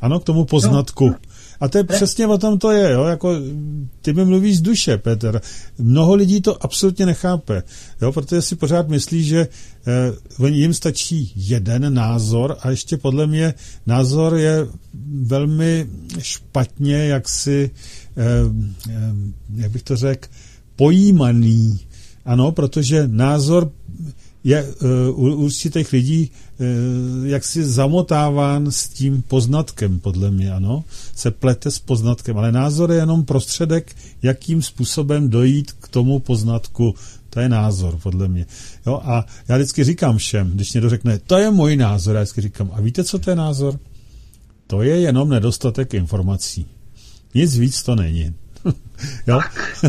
Ano, 0.00 0.20
k 0.20 0.24
tomu 0.24 0.44
poznatku. 0.44 1.08
No, 1.08 1.16
a 1.62 1.68
to 1.68 1.78
je 1.78 1.84
přesně 1.84 2.26
o 2.26 2.38
tom 2.38 2.58
to 2.58 2.70
je, 2.70 2.92
jo? 2.92 3.04
Jako, 3.04 3.34
ty 4.00 4.12
mi 4.12 4.24
mluvíš 4.24 4.58
z 4.58 4.60
duše, 4.60 4.98
Petr. 4.98 5.40
Mnoho 5.78 6.14
lidí 6.14 6.40
to 6.40 6.64
absolutně 6.64 7.06
nechápe, 7.06 7.62
jo? 8.02 8.12
protože 8.12 8.42
si 8.42 8.56
pořád 8.56 8.88
myslí, 8.88 9.24
že 9.24 9.48
eh, 10.46 10.48
jim 10.48 10.74
stačí 10.74 11.32
jeden 11.36 11.94
názor 11.94 12.56
a 12.60 12.70
ještě 12.70 12.96
podle 12.96 13.26
mě 13.26 13.54
názor 13.86 14.36
je 14.36 14.66
velmi 15.22 15.86
špatně, 16.18 16.96
jak 16.96 17.28
si, 17.28 17.70
eh, 18.16 18.22
eh, 18.90 19.14
jak 19.54 19.70
bych 19.70 19.82
to 19.82 19.96
řekl, 19.96 20.28
pojímaný. 20.76 21.80
Ano, 22.24 22.52
protože 22.52 23.08
názor 23.08 23.70
je 24.44 24.74
u 25.10 25.34
určitých 25.34 25.92
lidí 25.92 26.30
uh, 26.30 26.66
jaksi 27.26 27.64
zamotáván 27.64 28.70
s 28.70 28.88
tím 28.88 29.22
poznatkem, 29.22 30.00
podle 30.00 30.30
mě, 30.30 30.52
ano, 30.52 30.84
se 31.14 31.30
plete 31.30 31.70
s 31.70 31.78
poznatkem, 31.78 32.38
ale 32.38 32.52
názor 32.52 32.90
je 32.90 32.98
jenom 32.98 33.24
prostředek, 33.24 33.96
jakým 34.22 34.62
způsobem 34.62 35.28
dojít 35.28 35.72
k 35.72 35.88
tomu 35.88 36.18
poznatku, 36.18 36.94
to 37.30 37.40
je 37.40 37.48
názor, 37.48 37.98
podle 38.02 38.28
mě. 38.28 38.46
Jo, 38.86 39.00
a 39.04 39.26
já 39.48 39.56
vždycky 39.56 39.84
říkám 39.84 40.18
všem, 40.18 40.50
když 40.50 40.72
někdo 40.72 40.90
řekne, 40.90 41.18
to 41.18 41.36
je 41.36 41.50
můj 41.50 41.76
názor, 41.76 42.14
já 42.14 42.22
vždycky 42.22 42.40
říkám, 42.40 42.70
a 42.72 42.80
víte, 42.80 43.04
co 43.04 43.18
to 43.18 43.30
je 43.30 43.36
názor? 43.36 43.78
To 44.66 44.82
je 44.82 45.00
jenom 45.00 45.28
nedostatek 45.28 45.94
informací. 45.94 46.66
Nic 47.34 47.56
víc 47.56 47.82
to 47.82 47.94
není. 47.94 48.34
jo? 49.26 49.40
Tak, 49.40 49.84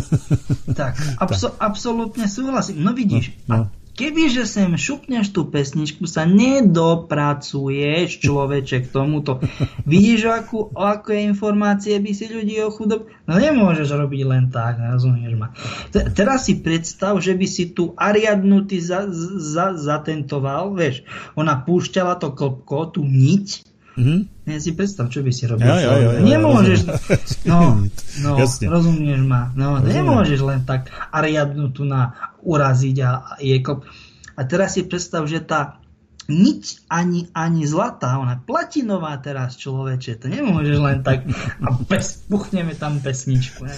tak, 0.76 0.96
abso- 1.18 1.52
absolutně 1.60 2.30
souhlasím. 2.30 2.84
No 2.84 2.94
vidíš, 2.94 3.40
no, 3.48 3.58
no. 3.58 3.70
Kebyže 3.94 4.50
sem 4.50 4.74
šupneš 4.74 5.30
tú 5.30 5.46
pesničku, 5.46 6.10
sa 6.10 6.26
nedopracuješ 6.26 8.26
človeče 8.26 8.78
k 8.84 8.88
tomuto. 8.90 9.38
Vidíš, 9.90 10.34
akú, 10.34 10.74
aké 10.74 11.22
informácie 11.22 12.02
by 12.02 12.12
si 12.12 12.26
ľudí 12.26 12.58
o 12.66 12.74
chudob... 12.74 13.06
No 13.30 13.38
nemôžeš 13.38 13.94
robiť 13.94 14.22
len 14.26 14.50
tak, 14.50 14.82
rozumieš 14.82 15.34
ma. 15.38 15.54
T- 15.94 16.10
teraz 16.10 16.50
si 16.50 16.66
predstav, 16.66 17.22
že 17.22 17.38
by 17.38 17.46
si 17.46 17.70
tu 17.70 17.94
Ariadnu 17.94 18.66
ty 18.66 18.82
za, 18.82 19.06
za, 19.38 19.78
zatentoval, 19.78 20.74
vieš, 20.74 21.06
ona 21.38 21.62
púšťala 21.62 22.18
to 22.18 22.34
klopko, 22.34 22.90
tú 22.90 23.06
niť, 23.06 23.73
Mm-hmm. 23.94 24.50
Ja 24.50 24.60
si 24.60 24.72
predstav, 24.74 25.14
čo 25.14 25.22
by 25.22 25.32
si 25.32 25.46
robil. 25.46 25.70
Ja, 25.70 25.78
ja, 25.78 25.94
ja, 25.96 26.10
ja, 26.18 26.22
nemôžeš, 26.26 26.80
no, 27.52 27.86
no 28.26 28.30
rozumieš 28.42 29.22
ma, 29.22 29.54
no, 29.54 29.78
Rozumiem. 29.78 29.94
nemôžeš 30.02 30.40
len 30.42 30.62
tak 30.66 30.90
Ariadnu 31.14 31.70
tu 31.70 31.86
na 31.86 32.34
uraziť 32.42 32.98
a, 33.06 33.38
je 33.38 33.58
kop. 33.62 33.86
A 34.34 34.42
teraz 34.50 34.74
si 34.74 34.90
predstav, 34.90 35.30
že 35.30 35.46
tá 35.46 35.84
nič 36.32 36.80
ani, 36.88 37.28
ani 37.36 37.68
zlatá, 37.68 38.16
ona 38.16 38.40
platinová 38.40 39.20
teraz 39.20 39.60
človeče, 39.60 40.24
to 40.24 40.32
nemôžeš 40.32 40.78
len 40.80 41.04
tak 41.04 41.28
a 41.60 41.68
pes, 41.84 42.24
puchneme 42.32 42.80
tam 42.80 43.04
pesničku. 43.04 43.68
Ne? 43.68 43.76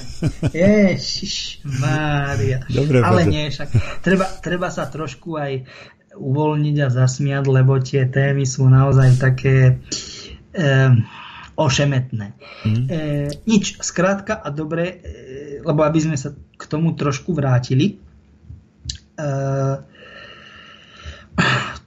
Ježiš, 0.54 1.66
Mária. 1.82 2.62
Dobre, 2.70 3.02
Ale 3.02 3.26
nie, 3.26 3.50
však 3.50 4.02
treba, 4.06 4.30
treba 4.46 4.70
sa 4.70 4.86
trošku 4.86 5.42
aj 5.42 5.66
uvoľniť 6.16 6.78
a 6.82 6.90
zasmiať, 6.90 7.44
lebo 7.48 7.78
tie 7.80 8.08
témy 8.08 8.48
sú 8.48 8.66
naozaj 8.66 9.20
také 9.20 9.84
e, 10.56 10.66
ošemetné. 11.56 12.28
Mm. 12.64 12.86
E, 12.88 13.00
nič, 13.48 13.80
skrátka 13.80 14.36
a 14.36 14.48
dobre, 14.52 14.84
e, 14.84 14.96
lebo 15.64 15.84
aby 15.84 16.00
sme 16.00 16.18
sa 16.20 16.36
k 16.36 16.64
tomu 16.68 16.96
trošku 16.96 17.32
vrátili. 17.32 17.96
E, 19.16 19.24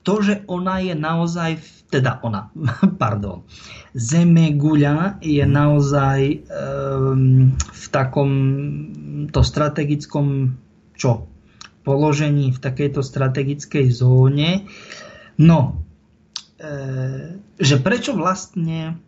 to, 0.04 0.14
že 0.24 0.44
ona 0.48 0.80
je 0.80 0.96
naozaj, 0.96 1.50
teda 1.92 2.24
ona, 2.24 2.48
pardon, 3.02 3.44
Zeme 3.92 4.56
guľa 4.56 5.20
je 5.20 5.44
mhm. 5.44 5.52
naozaj 5.52 6.20
e, 6.24 6.36
v 7.56 7.84
takom 7.92 8.30
to 9.28 9.40
strategickom 9.44 10.56
čo? 10.98 11.37
Položení 11.88 12.52
v 12.52 12.60
takejto 12.60 13.00
strategickej 13.00 13.88
zóne. 13.88 14.68
No, 15.40 15.80
e, 16.60 17.40
že 17.56 17.80
prečo 17.80 18.12
vlastne 18.12 19.00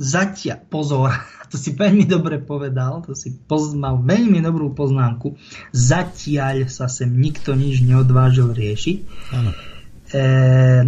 zatiaľ, 0.00 0.64
pozor, 0.72 1.12
to 1.52 1.60
si 1.60 1.76
veľmi 1.76 2.08
dobre 2.08 2.40
povedal, 2.40 3.04
to 3.04 3.12
si 3.12 3.36
poz, 3.36 3.76
mal 3.76 4.00
veľmi 4.00 4.40
dobrú 4.40 4.72
poznámku, 4.72 5.36
zatiaľ 5.76 6.72
sa 6.72 6.88
sem 6.88 7.12
nikto 7.12 7.52
nič 7.52 7.84
neodvážil 7.84 8.56
riešiť. 8.56 8.98
E, 10.08 10.20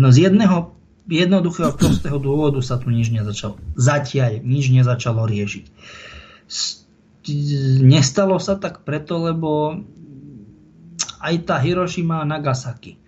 no 0.01 0.09
z 0.09 0.17
jedného 0.33 0.77
jednoduchého 1.07 1.73
prostého 1.79 2.19
dôvodu 2.19 2.59
sa 2.63 2.83
tu 2.83 2.91
nič 2.91 3.15
nezačalo. 3.15 3.63
Zatiaľ 3.79 4.43
nič 4.43 4.75
nezačalo 4.75 5.23
riešiť. 5.23 5.65
Nestalo 7.83 8.39
sa 8.39 8.55
tak 8.59 8.87
preto, 8.87 9.19
lebo 9.19 9.83
aj 11.21 11.35
tá 11.49 11.57
Hiroshima 11.61 12.23
a 12.23 12.29
Nagasaki. 12.29 12.99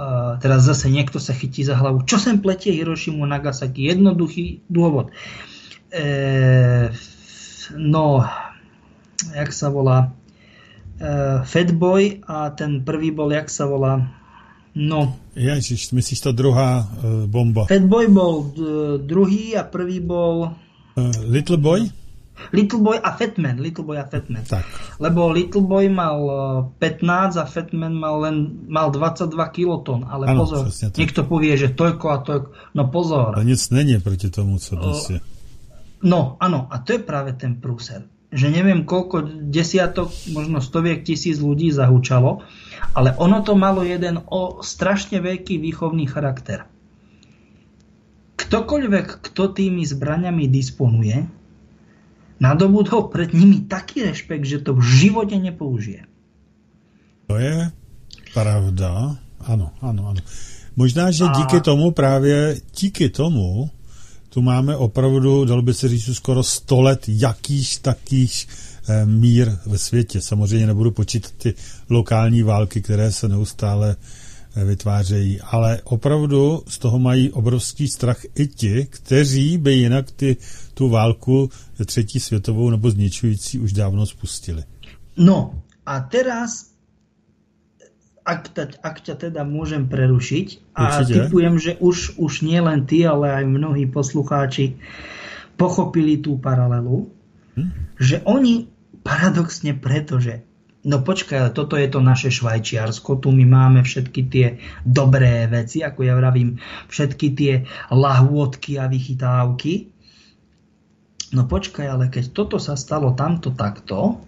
Uh, 0.00 0.40
teraz 0.40 0.64
zase 0.64 0.88
niekto 0.88 1.20
sa 1.20 1.36
chytí 1.36 1.60
za 1.66 1.76
hlavu. 1.76 2.08
Čo 2.08 2.16
sem 2.16 2.40
pletie 2.40 2.72
Hirošimu 2.72 3.26
Nagasaki? 3.26 3.90
Jednoduchý 3.90 4.64
dôvod. 4.70 5.12
E, 5.90 6.06
no, 7.74 8.22
jak 9.34 9.50
sa 9.50 9.68
volá? 9.68 10.14
E, 11.02 11.42
Fatboy 11.42 12.22
a 12.30 12.54
ten 12.54 12.86
prvý 12.86 13.10
bol, 13.10 13.34
jak 13.34 13.50
sa 13.50 13.66
volá? 13.66 14.06
No. 14.70 15.18
Ježiš, 15.34 15.90
myslíš 15.90 16.20
to 16.22 16.30
druhá 16.30 16.86
uh, 16.86 17.26
bomba? 17.26 17.66
Fatboy 17.66 18.06
bol 18.06 18.54
uh, 18.54 19.02
druhý 19.02 19.58
a 19.58 19.66
prvý 19.66 19.98
bol... 19.98 20.54
Uh, 20.94 21.10
Little 21.26 21.58
Boy? 21.58 21.90
Little 22.50 22.80
Boy 22.80 22.96
a 22.98 23.12
Fatman. 23.14 23.60
Little 23.60 23.84
Boy 23.84 24.00
a 24.00 24.06
Fatman. 24.08 24.44
Tak. 24.48 24.64
Lebo 24.98 25.28
Little 25.30 25.64
Boy 25.64 25.92
mal 25.92 26.18
15 26.80 27.36
a 27.36 27.44
Fatman 27.44 27.94
mal 27.94 28.20
len 28.24 28.66
mal 28.66 28.88
22 28.88 29.36
kilotón. 29.52 30.08
Ale 30.08 30.28
ano, 30.30 30.48
pozor, 30.48 30.66
niekto 30.96 31.28
povie, 31.28 31.54
že 31.60 31.72
toľko 31.76 32.06
a 32.08 32.18
toľko. 32.24 32.48
No 32.74 32.82
pozor. 32.88 33.36
To 33.36 33.44
nic 33.44 33.60
není 33.70 34.00
proti 34.00 34.28
tomu, 34.32 34.58
co 34.58 34.72
dnes 34.76 35.00
je. 35.10 35.18
No, 36.00 36.40
áno, 36.40 36.64
a 36.72 36.80
to 36.80 36.96
je 36.96 37.00
práve 37.04 37.36
ten 37.36 37.60
prúser. 37.60 38.08
Že 38.30 38.46
neviem, 38.54 38.86
koľko 38.86 39.26
desiatok, 39.50 40.14
možno 40.30 40.62
stoviek 40.62 41.02
tisíc 41.02 41.42
ľudí 41.42 41.74
zahúčalo, 41.74 42.46
ale 42.94 43.10
ono 43.18 43.42
to 43.42 43.58
malo 43.58 43.82
jeden 43.84 44.22
o 44.30 44.62
strašne 44.62 45.18
veľký 45.18 45.58
výchovný 45.60 46.06
charakter. 46.08 46.64
Ktokoľvek, 48.40 49.06
kto 49.30 49.52
tými 49.52 49.84
zbraniami 49.84 50.48
disponuje, 50.48 51.26
nadobudol 52.40 53.12
pred 53.12 53.30
nimi 53.36 53.68
taký 53.68 54.02
rešpekt, 54.08 54.44
že 54.44 54.58
to 54.64 54.74
v 54.74 54.82
živote 54.82 55.36
nepoužije. 55.36 56.08
To 57.28 57.36
je 57.38 57.70
pravda. 58.34 59.20
Áno, 59.46 59.72
áno, 59.80 60.10
áno. 60.10 60.20
Možná, 60.76 61.10
že 61.10 61.24
a... 61.24 61.32
díky 61.32 61.60
tomu 61.60 61.90
právě, 61.90 62.56
díky 62.80 63.08
tomu 63.08 63.70
tu 64.30 64.42
máme 64.42 64.76
opravdu, 64.76 65.44
dalo 65.44 65.62
by 65.62 65.74
se 65.74 65.88
říct, 65.88 66.16
skoro 66.16 66.42
100 66.42 66.80
let 66.80 67.04
jakýž 67.08 67.76
takých 67.76 68.46
eh, 68.88 69.06
mír 69.06 69.52
ve 69.66 69.78
světě. 69.78 70.20
Samozřejmě 70.20 70.66
nebudu 70.66 70.90
počítat 70.90 71.30
ty 71.38 71.54
lokální 71.90 72.42
války, 72.42 72.82
které 72.82 73.12
se 73.12 73.28
neustále 73.28 73.96
eh, 74.56 74.64
vytvářejí, 74.64 75.40
ale 75.40 75.80
opravdu 75.84 76.62
z 76.68 76.78
toho 76.78 76.98
mají 76.98 77.30
obrovský 77.30 77.88
strach 77.88 78.22
i 78.34 78.46
ti, 78.46 78.86
kteří 78.90 79.58
by 79.58 79.74
jinak 79.74 80.10
ty, 80.10 80.36
tu 80.80 80.88
válku 80.88 81.50
třetí 81.84 82.20
světovou 82.20 82.70
nebo 82.70 82.90
zničující 82.90 83.60
už 83.60 83.72
dávno 83.72 84.06
spustili. 84.08 84.64
No 85.16 85.60
a 85.84 86.00
teraz 86.00 86.72
ak, 88.24 88.48
ta, 88.52 88.64
ak 88.80 88.96
ťa 89.04 89.14
teda 89.28 89.42
môžem 89.44 89.88
prerušiť 89.88 90.72
a 90.76 91.04
Určite. 91.04 91.12
typujem, 91.12 91.54
že 91.60 91.72
už, 91.80 92.16
už 92.16 92.32
nie 92.46 92.60
len 92.60 92.88
ty, 92.88 93.04
ale 93.04 93.32
aj 93.32 93.44
mnohí 93.44 93.88
poslucháči 93.88 94.80
pochopili 95.56 96.20
tú 96.20 96.40
paralelu, 96.40 97.12
hm? 97.56 97.68
že 98.00 98.24
oni 98.24 98.70
paradoxne 99.04 99.76
preto, 99.76 100.20
že 100.20 100.44
no 100.84 101.04
počkaj, 101.04 101.36
ale 101.36 101.50
toto 101.52 101.76
je 101.76 101.88
to 101.92 102.00
naše 102.00 102.32
Švajčiarsko, 102.32 103.20
tu 103.20 103.28
my 103.32 103.44
máme 103.44 103.80
všetky 103.84 104.20
tie 104.32 104.46
dobré 104.84 105.44
veci, 105.48 105.84
ako 105.84 106.00
ja 106.04 106.16
vravím, 106.16 106.56
všetky 106.88 107.26
tie 107.36 107.52
lahôdky 107.92 108.80
a 108.80 108.88
vychytávky. 108.88 109.99
No 111.30 111.46
počkaj, 111.46 111.86
ale 111.86 112.10
keď 112.10 112.34
toto 112.34 112.58
sa 112.58 112.74
stalo 112.74 113.14
tamto 113.14 113.54
takto, 113.54 114.18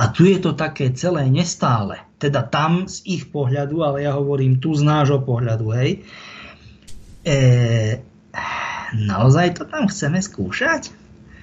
a 0.00 0.08
tu 0.08 0.24
je 0.24 0.40
to 0.40 0.56
také 0.56 0.96
celé 0.96 1.28
nestále, 1.28 2.00
teda 2.16 2.40
tam 2.40 2.88
z 2.88 3.04
ich 3.04 3.28
pohľadu, 3.28 3.84
ale 3.84 4.08
ja 4.08 4.16
hovorím 4.16 4.56
tu 4.58 4.72
z 4.72 4.80
nášho 4.80 5.20
pohľadu, 5.20 5.66
hej. 5.76 5.90
E, 7.20 7.36
naozaj 8.96 9.60
to 9.60 9.68
tam 9.68 9.92
chceme 9.92 10.24
skúšať? 10.24 10.88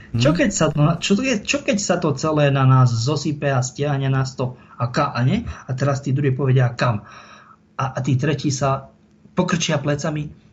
Hmm. 0.10 0.18
Čo, 0.18 0.34
keď 0.34 0.50
sa 0.50 0.66
to, 0.74 0.82
čo, 0.98 1.14
čo 1.46 1.58
keď 1.62 1.78
sa 1.78 2.02
to 2.02 2.18
celé 2.18 2.50
na 2.50 2.66
nás 2.66 2.90
zosype 2.90 3.46
a 3.46 3.62
stiahne 3.62 4.10
nás 4.10 4.34
to 4.34 4.58
a, 4.82 4.90
ka, 4.90 5.14
a, 5.14 5.22
nie? 5.22 5.46
a 5.46 5.70
teraz 5.78 6.02
tí 6.02 6.10
druhí 6.10 6.34
povedia 6.34 6.74
kam. 6.74 7.06
A, 7.78 7.86
a 7.94 8.00
tí 8.02 8.18
tretí 8.18 8.50
sa 8.50 8.90
pokrčia 9.38 9.78
plecami. 9.78 10.49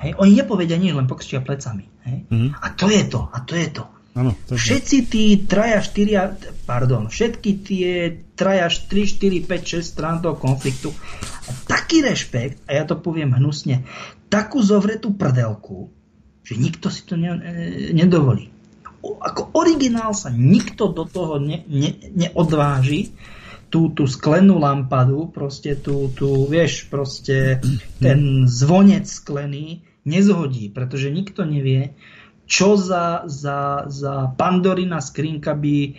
Hej, 0.00 0.16
oni 0.16 0.32
nepovedia 0.40 0.80
nič, 0.80 0.96
len 0.96 1.04
pokrčia 1.04 1.44
plecami. 1.44 1.84
Hej? 2.08 2.16
Hmm. 2.32 2.50
A 2.56 2.72
to 2.72 2.88
je 2.88 3.04
to, 3.04 3.20
a 3.28 3.38
to 3.44 3.52
je 3.52 3.68
to. 3.68 3.84
Ano, 4.10 4.34
všetci 4.50 4.96
tí 5.06 5.38
traja, 5.46 5.78
štyria, 5.78 6.34
pardon, 6.66 7.06
všetky 7.06 7.50
tie 7.62 7.90
traja, 8.34 8.66
3, 8.66 8.90
4, 8.90 9.46
5, 9.46 9.78
6 9.78 9.86
strán 9.86 10.18
toho 10.18 10.34
konfliktu, 10.34 10.90
a 11.46 11.50
taký 11.70 12.02
rešpekt, 12.02 12.66
a 12.66 12.74
ja 12.74 12.82
to 12.82 12.98
poviem 12.98 13.38
hnusne, 13.38 13.86
takú 14.26 14.66
zovretú 14.66 15.14
prdelku, 15.14 15.94
že 16.42 16.58
nikto 16.58 16.90
si 16.90 17.06
to 17.06 17.14
ne, 17.14 17.38
ne, 17.38 17.94
nedovolí. 17.94 18.50
O, 18.98 19.14
ako 19.22 19.54
originál 19.54 20.10
sa 20.10 20.26
nikto 20.26 20.90
do 20.90 21.06
toho 21.06 21.38
ne, 21.38 21.62
ne, 21.70 21.94
neodváži, 22.10 23.14
tú, 23.70 23.94
tú 23.94 24.10
sklenú 24.10 24.58
lampadu, 24.58 25.30
proste 25.30 25.78
tú, 25.78 26.10
tú, 26.10 26.50
vieš, 26.50 26.90
proste 26.90 27.62
ten 28.02 28.50
zvonec 28.50 29.06
sklený 29.06 29.86
nezhodí, 30.04 30.72
pretože 30.72 31.12
nikto 31.12 31.44
nevie, 31.44 31.94
čo 32.50 32.74
za, 32.74 33.24
za, 33.30 33.86
za 33.86 34.34
Pandorina 34.34 34.98
skrinka 34.98 35.54
by 35.54 35.94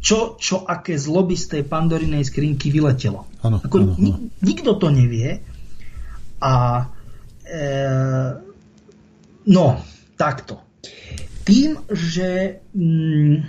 čo, 0.00 0.40
čo 0.40 0.64
aké 0.64 0.96
zloby 0.96 1.36
z 1.36 1.46
tej 1.60 1.62
pandorinej 1.68 2.24
skrinky 2.24 2.72
vyletelo. 2.72 3.28
Ano, 3.44 3.60
Ako, 3.60 3.76
ano, 3.84 3.92
ni, 4.00 4.32
nikto 4.40 4.80
to 4.80 4.88
nevie. 4.88 5.44
A 6.40 6.52
e, 7.44 7.68
no, 9.44 9.66
takto. 10.16 10.64
Tým, 11.44 11.84
že 11.92 12.64
mm, 12.72 13.44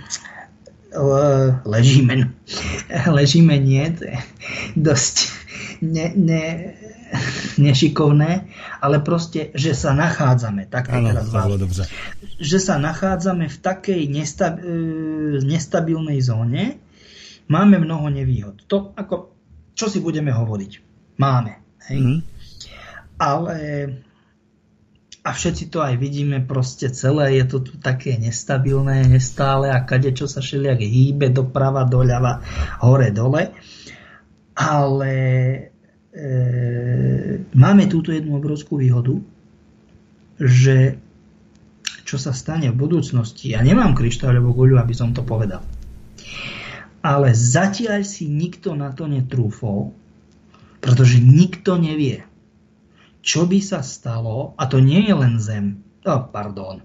ležíme, 1.64 2.36
ležíme 3.16 3.56
nie, 3.56 3.84
to 3.96 4.12
je 4.12 4.18
dosť 4.76 5.16
ne, 5.82 6.06
ne, 6.14 6.44
nešikovné, 7.66 8.48
ale 8.80 8.96
proste, 9.04 9.50
že 9.52 9.74
sa 9.74 9.92
nachádzame, 9.92 10.70
tak 10.70 10.88
ano, 10.88 11.12
teraz 11.12 11.28
vám, 11.28 11.58
dobře. 11.58 11.84
že 12.40 12.58
sa 12.62 12.78
nachádzame 12.78 13.50
v 13.50 13.58
takej 13.58 14.02
nestab, 14.08 14.62
e, 14.62 15.42
nestabilnej 15.42 16.22
zóne, 16.22 16.78
máme 17.50 17.76
mnoho 17.82 18.08
nevýhod. 18.08 18.64
To 18.70 18.96
ako, 18.96 19.34
čo 19.74 19.90
si 19.90 20.00
budeme 20.00 20.32
hovoriť? 20.32 20.72
Máme. 21.18 21.52
Hej? 21.90 22.00
Mm. 22.00 22.20
Ale 23.20 23.58
a 25.22 25.30
všetci 25.30 25.70
to 25.70 25.78
aj 25.78 25.94
vidíme, 26.02 26.42
proste 26.42 26.90
celé 26.90 27.38
je 27.38 27.44
to 27.46 27.58
tu 27.62 27.78
také 27.78 28.18
nestabilné, 28.18 29.06
nestále 29.06 29.70
a 29.70 29.78
kade 29.86 30.10
čo 30.10 30.26
sa 30.26 30.42
všelijak 30.42 30.82
hýbe 30.82 31.30
doprava, 31.30 31.86
doľava, 31.86 32.42
hore, 32.82 33.14
dole. 33.14 33.54
Ale 34.58 35.14
máme 37.56 37.84
túto 37.88 38.12
jednu 38.12 38.36
obrovskú 38.36 38.76
výhodu, 38.76 39.16
že 40.36 41.00
čo 42.04 42.20
sa 42.20 42.36
stane 42.36 42.68
v 42.68 42.76
budúcnosti, 42.76 43.56
ja 43.56 43.64
nemám 43.64 43.96
kryštáľovú 43.96 44.52
guľu, 44.52 44.76
aby 44.76 44.92
som 44.92 45.16
to 45.16 45.24
povedal, 45.24 45.64
ale 47.00 47.32
zatiaľ 47.32 48.04
si 48.04 48.28
nikto 48.28 48.76
na 48.76 48.92
to 48.92 49.08
netrúfol, 49.08 49.96
pretože 50.84 51.22
nikto 51.22 51.80
nevie, 51.80 52.26
čo 53.24 53.48
by 53.48 53.58
sa 53.64 53.80
stalo, 53.80 54.52
a 54.60 54.68
to 54.68 54.82
nie 54.82 55.08
je 55.08 55.14
len 55.16 55.40
Zem, 55.40 55.80
oh, 56.04 56.28
pardon, 56.28 56.84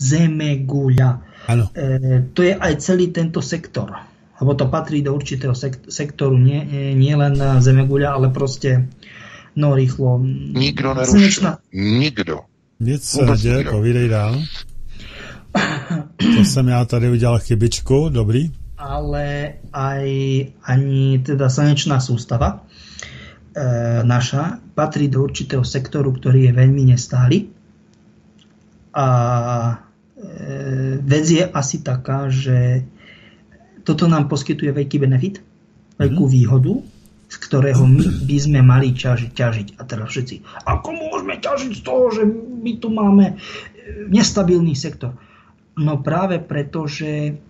Zeme, 0.00 0.64
guľa, 0.64 1.20
e, 1.50 2.32
to 2.32 2.40
je 2.40 2.54
aj 2.56 2.72
celý 2.80 3.12
tento 3.12 3.44
sektor 3.44 4.11
lebo 4.42 4.58
to 4.58 4.66
patrí 4.66 5.06
do 5.06 5.14
určitého 5.14 5.54
sektoru, 5.86 6.34
nie, 6.34 6.66
nie 6.98 7.14
len 7.14 7.38
zemeguľa, 7.62 8.18
ale 8.18 8.28
proste 8.34 8.90
no 9.54 9.78
rýchlo. 9.78 10.18
Nikdo 10.58 10.94
neruší. 10.94 11.10
Slnečná... 11.10 11.58
Nikdo. 11.72 12.50
Nic 12.80 13.02
se 13.04 13.26
neděje, 13.26 13.64
povídej 13.64 14.08
dál. 14.08 14.42
To 16.18 16.44
jsem 16.44 16.68
já 16.68 16.84
tady 16.84 17.10
udělal 17.10 17.38
chybičku, 17.38 18.08
dobrý. 18.08 18.50
Ale 18.78 19.52
aj 19.72 20.06
ani 20.64 21.22
teda 21.22 21.46
slnečná 21.46 22.02
sústava 22.02 22.66
e, 23.54 24.02
naša 24.02 24.58
patrí 24.74 25.06
do 25.06 25.22
určitého 25.22 25.62
sektoru, 25.62 26.10
ktorý 26.18 26.50
je 26.50 26.52
veľmi 26.52 26.82
nestály. 26.90 27.46
A 28.90 29.06
e, 29.70 29.76
vec 30.98 31.30
je 31.30 31.46
asi 31.46 31.78
taká, 31.86 32.26
že 32.26 32.82
toto 33.82 34.06
nám 34.06 34.30
poskytuje 34.30 34.70
veľký 34.70 34.96
benefit, 35.02 35.42
veľkú 35.98 36.24
mm. 36.26 36.32
výhodu, 36.32 36.72
z 37.32 37.36
ktorého 37.40 37.82
my 37.88 38.28
by 38.28 38.36
sme 38.36 38.60
mali 38.60 38.92
ťažiť, 38.92 39.30
ťažiť. 39.32 39.68
A 39.80 39.82
teraz 39.88 40.12
všetci, 40.12 40.66
ako 40.68 40.88
môžeme 40.92 41.40
ťažiť 41.40 41.72
z 41.72 41.82
toho, 41.82 42.04
že 42.12 42.22
my 42.28 42.72
tu 42.76 42.92
máme 42.92 43.24
e, 43.32 43.34
nestabilný 44.12 44.76
sektor? 44.76 45.16
No 45.72 46.04
práve 46.04 46.36
preto, 46.44 46.84
že 46.84 47.40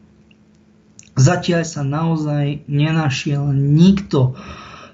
zatiaľ 1.18 1.62
sa 1.66 1.82
naozaj 1.82 2.62
nenašiel 2.70 3.50
nikto, 3.52 4.38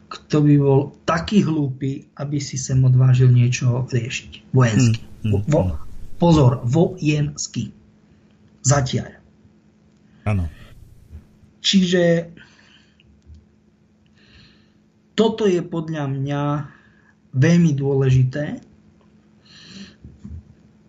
kto 0.09 0.36
by 0.40 0.55
bol 0.56 0.81
taký 1.05 1.44
hlúpy, 1.44 2.09
aby 2.16 2.40
si 2.40 2.56
sem 2.56 2.81
odvážil 2.81 3.28
niečo 3.28 3.85
riešiť. 3.93 4.56
Vojensky. 4.56 5.05
Hmm, 5.28 5.44
hmm, 5.44 5.52
Vo, 5.52 5.60
pozor, 6.16 6.65
vojensky. 6.65 7.77
Zatiaľ. 8.65 9.20
Áno. 10.24 10.48
Čiže 11.59 12.35
toto 15.19 15.51
je 15.51 15.59
podľa 15.67 16.07
mňa 16.07 16.43
veľmi 17.35 17.73
dôležité 17.75 18.63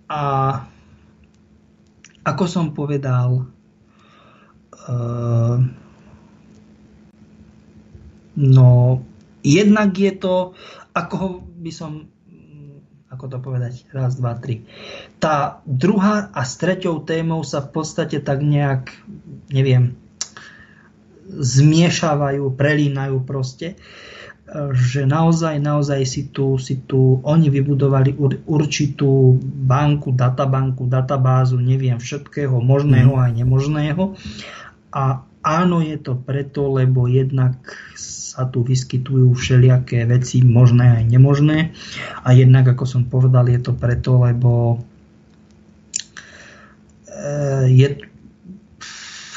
a 0.10 0.24
ako 2.22 2.46
som 2.46 2.78
povedal, 2.78 3.50
uh, 4.86 5.58
no 8.38 8.70
jednak 9.42 9.90
je 9.98 10.14
to, 10.14 10.54
ako 10.94 11.42
by 11.58 11.72
som 11.74 12.10
ako 13.10 13.26
to 13.26 13.38
povedať, 13.42 13.90
raz, 13.90 14.22
dva, 14.22 14.38
tri. 14.38 14.70
Tá 15.18 15.66
druhá 15.66 16.30
a 16.30 16.46
s 16.46 16.62
treťou 16.62 17.02
témou 17.02 17.42
sa 17.42 17.66
v 17.66 17.74
podstate 17.74 18.22
tak 18.22 18.46
nejak, 18.46 18.94
neviem, 19.50 19.98
zmiešavajú, 21.30 22.50
prelínajú 22.58 23.22
proste, 23.22 23.78
že 24.74 25.06
naozaj, 25.06 25.62
naozaj 25.62 26.02
si 26.10 26.22
tu, 26.34 26.58
si 26.58 26.82
tu 26.90 27.22
oni 27.22 27.54
vybudovali 27.54 28.18
určitú 28.50 29.38
banku, 29.46 30.10
databanku, 30.10 30.90
databázu, 30.90 31.62
neviem, 31.62 32.02
všetkého 32.02 32.58
možného 32.58 33.14
mm. 33.14 33.22
aj 33.22 33.32
nemožného. 33.38 34.04
A 34.90 35.22
áno, 35.46 35.86
je 35.86 35.98
to 36.02 36.18
preto, 36.18 36.66
lebo 36.66 37.06
jednak 37.06 37.62
sa 37.94 38.50
tu 38.50 38.66
vyskytujú 38.66 39.38
všelijaké 39.38 40.10
veci 40.10 40.42
možné 40.42 40.98
aj 40.98 41.04
nemožné. 41.06 41.58
A 42.26 42.34
jednak, 42.34 42.74
ako 42.74 42.86
som 42.90 43.04
povedal, 43.06 43.46
je 43.54 43.62
to 43.62 43.78
preto, 43.78 44.18
lebo 44.18 44.82
e, 47.06 47.70
je, 47.70 48.09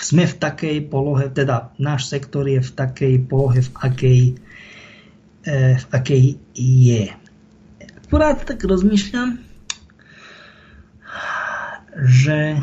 sme 0.02 0.26
v 0.26 0.34
takej 0.34 0.76
polohe, 0.90 1.30
teda 1.30 1.70
náš 1.78 2.10
sektor 2.10 2.42
je 2.44 2.58
v 2.58 2.70
takej 2.74 3.14
polohe, 3.30 3.62
v 3.62 3.70
akej 3.78 4.20
E, 5.42 5.74
v 5.74 5.86
akej 5.90 6.24
je. 6.54 7.10
Akurát 8.06 8.38
tak 8.46 8.62
rozmýšľam, 8.62 9.42
že 11.98 12.62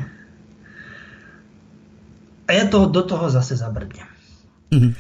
a 2.48 2.52
ja 2.56 2.66
to, 2.72 2.88
do 2.88 3.04
toho 3.04 3.28
zase 3.28 3.60
zabrdnem. 3.60 4.08
Mm-hmm. 4.72 4.94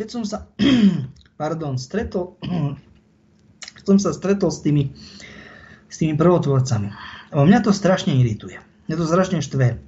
Keď 0.00 0.08
som 0.08 0.24
sa 0.24 0.48
pardon, 1.40 1.76
stretol 1.76 2.40
som 3.86 4.00
sa 4.00 4.16
stretol 4.16 4.48
s 4.48 4.64
tými 4.64 4.88
s 5.92 6.00
tými 6.00 6.16
prvotvorcami. 6.16 6.88
A 7.30 7.44
mňa 7.44 7.60
to 7.60 7.76
strašne 7.76 8.16
irituje. 8.16 8.56
Mňa 8.88 8.96
to 8.98 9.04
strašne 9.04 9.38
štve. 9.44 9.78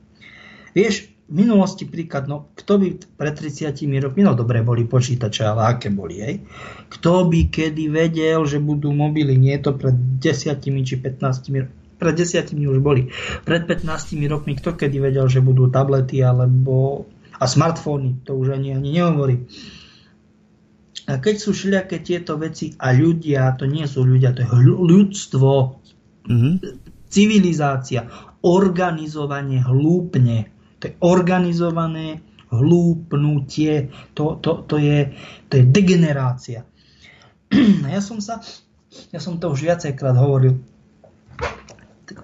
Vieš, 0.77 1.09
v 1.27 1.43
minulosti 1.43 1.89
príklad, 1.89 2.29
no 2.29 2.53
kto 2.55 2.77
by 2.79 2.87
pred 3.17 3.35
30 3.35 3.81
rokmi, 3.99 4.23
no 4.23 4.37
dobre, 4.37 4.61
boli 4.61 4.85
počítače, 4.85 5.43
ale 5.43 5.75
aké 5.75 5.89
boli, 5.91 6.23
hej? 6.23 6.45
Kto 6.93 7.27
by 7.27 7.49
kedy 7.49 7.89
vedel, 7.89 8.45
že 8.45 8.63
budú 8.63 8.93
mobily, 8.93 9.35
nie 9.35 9.57
to 9.59 9.75
pred 9.75 9.97
10 10.23 10.61
či 10.61 10.95
15 11.01 11.97
pred 11.97 12.13
10 12.13 12.53
už 12.53 12.79
boli. 12.85 13.09
Pred 13.49 13.65
15 13.65 13.89
rokmi 14.29 14.53
kto 14.61 14.77
kedy 14.77 15.01
vedel, 15.01 15.27
že 15.33 15.41
budú 15.41 15.73
tablety 15.73 16.21
alebo 16.21 17.09
a 17.37 17.45
smartfóny, 17.45 18.25
to 18.25 18.37
už 18.37 18.57
ani, 18.57 18.73
ani 18.73 19.01
nehovorí. 19.01 19.49
A 21.07 21.21
keď 21.21 21.35
sú 21.39 21.53
všelijaké 21.53 22.01
tieto 22.01 22.35
veci 22.41 22.75
a 22.81 22.91
ľudia, 22.91 23.55
to 23.55 23.69
nie 23.69 23.85
sú 23.85 24.03
ľudia, 24.03 24.33
to 24.33 24.43
je 24.43 24.49
ľudstvo, 24.61 25.53
mm-hmm. 26.27 26.55
civilizácia, 27.13 28.09
organizovanie 28.43 29.63
hlúpne, 29.63 30.56
to 30.79 30.83
je 30.89 30.95
organizované 31.01 32.21
hlúpnutie, 32.53 33.91
to, 34.15 34.39
to, 34.39 34.63
to, 34.67 34.77
je, 34.79 35.13
to 35.51 35.53
je 35.59 35.65
degenerácia. 35.67 36.61
Ja 37.87 38.03
som 38.03 38.21
sa, 38.21 38.43
ja 39.11 39.19
som 39.23 39.39
to 39.41 39.51
už 39.51 39.65
viacejkrát 39.65 40.15
hovoril, 40.19 40.61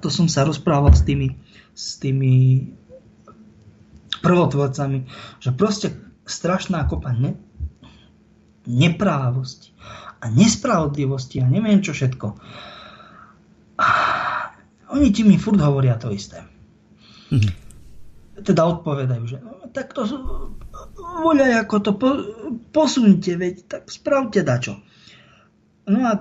to 0.02 0.08
som 0.10 0.26
sa 0.26 0.46
rozprával 0.46 0.94
s 0.94 1.02
tými, 1.06 1.38
s 1.72 1.98
tými 1.98 2.66
prvotvorcami, 4.22 5.06
že 5.42 5.50
proste 5.54 5.94
strašná 6.26 6.86
kopa 6.86 7.14
ne, 7.14 7.34
neprávosti 8.66 9.74
a 10.22 10.30
nespravodlivosti 10.30 11.42
a 11.42 11.50
neviem 11.50 11.82
čo 11.82 11.90
všetko. 11.90 12.26
A 13.82 13.88
oni 14.94 15.08
ti 15.10 15.26
mi 15.26 15.34
furt 15.34 15.58
hovoria 15.58 15.98
to 15.98 16.14
isté. 16.14 16.46
Mm-hmm 17.32 17.61
teda 18.42 18.62
odpovedajú, 18.66 19.24
že 19.26 19.38
tak 19.72 19.96
to 19.96 20.04
voľaj 21.24 21.64
ako 21.64 21.76
to 21.80 21.92
po, 21.96 22.10
posunte, 22.70 23.32
veď 23.34 23.54
tak 23.64 23.82
spravte 23.88 24.44
dačo. 24.44 24.78
No 25.88 25.98
a 26.06 26.12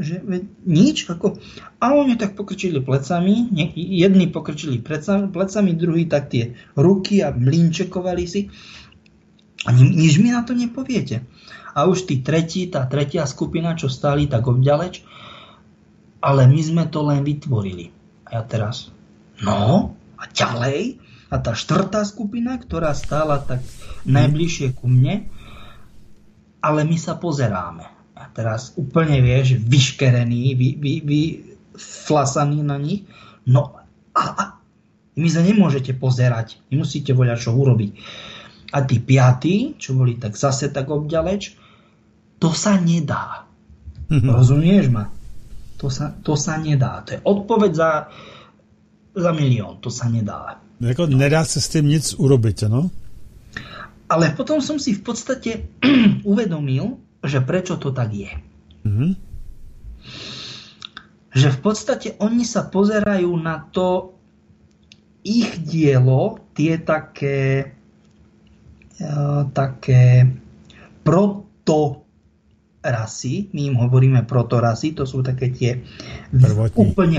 že 0.00 0.24
veď, 0.24 0.42
nič, 0.64 0.96
ako, 1.06 1.36
a 1.78 1.92
oni 1.92 2.16
tak 2.16 2.32
pokrčili 2.32 2.80
plecami, 2.80 3.52
nie, 3.52 3.68
jedni 3.76 4.26
pokrčili 4.26 4.80
plecami, 4.80 5.70
druhý 5.76 6.08
tak 6.08 6.32
tie 6.32 6.56
ruky 6.74 7.20
a 7.20 7.28
mlinčekovali 7.30 8.24
si 8.24 8.48
a 9.62 9.68
ni, 9.70 9.92
nič 9.92 10.18
mi 10.18 10.32
na 10.32 10.42
to 10.42 10.56
nepoviete. 10.56 11.28
A 11.72 11.88
už 11.88 12.08
tí 12.08 12.20
tretí, 12.20 12.68
tá 12.68 12.84
tretia 12.88 13.24
skupina, 13.28 13.76
čo 13.76 13.92
stáli 13.92 14.28
tak 14.28 14.48
obďaleč, 14.48 15.04
ale 16.24 16.48
my 16.48 16.60
sme 16.60 16.84
to 16.88 17.00
len 17.04 17.20
vytvorili. 17.24 17.92
A 18.28 18.40
ja 18.40 18.42
teraz, 18.48 18.88
no, 19.44 19.92
a 20.22 20.30
ďalej. 20.30 21.02
A 21.32 21.40
tá 21.42 21.56
štvrtá 21.56 22.06
skupina, 22.06 22.54
ktorá 22.60 22.94
stála 22.94 23.42
tak 23.42 23.64
najbližšie 24.06 24.78
ku 24.78 24.86
mne, 24.86 25.26
ale 26.62 26.86
my 26.86 26.94
sa 26.94 27.18
pozeráme. 27.18 27.88
A 28.14 28.30
teraz 28.30 28.76
úplne 28.78 29.18
vieš, 29.18 29.58
vyškerený, 29.58 30.54
vy, 30.54 30.68
vy, 30.78 30.92
vy 31.02 31.20
flasaný 31.74 32.62
na 32.62 32.78
nich. 32.78 33.08
No 33.48 33.74
a, 34.14 34.22
a 34.22 34.42
my 35.18 35.28
sa 35.28 35.42
nemôžete 35.42 35.96
pozerať, 35.98 36.62
vy 36.70 36.78
musíte 36.78 37.16
voľať, 37.16 37.38
čo 37.48 37.56
urobiť. 37.56 37.90
A 38.72 38.78
tí 38.86 39.02
piatí, 39.02 39.76
čo 39.76 39.96
boli 39.96 40.16
tak 40.16 40.38
zase 40.38 40.72
tak 40.72 40.88
obďaleč, 40.88 41.56
to 42.40 42.52
sa 42.52 42.78
nedá. 42.78 43.48
Mm-hmm. 44.08 44.30
Rozumieš 44.32 44.86
ma? 44.92 45.08
To 45.80 45.90
sa, 45.90 46.14
to 46.14 46.38
sa 46.38 46.60
nedá. 46.60 47.02
To 47.08 47.16
je 47.16 47.20
odpoveď 47.20 47.72
za, 47.74 47.90
za 49.12 49.30
milión. 49.32 49.78
To 49.84 49.92
sa 49.92 50.08
nedá. 50.08 50.60
Jako 50.80 51.06
nedá 51.06 51.44
sa 51.44 51.60
s 51.62 51.70
tým 51.70 51.86
nic 51.86 52.02
urobiť, 52.16 52.66
no? 52.66 52.90
Ale 54.10 54.34
potom 54.36 54.60
som 54.60 54.76
si 54.76 54.92
v 54.92 55.02
podstate 55.04 55.72
uvedomil, 56.32 57.00
že 57.22 57.40
prečo 57.40 57.78
to 57.78 57.94
tak 57.94 58.12
je. 58.12 58.32
Mm-hmm. 58.84 59.12
Že 61.32 61.48
v 61.48 61.58
podstate 61.64 62.08
oni 62.20 62.44
sa 62.44 62.66
pozerajú 62.68 63.30
na 63.40 63.62
to 63.72 64.18
ich 65.22 65.62
dielo, 65.62 66.42
tie 66.52 66.82
také 66.82 67.72
uh, 68.98 69.46
také 69.54 70.28
proto 71.06 72.02
rasy, 72.82 73.46
my 73.54 73.70
im 73.70 73.76
hovoríme 73.78 74.26
protorasy, 74.26 74.98
to 74.98 75.06
sú 75.06 75.22
také 75.22 75.54
tie 75.54 75.78
Prvotní. 76.34 76.74
úplne 76.74 77.18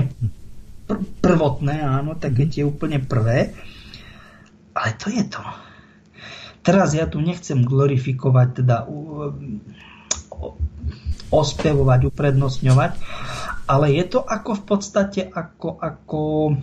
pr- 0.94 1.02
prvotné, 1.18 1.82
áno, 1.82 2.14
také 2.14 2.46
tie 2.46 2.62
úplne 2.62 3.02
prvé. 3.02 3.50
Ale 4.74 4.90
to 4.94 5.10
je 5.10 5.26
to. 5.26 5.42
Teraz 6.62 6.94
ja 6.94 7.10
tu 7.10 7.18
nechcem 7.18 7.66
glorifikovať, 7.66 8.48
teda 8.62 8.86
ospevovať, 11.34 12.00
uprednostňovať, 12.14 12.92
ale 13.66 13.86
je 13.98 14.04
to 14.06 14.22
ako 14.22 14.54
v 14.54 14.62
podstate 14.62 15.26
ako, 15.26 15.82
ako 15.82 16.22
e, 16.52 16.54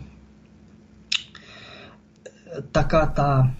taká 2.71 3.03
tá 3.11 3.51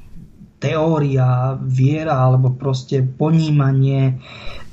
teória, 0.61 1.57
viera 1.57 2.21
alebo 2.21 2.53
proste 2.53 3.01
ponímanie 3.03 4.21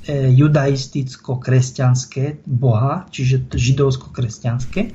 e, 0.06 0.30
judaisticko-kresťanské 0.36 2.44
Boha, 2.44 3.08
čiže 3.10 3.48
židovsko-kresťanské, 3.50 4.92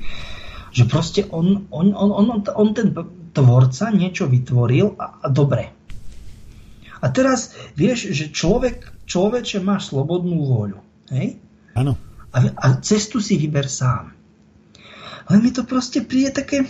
že 0.74 0.90
proste 0.90 1.22
on, 1.30 1.70
on, 1.70 1.94
on, 1.94 2.10
on, 2.10 2.42
on 2.42 2.68
ten 2.74 2.90
tvorca 3.30 3.94
niečo 3.94 4.26
vytvoril 4.26 4.98
a, 4.98 5.22
a 5.22 5.26
dobre. 5.30 5.70
A 6.98 7.06
teraz 7.14 7.54
vieš, 7.78 8.10
že 8.10 8.34
človek, 8.34 9.06
človeče 9.06 9.62
máš 9.62 9.94
slobodnú 9.94 10.42
vôľu. 10.42 10.82
Hej? 11.14 11.38
Áno. 11.78 11.94
A, 12.34 12.38
a 12.58 12.66
cestu 12.82 13.22
si 13.22 13.38
vyber 13.38 13.70
sám. 13.70 14.10
Ale 15.30 15.38
mi 15.38 15.54
to 15.54 15.62
proste 15.62 16.02
príde 16.02 16.34
také, 16.34 16.66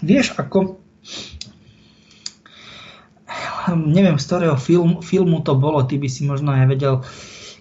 vieš, 0.00 0.32
ako 0.40 0.80
neviem, 3.74 4.14
z 4.14 4.26
ktorého 4.30 4.56
film, 4.56 5.02
filmu 5.02 5.42
to 5.42 5.58
bolo, 5.58 5.82
ty 5.82 5.98
by 5.98 6.06
si 6.06 6.22
možno 6.22 6.54
aj 6.54 6.66
vedel, 6.70 6.94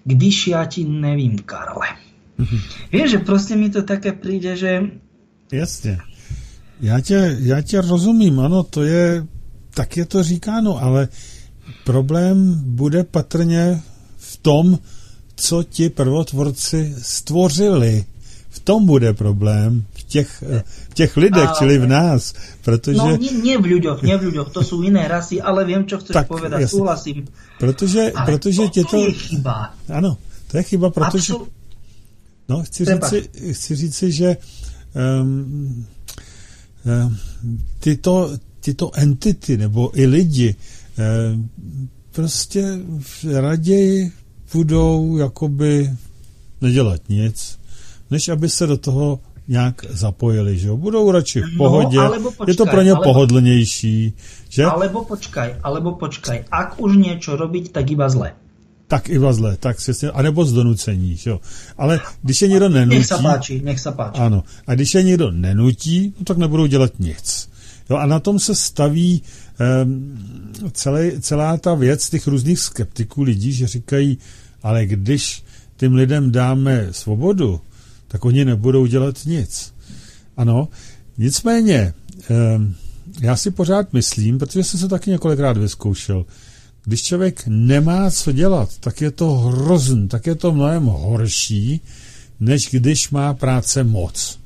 když 0.05 0.53
ja 0.53 0.61
ti 0.69 0.85
nevím, 0.85 1.41
Karle. 1.41 2.04
Mm-hmm. 2.39 2.61
Vieš, 2.91 3.11
že 3.11 3.19
proste 3.19 3.55
mi 3.55 3.69
to 3.69 3.83
také 3.83 4.11
príde, 4.11 4.55
že... 4.55 4.81
Jasně. 5.51 5.97
Já 6.81 6.99
tě, 6.99 7.37
já 7.39 7.61
tě 7.61 7.81
rozumím, 7.81 8.39
ano, 8.39 8.63
to 8.63 8.83
je, 8.83 9.25
tak 9.73 9.97
je 9.97 10.05
to 10.05 10.23
říkáno, 10.23 10.83
ale 10.83 11.07
problém 11.83 12.61
bude 12.65 13.03
patrně 13.03 13.81
v 14.17 14.37
tom, 14.37 14.79
co 15.35 15.63
ti 15.63 15.89
prvotvorci 15.89 16.95
stvořili. 17.01 18.05
V 18.49 18.59
tom 18.59 18.85
bude 18.85 19.13
problém, 19.13 19.83
v 19.93 20.03
těch, 20.03 20.43
v 20.89 20.93
těch 20.93 21.17
lidech, 21.17 21.47
ale... 21.47 21.55
čili 21.57 21.77
v 21.77 21.87
nás. 21.87 22.33
Protože... 22.61 22.97
No, 22.97 23.17
nie, 23.17 23.31
nie 23.31 23.57
v 23.57 23.65
ľuďoch, 23.67 23.99
nie 24.03 24.15
v 24.17 24.31
ľuďoch, 24.31 24.55
to 24.55 24.63
sú 24.63 24.79
iné 24.83 25.07
rasy, 25.07 25.43
ale 25.43 25.67
viem, 25.67 25.83
čo 25.83 25.99
chceš 25.99 26.15
tak, 26.15 26.27
povedať, 26.27 26.63
jasný. 26.63 26.79
súhlasím. 26.79 27.27
Protože, 27.59 28.11
ale 28.15 28.25
protože 28.25 28.61
to, 28.71 28.83
to... 28.83 28.97
je 28.97 29.11
chyba. 29.11 29.75
Ano, 29.91 30.17
to 30.47 30.57
je 30.57 30.63
chyba, 30.63 30.89
protože... 30.89 31.33
Absol... 31.33 31.54
No, 32.49 32.63
chci 32.63 32.85
říci, 32.85 33.29
chci 33.53 33.75
říci, 33.75 34.11
že 34.11 34.37
um, 35.21 35.85
um, 36.85 37.17
tyto, 37.79 38.37
tyto 38.59 38.91
entity 38.95 39.57
nebo 39.57 39.99
i 39.99 40.05
lidi 40.05 40.55
um, 40.97 41.49
prostě 42.11 42.79
raději 43.33 44.11
budou 44.53 45.17
jakoby 45.17 45.91
nedělat 46.61 47.01
nic, 47.09 47.59
než 48.11 48.29
aby 48.29 48.49
se 48.49 48.67
do 48.67 48.77
toho 48.77 49.19
nějak 49.47 49.85
zapojili, 49.89 50.57
že 50.57 50.67
jo? 50.67 50.77
Budou 50.77 51.11
radši 51.11 51.41
v 51.41 51.51
no, 51.51 51.57
pohodě, 51.57 51.97
no, 51.97 52.31
počkaj, 52.31 52.45
je 52.47 52.55
to 52.55 52.65
pro 52.65 52.81
ně 52.81 52.91
alebo, 52.91 53.03
pohodlnější, 53.03 54.13
že? 54.49 54.65
Alebo 54.65 55.03
počkaj, 55.03 55.55
alebo 55.63 55.91
počkaj, 55.91 56.45
ak 56.51 56.81
už 56.81 56.97
něco 56.97 57.35
robiť, 57.35 57.71
tak 57.71 57.91
iba 57.91 58.09
zle. 58.09 58.33
Tak 58.87 59.09
iba 59.09 59.33
zle, 59.33 59.57
tak 59.57 59.81
si, 59.81 60.07
anebo 60.13 60.45
z 60.45 60.53
donucení, 60.53 61.17
jo? 61.25 61.39
Ale 61.77 61.99
když 62.21 62.41
je 62.41 62.47
někdo 62.47 62.69
nenutí... 62.69 62.97
Nech 62.97 63.05
se 63.05 63.17
páči, 63.17 63.61
nech 63.61 63.79
se 63.79 63.91
páči. 63.91 64.21
Ano, 64.21 64.43
a 64.67 64.75
když 64.75 64.93
je 64.93 65.03
někdo 65.03 65.31
nenutí, 65.31 66.13
no 66.19 66.25
tak 66.25 66.37
nebudou 66.37 66.65
dělat 66.65 66.99
nic. 66.99 67.49
Jo, 67.89 67.97
a 67.97 68.05
na 68.05 68.19
tom 68.19 68.39
se 68.39 68.55
staví 68.55 69.21
um, 69.85 70.17
celé, 70.71 71.11
celá 71.19 71.57
ta 71.57 71.73
věc 71.73 72.09
těch 72.09 72.27
různých 72.27 72.59
skeptiků 72.59 73.23
lidí, 73.23 73.53
že 73.53 73.67
říkají, 73.67 74.17
ale 74.63 74.85
když 74.85 75.43
tím 75.77 75.93
lidem 75.93 76.31
dáme 76.31 76.87
svobodu, 76.91 77.61
tak 78.07 78.25
oni 78.25 78.45
nebudou 78.45 78.85
dělat 78.85 79.25
nic. 79.25 79.73
Ano, 80.37 80.67
nicméně, 81.17 81.93
um, 82.55 82.75
já 83.21 83.35
si 83.35 83.51
pořád 83.51 83.93
myslím, 83.93 84.37
protože 84.37 84.63
jsem 84.63 84.79
se 84.79 84.87
taky 84.87 85.09
několikrát 85.09 85.57
vyzkoušel, 85.57 86.25
když 86.85 87.03
člověk 87.03 87.43
nemá 87.47 88.11
co 88.11 88.31
dělat, 88.31 88.69
tak 88.79 89.01
je 89.01 89.11
to 89.11 89.31
hrozný, 89.31 90.07
tak 90.07 90.27
je 90.27 90.35
to 90.35 90.51
mnohem 90.51 90.85
horší, 90.85 91.81
než 92.39 92.69
když 92.71 93.09
má 93.09 93.33
práce 93.33 93.83
moc. 93.83 94.39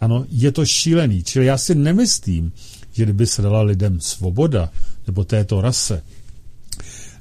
Ano, 0.00 0.24
je 0.28 0.52
to 0.52 0.66
šílený. 0.66 1.22
Čili 1.22 1.46
já 1.46 1.58
si 1.58 1.74
nemyslím, 1.74 2.52
že 2.92 3.02
kdyby 3.02 3.26
se 3.26 3.42
dala 3.42 3.62
lidem 3.62 4.00
svoboda, 4.00 4.70
nebo 5.06 5.24
této 5.24 5.60
rase, 5.60 6.02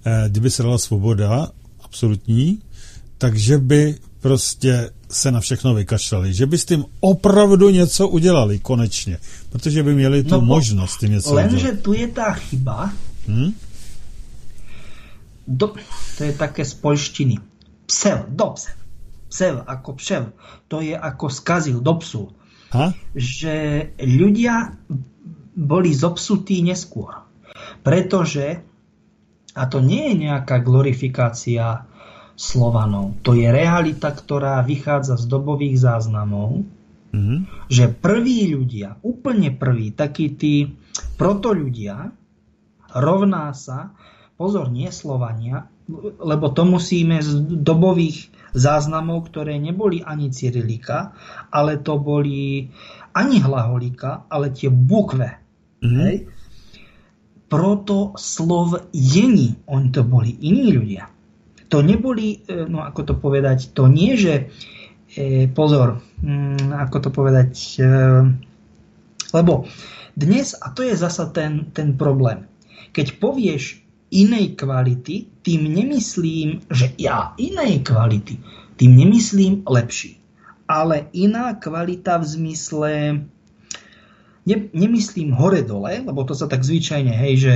eh, 0.06 0.26
kdyby 0.30 0.52
se 0.52 0.64
dala 0.64 0.78
svoboda 0.78 1.52
absolutní, 1.82 2.60
takže 3.18 3.58
by 3.58 3.96
prostě 4.20 4.90
se 5.10 5.32
na 5.32 5.40
všechno 5.40 5.74
vykašlali, 5.74 6.34
že 6.34 6.46
by 6.46 6.58
s 6.58 6.66
tím 6.66 6.86
opravdu 7.00 7.70
něco 7.70 8.08
udělali 8.08 8.60
konečně, 8.60 9.18
protože 9.50 9.84
by 9.84 9.96
měli 9.96 10.24
tu 10.24 10.30
no, 10.30 10.42
možnost 10.42 11.00
tím 11.00 11.12
něco 11.12 11.34
lenže 11.34 11.58
udělat. 11.58 11.80
tu 11.80 11.94
je 11.94 12.08
ta 12.08 12.34
chyba, 12.34 12.94
hmm? 13.28 13.54
Do, 15.44 15.76
to 16.18 16.22
je 16.24 16.34
také 16.34 16.64
z 16.64 16.74
polštiny. 16.80 17.36
Psel, 17.88 18.26
do 18.32 18.56
psel. 18.56 18.78
Psel 19.28 19.56
ako 19.66 19.90
pšel. 19.98 20.24
To 20.70 20.78
je 20.80 20.94
ako 20.94 21.26
skazil 21.28 21.82
do 21.82 21.98
psu. 22.00 22.30
Ha? 22.74 22.94
Že 23.18 23.56
ľudia 24.02 24.78
boli 25.54 25.92
zopsutí 25.94 26.62
neskôr. 26.66 27.26
Pretože, 27.86 28.62
a 29.54 29.64
to 29.70 29.82
nie 29.82 30.14
je 30.14 30.30
nejaká 30.30 30.62
glorifikácia 30.62 31.86
Slovanov, 32.34 33.22
to 33.22 33.38
je 33.38 33.46
realita, 33.46 34.10
ktorá 34.10 34.66
vychádza 34.66 35.22
z 35.22 35.30
dobových 35.30 35.78
záznamov, 35.78 36.66
mm-hmm. 37.14 37.70
že 37.70 37.94
prví 37.94 38.50
ľudia, 38.50 38.98
úplne 39.06 39.54
prví, 39.54 39.94
takí 39.94 40.34
tí 40.34 40.74
proto 41.14 41.54
ľudia, 41.54 42.10
rovná 42.98 43.54
sa, 43.54 43.94
pozor, 44.44 44.68
nie 44.68 44.92
Slovania, 44.92 45.72
lebo 46.20 46.52
to 46.52 46.68
musíme 46.68 47.24
z 47.24 47.40
dobových 47.64 48.28
záznamov, 48.52 49.32
ktoré 49.32 49.56
neboli 49.56 50.04
ani 50.04 50.36
Cyrilika, 50.36 51.16
ale 51.48 51.80
to 51.80 51.96
boli 51.96 52.68
ani 53.16 53.40
hlaholika, 53.40 54.28
ale 54.28 54.52
tie 54.52 54.68
bukve 54.68 55.44
Mm-hmm. 55.84 56.00
Hej? 56.08 56.16
Proto 57.52 58.16
slov 58.16 58.90
jení, 58.96 59.60
oni 59.68 59.88
to 59.92 60.02
boli 60.08 60.32
iní 60.42 60.72
ľudia. 60.74 61.12
To 61.70 61.84
neboli, 61.84 62.40
e, 62.48 62.66
no 62.66 62.82
ako 62.82 63.02
to 63.04 63.14
povedať, 63.20 63.76
to 63.76 63.92
nie, 63.92 64.16
že 64.16 64.48
e, 65.14 65.46
pozor, 65.52 66.02
mm, 66.24 66.72
ako 66.72 66.98
to 67.04 67.10
povedať, 67.12 67.52
e, 67.78 67.86
lebo 69.36 69.68
dnes, 70.16 70.56
a 70.58 70.72
to 70.74 70.82
je 70.88 70.96
zasa 70.98 71.30
ten, 71.30 71.70
ten 71.76 71.94
problém, 72.00 72.48
keď 72.96 73.22
povieš 73.22 73.83
inej 74.14 74.54
kvality, 74.54 75.42
tým 75.42 75.74
nemyslím, 75.74 76.70
že 76.70 76.94
ja 77.02 77.34
inej 77.42 77.82
kvality, 77.82 78.38
tým 78.78 78.92
nemyslím 78.94 79.66
lepší. 79.66 80.22
Ale 80.70 81.10
iná 81.18 81.58
kvalita 81.58 82.22
v 82.22 82.26
zmysle 82.26 82.92
ne, 84.46 84.56
nemyslím 84.72 85.34
hore-dole, 85.34 86.06
lebo 86.06 86.24
to 86.24 86.38
sa 86.38 86.48
tak 86.48 86.64
zvyčajne, 86.64 87.12
hej, 87.12 87.34
že 87.36 87.56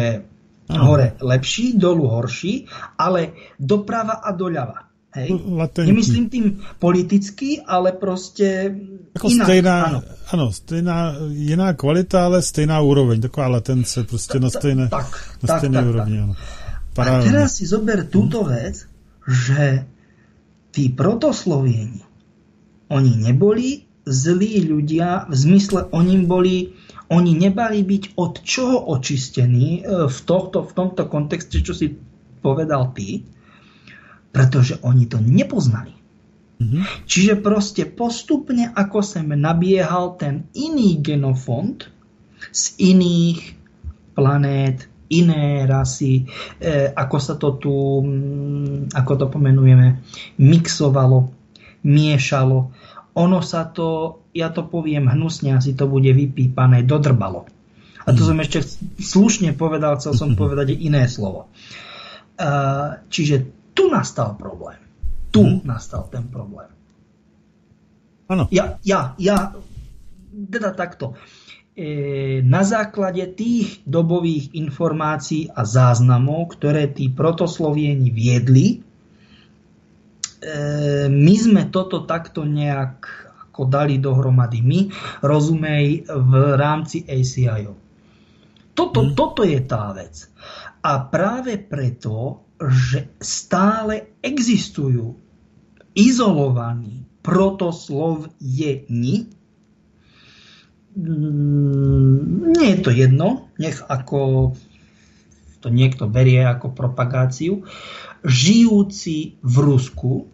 hore 0.68 1.16
lepší, 1.24 1.80
dolu 1.80 2.08
horší, 2.12 2.68
ale 3.00 3.32
doprava 3.56 4.20
a 4.20 4.36
doľava. 4.36 4.87
Hej? 5.16 5.40
Nemyslím 5.86 6.30
tým 6.30 6.62
politicky, 6.80 7.62
ale 7.62 7.92
prostě 7.92 8.76
jako 9.16 9.30
inak. 9.30 9.48
Stejná, 9.48 9.84
ano. 9.84 10.02
ano, 10.32 10.52
stejná, 10.52 11.16
jiná 11.30 11.74
kvalita, 11.74 12.26
ale 12.26 12.42
stejná 12.42 12.82
úroveň, 12.82 13.22
taková 13.22 13.48
latence, 13.48 14.04
prostě 14.04 14.40
na 14.40 14.50
stejné, 14.50 14.88
tak, 14.88 15.38
na 15.44 15.48
tak, 15.48 15.58
stejné 15.58 15.80
tak, 15.80 15.88
úrovni. 15.88 16.18
Tak. 16.94 17.08
Ano. 17.08 17.18
A 17.18 17.24
teraz 17.24 17.56
si 17.56 17.66
zober 17.66 18.10
túto 18.10 18.44
vec, 18.44 18.90
že 19.28 19.86
tí 20.72 20.90
protoslovieni, 20.90 22.02
oni 22.90 23.16
neboli 23.22 23.88
zlí 24.08 24.64
ľudia 24.64 25.28
v 25.28 25.36
zmysle 25.36 25.92
oni 25.92 26.24
boli 26.24 26.72
oni 27.08 27.40
nebali 27.40 27.84
byť 27.84 28.04
od 28.20 28.44
čoho 28.44 28.92
očistení 28.92 29.80
e, 29.80 30.12
v, 30.12 30.20
tohto, 30.28 30.68
v 30.68 30.72
tomto 30.76 31.08
kontexte, 31.08 31.64
čo 31.64 31.72
si 31.72 31.96
povedal 32.44 32.92
ty, 32.92 33.24
pretože 34.38 34.78
oni 34.86 35.10
to 35.10 35.18
nepoznali. 35.18 35.98
Mm-hmm. 36.58 37.10
Čiže 37.10 37.34
proste 37.42 37.90
postupne, 37.90 38.70
ako 38.70 39.02
sem 39.02 39.26
nabiehal 39.34 40.18
ten 40.22 40.46
iný 40.54 41.02
genofond 41.02 41.90
z 42.54 42.64
iných 42.94 43.58
planét, 44.14 44.86
iné 45.10 45.66
rasy, 45.66 46.30
e, 46.62 46.94
ako 46.94 47.18
sa 47.18 47.34
to 47.42 47.58
tu, 47.58 47.74
mm, 48.06 48.94
ako 48.94 49.12
to 49.18 49.26
pomenujeme, 49.34 50.02
mixovalo, 50.38 51.34
miešalo 51.86 52.74
ono 53.18 53.42
sa 53.42 53.66
to, 53.66 54.22
ja 54.38 54.54
to 54.54 54.70
poviem 54.70 55.10
hnusne, 55.10 55.58
asi 55.58 55.74
to 55.74 55.90
bude 55.90 56.14
vypípané, 56.14 56.86
dodrbalo. 56.86 57.50
A 58.06 58.14
to 58.14 58.22
mm. 58.22 58.28
som 58.30 58.38
ešte 58.38 58.60
slušne 59.02 59.58
povedal, 59.58 59.98
chcel 59.98 60.14
som 60.14 60.30
povedať 60.42 60.78
iné 60.78 61.10
slovo. 61.10 61.50
Uh, 62.38 63.02
čiže 63.10 63.57
tu 63.78 63.94
nastal 63.94 64.34
problém. 64.34 64.82
Tu 65.30 65.46
mm. 65.46 65.62
nastal 65.62 66.10
ten 66.10 66.26
problém. 66.26 66.74
Ano. 68.28 68.50
Ja, 68.50 68.82
ja, 68.82 69.14
ja, 69.22 69.54
teda 70.34 70.74
takto. 70.74 71.14
E, 71.78 72.42
na 72.42 72.66
základe 72.66 73.22
tých 73.38 73.86
dobových 73.86 74.58
informácií 74.58 75.54
a 75.54 75.62
záznamov, 75.62 76.58
ktoré 76.58 76.90
tí 76.90 77.14
protoslovieni 77.14 78.10
viedli, 78.10 78.82
E, 80.38 81.10
my 81.10 81.36
sme 81.36 81.64
toto 81.74 82.06
takto 82.06 82.46
nejak 82.46 83.10
ako 83.50 83.62
dali 83.66 83.98
dohromady 83.98 84.62
my, 84.62 84.80
rozumej 85.26 86.06
v 86.06 86.34
rámci 86.54 87.02
ACIO. 87.10 87.74
Toto, 88.78 89.02
hmm. 89.02 89.18
toto 89.18 89.42
je 89.42 89.58
tá 89.66 89.90
vec. 89.98 90.30
A 90.86 91.02
práve 91.10 91.58
preto, 91.58 92.46
že 92.62 93.10
stále 93.22 94.08
existujú 94.26 95.18
izolovaní 95.94 97.06
protoslovjeni, 97.22 99.30
mm, 100.98 102.54
nie 102.54 102.68
je 102.74 102.80
to 102.82 102.92
jedno, 102.94 103.50
nech 103.58 103.82
ako 103.86 104.54
to 105.60 105.74
niekto 105.74 106.08
berie 106.08 106.46
ako 106.46 106.72
propagáciu, 106.72 107.66
žijúci 108.22 109.42
v 109.42 109.56
Rusku, 109.58 110.30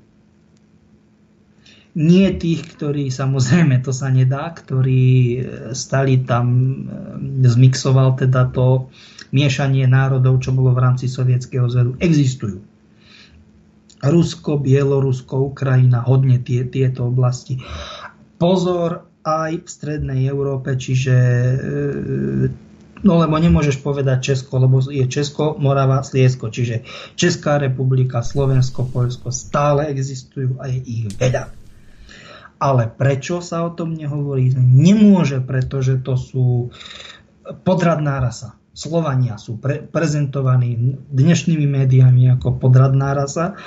nie 1.94 2.34
tých, 2.34 2.74
ktorí, 2.74 3.14
samozrejme, 3.14 3.86
to 3.86 3.94
sa 3.94 4.10
nedá, 4.10 4.50
ktorí 4.50 5.06
e, 5.06 5.38
stali 5.78 6.26
tam, 6.26 6.46
e, 6.50 7.46
zmixoval 7.46 8.18
teda 8.18 8.50
to 8.50 8.90
miešanie 9.30 9.86
národov, 9.86 10.42
čo 10.42 10.58
bolo 10.58 10.74
v 10.74 10.82
rámci 10.82 11.06
Sovietskeho 11.06 11.70
zvedu, 11.70 11.94
existujú. 12.02 12.66
Rusko, 14.04 14.60
Bielorusko, 14.60 15.54
Ukrajina, 15.54 16.04
hodne 16.04 16.42
tie, 16.42 16.66
tieto 16.66 17.08
oblasti. 17.08 17.62
Pozor 18.42 19.08
aj 19.24 19.64
v 19.64 19.68
strednej 19.70 20.28
Európe, 20.28 20.76
čiže 20.76 21.16
e, 21.16 21.56
No 23.04 23.20
lebo 23.20 23.36
nemôžeš 23.36 23.84
povedať 23.84 24.32
Česko, 24.32 24.64
lebo 24.64 24.80
je 24.80 25.04
Česko, 25.12 25.60
Morava, 25.60 26.00
Sliesko. 26.08 26.48
Čiže 26.48 26.88
Česká 27.20 27.60
republika, 27.60 28.24
Slovensko, 28.24 28.88
Polsko 28.88 29.28
stále 29.28 29.92
existujú 29.92 30.56
a 30.56 30.72
je 30.72 30.80
ich 30.80 31.04
veľa. 31.20 31.63
Ale 32.64 32.88
prečo 32.88 33.44
sa 33.44 33.68
o 33.68 33.76
tom 33.76 33.92
nehovorí? 33.92 34.56
Nemôže, 34.56 35.44
pretože 35.44 36.00
to 36.00 36.16
sú 36.16 36.72
podradná 37.68 38.24
rasa. 38.24 38.56
Slovania 38.72 39.36
sú 39.36 39.60
pre, 39.60 39.84
prezentovaní 39.84 40.96
dnešnými 41.12 41.68
médiami 41.68 42.32
ako 42.40 42.64
podradná 42.64 43.12
rasa 43.12 43.60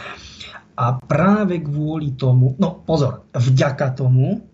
a 0.74 0.96
práve 0.96 1.60
kvôli 1.60 2.16
tomu, 2.16 2.56
no 2.56 2.72
pozor, 2.72 3.28
vďaka 3.36 3.92
tomu, 3.92 4.48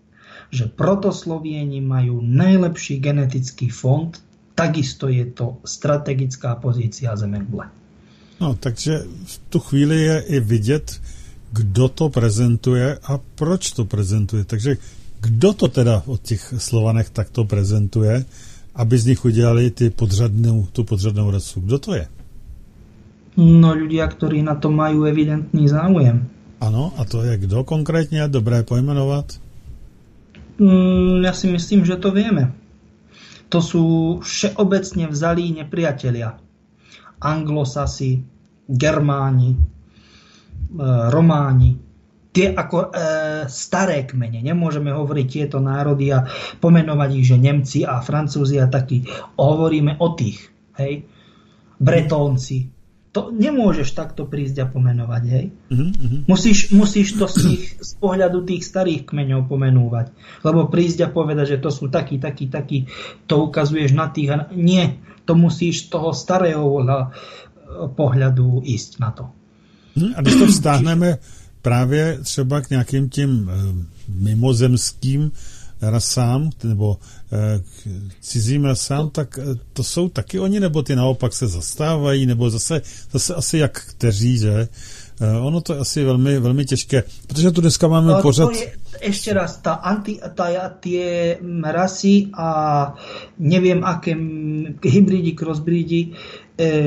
že 0.51 0.67
protoslovieni 0.67 1.79
majú 1.79 2.19
najlepší 2.21 2.99
genetický 2.99 3.71
fond 3.71 4.13
takisto 4.55 5.09
je 5.09 5.25
to 5.33 5.57
strategická 5.65 6.55
pozícia 6.55 7.13
Zemegle. 7.17 7.69
No, 8.41 8.57
takže 8.57 9.05
v 9.05 9.35
tu 9.49 9.59
chvíli 9.59 10.01
je 10.01 10.17
i 10.19 10.39
vidět, 10.39 11.01
kdo 11.53 11.87
to 11.89 12.09
prezentuje 12.09 12.97
a 12.97 13.19
proč 13.35 13.71
to 13.71 13.85
prezentuje. 13.85 14.43
Takže 14.43 14.77
kdo 15.21 15.53
to 15.53 15.67
teda 15.67 16.03
od 16.05 16.21
těch 16.21 16.53
Slovanech 16.57 17.09
takto 17.09 17.45
prezentuje, 17.45 18.25
aby 18.75 18.97
z 18.97 19.05
nich 19.05 19.25
udělali 19.25 19.71
ty 19.71 19.89
podřadnou, 19.89 20.67
tu 20.73 20.83
podřadnou 20.83 21.31
rasu? 21.31 21.61
Kdo 21.61 21.79
to 21.79 21.93
je? 21.93 22.07
No 23.33 23.73
ľudia, 23.73 24.05
ktorí 24.05 24.45
na 24.45 24.53
to 24.53 24.69
majú 24.69 25.09
evidentný 25.09 25.65
záujem. 25.65 26.29
Ano, 26.61 26.93
a 26.97 27.05
to 27.05 27.25
je 27.25 27.37
kdo 27.37 27.63
konkrétně? 27.63 28.27
Dobré 28.27 28.63
pojmenovat? 28.63 29.41
Mm, 30.61 31.25
ja 31.25 31.33
si 31.33 31.49
myslím, 31.49 31.81
že 31.81 31.97
to 31.97 32.13
vieme. 32.13 32.53
To 33.49 33.57
sú 33.57 33.83
všeobecne 34.21 35.09
vzalí 35.09 35.49
nepriatelia. 35.49 36.37
Anglosasi, 37.17 38.21
Germáni, 38.69 39.57
Románi, 41.09 41.77
tie 42.33 42.49
ako 42.49 42.77
e, 42.81 42.87
staré 43.45 44.09
kmene. 44.09 44.41
Nemôžeme 44.41 44.89
hovoriť 44.89 45.27
tieto 45.29 45.61
národy 45.61 46.09
a 46.09 46.25
pomenovať 46.57 47.09
ich, 47.13 47.25
že 47.29 47.37
Nemci 47.37 47.85
a 47.85 48.01
Francúzi 48.01 48.57
a 48.57 48.65
takí. 48.65 49.05
Hovoríme 49.37 50.01
o 50.01 50.07
tých. 50.17 50.49
Hej? 50.81 51.05
Bretónci, 51.77 52.73
to 53.13 53.29
nemôžeš 53.29 53.93
takto 53.93 54.25
prísť 54.25 54.65
a 54.65 54.65
pomenovať, 54.65 55.23
hej? 55.29 55.45
Uh-huh, 55.69 56.25
Musíš, 56.25 56.73
musíš 56.73 57.13
to 57.13 57.29
z, 57.29 57.35
tých, 57.45 57.63
z 57.77 57.91
pohľadu 58.01 58.41
tých 58.41 58.65
starých 58.65 59.05
kmeňov 59.05 59.45
pomenúvať. 59.45 60.09
Lebo 60.41 60.65
prísť 60.65 61.05
a 61.05 61.13
povedať, 61.13 61.57
že 61.57 61.61
to 61.61 61.69
sú 61.69 61.93
takí, 61.93 62.17
takí, 62.17 62.49
takí, 62.49 62.89
to 63.29 63.45
ukazuješ 63.45 63.93
na 63.93 64.09
tých 64.09 64.33
a 64.33 64.49
nie. 64.57 64.97
To 65.29 65.37
musíš 65.37 65.85
z 65.85 65.93
toho 65.93 66.09
starého 66.09 66.65
pohľadu 67.93 68.65
ísť 68.65 68.91
na 68.97 69.13
to. 69.13 69.42
A 70.15 70.21
když 70.21 70.35
to 70.35 70.47
vztáhneme 70.47 71.17
právě 71.61 72.19
třeba 72.23 72.61
k 72.61 72.69
nějakým 72.69 73.09
tím 73.09 73.29
uh, 73.47 73.53
mimozemským 74.23 75.31
rasám 75.91 76.49
nebo 76.63 76.97
eh, 77.33 77.61
cizím 78.21 78.65
rasám, 78.65 79.09
tak 79.09 79.39
eh, 79.41 79.59
to 79.73 79.83
jsou 79.83 80.09
taky 80.09 80.39
oni, 80.39 80.59
nebo 80.59 80.83
ty 80.83 80.95
naopak 80.95 81.33
se 81.33 81.47
zastávají, 81.47 82.25
nebo 82.25 82.49
zase, 82.49 82.81
zase 83.11 83.35
asi 83.35 83.57
jak 83.57 83.85
kteří, 83.89 84.37
že? 84.37 84.67
Eh, 85.21 85.37
ono 85.39 85.61
to 85.61 85.73
je 85.73 85.79
asi 85.79 86.03
velmi, 86.03 86.39
velmi 86.39 86.65
těžké, 86.65 87.03
protože 87.27 87.51
tu 87.51 87.61
dneska 87.61 87.87
máme 87.87 88.11
no, 88.11 88.21
pořad... 88.21 88.49
Je, 88.55 88.71
ešte 89.03 89.33
raz, 89.33 89.59
tá 89.59 89.83
anti, 89.83 90.21
tá, 90.21 90.47
tie 90.79 91.35
rasy 91.59 92.31
a 92.31 92.47
neviem 93.35 93.83
aké 93.83 94.15
hybridi, 94.79 95.35
crossbridi, 95.35 96.15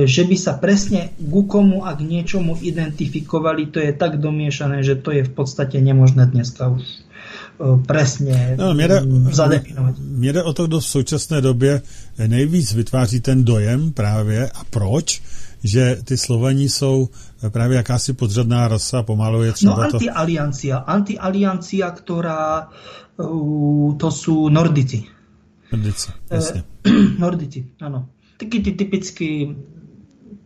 že 0.07 0.23
by 0.23 0.37
sa 0.39 0.55
presne 0.63 1.11
ku 1.19 1.43
komu 1.43 1.83
a 1.83 1.99
k 1.99 2.07
niečomu 2.07 2.55
identifikovali, 2.63 3.67
to 3.75 3.83
je 3.83 3.91
tak 3.93 4.23
domiešané, 4.23 4.87
že 4.87 4.95
to 4.95 5.11
je 5.11 5.27
v 5.27 5.33
podstate 5.35 5.83
nemožné 5.83 6.27
dneska 6.31 6.71
už 6.71 7.07
presně 7.87 8.57
no, 8.59 8.75
mě 8.75 8.89
jde, 8.89 9.03
zadefinovat. 9.31 9.95
Mě 9.99 10.33
jde 10.33 10.43
o 10.43 10.53
to, 10.53 10.67
kdo 10.67 10.81
v 10.81 10.87
současné 10.87 11.41
době 11.41 11.83
nejvíc 12.27 12.75
vytváří 12.75 13.21
ten 13.21 13.45
dojem 13.45 13.93
právě 13.93 14.51
a 14.51 14.65
proč, 14.71 15.23
že 15.65 15.99
ty 16.05 16.17
Slovani 16.17 16.69
jsou 16.69 17.09
právě 17.49 17.77
jakási 17.77 18.13
podřadná 18.13 18.69
rasa, 18.69 19.03
pomalu 19.03 19.43
je 19.43 19.53
třeba 19.53 19.77
no, 19.77 19.83
antialiancia, 19.83 20.79
to... 20.79 20.91
antialiancia, 20.91 21.91
ktorá 21.91 22.69
uh, 23.19 23.97
to 23.97 24.11
sú 24.11 24.49
Nordici. 24.49 25.05
Nordici, 25.73 26.13
jasně. 26.31 26.65
Nordici, 27.19 27.67
ano. 27.81 28.09
Taky 28.37 28.61
ty 28.61 28.73
typicky 28.73 29.57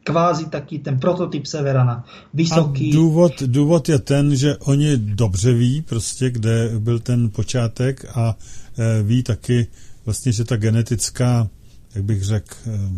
kvázi 0.04 0.46
taký 0.46 0.78
ten 0.78 0.98
prototyp 0.98 1.46
Severana. 1.46 2.04
Vysoký. 2.34 2.90
A 2.90 2.94
důvod, 2.94 3.42
důvod 3.42 3.88
je 3.88 3.98
ten, 3.98 4.36
že 4.36 4.56
oni 4.56 4.96
dobře 4.96 5.52
ví 5.52 5.82
prostě, 5.82 6.30
kde 6.30 6.70
byl 6.78 6.98
ten 6.98 7.30
počátek 7.30 8.04
a 8.14 8.36
e, 8.78 9.02
ví 9.02 9.22
taky 9.22 9.66
vlastně, 10.04 10.32
že 10.32 10.44
ta 10.44 10.56
genetická, 10.56 11.48
jak 11.94 12.04
bych 12.04 12.22
řekl, 12.22 12.54
e, 12.66 12.90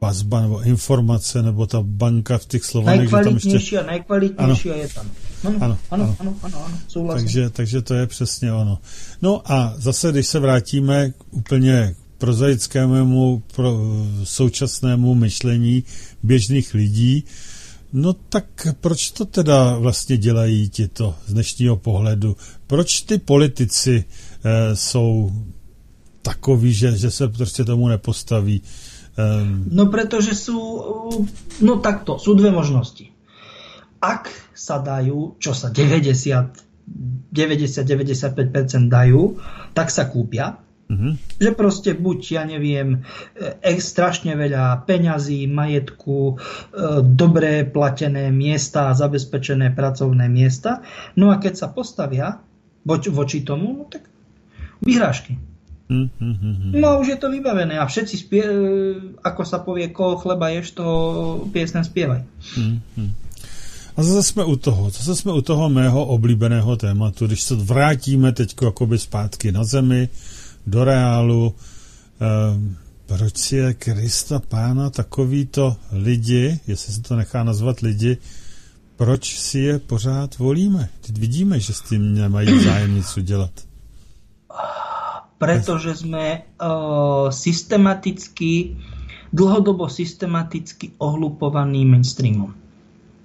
vazba 0.00 0.40
nebo 0.40 0.60
informace 0.62 1.42
nebo 1.42 1.66
ta 1.66 1.82
banka 1.82 2.38
v 2.38 2.46
těch 2.46 2.64
slovanech, 2.64 3.08
že 3.08 3.16
tam 3.16 3.34
ještě... 3.34 3.82
Nejkvalitnější 3.82 4.70
ano. 4.70 4.78
je 4.80 4.88
tam. 4.88 5.10
Ano, 5.44 5.56
ano, 5.60 5.78
ano, 5.90 6.04
ano, 6.04 6.16
ano, 6.20 6.36
ano, 6.42 6.68
ano 7.00 7.14
takže, 7.14 7.50
takže 7.50 7.82
to 7.82 7.94
je 7.94 8.06
přesně 8.06 8.52
ono. 8.52 8.78
No 9.22 9.52
a 9.52 9.74
zase, 9.76 10.12
když 10.12 10.26
se 10.26 10.38
vrátíme 10.38 11.12
úplně 11.30 11.94
prozaickému 12.22 13.42
pro 13.54 13.74
současnému 14.24 15.14
myšlení 15.14 15.84
běžných 16.22 16.74
lidí, 16.74 17.24
no 17.92 18.12
tak 18.12 18.44
proč 18.80 19.10
to 19.10 19.24
teda 19.24 19.78
vlastně 19.78 20.16
dělají 20.16 20.68
ti 20.68 20.88
to 20.88 21.14
z 21.26 21.32
dnešního 21.32 21.76
pohledu? 21.76 22.36
Proč 22.66 23.00
ty 23.00 23.18
politici 23.18 24.04
e, 24.04 24.76
jsou 24.76 25.32
takový, 26.22 26.72
že, 26.72 26.96
že 26.96 27.10
se 27.10 27.28
prostě 27.28 27.64
tomu 27.64 27.88
nepostaví? 27.88 28.62
E, 29.18 29.22
no 29.70 29.86
protože 29.86 30.34
sú, 30.34 30.58
no 31.60 31.76
takto, 31.82 32.22
sú 32.22 32.38
dve 32.38 32.54
možnosti. 32.54 33.10
Ak 33.98 34.30
sa 34.54 34.78
dajú, 34.78 35.34
čo 35.42 35.54
sa 35.54 35.74
90 35.74 36.70
90-95% 37.32 38.88
dajú, 38.88 39.38
tak 39.74 39.90
sa 39.90 40.06
kúpia 40.06 40.62
Že 41.40 41.50
proste 41.56 41.90
buď, 41.94 42.20
ja 42.32 42.42
neviem, 42.44 43.02
e, 43.36 43.80
strašne 43.80 44.36
veľa 44.36 44.84
peňazí, 44.86 45.46
majetku, 45.48 46.18
e, 46.32 46.34
dobré 47.02 47.64
platené 47.64 48.30
miesta, 48.30 48.94
zabezpečené 48.94 49.72
pracovné 49.72 50.28
miesta. 50.28 50.84
No 51.16 51.32
a 51.32 51.40
keď 51.40 51.54
sa 51.56 51.68
postavia 51.72 52.40
voč, 52.84 53.08
voči 53.08 53.42
tomu, 53.42 53.72
no 53.72 53.84
tak 53.88 54.06
vyhrážky. 54.82 55.38
No 56.72 56.86
a 56.88 56.98
už 56.98 57.08
je 57.08 57.18
to 57.20 57.28
vybavené 57.28 57.76
a 57.76 57.84
všetci 57.84 58.14
spie, 58.16 58.44
e, 58.44 58.56
ako 59.20 59.42
sa 59.44 59.60
povie, 59.60 59.92
koho 59.92 60.16
chleba 60.16 60.48
ješ, 60.48 60.72
to 60.80 60.86
piesne 61.52 61.84
spievaj. 61.84 62.24
A 63.96 64.02
zase 64.02 64.22
jsme 64.22 64.44
u 64.44 64.56
toho, 64.56 64.90
zase 64.90 65.16
jsme 65.16 65.32
u 65.32 65.40
toho 65.40 65.68
mého 65.68 66.06
oblíbeného 66.06 66.76
tématu, 66.76 67.26
když 67.26 67.42
se 67.42 67.54
vrátíme 67.54 68.32
teď 68.32 68.56
akoby 68.68 68.98
zpátky 68.98 69.52
na 69.52 69.64
zemi, 69.64 70.08
do 70.66 70.84
reálu. 70.84 71.54
Ehm, 72.20 72.76
proč 73.06 73.52
je 73.52 73.74
Krista 73.74 74.40
pána 74.48 74.90
takovýto 74.90 75.76
lidi, 75.92 76.60
jestli 76.66 76.92
se 76.92 77.02
to 77.02 77.16
nechá 77.16 77.44
nazvat 77.44 77.80
lidi, 77.80 78.16
proč 78.96 79.38
si 79.38 79.58
je 79.58 79.78
pořád 79.78 80.38
volíme? 80.38 80.88
Teď 81.00 81.18
vidíme, 81.18 81.60
že 81.60 81.72
s 81.72 81.80
tím 81.80 82.14
nemají 82.14 82.64
zájem 82.64 82.94
nic 82.94 83.16
udělat. 83.16 83.50
pretože 85.42 86.06
sme 86.06 86.46
uh, 86.62 87.26
systematicky, 87.34 88.78
dlhodobo 89.34 89.90
systematicky 89.90 90.94
ohlupovaní 91.02 91.82
mainstreamom. 91.82 92.54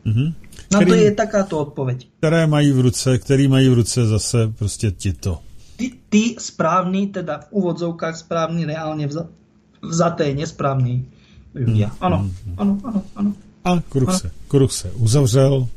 Mm-hmm. 0.01 0.29
Na 0.73 0.79
to 0.81 0.93
je 0.97 1.11
takáto 1.13 1.61
odpoveď. 1.61 2.09
Které 2.17 2.47
mají 2.47 2.71
v 2.73 2.79
ruce, 2.89 3.17
který 3.17 3.47
mají 3.47 3.69
v 3.69 3.73
ruce 3.73 4.07
zase 4.07 4.49
prostě 4.57 4.91
tito. 4.91 5.39
Ty, 5.77 5.93
ty 6.09 6.23
správny, 6.41 7.13
teda 7.13 7.45
v 7.45 7.61
úvodzovkách 7.61 8.17
správny, 8.17 8.65
reálne 8.65 9.05
vza, 9.05 9.29
vzaté 9.77 10.33
nesprávny 10.33 11.05
ľudia. 11.53 11.93
Ano, 12.01 12.25
mm, 12.25 12.57
ano, 12.57 12.73
ano, 12.81 12.99
ano. 13.13 13.29
A 13.63 13.81
kruh 13.89 14.09
se, 14.09 14.31
kruh 14.47 14.71
se 14.71 14.91
uzavřel 14.91 15.67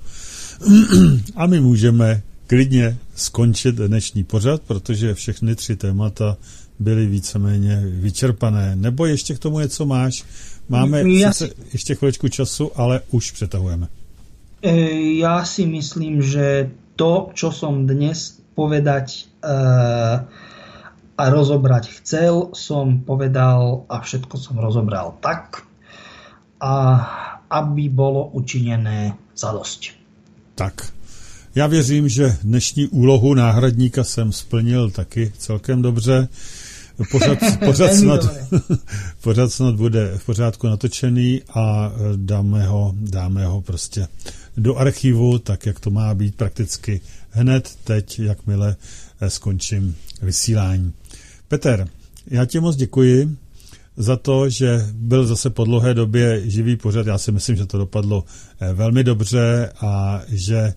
a 1.36 1.46
my 1.46 1.60
můžeme 1.60 2.22
klidně 2.46 2.98
skončit 3.14 3.74
dnešní 3.74 4.24
pořad, 4.24 4.62
protože 4.62 5.14
všechny 5.14 5.54
tři 5.54 5.76
témata 5.76 6.36
byly 6.78 7.06
víceméně 7.06 7.82
vyčerpané. 7.84 8.76
Nebo 8.76 9.06
ještě 9.06 9.34
k 9.34 9.38
tomu 9.38 9.60
něco 9.60 9.86
máš? 9.86 10.24
Máme 10.68 11.10
Já 11.12 11.32
sice 11.32 11.46
si... 11.46 11.54
ještě 11.72 11.94
chviličku 11.94 12.28
času, 12.28 12.70
ale 12.74 13.00
už 13.10 13.30
přetahujeme. 13.30 13.88
E, 14.62 14.76
ja 15.24 15.40
si 15.48 15.64
myslím, 15.64 16.20
že 16.20 16.68
to, 16.96 17.32
čo 17.32 17.48
som 17.48 17.88
dnes 17.88 18.39
povedať 18.54 19.06
e, 19.16 19.48
a 21.20 21.22
rozobrať 21.28 22.00
chcel, 22.00 22.50
som 22.56 23.04
povedal 23.04 23.84
a 23.88 24.00
všetko 24.00 24.34
som 24.40 24.56
rozobral 24.56 25.20
tak, 25.20 25.68
a 26.60 26.74
aby 27.50 27.88
bolo 27.88 28.30
učinené 28.32 29.16
dosť. 29.36 29.96
Tak. 30.54 30.92
Já 31.54 31.66
věřím, 31.66 32.08
že 32.08 32.36
dnešní 32.42 32.88
úlohu 32.88 33.34
náhradníka 33.34 34.04
jsem 34.04 34.32
splnil 34.32 34.90
taky 34.90 35.32
celkem 35.38 35.82
dobře. 35.82 36.28
Pořád, 37.10 37.38
pořád, 37.64 37.94
snad, 37.94 38.20
pořád 39.20 39.52
snad 39.52 39.74
bude 39.74 40.12
v 40.18 40.26
pořádku 40.26 40.66
natočený 40.66 41.42
a 41.54 41.92
dáme 42.16 42.66
ho, 42.66 42.94
dáme 42.96 43.46
ho 43.46 43.60
prostě 43.60 44.08
do 44.56 44.76
archivu, 44.76 45.38
tak 45.38 45.66
jak 45.66 45.80
to 45.80 45.90
má 45.90 46.14
být 46.14 46.34
prakticky 46.34 47.00
hned 47.30 47.76
teď, 47.84 48.18
jakmile 48.18 48.76
eh, 49.20 49.30
skončím 49.30 49.96
vysílání. 50.22 50.92
Peter, 51.48 51.88
já 52.26 52.44
ti 52.44 52.60
moc 52.60 52.76
děkuji 52.76 53.36
za 53.96 54.16
to, 54.16 54.48
že 54.48 54.86
byl 54.92 55.26
zase 55.26 55.50
po 55.50 55.64
dlouhé 55.64 55.94
době 55.94 56.50
živý 56.50 56.76
pořad. 56.76 57.06
Já 57.06 57.18
si 57.18 57.32
myslím, 57.32 57.56
že 57.56 57.66
to 57.66 57.78
dopadlo 57.78 58.24
eh, 58.60 58.72
velmi 58.72 59.04
dobře 59.04 59.72
a 59.80 60.22
že 60.28 60.74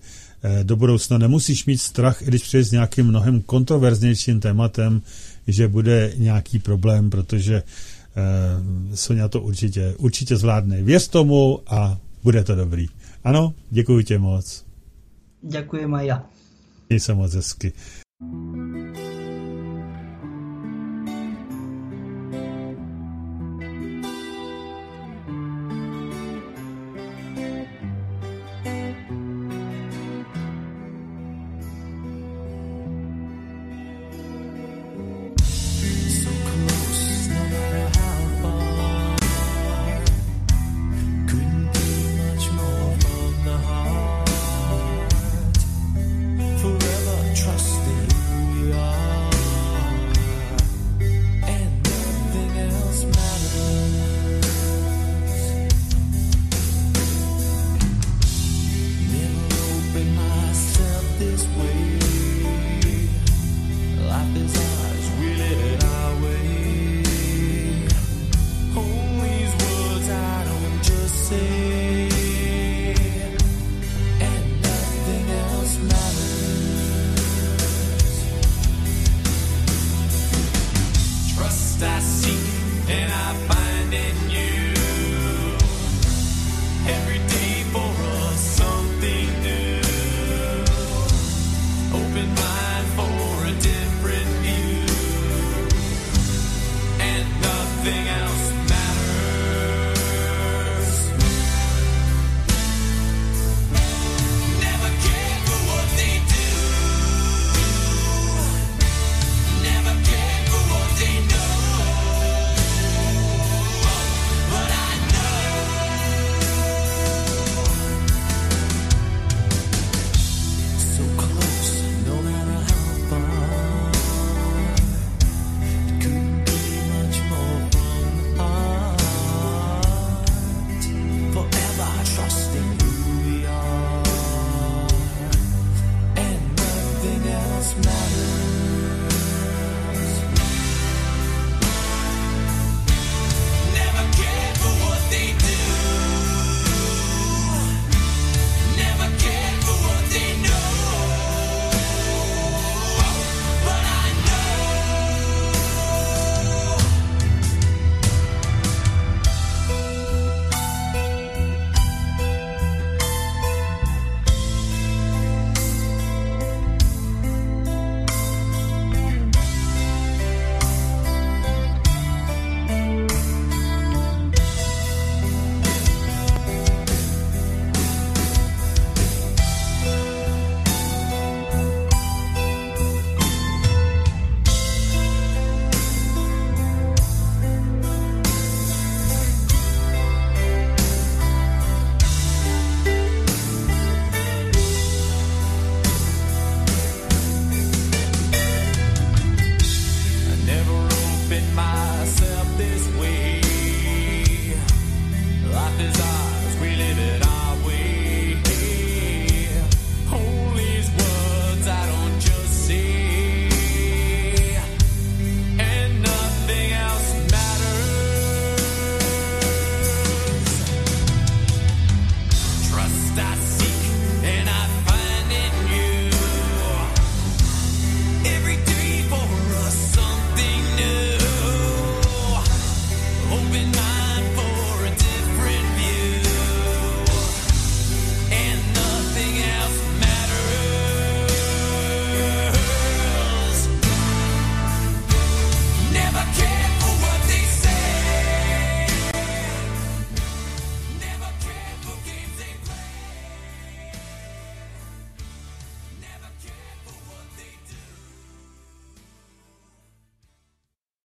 do 0.62 0.76
budoucna 0.76 1.18
nemusíš 1.18 1.66
mít 1.66 1.78
strach, 1.78 2.22
i 2.22 2.24
když 2.24 2.42
přijde 2.42 2.64
s 2.64 2.70
nějakým 2.70 3.06
mnohem 3.06 3.42
kontroverznějším 3.42 4.40
tématem, 4.40 5.02
že 5.46 5.68
bude 5.68 6.12
nějaký 6.16 6.58
problém, 6.58 7.10
protože 7.10 7.62
Sonja 8.94 9.28
to 9.28 9.40
určitě, 9.40 9.94
určitě 9.98 10.36
zvládne. 10.36 10.82
Věř 10.82 11.08
tomu 11.08 11.60
a 11.66 11.98
bude 12.22 12.44
to 12.44 12.54
dobrý. 12.54 12.86
Ano, 13.24 13.54
děkuji 13.70 14.04
tě 14.04 14.18
moc. 14.18 14.64
Děkuji 15.42 15.86
Maja. 15.86 16.26
Měj 16.88 17.00
se 17.00 17.14
moc 17.14 17.34
hezky. 17.34 17.72